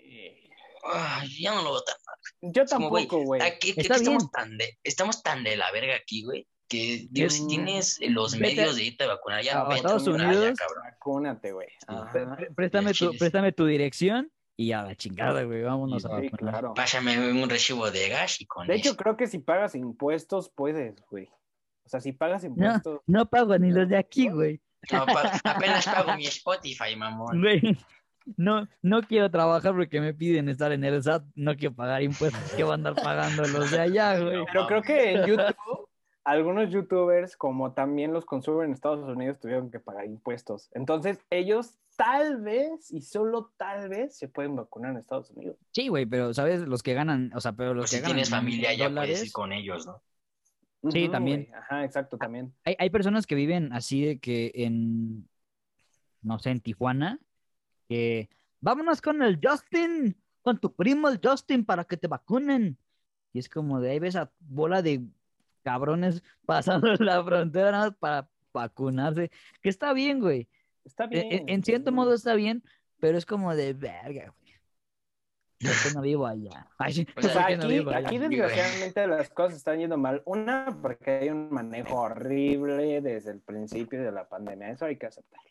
ay, 0.92 1.30
ya 1.42 1.54
no 1.54 1.62
lo 1.62 1.84
tan 1.84 1.96
mal. 2.06 2.52
Yo 2.54 2.66
tampoco, 2.66 3.20
güey. 3.24 3.42
Aquí, 3.42 3.74
que 3.74 3.82
Está 3.82 3.96
estamos 3.96 4.32
tan 4.32 4.58
de, 4.58 4.80
estamos 4.84 5.22
tan 5.22 5.44
de 5.44 5.56
la 5.56 5.72
verga 5.72 5.96
aquí, 5.96 6.24
güey, 6.24 6.48
que 6.68 7.08
digo, 7.12 7.30
si 7.30 7.46
tienes 7.48 8.00
los 8.02 8.34
vete 8.34 8.56
medios 8.56 8.76
de 8.76 8.84
irte 8.86 9.04
a 9.04 9.08
vacunar, 9.08 9.44
ya 9.44 9.62
a 9.62 9.64
vete 9.66 9.76
Estados 9.78 10.06
ya, 10.06 10.12
Unidos. 10.12 10.58
cabrón. 10.58 10.84
Vacúnate, 10.84 11.52
güey. 11.52 11.68
Pre- 12.12 12.52
préstame, 12.56 12.94
tu, 12.94 13.16
préstame 13.18 13.52
tu 13.52 13.66
dirección 13.68 14.32
y 14.56 14.72
a 14.72 14.84
la 14.84 14.96
chingada, 14.96 15.44
güey, 15.44 15.64
vámonos 15.64 16.06
a 16.06 16.10
vacunar. 16.10 16.32
claro. 16.38 16.74
Pásame 16.74 17.32
un 17.32 17.50
recibo 17.50 17.90
de 17.90 18.10
gas 18.10 18.40
y 18.42 18.46
con 18.46 18.68
De 18.68 18.76
hecho, 18.76 18.90
eso. 18.90 18.98
creo 18.98 19.18
que 19.18 19.28
si 19.28 19.40
pagas 19.40 19.76
impuestos, 19.76 20.50
puedes, 20.54 20.96
güey. 21.10 21.26
O 21.86 21.90
sea, 21.90 22.00
si 22.00 22.12
pagas 22.14 22.44
impuestos. 22.44 23.02
No 23.08 23.26
pago 23.30 23.58
ni 23.58 23.72
los 23.72 23.90
de 23.90 23.98
aquí, 23.98 24.30
güey. 24.30 24.62
No, 24.92 25.06
pa- 25.06 25.32
apenas 25.44 25.86
pago 25.86 26.16
mi 26.16 26.26
Spotify, 26.28 26.96
mamón. 26.96 27.42
Güey, 27.42 27.62
no, 28.38 28.68
no 28.82 29.02
quiero 29.02 29.30
trabajar 29.32 29.74
porque 29.74 30.00
me 30.00 30.14
piden 30.14 30.48
estar 30.50 30.72
en 30.72 30.84
el 30.84 31.02
SAT, 31.04 31.24
no 31.36 31.56
quiero 31.56 31.76
pagar 31.76 32.02
impuestos 32.04 32.54
que 32.54 32.64
van 32.64 32.86
a 32.86 32.90
andar 32.90 33.04
pagando 33.04 33.44
los 33.48 33.72
de 33.72 33.80
allá, 33.80 34.20
güey. 34.24 34.46
Pero 34.52 34.68
creo 34.68 34.82
que 34.82 35.12
en 35.14 35.26
YouTube, 35.26 35.90
algunos 36.24 36.70
youtubers, 36.70 37.36
como 37.36 37.74
también 37.74 38.14
los 38.14 38.26
consumen 38.26 38.68
en 38.68 38.74
Estados 38.74 39.08
Unidos, 39.08 39.40
tuvieron 39.40 39.70
que 39.70 39.80
pagar 39.80 40.06
impuestos. 40.06 40.70
Entonces, 40.74 41.20
ellos 41.30 41.78
tal 41.96 42.42
vez, 42.42 42.92
y 42.92 43.02
solo 43.02 43.52
tal 43.58 43.90
vez, 43.90 44.16
se 44.16 44.28
pueden 44.28 44.56
vacunar 44.56 44.92
en 44.92 44.98
Estados 44.98 45.32
Unidos. 45.32 45.58
Sí, 45.72 45.90
güey, 45.90 46.06
pero 46.06 46.34
sabes, 46.34 46.62
los 46.62 46.82
que 46.82 46.94
ganan, 46.94 47.32
o 47.36 47.42
sea, 47.42 47.54
pero 47.54 47.74
los 47.74 47.84
Pues 47.84 47.92
que 47.92 47.98
si 47.98 48.02
ganan 48.02 48.16
tienes 48.16 48.30
familia, 48.30 48.74
ya 48.74 48.86
puedes 48.86 48.96
dólares, 48.96 49.26
ir 49.26 49.32
con 49.32 49.52
ellos, 49.52 49.86
¿no? 49.86 50.02
Sí, 50.92 51.08
también. 51.10 51.50
Ajá, 51.56 51.86
exacto, 51.86 52.18
también. 52.18 52.54
hay, 52.66 52.76
hay 52.78 52.90
personas 52.90 53.26
que 53.26 53.36
viven 53.36 53.72
así 53.72 54.06
de 54.06 54.20
que 54.20 54.52
en, 54.56 55.30
no 56.22 56.40
sé, 56.40 56.50
en 56.52 56.60
Tijuana, 56.60 57.20
que 57.88 58.30
vámonos 58.60 59.02
con 59.02 59.22
el 59.22 59.40
Justin, 59.42 60.18
con 60.42 60.60
tu 60.60 60.74
primo 60.74 61.08
el 61.10 61.20
Justin 61.24 61.64
para 61.64 61.86
que 61.86 61.98
te 61.98 62.08
vacunen. 62.08 62.78
Y 63.32 63.40
es 63.40 63.50
como 63.50 63.80
de 63.80 63.92
ahí 63.92 64.00
ves 64.00 64.16
a 64.16 64.32
bola 64.40 64.82
de 64.82 65.02
cabrones 65.64 66.24
pasando 66.46 66.94
la 66.96 67.24
frontera 67.24 67.72
nada 67.72 67.90
más 67.90 67.98
para 67.98 68.30
vacunarse, 68.54 69.32
que 69.62 69.70
está 69.70 69.94
bien, 69.94 70.20
güey. 70.20 70.48
Está 70.86 71.06
En, 71.06 71.10
bien. 71.10 71.28
en- 71.32 71.50
en 71.50 71.64
cierto 71.64 71.90
sí. 71.92 71.96
modo 71.96 72.14
está 72.14 72.36
bien, 72.36 72.64
pero 73.00 73.18
es 73.18 73.26
como 73.26 73.56
de 73.56 73.74
verga, 73.74 74.34
güey. 74.38 74.44
Yo 75.60 75.70
no 75.96 76.02
vivo 76.02 76.28
allá. 76.28 76.68
Ay, 76.78 77.08
O 77.16 77.22
sea, 77.22 77.48
que 77.48 77.56
no 77.58 77.64
aquí, 77.64 77.74
vivo 77.74 77.90
allá. 77.92 78.08
aquí 78.08 78.18
desgraciadamente 78.18 79.08
las 79.08 79.30
cosas 79.30 79.58
están 79.58 79.80
yendo 79.80 79.98
mal. 79.98 80.22
Una, 80.26 80.78
porque 80.82 81.12
hay 81.12 81.30
un 81.30 81.50
manejo 81.52 81.96
horrible 82.02 83.00
desde 83.02 83.32
el 83.32 83.40
principio 83.40 84.04
de 84.04 84.12
la 84.12 84.28
pandemia. 84.28 84.72
Eso 84.72 84.86
hay 84.86 84.98
que 84.98 85.06
aceptarlo. 85.06 85.50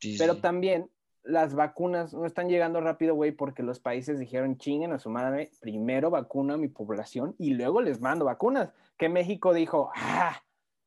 Sí, 0.00 0.16
Pero 0.18 0.34
sí. 0.34 0.40
también 0.40 0.90
las 1.22 1.54
vacunas 1.54 2.14
no 2.14 2.26
están 2.26 2.48
llegando 2.48 2.80
rápido, 2.80 3.14
güey, 3.14 3.32
porque 3.32 3.62
los 3.62 3.80
países 3.80 4.18
dijeron 4.18 4.56
chinguen 4.56 4.92
a 4.92 4.98
su 4.98 5.10
madre, 5.10 5.50
primero 5.60 6.10
vacuno 6.10 6.54
a 6.54 6.56
mi 6.56 6.68
población 6.68 7.34
y 7.38 7.54
luego 7.54 7.80
les 7.80 8.00
mando 8.00 8.24
vacunas. 8.24 8.72
Que 8.96 9.08
México 9.08 9.54
dijo, 9.54 9.90
ah, 9.96 10.40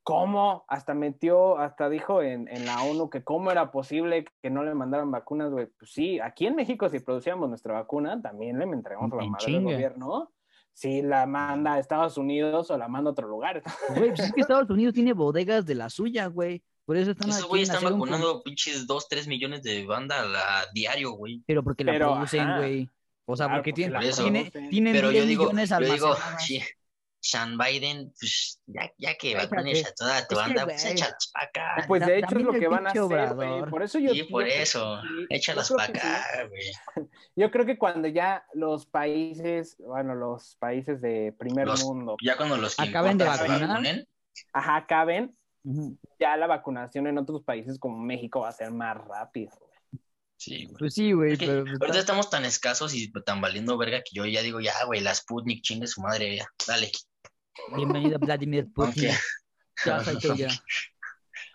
¿Cómo? 0.03 0.65
Hasta 0.67 0.93
metió, 0.93 1.57
hasta 1.57 1.89
dijo 1.89 2.21
en, 2.21 2.49
en 2.49 2.65
la 2.65 2.83
ONU 2.83 3.09
que 3.09 3.23
cómo 3.23 3.51
era 3.51 3.71
posible 3.71 4.25
que 4.41 4.49
no 4.49 4.63
le 4.63 4.75
mandaran 4.75 5.09
vacunas, 5.09 5.49
güey. 5.49 5.67
Pues 5.67 5.93
sí, 5.93 6.19
aquí 6.19 6.45
en 6.45 6.55
México 6.55 6.89
si 6.89 6.99
producíamos 6.99 7.47
nuestra 7.47 7.73
vacuna, 7.73 8.21
también 8.21 8.59
le 8.59 8.65
entregamos 8.65 9.13
a 9.13 9.15
la 9.15 9.25
madre 9.25 9.53
del 9.53 9.63
gobierno. 9.63 10.31
Si 10.73 11.01
la 11.01 11.25
manda 11.25 11.73
a 11.73 11.79
Estados 11.79 12.17
Unidos 12.17 12.69
o 12.69 12.77
la 12.77 12.89
manda 12.89 13.09
a 13.09 13.13
otro 13.13 13.29
lugar. 13.29 13.63
Güey, 13.95 14.09
pues 14.09 14.19
es 14.19 14.33
que 14.33 14.41
Estados 14.41 14.69
Unidos 14.69 14.93
tiene 14.93 15.13
bodegas 15.13 15.65
de 15.65 15.75
la 15.75 15.89
suya, 15.89 16.27
güey. 16.27 16.61
Por 16.85 16.97
eso 16.97 17.11
están 17.11 17.29
Esos 17.29 17.45
güeyes 17.47 17.69
están 17.69 17.83
con- 17.83 17.93
vacunando 17.93 18.43
pinches 18.43 18.85
2, 18.85 19.07
3 19.07 19.27
millones 19.27 19.63
de 19.63 19.85
banda 19.85 20.21
a 20.21 20.25
la- 20.25 20.65
diario, 20.73 21.11
güey. 21.11 21.41
Pero 21.47 21.63
porque 21.63 21.83
la 21.83 21.93
Pero, 21.93 22.11
producen, 22.13 22.57
güey. 22.57 22.89
O 23.25 23.37
sea, 23.37 23.45
Claro, 23.45 23.59
porque 23.61 23.71
porque 23.71 23.81
tienen, 23.89 23.93
la 23.93 23.99
tiene- 24.51 24.69
tienen 24.69 24.93
Pero 24.93 25.09
10 25.09 25.23
yo 25.23 25.27
digo, 25.27 25.43
millones 25.45 25.69
yo 25.69 25.79
digo, 25.79 26.15
Sean 27.25 27.57
Biden, 27.57 28.13
pues 28.19 28.59
ya, 28.65 28.91
ya 28.97 29.15
que 29.15 29.33
vacunes 29.35 29.87
a 29.87 29.93
toda 29.93 30.27
tu 30.27 30.35
banda, 30.35 30.65
pues 30.65 30.81
güey. 30.81 30.91
échalos 30.93 31.31
para 31.33 31.45
acá. 31.45 31.85
Pues 31.87 32.01
Ta- 32.01 32.07
de 32.07 32.19
hecho 32.19 32.37
es 32.37 32.43
lo 32.43 32.51
que 32.51 32.67
van 32.67 32.85
a 32.85 32.89
hacer, 32.89 33.33
güey. 33.33 33.69
Por 33.69 33.81
eso 33.81 33.97
yo. 33.99 34.09
Sí, 34.11 34.23
por 34.23 34.45
eso, 34.45 35.01
Yo 35.01 35.75
para 35.77 35.83
acá, 35.85 36.25
güey. 36.49 36.61
Yo 37.37 37.49
creo 37.49 37.65
que 37.65 37.77
cuando 37.77 38.09
ya 38.09 38.45
los 38.53 38.85
países, 38.85 39.77
bueno, 39.79 40.15
los 40.15 40.57
países 40.57 40.99
de 40.99 41.33
primer 41.39 41.65
Los- 41.67 41.85
mundo, 41.85 42.17
Ya 42.21 42.35
cuando 42.35 42.57
los 42.57 42.75
que 42.75 42.89
Acaben 42.89 43.17
de 43.17 43.23
vacunar. 43.23 43.67
vacunen, 43.69 44.05
ajá, 44.51 44.75
acaben. 44.75 45.33
Ya 46.19 46.35
la 46.37 46.47
vacunación 46.47 47.07
en 47.07 47.17
otros 47.17 47.43
países 47.43 47.79
como 47.79 47.97
México 47.99 48.41
va 48.41 48.49
a 48.49 48.53
ser 48.53 48.71
más 48.71 48.97
rápido. 48.97 49.51
güey. 49.59 50.01
sí, 50.37 50.65
güey. 50.65 50.75
Pues 50.77 50.93
sí, 50.93 51.11
güey, 51.13 51.33
Es 51.33 51.39
que 51.39 51.45
pero 51.47 51.61
pues, 51.63 51.71
ahorita 51.73 51.87
está- 51.87 51.99
estamos 51.99 52.29
tan 52.29 52.45
escasos 52.45 52.93
y 52.93 53.11
tan 53.25 53.39
valiendo 53.41 53.77
verga 53.77 53.99
que 53.99 54.11
yo 54.15 54.25
ya 54.25 54.41
digo, 54.41 54.59
ya, 54.59 54.73
güey, 54.85 54.99
la 55.01 55.13
Sputnik, 55.15 55.61
chingue 55.63 55.87
su 55.87 56.01
madre, 56.01 56.37
ya, 56.37 56.45
dale. 56.67 56.91
bienvenido 57.75 58.19
Vladimir 58.19 58.67
Putin. 58.73 59.11
Aunque, 59.85 60.11
Ya 60.13 60.19
tuyo. 60.19 60.47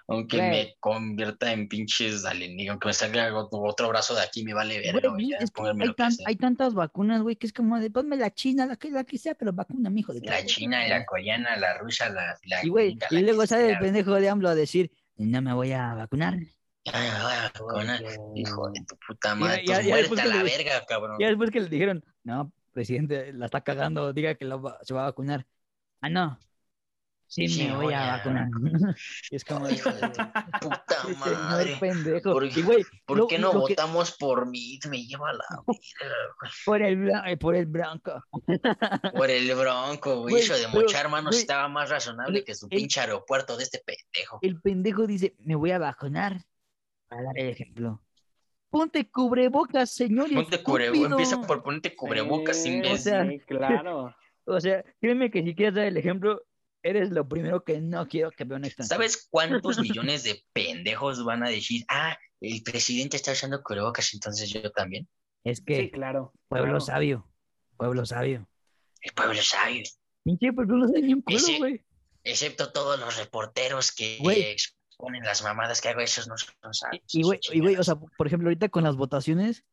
aunque 0.09 0.39
me 0.39 0.77
convierta 0.81 1.53
en 1.53 1.69
pinches 1.69 2.25
alienígenas, 2.25 2.73
aunque 2.73 2.89
me 2.89 2.95
salga 2.95 3.33
otro, 3.35 3.89
brazo 3.89 4.15
de 4.15 4.23
aquí, 4.23 4.43
me 4.43 4.55
vale 4.55 4.79
verga, 4.81 4.93
Güey, 5.09 5.13
güey, 5.13 5.29
ya, 5.31 5.37
es 5.37 5.51
que 5.51 5.55
pónganme 5.55 5.85
hay, 5.85 5.95
tan- 5.95 6.39
tantas 6.39 6.75
vacunas, 6.75 7.21
güey, 7.23 7.37
que 7.37 7.47
es 7.47 7.53
como 7.53 7.79
de 7.79 7.91
ponme 7.91 8.17
la 8.17 8.33
china, 8.33 8.67
la 8.67 8.77
que, 8.77 8.91
la 8.91 9.05
que 9.05 9.19
sea, 9.19 9.35
pero 9.35 9.53
vacuna, 9.53 9.91
mijo. 9.91 10.13
De 10.15 10.21
La 10.21 10.45
china, 10.45 10.89
la 10.89 11.05
coreana, 11.05 11.57
la 11.57 11.77
rusa, 11.79 12.09
la, 12.09 12.39
la 12.45 12.65
Y 12.65 12.69
güey, 12.69 12.99
y 13.11 13.21
luego 13.21 13.47
sale 13.47 13.71
el 13.71 13.79
pendejo 13.79 14.15
de 14.15 14.29
AMLO 14.31 14.49
a 14.49 14.55
decir, 14.55 14.91
no 15.17 15.43
me 15.43 15.53
voy 15.53 15.73
a 15.73 15.95
vacunar. 15.95 16.39
Ya 16.85 16.93
me 16.93 17.23
voy 17.23 17.33
a 17.33 17.51
vacunar. 17.53 18.03
Hijo 18.35 18.71
de 18.71 18.81
tu 18.87 18.97
puta 19.07 19.35
madre, 19.35 19.63
ya- 19.67 19.83
ya 19.83 19.97
después 19.97 20.09
muerte 20.09 20.21
a 20.21 20.25
que 20.25 20.31
la 20.39 20.43
le- 20.43 20.57
verga, 20.57 20.87
cabrón. 20.87 21.21
Y 21.21 21.25
después 21.27 21.51
que 21.51 21.61
le 21.61 21.69
dijeron, 21.69 22.03
no, 22.25 22.51
presidente, 22.73 23.33
la 23.35 23.45
está 23.45 23.61
cagando, 23.61 24.13
diga 24.15 24.37
que 24.37 24.47
lo 24.47 24.75
se 24.83 24.95
va 24.95 25.03
a 25.03 25.07
vacunar. 25.07 25.45
Ah, 26.01 26.09
no. 26.09 26.39
Sí, 27.31 27.47
Sí, 27.47 27.69
me 27.69 27.77
voy 27.77 27.93
a 27.93 28.17
vacunar. 28.17 28.49
y 29.31 29.37
es 29.37 29.45
como 29.45 29.67
de, 29.69 29.75
Hijo 29.75 29.91
de 29.93 30.01
tu 30.01 30.09
puta 30.09 30.97
"Ese 31.09 31.15
madre. 31.37 31.77
pendejo. 31.79 32.33
¿Por- 32.33 32.45
y 32.47 32.63
güey, 32.63 32.85
¿Por 33.05 33.19
lo- 33.19 33.29
qué 33.29 33.39
no 33.39 33.51
que- 33.51 33.59
votamos 33.59 34.17
por 34.17 34.47
mí? 34.47 34.79
Me 34.89 35.05
lleva 35.05 35.35
la 35.35 35.45
por 36.65 36.81
el, 36.81 36.97
blan- 36.99 37.23
eh, 37.31 37.37
por 37.37 37.55
el 37.55 37.67
blanco. 37.67 38.25
Por 39.15 39.31
el 39.31 39.55
bronco, 39.55 40.23
güey. 40.23 40.37
Eso 40.37 40.55
de 40.55 40.67
pero, 40.73 40.81
mochar 40.81 41.09
manos 41.11 41.33
güey, 41.33 41.41
estaba 41.41 41.69
más 41.69 41.91
razonable 41.91 42.39
el- 42.39 42.45
que 42.47 42.55
su 42.55 42.67
el- 42.71 42.79
pinche 42.79 43.01
aeropuerto 43.01 43.57
de 43.59 43.65
este 43.65 43.83
pendejo. 43.85 44.39
El 44.41 44.61
pendejo 44.61 45.07
dice, 45.07 45.35
me 45.45 45.55
voy 45.55 45.71
a 45.73 45.79
vacunar. 45.79 46.45
Para 47.09 47.25
dar 47.25 47.39
el 47.39 47.49
ejemplo. 47.51 48.03
Ponte 48.71 49.11
cubrebocas, 49.11 49.91
señor. 49.91 50.33
Ponte 50.33 50.63
cubrebocas, 50.63 51.11
empieza 51.11 51.41
por 51.43 51.63
ponerte 51.63 51.95
cubrebocas, 51.95 52.63
Sí, 52.63 52.71
imbécil. 52.77 52.95
o 52.95 52.99
sea, 52.99 53.27
sí, 53.29 53.41
claro. 53.41 54.15
O 54.45 54.61
sea, 54.61 54.83
créeme 55.01 55.31
que 55.31 55.43
si 55.43 55.55
quieres 55.55 55.75
dar 55.75 55.85
el 55.85 55.97
ejemplo, 55.99 56.43
eres 56.83 57.11
lo 57.11 57.29
primero 57.29 57.65
que 57.65 57.81
no 57.81 58.07
quiero 58.09 58.31
que 58.31 58.45
vea 58.45 58.57
un 58.59 58.65
extranjero. 58.65 58.97
¿Sabes 58.97 59.29
cuántos 59.31 59.79
millones 59.81 60.23
de 60.25 60.43
pendejos 60.53 61.25
van 61.25 61.43
a 61.43 61.49
decir, 61.49 61.85
ah, 61.89 62.17
el 62.41 62.63
presidente 62.63 63.17
está 63.17 63.33
usando 63.33 63.63
cubrebocas, 63.63 64.13
entonces 64.15 64.49
yo 64.51 64.71
también? 64.73 65.09
Es 65.45 65.61
que, 65.61 65.77
Sí, 65.83 65.91
claro. 65.91 66.33
pueblo 66.49 66.67
claro. 66.67 66.81
sabio, 66.81 67.29
pueblo 67.77 68.05
sabio. 68.07 68.49
El 69.01 69.13
pueblo 69.13 69.41
sabe, 69.43 69.85
Pinche 70.25 70.53
pueblo 70.53 70.87
sabe 70.87 71.03
bien 71.03 71.23
culo, 71.23 71.39
güey. 71.59 71.85
excepto 72.25 72.73
todos 72.73 72.99
los 72.99 73.17
reporteros 73.17 73.93
que 73.93 74.19
exponen 74.53 75.23
las 75.23 75.43
mamadas 75.43 75.81
que 75.81 75.89
hago, 75.89 76.01
esos 76.01 76.27
no 76.27 76.37
son 76.37 76.75
sabios. 76.75 77.05
Y 77.13 77.23
güey, 77.23 77.39
y 77.53 77.61
güey, 77.61 77.77
o 77.77 77.85
sea, 77.85 77.95
por 77.97 78.27
ejemplo, 78.27 78.49
ahorita 78.49 78.69
con 78.69 78.83
las 78.85 78.97
votaciones, 78.97 79.65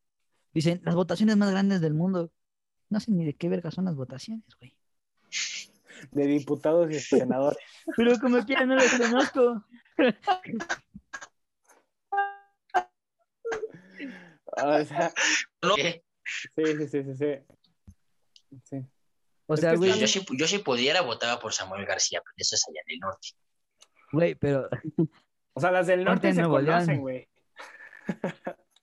dicen, 0.54 0.80
las 0.84 0.94
votaciones 0.94 1.36
más 1.36 1.50
grandes 1.50 1.80
del 1.80 1.94
mundo. 1.94 2.32
No 2.88 3.00
sé 3.00 3.10
ni 3.10 3.24
de 3.24 3.34
qué 3.34 3.48
verga 3.48 3.72
son 3.72 3.86
las 3.86 3.96
votaciones, 3.96 4.46
güey. 4.60 4.76
De 6.10 6.26
diputados 6.26 6.90
y 6.90 7.00
senadores. 7.00 7.58
Pero 7.96 8.18
como 8.20 8.44
quiera 8.44 8.64
no 8.66 8.74
los 8.74 8.92
conozco. 8.92 9.64
O 14.58 14.84
sea, 14.84 15.12
No, 15.62 15.74
¿qué? 15.74 16.02
sí, 16.24 16.48
sí, 16.54 16.88
sí, 16.88 17.14
sí, 17.14 17.14
sí. 18.64 18.76
O 19.46 19.56
sea, 19.56 19.74
güey, 19.74 19.98
yo, 19.98 20.06
si, 20.06 20.24
yo 20.36 20.46
si 20.46 20.58
pudiera 20.58 21.02
votaba 21.02 21.38
por 21.38 21.52
Samuel 21.52 21.86
García, 21.86 22.20
pero 22.24 22.34
eso 22.36 22.56
es 22.56 22.68
allá 22.68 22.80
en 22.86 22.94
el 22.94 22.98
norte. 23.00 23.28
güey, 24.12 24.34
pero 24.34 24.68
O 25.52 25.60
sea, 25.60 25.70
las 25.70 25.86
del 25.86 26.04
norte 26.04 26.32
Norte, 26.32 26.42
se 26.42 26.48
conocen, 26.48 27.00
güey. 27.00 27.28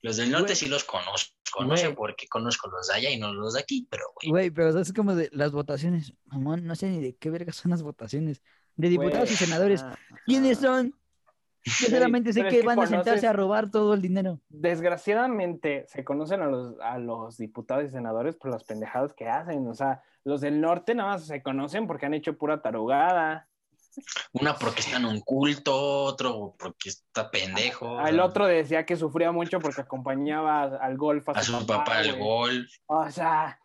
Los 0.04 0.18
del 0.18 0.30
norte 0.30 0.48
Güey. 0.48 0.56
sí 0.56 0.66
los 0.66 0.84
conozco, 0.84 1.64
no 1.64 1.78
sé 1.78 1.88
por 1.92 2.14
qué 2.14 2.28
conozco 2.28 2.68
los 2.68 2.88
de 2.88 2.94
allá 2.94 3.10
y 3.10 3.18
no 3.18 3.32
los 3.32 3.54
de 3.54 3.60
aquí, 3.60 3.88
pero 3.90 4.04
güey. 4.14 4.30
Güey, 4.30 4.50
pero 4.50 4.78
es 4.78 4.92
como 4.92 5.14
de 5.14 5.30
las 5.32 5.50
votaciones. 5.50 6.12
Mamón, 6.26 6.66
no 6.66 6.74
sé 6.74 6.90
ni 6.90 7.00
de 7.00 7.16
qué 7.16 7.30
verga 7.30 7.54
son 7.54 7.70
las 7.70 7.82
votaciones. 7.82 8.42
De 8.76 8.90
diputados 8.90 9.30
y 9.30 9.34
senadores. 9.34 9.82
¿Quiénes 10.26 10.58
son? 10.58 10.94
Yo 11.64 11.86
solamente 11.88 12.34
sé 12.34 12.42
es 12.42 12.52
que 12.52 12.62
van 12.62 12.80
a 12.80 12.86
sentarse 12.86 13.26
a 13.26 13.32
robar 13.32 13.70
todo 13.70 13.94
el 13.94 14.02
dinero. 14.02 14.42
Desgraciadamente 14.50 15.86
se 15.88 16.04
conocen 16.04 16.42
a 16.42 16.48
los, 16.48 16.78
a 16.80 16.98
los 16.98 17.38
diputados 17.38 17.86
y 17.86 17.88
senadores 17.88 18.36
por 18.36 18.50
las 18.50 18.62
pendejadas 18.62 19.14
que 19.14 19.26
hacen. 19.26 19.66
O 19.68 19.74
sea, 19.74 20.02
los 20.22 20.42
del 20.42 20.60
norte 20.60 20.94
nada 20.94 21.12
más 21.12 21.26
se 21.26 21.42
conocen 21.42 21.86
porque 21.86 22.04
han 22.04 22.12
hecho 22.12 22.36
pura 22.36 22.60
tarugada. 22.60 23.48
Una 24.32 24.56
porque 24.56 24.80
está 24.80 24.96
en 24.96 25.04
un 25.04 25.20
culto, 25.20 25.74
otro 26.04 26.54
porque 26.58 26.88
está 26.88 27.30
pendejo. 27.30 27.98
Ah, 27.98 28.10
El 28.10 28.20
otro 28.20 28.46
decía 28.46 28.84
que 28.84 28.96
sufría 28.96 29.32
mucho 29.32 29.60
porque 29.60 29.82
acompañaba 29.82 30.62
al 30.64 30.96
golf 30.96 31.28
a, 31.28 31.32
a 31.32 31.42
su 31.42 31.66
papá 31.66 31.98
al 31.98 32.12
güey. 32.12 32.18
gol. 32.18 32.68
O 32.86 33.10
sea, 33.10 33.58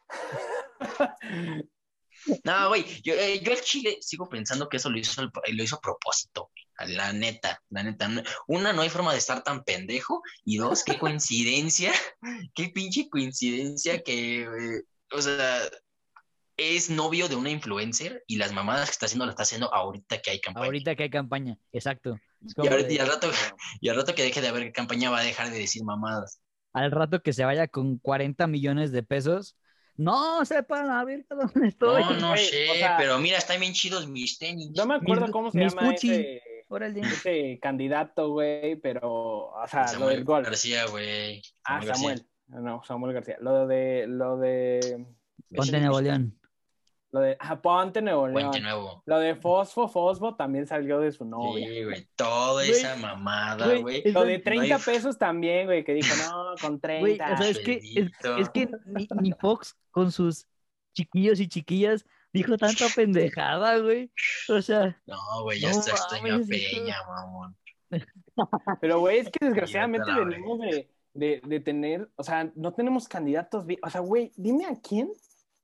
No, 2.44 2.68
güey, 2.68 3.02
yo, 3.02 3.14
eh, 3.14 3.40
yo 3.42 3.54
al 3.54 3.62
Chile 3.62 3.98
sigo 4.02 4.28
pensando 4.28 4.68
que 4.68 4.78
eso 4.78 4.90
lo 4.90 5.00
hizo, 5.00 5.22
lo 5.24 5.64
hizo 5.64 5.78
a 5.78 5.82
propósito, 5.82 6.52
la 6.88 7.14
neta, 7.14 7.62
la 7.70 7.84
neta. 7.84 8.10
Una, 8.48 8.74
no 8.74 8.82
hay 8.82 8.90
forma 8.90 9.14
de 9.14 9.20
estar 9.20 9.42
tan 9.44 9.64
pendejo, 9.64 10.22
y 10.44 10.58
dos, 10.58 10.84
qué 10.84 11.00
coincidencia, 11.00 11.94
qué 12.54 12.70
pinche 12.70 13.10
coincidencia 13.10 14.04
que, 14.04 14.42
eh, 14.44 14.84
o 15.12 15.22
sea, 15.22 15.62
es 16.60 16.90
novio 16.90 17.28
de 17.28 17.36
una 17.36 17.50
influencer 17.50 18.24
y 18.28 18.38
las 18.38 18.52
mamadas 18.54 18.86
que 18.90 18.92
está 18.94 19.06
haciendo 19.08 19.26
las 19.26 19.34
está 19.34 19.44
haciendo 19.44 19.74
ahorita 19.74 20.20
que 20.22 20.32
hay 20.32 20.40
campaña. 20.42 20.66
Ahorita 20.66 20.96
que 20.96 21.04
hay 21.04 21.10
campaña. 21.10 21.58
Exacto. 21.72 22.18
Y, 22.42 22.54
como 22.54 22.70
ahorita- 22.70 22.88
de- 22.88 22.94
y 22.96 22.98
al 23.00 23.08
rato, 23.08 23.30
y 23.82 23.90
al 23.90 23.96
rato 23.96 24.16
que 24.16 24.24
deje 24.24 24.42
de 24.42 24.48
haber 24.48 24.72
campaña 24.72 25.10
va 25.10 25.20
a 25.20 25.24
dejar 25.24 25.50
de 25.50 25.58
decir 25.60 25.84
mamadas. 25.84 26.42
al 26.74 26.92
rato 26.92 27.22
que 27.24 27.34
se 27.34 27.44
vaya 27.46 27.68
con 27.68 27.98
40 27.98 28.46
millones 28.48 28.92
de 28.92 29.02
pesos. 29.04 29.58
No, 29.98 30.46
sepa 30.46 30.84
la 30.84 31.04
verga 31.04 31.26
dónde 31.36 31.68
estoy. 31.68 32.02
No, 32.04 32.12
no 32.14 32.38
sé, 32.38 32.70
o 32.72 32.76
sea- 32.76 32.96
pero 32.98 33.18
mira, 33.20 33.38
están 33.40 33.60
bien 33.60 33.74
chidos 33.74 34.08
mis 34.08 34.38
tenis. 34.38 34.72
no 34.76 34.86
me 34.86 34.96
acuerdo 34.96 35.24
Mis- 35.24 35.32
cómo 35.32 35.52
se 35.52 35.60
llama 35.60 35.90
Gucci. 35.92 36.12
ese, 36.12 36.42
ese 37.02 37.60
candidato, 37.62 38.30
güey, 38.30 38.76
pero, 38.78 39.50
o 39.50 39.68
sea, 39.68 39.82
lo 39.82 39.88
Samuel 39.90 40.16
del 40.18 40.24
golf. 40.24 40.46
García, 40.48 40.86
güey. 40.86 41.42
Ah, 41.66 41.76
García. 41.84 41.96
Samuel. 41.96 42.26
No, 42.48 42.84
Samuel 42.84 43.14
García. 43.14 43.38
Lo 43.42 43.68
de, 43.68 44.06
lo 44.08 44.38
de, 44.38 45.06
Ponte 45.54 45.80
Nuevo 45.80 46.00
León. 46.00 46.39
Lo 47.12 47.22
de, 47.22 47.36
ah, 47.40 47.60
Ponte 47.62 48.02
Nuevo 48.02 48.28
León. 48.28 48.34
Puente 48.34 48.60
Nuevo. 48.62 49.02
Lo 49.06 49.20
de 49.20 49.36
Fosfo, 49.36 49.88
Fosfo 49.88 50.36
también 50.36 50.68
salió 50.68 51.00
de 51.00 51.12
su 51.12 51.26
novia. 51.26 51.68
Sí, 51.68 51.84
güey, 51.84 52.08
toda 52.16 52.54
Güey, 52.64 52.72
esa 52.72 52.96
mamada, 52.98 53.78
güey, 53.78 54.04
Lo 54.12 54.24
de 54.24 54.40
30 54.40 54.76
hay- 54.76 54.82
pesos 54.82 55.18
también, 55.18 55.66
güey, 55.66 55.84
que 55.84 55.94
dijo, 55.94 56.08
no, 56.32 56.54
con 56.62 56.80
30. 56.80 57.00
Güey, 57.00 57.14
o 57.14 57.38
sea, 57.38 57.50
es 57.50 57.60
que, 57.60 57.80
es, 58.40 58.50
que 58.50 58.70
ni, 58.86 59.08
ni 59.22 59.32
Fox 59.34 59.76
con 59.92 60.12
sus 60.12 60.46
chiquillos 60.94 61.40
y 61.40 61.48
chiquillas 61.48 62.06
dijo 62.32 62.58
tanta 62.58 62.86
pendejada, 62.96 63.80
güey. 63.80 64.12
O 64.50 64.62
sea, 64.62 65.02
No, 65.08 65.18
güey, 65.44 65.60
ya 65.60 65.72
No 65.72 65.80
está 65.80 66.18
hijo. 66.28 66.48
Peña, 66.48 66.98
mamón. 67.08 67.58
Pero, 68.82 69.00
güey, 69.00 69.20
es 69.20 69.30
que 69.30 69.46
desgraciadamente 69.46 70.12
venimos 70.14 70.60
de, 70.60 70.90
de, 71.14 71.42
de 71.44 71.60
tener, 71.60 72.10
o 72.16 72.24
sea, 72.24 72.52
no 72.56 72.74
tenemos 72.74 73.08
candidatos. 73.08 73.66
O 73.82 73.90
sea, 73.90 74.02
güey, 74.02 74.32
dime 74.38 74.66
a 74.66 74.80
quién, 74.80 75.12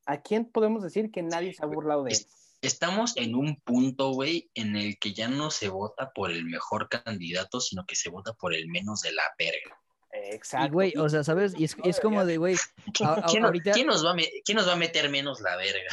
a 0.05 0.21
quién 0.21 0.45
podemos 0.45 0.83
decir 0.83 1.11
que 1.11 1.21
nadie 1.23 1.53
se 1.53 1.63
ha 1.63 1.67
burlado 1.67 2.03
de 2.03 2.11
él. 2.11 2.17
Es- 2.17 2.27
Estamos 2.61 3.15
en 3.17 3.35
un 3.35 3.57
punto, 3.61 4.09
güey, 4.11 4.49
en 4.55 4.75
el 4.75 4.97
que 4.97 5.13
ya 5.13 5.27
no 5.27 5.51
se 5.51 5.69
vota 5.69 6.11
por 6.13 6.31
el 6.31 6.45
mejor 6.45 6.89
candidato, 6.89 7.59
sino 7.61 7.85
que 7.85 7.95
se 7.95 8.09
vota 8.09 8.33
por 8.33 8.55
el 8.55 8.69
menos 8.69 9.01
de 9.01 9.11
la 9.13 9.21
verga. 9.37 9.77
Exacto. 10.11 10.73
güey, 10.73 10.93
o 10.97 11.07
sea, 11.07 11.23
¿sabes? 11.23 11.53
Y 11.59 11.65
es, 11.65 11.75
es 11.83 11.99
como 11.99 12.25
de, 12.25 12.37
güey, 12.37 12.55
¿Quién, 13.29 13.41
no- 13.41 13.47
ahorita, 13.47 13.71
quién 13.73 13.85
nos 13.85 14.03
va 14.03 14.13
a 14.13 14.15
quién 14.43 14.55
nos 14.55 14.67
va 14.67 14.73
a 14.73 14.77
meter 14.77 15.09
menos 15.09 15.41
la 15.41 15.55
verga? 15.57 15.89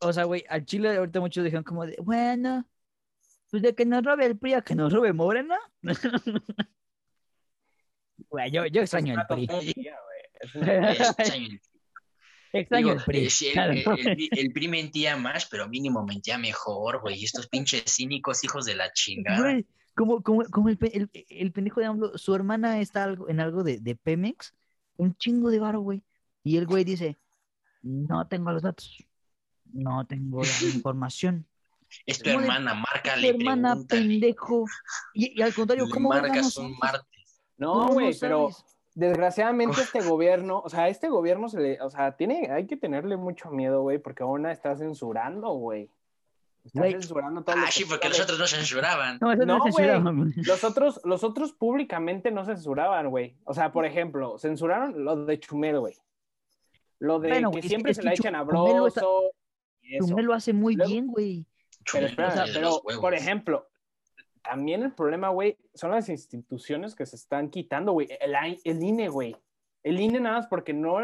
o 0.00 0.12
sea, 0.12 0.24
güey, 0.24 0.44
al 0.48 0.64
Chile 0.64 0.96
ahorita 0.96 1.20
muchos 1.20 1.44
dijeron 1.44 1.62
como 1.62 1.86
de, 1.86 1.96
bueno, 2.02 2.66
Pues 3.50 3.62
de 3.62 3.74
que 3.76 3.84
nos 3.86 4.02
robe 4.02 4.26
el 4.26 4.36
PRI 4.36 4.54
a 4.54 4.62
que 4.62 4.74
nos 4.74 4.92
robe 4.92 5.12
Morena. 5.12 5.58
Güey, 8.30 8.50
yo, 8.50 8.66
yo 8.66 8.80
extraño 8.80 9.14
el 9.14 9.26
PRI. 9.28 9.48
una- 10.54 10.92
Extraño 10.92 11.46
el- 11.46 11.60
Extraño 12.54 12.86
Digo, 12.88 12.98
el 13.00 13.04
PRI. 13.04 13.26
eh, 13.26 13.30
sí, 13.30 13.46
el, 13.48 13.52
claro. 13.52 13.72
el- 13.72 14.08
el- 14.08 14.28
el 14.30 14.52
PRI 14.52 14.68
mentía 14.68 15.16
más, 15.16 15.46
pero 15.46 15.68
mínimo 15.68 16.04
mentía 16.06 16.38
mejor, 16.38 17.00
güey. 17.00 17.18
Y 17.20 17.24
estos 17.24 17.48
pinches 17.48 17.84
cínicos 17.86 18.44
hijos 18.44 18.64
de 18.64 18.74
la 18.76 18.92
chingada. 18.92 19.40
Güey, 19.40 19.66
como, 19.96 20.22
como, 20.22 20.44
como 20.44 20.68
el, 20.68 20.78
pe- 20.78 20.96
el, 20.96 21.10
el 21.28 21.52
pendejo 21.52 21.80
de 21.80 21.86
AMLO, 21.86 22.16
su 22.18 22.34
hermana 22.34 22.80
está 22.80 23.04
algo, 23.04 23.28
en 23.28 23.40
algo 23.40 23.62
de, 23.64 23.78
de 23.80 23.94
Pemex, 23.96 24.54
un 24.96 25.14
chingo 25.16 25.50
de 25.50 25.58
varo, 25.58 25.80
güey. 25.80 26.02
Y 26.42 26.56
el 26.56 26.66
güey 26.66 26.84
dice, 26.84 27.18
no 27.82 28.26
tengo 28.28 28.50
los 28.52 28.62
datos, 28.62 28.96
no 29.72 30.06
tengo 30.06 30.42
la 30.42 30.48
información. 30.74 31.46
Es 32.06 32.18
tu 32.18 32.24
¿Cómo 32.30 32.40
de- 32.40 32.46
hermana, 32.46 32.72
Tu 32.72 32.78
márcale, 32.80 33.28
hermana, 33.28 33.68
pregúntale. 33.74 34.02
pendejo. 34.08 34.64
Y, 35.14 35.38
y 35.38 35.42
al 35.42 35.54
contrario, 35.54 35.86
¿cómo 35.92 36.08
marcas 36.08 36.56
un 36.56 36.76
martes. 36.78 37.40
No, 37.56 37.72
¿Cómo 37.74 37.92
güey, 37.94 38.16
pero 38.18 38.50
sabes? 38.50 38.73
Desgraciadamente 38.94 39.80
este 39.80 40.00
gobierno, 40.00 40.60
o 40.64 40.68
sea, 40.68 40.88
este 40.88 41.08
gobierno 41.08 41.48
se 41.48 41.60
le, 41.60 41.80
o 41.82 41.90
sea, 41.90 42.16
tiene, 42.16 42.50
hay 42.50 42.66
que 42.66 42.76
tenerle 42.76 43.16
mucho 43.16 43.50
miedo, 43.50 43.82
güey, 43.82 43.98
porque 43.98 44.24
una 44.24 44.52
está 44.52 44.76
censurando, 44.76 45.50
güey. 45.50 45.90
Está 46.64 46.82
censurando 46.84 47.42
todo 47.44 47.56
Ah, 47.58 47.66
sí, 47.70 47.84
porque 47.84 48.08
los 48.08 48.18
otros 48.20 48.38
no 48.38 48.46
censuraban. 48.46 49.18
No, 49.20 49.34
no, 49.34 49.44
No. 50.12 50.32
Los 50.36 50.64
otros, 50.64 50.98
los 51.04 51.22
otros 51.22 51.52
públicamente 51.52 52.30
no 52.30 52.46
censuraban, 52.46 53.10
güey. 53.10 53.36
O 53.44 53.52
sea, 53.52 53.70
por 53.70 53.84
ejemplo, 53.84 54.38
censuraron 54.38 55.04
lo 55.04 55.26
de 55.26 55.38
Chumel, 55.38 55.78
güey. 55.80 55.94
Lo 57.00 57.18
de 57.18 57.28
Bueno, 57.28 57.50
que 57.50 57.58
es 57.58 57.66
siempre 57.66 57.90
es 57.90 57.96
se 57.98 58.02
que 58.02 58.06
la 58.06 58.14
echan 58.14 58.34
a 58.34 58.46
Chumel 58.46 58.76
lo 58.78 58.86
está- 58.86 59.00
Broso. 59.02 59.30
Chumel 60.08 60.24
lo 60.24 60.32
hace 60.32 60.54
muy 60.54 60.74
Luego- 60.74 60.90
bien, 60.90 61.06
güey. 61.08 61.44
Pero, 61.92 62.06
de 62.06 62.14
pero, 62.54 62.80
por 62.98 63.12
ejemplo, 63.12 63.68
también 64.44 64.82
el 64.82 64.92
problema, 64.92 65.30
güey, 65.30 65.56
son 65.74 65.90
las 65.90 66.08
instituciones 66.08 66.94
que 66.94 67.06
se 67.06 67.16
están 67.16 67.50
quitando, 67.50 67.92
güey. 67.92 68.08
El, 68.20 68.34
el 68.64 68.82
INE, 68.82 69.08
güey. 69.08 69.34
El 69.82 69.98
INE 70.00 70.20
nada 70.20 70.36
más 70.38 70.46
porque 70.46 70.72
no, 70.72 70.98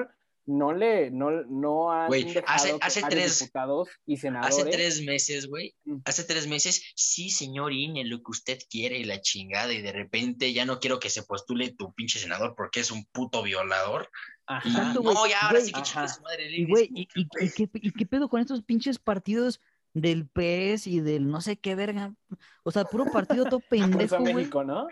no 0.47 0.72
le, 0.72 1.11
no, 1.11 1.30
no 1.30 1.93
han 1.93 2.09
Güey, 2.09 2.24
dejado 2.24 2.45
hace- 2.47 2.76
hace 2.80 3.03
tres- 3.09 3.41
diputados 3.41 3.88
y 4.07 4.16
senadores. 4.16 4.59
Hace 4.59 4.70
tres 4.70 5.03
meses, 5.03 5.47
güey, 5.49 5.74
Mm. 5.84 5.97
hace 6.05 6.24
tres 6.24 6.47
meses, 6.47 6.82
sí, 6.95 7.30
señor 7.30 7.72
INE, 7.72 8.05
lo 8.05 8.18
que 8.18 8.30
usted 8.30 8.59
quiere 8.70 8.99
y 8.99 9.05
la 9.05 9.20
chingada, 9.20 9.72
y 9.72 9.82
de 9.82 9.93
repente 9.93 10.53
ya 10.53 10.64
no 10.64 10.78
quiero 10.80 10.99
que 10.99 11.11
se 11.11 11.22
postule 11.22 11.70
tu 11.72 11.93
pinche 11.93 12.18
senador 12.18 12.55
porque 12.57 12.80
es 12.80 12.91
un 12.91 13.05
puto 13.07 13.43
violador. 13.43 14.09
Ajá. 14.47 14.68
Y 14.68 14.95
no, 15.05 15.26
ya 15.26 15.41
ahora 15.43 15.61
sí 15.61 15.72
que 15.72 15.84
su 15.84 16.22
madre 16.22 16.47
el 16.47 16.55
Y, 16.55 16.57
INE. 16.62 16.68
güey, 16.70 16.91
y, 16.95 17.09
y- 17.14 17.28
y 17.45 17.51
qué, 17.51 17.68
y 17.74 17.93
qué 17.93 18.07
pedo 18.07 18.28
con 18.28 18.41
estos 18.41 18.62
pinches 18.62 18.99
partidos 18.99 19.61
del 19.95 20.26
PES 20.28 20.86
y 20.86 21.01
del 21.01 21.28
no 21.28 21.41
sé 21.41 21.57
qué 21.59 21.74
verga? 21.74 22.14
O 22.62 22.70
sea, 22.70 22.84
puro 22.84 23.07
partido 23.07 23.45
todo 23.47 23.61
pendejo, 23.70 24.18
güey. 24.18 24.34
México, 24.34 24.64
¿no? 24.64 24.88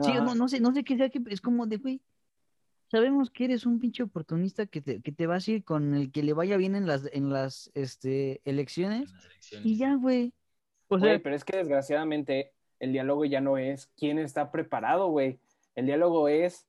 Sí, 0.00 0.10
Ajá. 0.10 0.20
no, 0.20 0.34
no 0.34 0.48
sé, 0.48 0.60
no 0.60 0.72
sé 0.72 0.84
qué 0.84 0.96
sea, 0.96 1.08
que 1.10 1.20
es 1.28 1.40
como 1.40 1.66
de, 1.66 1.76
güey, 1.78 2.02
sabemos 2.90 3.30
que 3.30 3.44
eres 3.46 3.64
un 3.66 3.78
pinche 3.80 4.02
oportunista 4.02 4.66
que 4.66 4.80
te, 4.82 5.00
que 5.00 5.12
te 5.12 5.26
vas 5.26 5.48
a 5.48 5.50
ir 5.52 5.64
con 5.64 5.94
el 5.94 6.12
que 6.12 6.22
le 6.22 6.34
vaya 6.34 6.56
bien 6.56 6.74
en 6.76 6.86
las, 6.86 7.08
en 7.12 7.30
las 7.30 7.70
este, 7.74 8.40
elecciones 8.44 9.10
En 9.10 9.16
las 9.16 9.24
elecciones. 9.26 9.66
y 9.66 9.76
ya, 9.78 9.94
güey. 9.94 10.34
O 10.88 10.98
Güey, 10.98 11.18
pero 11.22 11.34
es 11.34 11.44
que 11.44 11.56
desgraciadamente 11.56 12.52
el 12.78 12.92
diálogo 12.92 13.24
ya 13.24 13.40
no 13.40 13.56
es 13.56 13.86
quién 13.96 14.18
está 14.18 14.50
preparado, 14.50 15.08
güey. 15.08 15.38
El 15.74 15.86
diálogo 15.86 16.28
es 16.28 16.66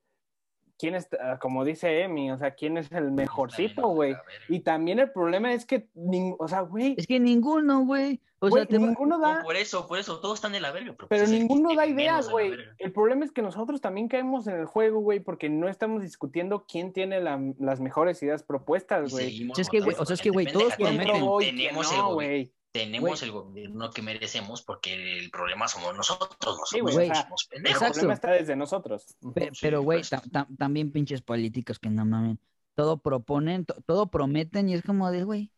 quién 0.78 0.96
está, 0.96 1.40
como 1.40 1.64
dice 1.66 2.02
Emi, 2.02 2.32
o 2.32 2.38
sea, 2.38 2.52
quién 2.56 2.78
es 2.78 2.92
el 2.92 3.12
mejorcito, 3.12 3.88
güey. 3.88 4.16
Y 4.50 4.62
también 4.62 5.00
el 5.00 5.12
problema 5.12 5.54
es 5.54 5.66
que, 5.66 5.88
nin- 5.96 6.36
o 6.40 6.48
sea, 6.48 6.62
güey, 6.62 6.96
es 6.98 7.08
que 7.08 7.20
ninguno, 7.20 7.86
güey. 7.86 8.20
O 8.40 8.50
sea, 8.52 8.66
te 8.66 8.78
va- 8.78 8.88
ninguno 8.88 9.18
No, 9.18 9.26
da, 9.26 9.42
por 9.42 9.56
eso, 9.56 9.88
por 9.88 9.98
eso, 10.00 10.20
todos 10.20 10.36
están 10.36 10.52
de 10.52 10.60
la 10.60 10.72
verga. 10.72 10.88
Pero, 10.98 11.08
pero 11.08 11.08
pues 11.08 11.22
es 11.22 11.32
el 11.32 11.40
ninguno 11.40 11.74
da 11.76 11.86
ideas, 11.88 12.30
güey. 12.30 12.52
El 12.78 12.92
problema 12.92 13.24
es 13.24 13.32
que 13.32 13.42
nosotros 13.42 13.80
también 13.80 14.10
caemos 14.10 14.48
en 14.48 14.56
el 14.60 14.66
juego, 14.66 15.00
güey, 15.00 15.22
porque 15.22 15.48
no 15.48 15.70
estamos 15.70 16.02
discutiendo 16.02 16.66
quién 16.68 16.92
tiene 16.92 17.22
la- 17.22 17.40
las 17.60 17.80
mejores 17.80 18.22
ideas 18.22 18.44
propuestas, 18.44 19.12
güey. 19.12 19.50
es 19.58 19.70
que, 19.70 19.80
o 19.80 20.06
sea, 20.06 20.14
es 20.14 20.22
que, 20.22 20.30
güey, 20.30 20.46
todos 20.48 20.76
pendeja. 20.76 21.12
¿Quién 21.14 21.24
prometen. 21.26 21.56
Tenemos 21.56 21.96
no, 21.98 22.14
güey? 22.16 22.52
Tenemos 22.74 23.22
el 23.22 23.32
gobierno 23.32 23.92
que 23.92 24.02
merecemos 24.02 24.64
porque 24.64 25.20
el 25.20 25.30
problema 25.30 25.68
somos 25.68 25.96
nosotros, 25.96 26.38
no 26.42 26.66
Sí, 26.66 26.80
somos, 26.80 26.94
somos 26.96 27.48
El 27.52 27.62
pendejos. 27.64 27.90
Problema 27.92 28.14
está 28.16 28.32
desde 28.32 28.56
nosotros. 28.56 29.16
Pe- 29.36 29.52
Sí, 29.54 29.60
pero, 29.62 29.84
güey, 29.84 30.00
pues. 30.00 30.10
ta- 30.10 30.24
ta- 30.32 30.48
también 30.58 30.92
pinches 30.92 31.22
políticos 31.22 31.78
que 31.78 31.92
no 31.92 32.04
mamen. 32.04 32.40
Todo 32.74 32.98
proponen, 32.98 33.66
to- 33.66 33.80
todo 33.86 34.08
prometen 34.08 34.70
y 34.70 34.74
es 34.74 34.82
como 34.82 35.12
de, 35.12 35.24
güey, 35.24 35.52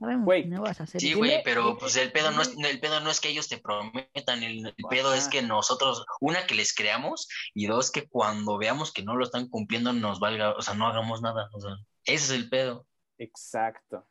sabemos 0.00 0.24
Güey, 0.24 0.46
no 0.46 0.62
vas 0.62 0.80
a 0.80 0.82
hacer 0.82 1.00
Sí, 1.00 1.10
eso". 1.10 1.18
güey, 1.18 1.40
pero 1.44 1.78
pues 1.78 1.96
el 1.96 2.10
pedo 2.10 2.32
no 2.32 2.42
es, 2.42 2.52
el 2.58 2.80
pedo 2.80 2.98
no 2.98 3.10
es 3.10 3.20
que 3.20 3.28
ellos 3.28 3.48
te 3.48 3.58
prometan, 3.58 4.42
el, 4.42 4.66
el 4.66 4.84
pedo 4.90 5.14
es 5.14 5.28
que 5.28 5.42
nosotros, 5.42 6.04
una, 6.20 6.44
que 6.44 6.56
les 6.56 6.74
creamos, 6.74 7.28
y 7.54 7.66
dos, 7.66 7.92
que 7.92 8.08
cuando 8.08 8.58
veamos 8.58 8.92
que 8.92 9.04
no 9.04 9.14
lo 9.14 9.24
están 9.24 9.48
cumpliendo, 9.48 9.92
nos 9.92 10.18
valga, 10.18 10.56
o 10.56 10.62
sea, 10.62 10.74
no 10.74 10.88
hagamos 10.88 11.22
nada, 11.22 11.48
o 11.52 11.60
sea, 11.60 11.70
ese 12.04 12.24
es 12.24 12.30
el 12.32 12.48
pedo. 12.48 12.84
Exacto. 13.18 14.07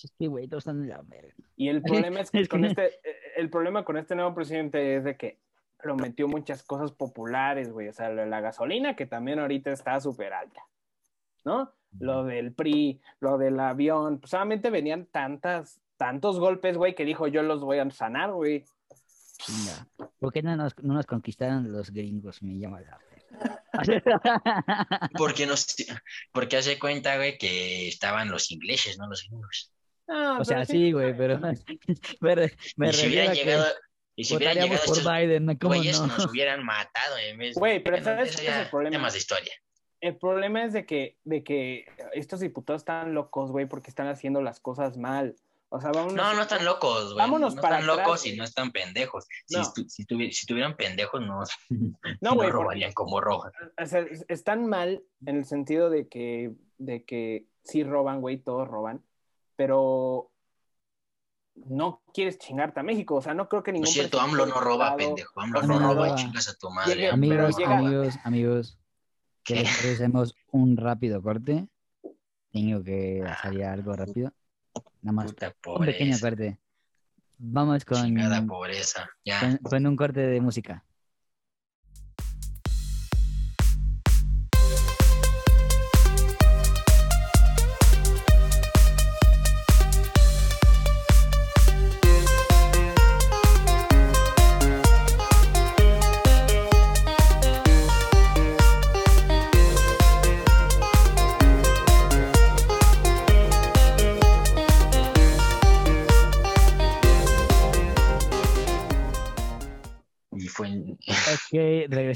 Sí, 0.00 0.06
es 0.06 0.14
que, 0.18 0.28
güey, 0.28 0.48
todos 0.48 0.62
están 0.62 0.82
en 0.82 0.88
la 0.88 1.02
verga. 1.02 1.34
Y 1.56 1.68
el 1.68 1.82
problema 2.12 2.20
es 2.20 2.30
que 2.30 2.40
Es 2.40 2.48
con 2.48 2.62
no- 2.62 2.68
este, 2.68 2.86
eh, 2.86 3.16
el 3.36 3.50
problema 3.50 3.84
con 3.84 3.98
este 3.98 4.14
nuevo 4.14 4.34
presidente 4.34 4.96
es 4.96 5.04
de 5.04 5.14
que 5.16 5.38
prometió 5.76 6.26
muchas 6.26 6.62
cosas 6.62 6.92
populares, 6.92 7.70
güey. 7.70 7.88
O 7.88 7.92
sea, 7.92 8.08
lo 8.08 8.22
de 8.22 8.28
la 8.28 8.40
gasolina, 8.40 8.96
que 8.96 9.04
también 9.04 9.38
ahorita 9.40 9.70
está 9.72 10.00
súper 10.00 10.32
alta, 10.32 10.62
¿no? 11.44 11.70
Lo 11.98 12.24
del 12.24 12.54
PRI, 12.54 13.00
lo 13.20 13.36
del 13.36 13.60
avión, 13.60 14.20
pues 14.20 14.30
solamente 14.30 14.70
venían 14.70 15.04
tantas, 15.04 15.82
tantos 15.98 16.38
golpes, 16.38 16.78
güey, 16.78 16.94
que 16.94 17.04
dijo 17.04 17.26
yo 17.26 17.42
los 17.42 17.60
voy 17.60 17.78
a 17.78 17.90
sanar, 17.90 18.32
güey. 18.32 18.64
Chinga. 19.38 19.86
¿Por 20.18 20.32
qué 20.32 20.42
no 20.42 20.56
nos, 20.56 20.78
no 20.82 20.94
nos 20.94 21.04
conquistaron 21.06 21.70
los 21.72 21.90
gringos? 21.90 22.42
Me 22.42 22.58
llama 22.58 22.80
la. 22.80 22.98
Porque 25.16 25.46
nos, 25.46 25.76
porque 26.32 26.56
hace 26.56 26.78
cuenta, 26.78 27.16
güey, 27.16 27.38
que 27.38 27.88
estaban 27.88 28.30
los 28.30 28.50
ingleses, 28.50 28.98
no 28.98 29.06
los 29.08 29.22
gringos. 29.28 29.72
Ah, 30.10 30.38
O 30.40 30.44
sea, 30.44 30.56
pero 30.58 30.66
sí, 30.66 30.92
güey, 30.92 31.16
pero 31.16 31.38
me, 32.20 32.34
me 32.76 32.88
y 32.88 32.92
si 32.92 33.06
refiero 33.06 33.08
hubieran 33.08 33.28
a 33.30 33.32
que 33.32 33.44
llegado, 33.44 33.66
y 34.16 34.24
si 34.24 34.36
hubieran 34.36 34.54
votaríamos 34.54 34.70
llegado 34.80 34.86
por 34.86 34.98
estos 34.98 35.12
Biden, 35.12 35.46
¿no? 35.46 35.58
¿cómo 35.58 35.74
no? 35.74 36.06
nos 36.06 36.26
hubieran 36.30 36.64
matado 36.64 37.16
en 37.18 37.38
vez 37.38 37.54
de- 37.54 37.58
Güey, 37.60 37.82
pero 37.82 38.02
¿sabes 38.02 38.36
qué 38.36 38.48
es 38.48 38.56
el 38.56 38.68
problema? 38.68 38.96
Temas 38.96 39.12
de 39.12 39.18
historia. 39.20 39.52
El 40.00 40.16
problema 40.16 40.64
es 40.64 40.72
de 40.72 40.86
que, 40.86 41.18
de 41.24 41.44
que 41.44 41.84
estos 42.14 42.40
diputados 42.40 42.80
están 42.82 43.14
locos, 43.14 43.50
güey, 43.52 43.66
porque 43.66 43.90
están 43.90 44.08
haciendo 44.08 44.40
las 44.42 44.58
cosas 44.58 44.96
mal. 44.96 45.36
O 45.68 45.80
sea, 45.80 45.92
vamos 45.92 46.14
No, 46.14 46.34
no 46.34 46.42
están 46.42 46.64
locos, 46.64 47.04
güey. 47.12 47.18
Vámonos 47.18 47.54
no 47.54 47.62
para 47.62 47.76
están 47.78 47.90
atrás, 47.90 48.06
locos 48.06 48.26
y 48.26 48.34
no 48.36 48.42
están 48.42 48.72
pendejos. 48.72 49.26
Si, 49.46 49.56
No. 49.56 49.62
estu- 49.62 49.86
si, 49.88 50.04
tuvi- 50.04 50.32
si 50.32 50.46
tuvieran 50.46 50.76
pendejos, 50.76 51.20
no, 51.20 51.42
No, 52.20 52.34
porque- 52.34 52.50
robarían 52.50 52.92
como 52.92 53.20
roban. 53.20 53.52
o 53.80 53.86
sea, 53.86 54.00
es- 54.00 54.24
están 54.28 54.66
mal 54.66 55.02
en 55.26 55.36
el 55.36 55.44
sentido 55.44 55.90
de 55.90 56.08
que, 56.08 56.50
de 56.78 57.04
que 57.04 57.44
sí 57.62 57.84
roban, 57.84 58.20
güey, 58.22 58.38
todos 58.38 58.66
roban, 58.66 59.04
pero 59.60 60.30
no 61.54 62.02
quieres 62.14 62.38
chingarte 62.38 62.80
a 62.80 62.82
México. 62.82 63.16
O 63.16 63.20
sea, 63.20 63.34
no 63.34 63.46
creo 63.46 63.62
que 63.62 63.72
No 63.72 63.74
ningún 63.74 63.88
es 63.88 63.92
cierto, 63.92 64.16
presidente 64.16 64.42
AMLO 64.42 64.54
no 64.54 64.60
roba, 64.62 64.96
pendejo. 64.96 65.38
AMLO 65.38 65.60
AMLO 65.60 65.74
no 65.74 65.80
no 65.80 65.88
roba, 65.94 66.06
roba. 66.06 66.16
chingas 66.16 66.48
a 66.48 66.54
tu 66.56 66.70
madre. 66.70 66.94
Pero 66.94 67.12
Amigos, 67.12 67.56
llega- 67.58 67.76
amigos, 67.78 68.14
amigos, 68.24 68.78
que 69.44 69.56
les 69.56 69.84
hacemos 69.96 70.34
un 70.50 70.78
rápido 70.78 71.20
corte. 71.20 71.68
Tengo 72.50 72.82
que 72.82 73.22
salir 73.42 73.64
algo 73.64 73.92
rápido. 73.92 74.32
Nada 75.02 75.12
más 75.12 75.26
Puta 75.26 75.54
un 75.66 75.84
pequeño 75.84 76.16
corte. 76.18 76.58
Vamos 77.36 77.84
con, 77.84 78.02
Chingada 78.02 78.42
pobreza. 78.46 79.10
Ya. 79.26 79.40
con, 79.40 79.56
con 79.58 79.86
un 79.86 79.96
corte 79.96 80.20
de 80.20 80.40
música. 80.40 80.86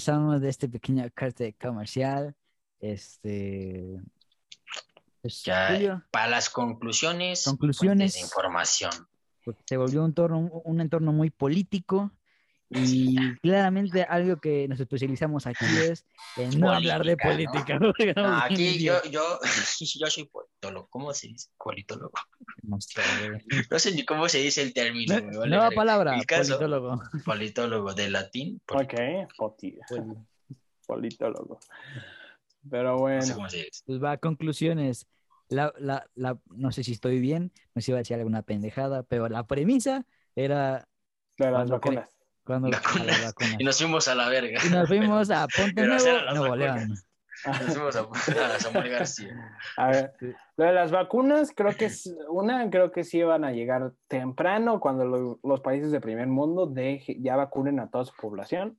Regresamos 0.05 0.40
de 0.40 0.48
este 0.48 0.68
pequeño 0.68 1.05
corte 1.16 1.55
comercial. 1.55 2.35
Este. 2.81 4.01
pues, 5.22 5.43
ya 5.44 6.05
para 6.10 6.28
las 6.28 6.51
conclusiones, 6.51 7.44
Conclusiones. 7.44 7.97
fuentes 7.97 8.14
de 8.14 8.20
información. 8.20 8.93
se 9.66 9.76
volvió 9.76 10.01
un 10.01 10.06
entorno, 10.10 10.39
un 10.64 10.81
entorno 10.81 11.12
muy 11.12 11.31
político 11.31 12.10
Y 12.74 13.36
claramente 13.40 14.02
algo 14.02 14.40
que 14.40 14.66
nos 14.68 14.80
especializamos 14.80 15.46
aquí 15.46 15.64
es 15.64 16.05
en 16.36 16.59
no 16.59 16.72
hablar 16.72 17.05
de 17.05 17.16
Política, 17.16 17.78
No, 18.16 18.36
aquí 18.38 18.82
yo, 18.82 18.94
yo, 19.10 19.38
yo 19.80 20.06
soy 20.09 20.24
politólogo. 20.24 20.88
¿Cómo 20.90 21.14
se 21.14 21.28
dice? 21.28 21.51
Politólogo. 21.56 22.12
No 22.62 22.80
sé, 22.80 23.01
güey. 23.28 23.40
No 23.70 23.78
sé 23.78 23.92
ni 23.92 24.05
cómo 24.05 24.28
se 24.28 24.38
dice 24.38 24.62
el 24.62 24.74
término. 24.74 25.14
vale 25.14 25.48
Nueva 25.51 25.70
palabra, 25.70 26.16
El 26.16 26.26
caso, 26.26 26.59
politólogo. 26.59 27.01
politólogo 27.24 27.94
de 27.94 28.10
latín. 28.10 28.60
poli- 28.66 28.88
Ok, 29.38 29.64
politólogo. 30.86 31.59
Pero 32.70 32.92
No 32.92 32.96
sé 32.98 33.02
bueno, 33.02 33.34
cómo 33.34 33.48
se 33.51 33.56
dice. 33.59 33.82
Pues 33.86 34.02
va, 34.02 34.16
conclusiones. 34.16 35.06
La, 35.51 35.72
la, 35.78 36.06
la, 36.14 36.38
no 36.46 36.72
sé 36.72 36.82
si 36.82 36.92
estoy 36.92 37.20
bien, 37.20 37.52
no 37.74 37.80
sé 37.80 37.86
si 37.86 37.90
iba 37.90 37.98
a 37.98 38.01
decir 38.01 38.16
alguna 38.16 38.42
pendejada, 38.42 39.02
pero 39.02 39.28
la 39.28 39.46
premisa 39.46 40.06
era 40.34 40.88
de 41.36 41.51
las 41.51 41.68
vacunas. 41.68 42.09
Cuando 42.44 42.68
a 42.68 42.70
Vacunas. 42.72 43.06
las 43.06 43.24
vacunas. 43.24 43.56
Y 43.58 43.64
nos 43.64 43.78
fuimos 43.78 44.08
a 44.08 44.14
la 44.14 44.28
verga. 44.28 44.60
Y 44.64 44.70
nos 44.70 44.88
fuimos 44.88 45.30
a 45.30 45.46
Ponte 45.56 45.72
Pero 45.74 45.96
Nuevo, 45.96 46.34
Nuevo. 46.34 46.56
León. 46.56 46.94
Nos 47.46 47.74
fuimos 47.74 47.96
a, 47.96 48.00
a 48.54 48.58
Samuel 48.60 48.88
García. 48.90 49.58
A 49.76 49.88
ver, 49.88 50.12
lo 50.56 50.64
de 50.64 50.72
las 50.72 50.90
vacunas, 50.92 51.52
creo 51.54 51.76
que 51.76 51.86
es 51.86 52.14
una, 52.30 52.70
creo 52.70 52.90
que 52.92 53.04
sí 53.04 53.22
van 53.22 53.44
a 53.44 53.50
llegar 53.52 53.92
temprano 54.08 54.80
cuando 54.80 55.04
lo- 55.04 55.40
los 55.42 55.60
países 55.60 55.90
de 55.90 56.00
primer 56.00 56.26
mundo 56.28 56.66
deje- 56.68 57.18
ya 57.20 57.36
vacunen 57.36 57.80
a 57.80 57.90
toda 57.90 58.04
su 58.06 58.14
población. 58.14 58.78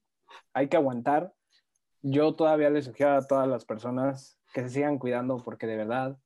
Hay 0.53 0.67
que 0.69 0.77
aguantar. 0.77 1.33
Yo 2.01 2.33
todavía 2.33 2.69
les 2.71 2.85
sugiero 2.85 3.13
a 3.15 3.27
todas 3.27 3.47
las 3.47 3.65
personas 3.65 4.39
que 4.53 4.61
se 4.61 4.69
sigan 4.69 4.97
cuidando 4.99 5.43
porque 5.43 5.67
de 5.67 5.75
verdad 5.77 6.17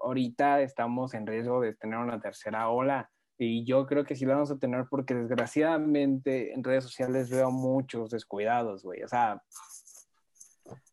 ahorita 0.00 0.60
estamos 0.60 1.14
en 1.14 1.26
riesgo 1.26 1.60
de 1.60 1.74
tener 1.74 1.98
una 1.98 2.20
tercera 2.20 2.68
ola 2.68 3.10
y 3.38 3.64
yo 3.64 3.86
creo 3.86 4.04
que 4.04 4.16
sí 4.16 4.26
la 4.26 4.34
vamos 4.34 4.50
a 4.50 4.58
tener 4.58 4.86
porque 4.90 5.14
desgraciadamente 5.14 6.52
en 6.52 6.64
redes 6.64 6.84
sociales 6.84 7.30
veo 7.30 7.50
muchos 7.52 8.10
descuidados, 8.10 8.82
güey. 8.82 9.02
O 9.04 9.08
sea, 9.08 9.42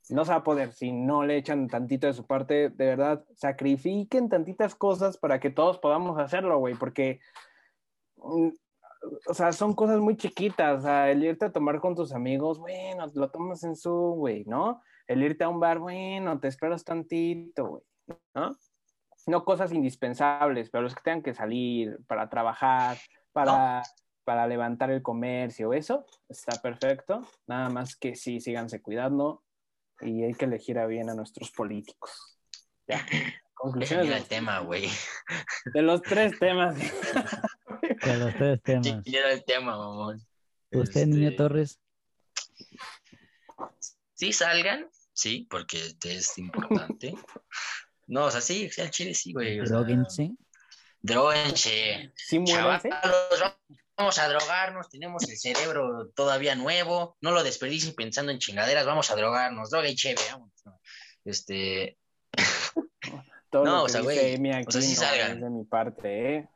no 0.10 0.26
se 0.26 0.32
va 0.32 0.38
a 0.38 0.44
poder 0.44 0.72
si 0.72 0.92
no 0.92 1.24
le 1.24 1.38
echan 1.38 1.68
tantito 1.68 2.06
de 2.06 2.14
su 2.14 2.26
parte, 2.26 2.70
de 2.70 2.86
verdad, 2.86 3.26
sacrifiquen 3.36 4.30
tantitas 4.30 4.76
cosas 4.76 5.18
para 5.18 5.40
que 5.40 5.50
todos 5.50 5.80
podamos 5.80 6.20
hacerlo, 6.20 6.60
güey, 6.60 6.76
porque, 6.76 7.20
mm, 8.18 8.50
o 9.28 9.34
sea, 9.34 9.52
son 9.52 9.74
cosas 9.74 10.00
muy 10.00 10.16
chiquitas, 10.16 10.80
o 10.80 10.82
sea, 10.84 11.10
el 11.10 11.24
irte 11.24 11.46
a 11.46 11.52
tomar 11.52 11.80
con 11.80 11.96
tus 11.96 12.14
amigos, 12.14 12.60
bueno, 12.60 13.08
lo 13.16 13.32
tomas 13.32 13.64
en 13.64 13.76
su, 13.76 13.92
güey, 13.92 14.46
¿no? 14.46 14.82
El 15.08 15.24
irte 15.24 15.44
a 15.44 15.50
un 15.50 15.60
bar, 15.60 15.80
bueno, 15.80 16.40
te 16.40 16.48
esperas 16.48 16.84
tantito, 16.84 17.68
güey, 17.68 17.84
¿no? 18.36 18.56
No 19.28 19.44
cosas 19.44 19.72
indispensables, 19.72 20.70
pero 20.70 20.84
los 20.84 20.94
que 20.96 21.02
tengan 21.02 21.24
que 21.24 21.34
salir 21.34 21.98
para 22.08 22.30
trabajar, 22.30 22.98
para, 23.34 23.82
para 24.24 24.48
levantar 24.48 24.92
el 24.92 25.02
comercio, 25.02 25.74
eso 25.74 26.06
está 26.30 26.62
perfecto. 26.62 27.22
Nada 27.48 27.70
más 27.70 27.96
que 27.96 28.16
sí, 28.16 28.40
síganse 28.40 28.82
cuidando 28.82 29.44
y 30.02 30.24
hay 30.24 30.34
que 30.34 30.46
elegir 30.46 30.78
a 30.78 30.86
bien 30.86 31.10
a 31.10 31.16
nuestros 31.16 31.52
políticos. 31.52 32.38
Ya. 32.88 33.06
Conclusiones 33.56 34.06
Mira 34.06 34.18
de, 34.18 34.22
el 34.22 34.28
tema, 34.28 34.60
güey. 34.60 34.90
de 35.74 35.82
los 35.82 36.02
tres 36.02 36.38
temas. 36.38 36.76
De 38.04 38.18
los 38.18 38.34
tres 38.36 38.62
temas. 38.64 39.04
Sí, 39.06 39.16
era 39.16 39.32
el 39.32 39.44
tema, 39.46 39.78
mamón. 39.78 40.20
¿Usted, 40.72 41.06
niño 41.08 41.30
Este, 41.30 41.38
Torres? 41.38 41.80
Sí 44.14 44.34
salgan, 44.34 44.90
sí, 45.14 45.48
porque 45.50 45.96
es 46.04 46.38
importante. 46.38 47.14
No, 48.08 48.26
o 48.26 48.32
sea, 48.32 48.42
sí, 48.42 48.70
al 48.78 48.92
chile 48.92 49.14
sí, 49.14 49.34
güey. 49.34 49.60
Droguense. 49.60 50.32
Dróguense. 51.02 52.12
Sí. 52.16 52.44
Chavalos, 52.46 52.84
vamos 53.98 54.20
a 54.20 54.28
drogarnos, 54.28 54.90
tenemos 54.90 55.28
el 55.30 55.38
cerebro 55.38 56.10
todavía 56.16 56.56
nuevo, 56.56 57.18
no 57.22 57.32
lo 57.32 57.44
desperdicien 57.44 57.96
pensando 57.96 58.32
en 58.32 58.40
chingaderas, 58.40 58.86
vamos 58.86 59.10
a 59.10 59.16
drogarnos, 59.16 59.70
droga 59.70 59.88
y 59.88 59.96
chévere, 59.96 60.22
vámonos. 60.32 60.54
Este, 61.24 61.98
Todo 63.50 63.64
No, 63.64 63.78
lo 63.78 63.84
o 63.84 63.90
sea, 63.90 64.02
güey, 64.02 64.18
o 64.18 64.72
sea, 64.72 64.82
sí 64.82 64.90
no 64.90 64.96
salgan. 64.96 65.42
de 65.42 65.50
mi 65.50 65.64
parte, 65.64 66.36
¿eh? 66.36 66.50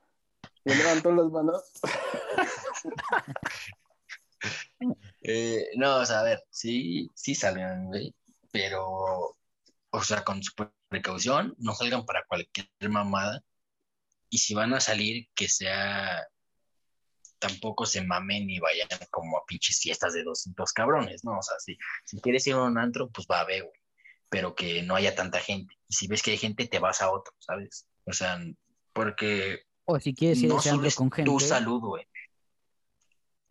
Yo 0.65 0.75
levanto 0.75 1.11
las 1.11 1.27
manos. 1.27 1.63
eh, 5.21 5.67
no, 5.77 5.97
o 5.97 6.05
sea, 6.05 6.19
a 6.19 6.23
ver, 6.23 6.43
sí, 6.49 7.09
sí 7.15 7.35
salgan, 7.35 7.87
güey, 7.87 8.13
pero, 8.51 9.37
o 9.91 10.03
sea, 10.03 10.23
con 10.23 10.43
su 10.43 10.51
precaución, 10.89 11.55
no 11.59 11.73
salgan 11.73 12.05
para 12.05 12.25
cualquier 12.27 12.67
mamada, 12.89 13.41
y 14.29 14.39
si 14.39 14.53
van 14.53 14.73
a 14.73 14.79
salir, 14.79 15.27
que 15.33 15.47
sea, 15.47 16.27
tampoco 17.39 17.85
se 17.85 18.01
mamen 18.01 18.49
y 18.49 18.59
vayan 18.59 18.87
como 19.11 19.37
a 19.37 19.45
pinches 19.47 19.79
fiestas 19.79 20.13
de 20.13 20.23
200 20.23 20.73
cabrones, 20.73 21.23
¿no? 21.23 21.37
O 21.37 21.41
sea, 21.41 21.55
si, 21.59 21.77
si 22.05 22.19
quieres 22.19 22.45
ir 22.47 22.53
a 22.53 22.63
un 22.63 22.77
antro, 22.77 23.09
pues 23.09 23.27
va 23.31 23.39
a 23.41 23.45
ver, 23.45 23.63
güey, 23.63 23.79
pero 24.29 24.53
que 24.55 24.83
no 24.83 24.95
haya 24.95 25.15
tanta 25.15 25.39
gente, 25.39 25.73
y 25.87 25.93
si 25.95 26.07
ves 26.07 26.21
que 26.21 26.31
hay 26.31 26.37
gente, 26.37 26.67
te 26.67 26.79
vas 26.79 27.01
a 27.01 27.11
otro, 27.11 27.33
¿sabes? 27.39 27.87
O 28.05 28.13
sea, 28.13 28.39
porque 28.93 29.61
O 29.85 29.99
si 29.99 30.13
quieres 30.13 30.39
ir 30.43 30.51
a 30.51 30.55
no 30.55 30.61
solo 30.61 30.83
antro 30.83 30.91
con 30.95 31.11
gente. 31.11 31.31
tu 31.31 31.39
salud, 31.39 31.79
güey. 31.81 32.05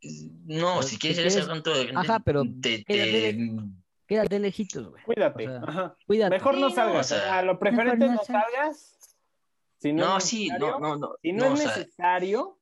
No, 0.01 0.83
si 0.83 0.91
si 0.91 0.99
quieres 0.99 1.19
ir 1.19 1.25
a 1.25 1.29
ese 1.29 1.43
gente, 1.43 1.91
Ajá, 1.97 2.21
pero 2.21 2.45
te- 2.63 2.85
Quédate 4.09 4.39
lejitos, 4.41 4.89
güey. 4.89 5.05
Cuídate. 5.05 5.47
O 5.47 5.51
sea, 5.51 5.61
Ajá. 5.69 5.97
Cuídate. 6.07 6.31
Mejor 6.37 6.55
no 6.59 6.71
Sí, 6.71 6.77
no, 6.77 6.83
salgas. 6.83 7.13
o 7.13 7.15
sea, 7.15 7.39
a 7.39 7.43
lo 7.43 7.59
preferente 7.59 8.07
no 8.07 8.15
no 8.15 8.25
sal- 8.25 8.43
salgas. 8.53 8.95
Si 9.79 9.93
no, 9.93 10.05
No, 10.07 10.17
es 10.19 10.25
sí, 10.25 10.49
no, 10.59 10.81
no, 10.81 10.97
no. 10.97 11.15
Si 11.23 11.33
no, 11.33 11.51
no, 11.51 11.55
es 11.55 11.61
o 11.61 11.63
sea, 11.69 11.77
necesario, 11.77 12.59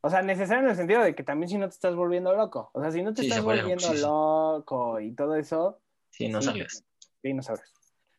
o 0.00 0.08
sea, 0.10 0.22
necesario 0.22 0.62
en 0.62 0.70
el 0.70 0.76
sentido 0.76 1.02
de 1.02 1.14
que 1.14 1.22
también 1.22 1.48
si 1.50 1.58
no 1.58 1.68
te 1.68 1.74
estás 1.74 1.94
volviendo 1.94 2.34
loco. 2.34 2.70
O 2.72 2.80
sea, 2.80 2.90
si 2.90 3.02
no 3.02 3.12
te 3.12 3.22
Sí, 3.22 3.28
estás 3.28 3.44
vuelve- 3.44 3.62
volviendo 3.62 3.88
sí. 3.92 3.98
loco 4.00 5.00
y 5.00 5.12
todo 5.12 5.34
eso, 5.36 5.80
sí, 6.10 6.28
no 6.28 6.40
sí, 6.40 6.46
salgas. 6.48 6.84
sí, 7.20 7.34
no 7.34 7.42
sabes. 7.42 7.62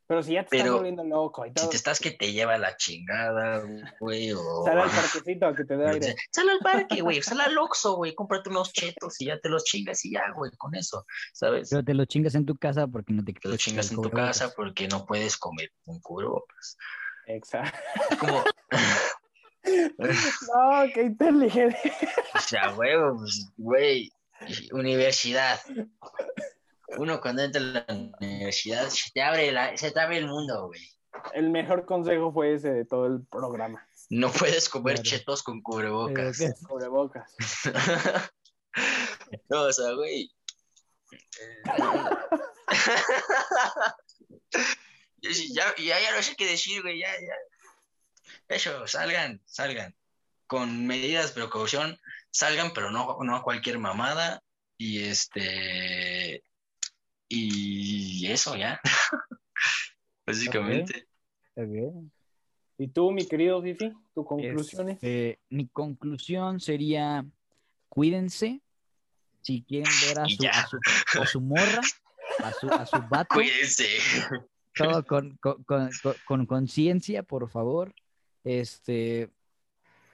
Pero 0.07 0.21
si 0.21 0.33
ya 0.33 0.41
te 0.43 0.57
estás 0.57 0.61
Pero, 0.61 0.75
volviendo 0.75 1.03
loco 1.03 1.45
y 1.45 1.49
Si 1.49 1.53
todo, 1.55 1.69
te 1.69 1.77
estás 1.77 1.99
que 1.99 2.11
te 2.11 2.31
lleva 2.31 2.57
la 2.57 2.77
chingada, 2.77 3.63
güey, 3.99 4.31
o... 4.33 4.63
sal 4.63 4.79
al 4.79 4.89
parquecito 4.91 5.47
a 5.47 5.55
que 5.55 5.65
te 5.65 5.77
dé 5.77 5.89
aire. 5.89 6.15
Sal 6.31 6.49
al 6.49 6.59
parque, 6.63 7.01
güey, 7.01 7.21
sal 7.21 7.41
al 7.41 7.57
Oxxo, 7.57 7.95
güey, 7.95 8.13
cómprate 8.13 8.49
unos 8.49 8.71
chetos 8.71 9.19
y 9.21 9.25
ya 9.25 9.39
te 9.39 9.49
los 9.49 9.63
chingas 9.63 10.05
y 10.05 10.11
ya, 10.11 10.31
güey, 10.35 10.51
con 10.57 10.75
eso, 10.75 11.05
¿sabes? 11.33 11.69
Pero 11.69 11.83
te 11.83 11.93
lo 11.93 12.05
chingas 12.05 12.35
en 12.35 12.45
tu 12.45 12.55
casa 12.55 12.87
porque 12.87 13.13
no 13.13 13.23
te 13.23 13.33
Te 13.33 13.49
los 13.49 13.57
chingas 13.57 13.91
en 13.91 14.01
tu 14.01 14.11
casa 14.11 14.53
porque 14.55 14.87
no 14.87 15.05
puedes 15.05 15.37
comer 15.37 15.71
con 15.83 15.99
cubrebocas. 15.99 16.77
Exacto. 17.27 17.79
Como, 18.19 18.43
No, 19.65 20.93
qué 20.93 21.01
inteligente. 21.03 21.93
o 22.33 22.39
sea, 22.39 22.71
güey, 22.71 22.93
pues, 23.17 23.51
güey, 23.57 24.11
universidad. 24.71 25.59
Uno 26.97 27.19
cuando 27.19 27.43
entra 27.43 27.61
a 27.61 27.65
la 27.65 27.85
universidad 28.19 28.87
se 28.89 29.11
te 29.11 29.21
abre, 29.21 29.51
la, 29.51 29.75
se 29.77 29.91
te 29.91 29.99
abre 29.99 30.17
el 30.17 30.27
mundo, 30.27 30.67
güey. 30.67 30.81
El 31.33 31.49
mejor 31.49 31.85
consejo 31.85 32.31
fue 32.31 32.53
ese 32.53 32.71
de 32.71 32.85
todo 32.85 33.07
el 33.07 33.25
programa. 33.25 33.85
No 34.09 34.31
puedes 34.31 34.69
comer 34.69 34.95
Claro. 34.95 35.09
chetos 35.09 35.43
con 35.43 35.61
cubrebocas. 35.61 36.37
Pero 36.37 36.55
Sobre 36.55 36.87
bocas. 36.87 37.33
no, 39.49 39.61
o 39.63 39.73
sea, 39.73 39.91
güey. 39.93 40.31
Ya, 45.53 45.73
ya, 45.77 45.99
ya 45.99 46.15
no 46.15 46.21
sé 46.21 46.35
qué 46.35 46.45
decir, 46.45 46.81
güey, 46.83 46.99
ya, 46.99 47.09
ya. 47.19 47.33
Eso, 48.47 48.85
salgan, 48.87 49.41
salgan. 49.45 49.95
Con 50.45 50.85
medidas 50.85 51.33
de 51.33 51.41
precaución, 51.41 51.99
salgan, 52.29 52.73
pero 52.73 52.91
no, 52.91 53.17
no 53.21 53.35
a 53.35 53.43
cualquier 53.43 53.79
mamada. 53.79 54.43
Y 54.77 55.03
este. 55.03 56.43
Y 57.27 58.27
eso, 58.27 58.55
ya. 58.55 58.79
Básicamente. 60.25 61.07
¿Y 62.77 62.87
tú, 62.89 63.11
mi 63.11 63.25
querido 63.27 63.61
Fifi? 63.61 63.93
¿Tu 64.13 64.25
conclusiones? 64.25 64.95
Este, 64.95 65.39
mi 65.49 65.67
conclusión 65.67 66.59
sería, 66.59 67.25
cuídense. 67.89 68.61
Si 69.41 69.61
quieren 69.63 69.91
ver 70.07 70.19
a 70.19 70.27
su, 70.27 70.43
a 70.47 70.67
su, 70.67 70.79
a 71.21 71.25
su 71.27 71.41
morra, 71.41 71.81
a 72.39 72.51
su, 72.51 72.67
a 72.67 72.85
su 72.85 72.97
vato, 73.07 73.35
Cuídense. 73.35 73.87
todo 74.73 75.05
con 75.05 75.37
con- 75.37 75.63
con- 75.63 75.89
con- 76.01 76.15
con 76.25 76.45
conciencia, 76.47 77.21
por 77.23 77.47
favor. 77.49 77.93
Este, 78.43 79.29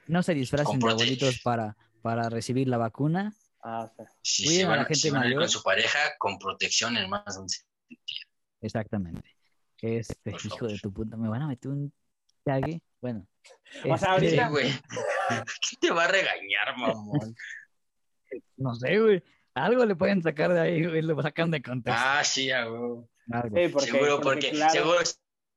no 0.07 0.21
se 0.21 0.33
disfracen 0.33 0.79
de 0.79 0.89
abuelitos 0.91 1.39
para, 1.43 1.77
para 2.01 2.29
recibir 2.29 2.67
la 2.67 2.77
vacuna. 2.77 3.33
Ah, 3.63 3.91
sí. 4.21 4.43
Si 4.43 4.43
Cuiden 4.45 4.59
se 4.61 4.65
a 4.65 4.69
van, 4.69 4.77
la 4.79 4.85
si 4.85 5.01
gente 5.01 5.11
van 5.11 5.21
a 5.21 5.25
ir 5.25 5.29
mayor. 5.35 5.41
con 5.43 5.49
su 5.49 5.63
pareja, 5.63 5.99
con 6.17 6.39
protección 6.39 6.97
en 6.97 7.09
más 7.09 7.35
de 7.35 7.41
un 7.41 7.47
Exactamente. 8.61 9.35
Este, 9.81 10.31
Por 10.31 10.45
hijo 10.45 10.57
favor. 10.57 10.71
de 10.73 10.79
tu 10.79 10.93
puta, 10.93 11.17
me 11.17 11.29
van 11.29 11.41
a 11.43 11.47
meter 11.47 11.71
un 11.71 11.93
cague. 12.45 12.81
Bueno. 13.01 13.25
O 13.89 13.97
sea, 13.97 14.15
este, 14.15 14.39
ahorita- 14.39 14.49
güey. 14.49 14.71
¿Quién 15.61 15.79
te 15.79 15.91
va 15.91 16.03
a 16.05 16.07
regañar, 16.07 16.77
mamón? 16.77 17.35
No 18.57 18.73
sé, 18.75 18.97
güey. 18.99 19.21
Algo 19.55 19.85
le 19.85 19.95
pueden 19.95 20.23
sacar 20.23 20.53
de 20.53 20.59
ahí, 20.61 20.85
güey. 20.85 21.01
Lo 21.01 21.21
sacan 21.21 21.51
de 21.51 21.61
contexto. 21.61 22.01
Ah, 22.01 22.23
sí, 22.23 22.49
a. 22.51 22.61
Algo. 22.61 23.09
Sí, 23.29 23.67
porque, 23.69 23.87
seguro, 23.91 24.21
porque, 24.21 24.21
porque, 24.21 24.51
claro, 24.51 24.71
seguro 24.71 24.99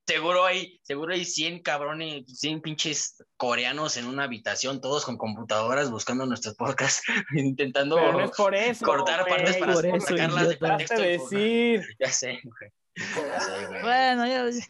Seguro 0.06 0.44
hay, 0.44 0.78
seguro 0.82 1.14
hay 1.14 1.24
100 1.24 1.62
cabrones, 1.62 2.24
100 2.38 2.60
pinches 2.60 3.22
coreanos 3.38 3.96
en 3.96 4.06
una 4.06 4.24
habitación, 4.24 4.80
todos 4.82 5.04
con 5.06 5.16
computadoras 5.16 5.90
buscando 5.90 6.26
nuestros 6.26 6.56
podcasts, 6.56 7.02
intentando 7.34 7.96
Pero 7.96 8.12
no 8.12 8.20
es 8.24 8.30
por 8.32 8.54
eso. 8.54 8.84
cortar 8.84 9.26
partes 9.26 9.56
para 9.56 9.72
por 9.72 9.86
eso, 9.86 10.06
sacarlas 10.06 10.48
de 10.48 10.58
contexto. 10.58 11.00
Decir. 11.00 11.82
Ya 11.98 12.10
sé, 12.10 12.38
güey. 12.44 12.70
Ya 12.96 13.40
sé, 13.40 13.66
güey. 13.66 13.82
Bueno, 13.82 14.26
ya. 14.26 14.44
El, 14.44 14.60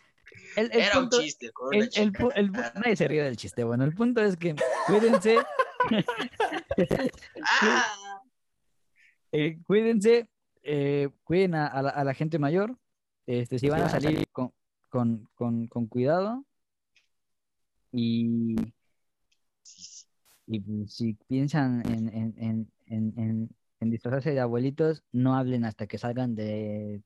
el 0.57 0.73
Era 0.73 0.93
punto, 0.93 1.17
un 1.17 1.23
chiste. 1.25 1.51
el, 2.37 2.53
nadie 2.53 2.95
se 2.97 3.09
ríe 3.09 3.23
del 3.25 3.37
chiste. 3.37 3.65
Bueno, 3.65 3.83
el 3.85 3.93
punto 3.93 4.21
es 4.23 4.37
que 4.37 4.55
cuídense, 4.87 5.39
Ah, 7.61 8.23
eh, 9.33 9.59
cuídense, 9.67 10.29
eh, 10.63 11.09
cuiden 11.25 11.55
a, 11.57 11.67
a 11.67 11.83
la, 11.83 11.91
a 11.91 12.05
la 12.05 12.15
gente 12.15 12.39
mayor. 12.39 12.77
Este, 13.27 13.59
si 13.59 13.69
van 13.69 13.83
a 13.83 13.89
salir 13.89 14.25
con, 14.33 14.53
con, 14.95 15.29
con, 15.35 15.67
con 15.67 15.87
cuidado. 15.89 16.45
Y, 17.91 18.55
y 20.47 20.61
pues, 20.61 20.95
si 20.95 21.15
piensan 21.27 21.83
en, 21.91 22.09
en, 22.15 22.35
en, 22.39 22.73
en, 22.87 23.19
en, 23.19 23.51
en 23.81 23.91
disfrazarse 23.91 24.31
de 24.31 24.39
abuelitos, 24.39 25.03
no 25.11 25.35
hablen 25.37 25.65
hasta 25.65 25.89
que 25.89 25.99
salgan 25.99 26.37
de 26.37 27.03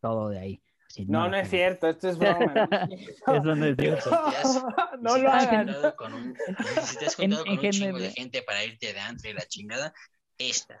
todo 0.00 0.30
de 0.30 0.40
ahí. 0.40 0.62
Así, 0.88 1.04
No, 1.06 1.28
no 1.28 1.36
es 1.36 1.48
cierto, 1.48 1.88
esto 1.88 2.08
es 2.08 2.18
broma. 2.18 2.68
Eso 3.28 3.54
no 3.54 3.66
es 3.66 3.76
cierto. 3.76 4.10
No 5.00 5.14
si 5.14 5.20
lo 5.20 5.30
hagan. 5.30 5.94
con 5.96 6.12
un, 6.12 6.34
si 6.82 6.96
te 6.98 7.06
has 7.06 7.18
En- 7.20 7.30
juntado 7.30 7.44
con 7.44 7.52
en 7.54 7.58
un 7.66 7.70
chingo 7.70 7.86
de 7.86 7.92
general- 7.92 8.12
gente 8.14 8.42
para 8.42 8.64
irte 8.64 8.92
de 9.22 9.34
la 9.34 9.46
chingada, 9.46 9.94
esta, 10.38 10.80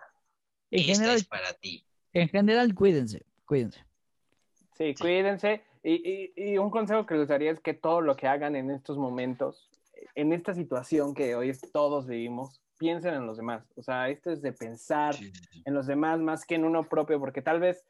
En 0.72 0.80
esta 0.80 0.92
general, 0.94 1.16
es 1.18 1.24
para 1.26 1.52
ti. 1.52 1.84
en 2.14 2.28
general, 2.30 2.74
cuídense, 2.74 3.24
cuídense. 3.44 3.84
Sí, 4.76 4.94
cuídense. 4.94 5.62
Y, 5.88 6.32
y, 6.36 6.52
y 6.54 6.58
un 6.58 6.70
consejo 6.70 7.06
que 7.06 7.14
les 7.14 7.28
daría 7.28 7.52
es 7.52 7.60
que 7.60 7.72
todo 7.72 8.00
lo 8.00 8.16
que 8.16 8.26
hagan 8.26 8.56
en 8.56 8.72
estos 8.72 8.98
momentos, 8.98 9.70
en 10.16 10.32
esta 10.32 10.52
situación 10.52 11.14
que 11.14 11.36
hoy 11.36 11.52
todos 11.72 12.06
vivimos, 12.08 12.60
piensen 12.76 13.14
en 13.14 13.24
los 13.26 13.36
demás. 13.36 13.62
O 13.76 13.82
sea, 13.82 14.08
esto 14.08 14.32
es 14.32 14.42
de 14.42 14.52
pensar 14.52 15.14
Sí, 15.14 15.30
en 15.64 15.74
los 15.74 15.86
demás 15.86 16.18
más 16.18 16.44
que 16.44 16.56
en 16.56 16.64
uno 16.64 16.88
propio, 16.88 17.20
porque 17.20 17.40
tal 17.40 17.60
vez 17.60 17.84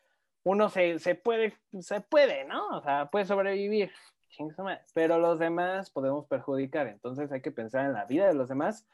uno 0.45 0.69
se, 0.69 0.99
se 0.99 1.15
puede, 1.15 1.55
se 1.81 2.03
puede, 2.03 2.45
¿no? 2.45 2.69
O 2.77 2.83
sea, 2.83 3.09
puede 3.11 3.25
sobrevivir, 3.25 3.91
pero 4.93 5.19
los 5.19 5.39
demás 5.39 5.91
podemos 5.91 6.27
perjudicar. 6.27 6.87
Entonces 6.89 7.33
hay 7.33 7.41
que 7.41 7.51
pensar 7.51 7.87
en 7.87 7.95
la 7.95 8.05
vida 8.05 8.27
de 8.27 8.35
los 8.35 8.49
demás, 8.51 8.87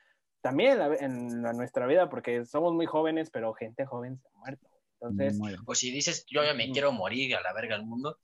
también 0.42 0.72
en, 0.72 0.78
la- 0.78 0.94
en 0.96 1.42
la- 1.42 1.52
nuestra 1.52 1.86
vida, 1.86 2.08
porque 2.08 2.44
somos 2.44 2.72
muy 2.72 2.86
jóvenes, 2.86 3.30
pero 3.30 3.52
gente 3.52 3.84
joven 3.84 4.18
se 4.18 4.28
ha 4.28 4.38
muerto. 4.38 4.66
Entonces. 5.00 5.38
O 5.66 5.74
si 5.74 5.90
dices, 5.90 6.24
yo 6.30 6.44
ya 6.44 6.54
me 6.54 6.70
quiero 6.70 6.92
morir 6.92 7.34
a 7.34 7.42
la 7.42 7.52
verga 7.52 7.76
del 7.76 7.84
mundo, 7.86 8.16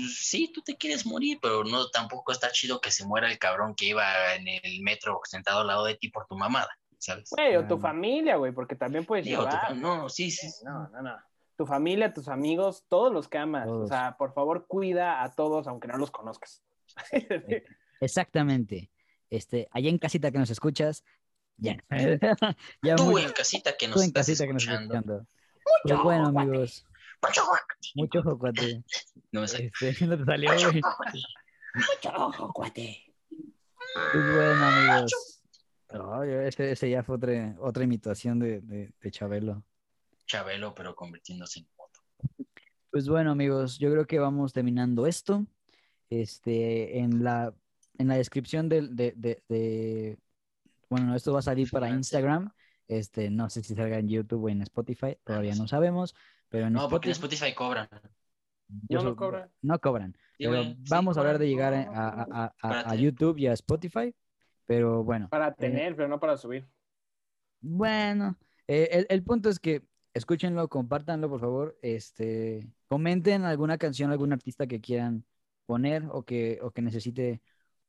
pues 0.00 0.16
sí, 0.26 0.50
tú 0.52 0.62
te 0.62 0.76
quieres 0.76 1.06
morir, 1.06 1.38
pero 1.40 1.64
no 1.64 1.88
tampoco 1.90 2.32
está 2.32 2.50
chido 2.50 2.80
que 2.80 2.90
se 2.90 3.04
muera 3.06 3.30
el 3.30 3.38
cabrón 3.38 3.74
que 3.74 3.86
iba 3.86 4.34
en 4.34 4.48
el 4.48 4.80
metro 4.82 5.20
sentado 5.24 5.60
al 5.60 5.66
lado 5.68 5.84
de 5.84 5.94
ti 5.96 6.08
por 6.08 6.26
tu 6.26 6.36
mamada, 6.36 6.70
¿sabes? 6.98 7.30
güey, 7.30 7.56
o 7.56 7.66
tu 7.66 7.78
familia, 7.78 8.36
güey, 8.36 8.52
porque 8.52 8.74
también 8.76 9.04
puedes 9.04 9.24
Digo, 9.26 9.42
llevar. 9.42 9.76
no, 9.76 10.08
sí, 10.08 10.30
sí. 10.30 10.50
sí. 10.50 10.64
No, 10.64 10.88
no, 10.88 11.02
no. 11.02 11.16
Tu 11.56 11.66
familia, 11.66 12.12
tus 12.12 12.28
amigos, 12.28 12.84
todos 12.88 13.12
los 13.12 13.28
que 13.28 13.38
amas. 13.38 13.68
O 13.68 13.86
sea, 13.86 14.16
por 14.18 14.32
favor, 14.34 14.66
cuida 14.66 15.22
a 15.22 15.32
todos, 15.34 15.66
aunque 15.68 15.86
no 15.86 15.96
los 15.98 16.10
conozcas. 16.10 16.62
Exactamente. 18.00 18.90
Este, 19.30 19.68
allá 19.70 19.88
en 19.90 19.98
casita 19.98 20.30
que 20.30 20.38
nos 20.38 20.50
escuchas, 20.50 21.04
ya. 21.56 21.76
ya 22.82 22.96
Tú 22.96 23.04
mucho- 23.04 23.26
en 23.26 23.32
casita 23.32 23.76
que 23.76 23.86
tú 23.86 23.92
nos 23.92 24.02
en 24.02 24.06
estás 24.08 24.26
casita 24.26 24.46
que 24.46 24.52
nos 24.52 24.62
estás 24.62 24.80
escuchando. 24.80 24.94
escuchando. 25.14 25.28
Pues 25.84 26.02
bueno, 26.02 26.26
amigos, 26.28 26.86
Mucho 27.22 27.42
ojo. 27.42 27.56
mucho 27.94 28.18
ojo, 28.20 28.38
cuate. 28.38 28.82
No 29.30 29.40
me 29.42 29.48
sale. 29.48 29.70
Este, 29.80 30.06
no 30.06 30.18
te 30.18 30.24
salió, 30.24 30.50
güey. 30.52 30.80
Mucho 31.74 32.12
ojo, 32.16 32.52
cuate. 32.52 33.04
Pues 33.28 34.34
bueno, 34.34 34.64
amigos. 34.64 35.42
No, 35.92 36.22
ese, 36.24 36.72
ese 36.72 36.88
ya 36.90 37.02
fue 37.02 37.16
otra, 37.16 37.54
otra 37.60 37.84
imitación 37.84 38.38
de, 38.38 38.60
de, 38.62 38.92
de 39.00 39.10
Chabelo. 39.10 39.62
Chabelo, 40.26 40.74
pero 40.74 40.94
convirtiéndose 40.94 41.60
en 41.60 41.68
moto. 41.76 42.00
Pues 42.90 43.08
bueno, 43.08 43.30
amigos, 43.32 43.78
yo 43.78 43.90
creo 43.90 44.06
que 44.06 44.18
vamos 44.18 44.52
terminando 44.52 45.06
esto. 45.06 45.46
Este, 46.08 46.98
en 46.98 47.22
la, 47.24 47.54
en 47.98 48.08
la 48.08 48.16
descripción 48.16 48.68
del- 48.68 48.94
de, 48.96 49.12
de, 49.16 49.42
de- 49.48 50.18
bueno, 50.88 51.14
esto 51.14 51.32
va 51.32 51.38
a 51.38 51.42
salir 51.42 51.70
para 51.70 51.88
Instagram. 51.90 52.52
Este, 52.88 53.30
no 53.30 53.48
sé 53.48 53.62
si 53.62 53.74
salga 53.74 53.98
en 53.98 54.08
YouTube 54.08 54.44
o 54.44 54.48
en 54.48 54.62
Spotify, 54.62 55.16
todavía 55.24 55.54
no 55.54 55.66
sabemos, 55.68 56.14
pero 56.48 56.66
en 56.66 56.74
No, 56.74 56.88
porque 56.88 57.08
en 57.08 57.12
Spotify 57.12 57.54
cobran. 57.54 57.88
yo 58.88 59.02
No, 59.02 59.16
cobran. 59.16 59.50
no 59.62 59.78
cobran. 59.80 60.14
Sí, 60.14 60.44
Pero 60.44 60.50
güey, 60.50 60.74
sí, 60.74 60.82
vamos 60.90 61.16
a 61.16 61.20
hablar 61.20 61.38
de 61.38 61.48
llegar 61.48 61.74
a, 61.74 61.82
a- 61.82 62.08
a- 62.08 62.24
a- 62.34 62.46
a 62.46 62.52
Espérate. 62.52 63.02
YouTube 63.02 63.38
y 63.38 63.46
a 63.46 63.52
Spotify, 63.52 64.14
pero 64.66 65.04
bueno. 65.04 65.28
Para 65.28 65.54
tener, 65.54 65.94
pero 65.96 66.08
no 66.08 66.18
para 66.18 66.36
subir. 66.36 66.68
Bueno, 67.60 68.38
eh, 68.66 68.88
el, 68.92 69.06
el 69.08 69.22
punto 69.22 69.48
es 69.48 69.60
que 69.60 69.82
escúchenlo, 70.14 70.68
compártanlo, 70.68 71.28
por 71.28 71.40
favor. 71.40 71.78
Este, 71.82 72.68
comenten 72.88 73.44
alguna 73.44 73.78
canción, 73.78 74.10
algún 74.10 74.32
artista 74.32 74.66
que 74.66 74.80
quieran 74.80 75.24
poner 75.66 76.04
o 76.10 76.24
que, 76.24 76.58
o 76.62 76.70
que 76.72 76.82
necesite, 76.82 77.40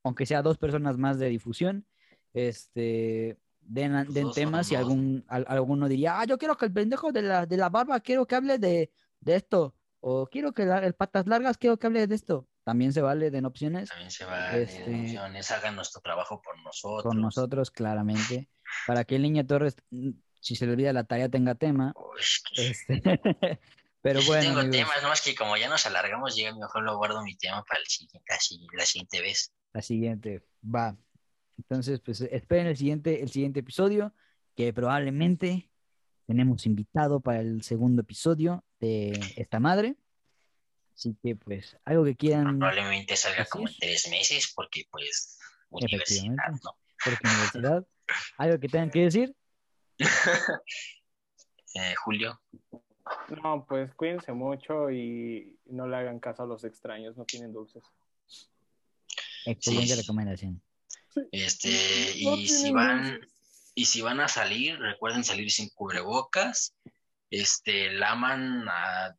aunque 0.03 0.25
sea 0.25 0.41
dos 0.43 0.57
personas 0.57 0.97
más 0.97 1.17
de 1.19 1.29
difusión. 1.29 1.85
Este, 2.33 3.37
den, 3.65 4.05
den 4.13 4.31
temas 4.31 4.71
y 4.71 4.75
algún, 4.75 5.23
al- 5.27 5.45
alguno 5.47 5.87
diría, 5.87 6.19
ah, 6.19 6.25
yo 6.25 6.37
quiero 6.37 6.55
que 6.57 6.65
el 6.65 6.73
pendejo 6.73 7.11
de 7.11 7.21
la, 7.21 7.45
de 7.45 7.57
la 7.57 7.69
barba, 7.69 7.99
quiero 7.99 8.25
que 8.25 8.35
hable 8.35 8.57
de, 8.57 8.91
de 9.19 9.35
esto. 9.35 9.75
O 9.99 10.27
quiero 10.27 10.51
que 10.53 10.65
la- 10.65 10.79
el 10.85 10.93
patas 10.95 11.27
largas, 11.27 11.57
quiero 11.57 11.77
que 11.77 11.87
hable 11.87 12.05
de 12.07 12.15
esto. 12.15 12.47
También 12.65 12.93
se 12.93 13.01
vale, 13.01 13.29
den 13.31 13.45
opciones. 13.45 13.89
También 13.89 14.11
se 14.11 14.25
va 14.25 14.55
Este- 14.57 14.81
opciones, 14.83 15.51
hagan 15.51 15.75
nuestro 15.75 16.01
trabajo 16.01 16.41
por 16.41 16.57
nosotros. 16.63 17.03
con 17.03 17.21
nosotros, 17.21 17.71
claramente, 17.71 18.49
para 18.87 19.03
que 19.03 19.15
el 19.17 19.21
niño 19.23 19.45
Torres, 19.45 19.75
mm, 19.91 20.11
si 20.39 20.55
se 20.55 20.65
le 20.65 20.73
olvida 20.73 20.93
la 20.93 21.03
tarea, 21.05 21.29
tenga 21.29 21.55
tema. 21.55 21.93
Uy, 21.95 22.21
Este, 22.57 23.01
pero 24.01 24.19
bueno, 24.27 24.41
tengo 24.43 24.59
amigos, 24.59 24.77
temas, 24.77 25.03
no 25.03 25.09
más 25.09 25.21
que 25.21 25.35
como 25.35 25.55
ya 25.57 25.69
nos 25.69 25.85
alargamos, 25.85 26.35
llega 26.35 26.53
mejor 26.55 26.83
lo 26.83 26.97
guardo 26.97 27.21
mi 27.23 27.35
tema 27.35 27.63
para 27.63 27.79
el 27.79 27.85
siguiente, 27.87 28.21
la, 28.29 28.39
si- 28.39 28.67
la 28.73 28.85
siguiente 28.85 29.21
vez. 29.21 29.51
la 29.73 29.81
siguiente 29.81 30.43
va. 30.63 30.95
Entonces, 31.57 31.99
pues 31.99 32.21
esperen 32.21 32.67
el 32.67 32.77
siguiente, 32.77 33.21
el 33.21 33.29
siguiente 33.29 33.59
episodio, 33.61 34.13
que 34.55 34.73
probablemente 34.73 35.69
tenemos 36.25 36.65
invitado 36.65 37.19
para 37.19 37.41
el 37.41 37.63
segundo 37.63 38.01
episodio 38.01 38.63
de 38.79 39.19
esta 39.35 39.59
madre. 39.59 39.95
Así 40.95 41.15
que, 41.21 41.35
pues, 41.35 41.75
algo 41.85 42.03
que 42.03 42.15
quieran, 42.15 42.59
Probablemente 42.59 43.15
salga 43.17 43.45
como 43.45 43.67
en 43.67 43.75
tres 43.79 44.07
meses, 44.09 44.51
porque 44.55 44.83
pues 44.91 45.39
universidad, 45.69 46.25
Efectivamente. 46.25 46.59
¿no? 46.63 46.77
porque 47.03 47.27
universidad, 47.27 47.87
algo 48.37 48.59
que 48.59 48.67
tengan 48.69 48.91
que 48.91 49.01
decir. 49.03 49.35
Eh, 51.75 51.95
Julio, 52.03 52.39
No, 53.43 53.65
pues 53.67 53.93
cuídense 53.95 54.31
mucho 54.33 54.91
y 54.91 55.57
no 55.65 55.87
le 55.87 55.97
hagan 55.97 56.19
caso 56.19 56.43
a 56.43 56.45
los 56.45 56.63
extraños, 56.63 57.17
no 57.17 57.25
tienen 57.25 57.51
dulces. 57.51 57.83
Excelente 59.45 59.95
Sí. 59.95 60.01
recomendación. 60.01 60.61
Este, 61.31 61.69
No 62.23 62.35
y 62.35 62.47
si 62.47 62.71
van, 62.71 63.19
y 63.75 63.85
si 63.85 64.01
van 64.01 64.19
a 64.19 64.27
salir, 64.27 64.77
recuerden 64.79 65.23
salir 65.23 65.51
sin 65.51 65.69
cubrebocas, 65.69 66.75
este, 67.29 67.91
laman 67.91 68.65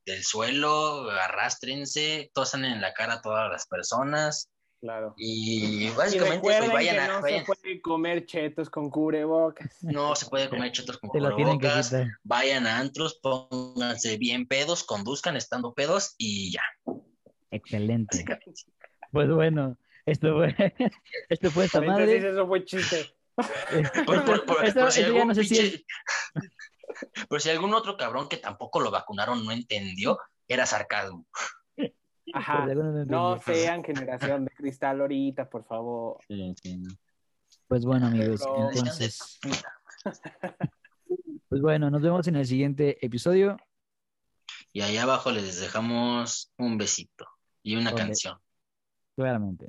del 0.07 0.23
suelo, 0.23 1.11
arrastrense, 1.11 2.31
tosan 2.33 2.65
en 2.65 2.81
la 2.81 2.95
cara 2.95 3.15
a 3.15 3.23
todas 3.23 3.51
las 3.51 3.66
personas, 3.66 4.51
Claro. 4.81 5.15
y 5.16 5.87
Y 5.87 5.91
básicamente 5.93 6.41
pues 6.43 6.71
vayan 6.71 6.97
que 6.97 7.01
a, 7.01 7.09
no 7.09 7.23
se 7.23 7.45
puede 7.47 7.81
comer 7.81 8.27
chetos 8.27 8.69
con 8.69 8.91
cubrebocas. 8.91 9.83
no 9.83 10.15
se 10.15 10.27
puede 10.27 10.51
comer 10.51 10.73
chetos 10.73 10.99
con 10.99 11.09
cubrebocas, 11.09 11.95
vayan 12.23 12.66
a 12.66 12.81
antros, 12.81 13.19
pónganse 13.23 14.19
bien 14.19 14.47
pedos, 14.47 14.85
conduzcan 14.85 15.37
estando 15.39 15.73
pedos 15.73 16.15
y 16.19 16.53
ya, 16.53 16.62
Excelente. 17.51 18.25
Pues 19.11 19.31
bueno, 19.31 19.79
esto 20.07 20.35
fue, 20.37 20.55
esto 21.29 21.51
fue 21.51 21.65
esta 21.67 21.81
madre. 21.81 22.17
eso 22.19 22.47
fue 22.47 22.65
chiste. 22.65 23.07
Por, 24.07 24.25
por- 24.25 24.45
por- 24.47 24.65
Esto- 24.65 24.81
por 24.81 24.93
si 24.93 25.03
algún 25.03 25.29
no 25.29 25.35
sé 25.35 25.45
si 25.45 25.59
es- 25.59 25.73
pinche- 25.73 25.87
por 27.29 27.41
si 27.41 27.51
algún 27.51 27.75
otro 27.75 27.97
cabrón 27.97 28.29
que 28.29 28.37
tampoco 28.37 28.81
lo 28.81 28.91
vacunaron 28.91 29.45
no 29.45 29.53
entendió, 29.53 30.19
era 30.47 30.67
sarcasmo. 30.67 31.27
Ajá. 32.33 32.67
No 33.07 33.39
sean 33.39 33.85
generación 33.85 34.45
de 34.47 34.51
cristal 34.53 35.01
ahorita, 35.01 35.49
por 35.51 35.65
favor. 35.67 36.19
Pues 37.69 37.85
bueno, 37.85 38.07
amigos, 38.07 38.43
entonces, 38.73 39.41
pues 41.49 41.61
bueno, 41.61 41.91
nos 41.91 42.03
vemos 42.03 42.27
en 42.29 42.37
el 42.37 42.47
siguiente 42.47 43.05
episodio. 43.05 43.57
Y 44.73 44.81
ahí 44.81 44.97
abajo 44.97 45.31
les 45.31 45.61
dejamos 45.61 46.53
un 46.59 46.79
besito 46.79 47.27
y 47.63 47.77
una 47.77 47.95
canción. 47.95 48.39
Claramente. 49.17 49.69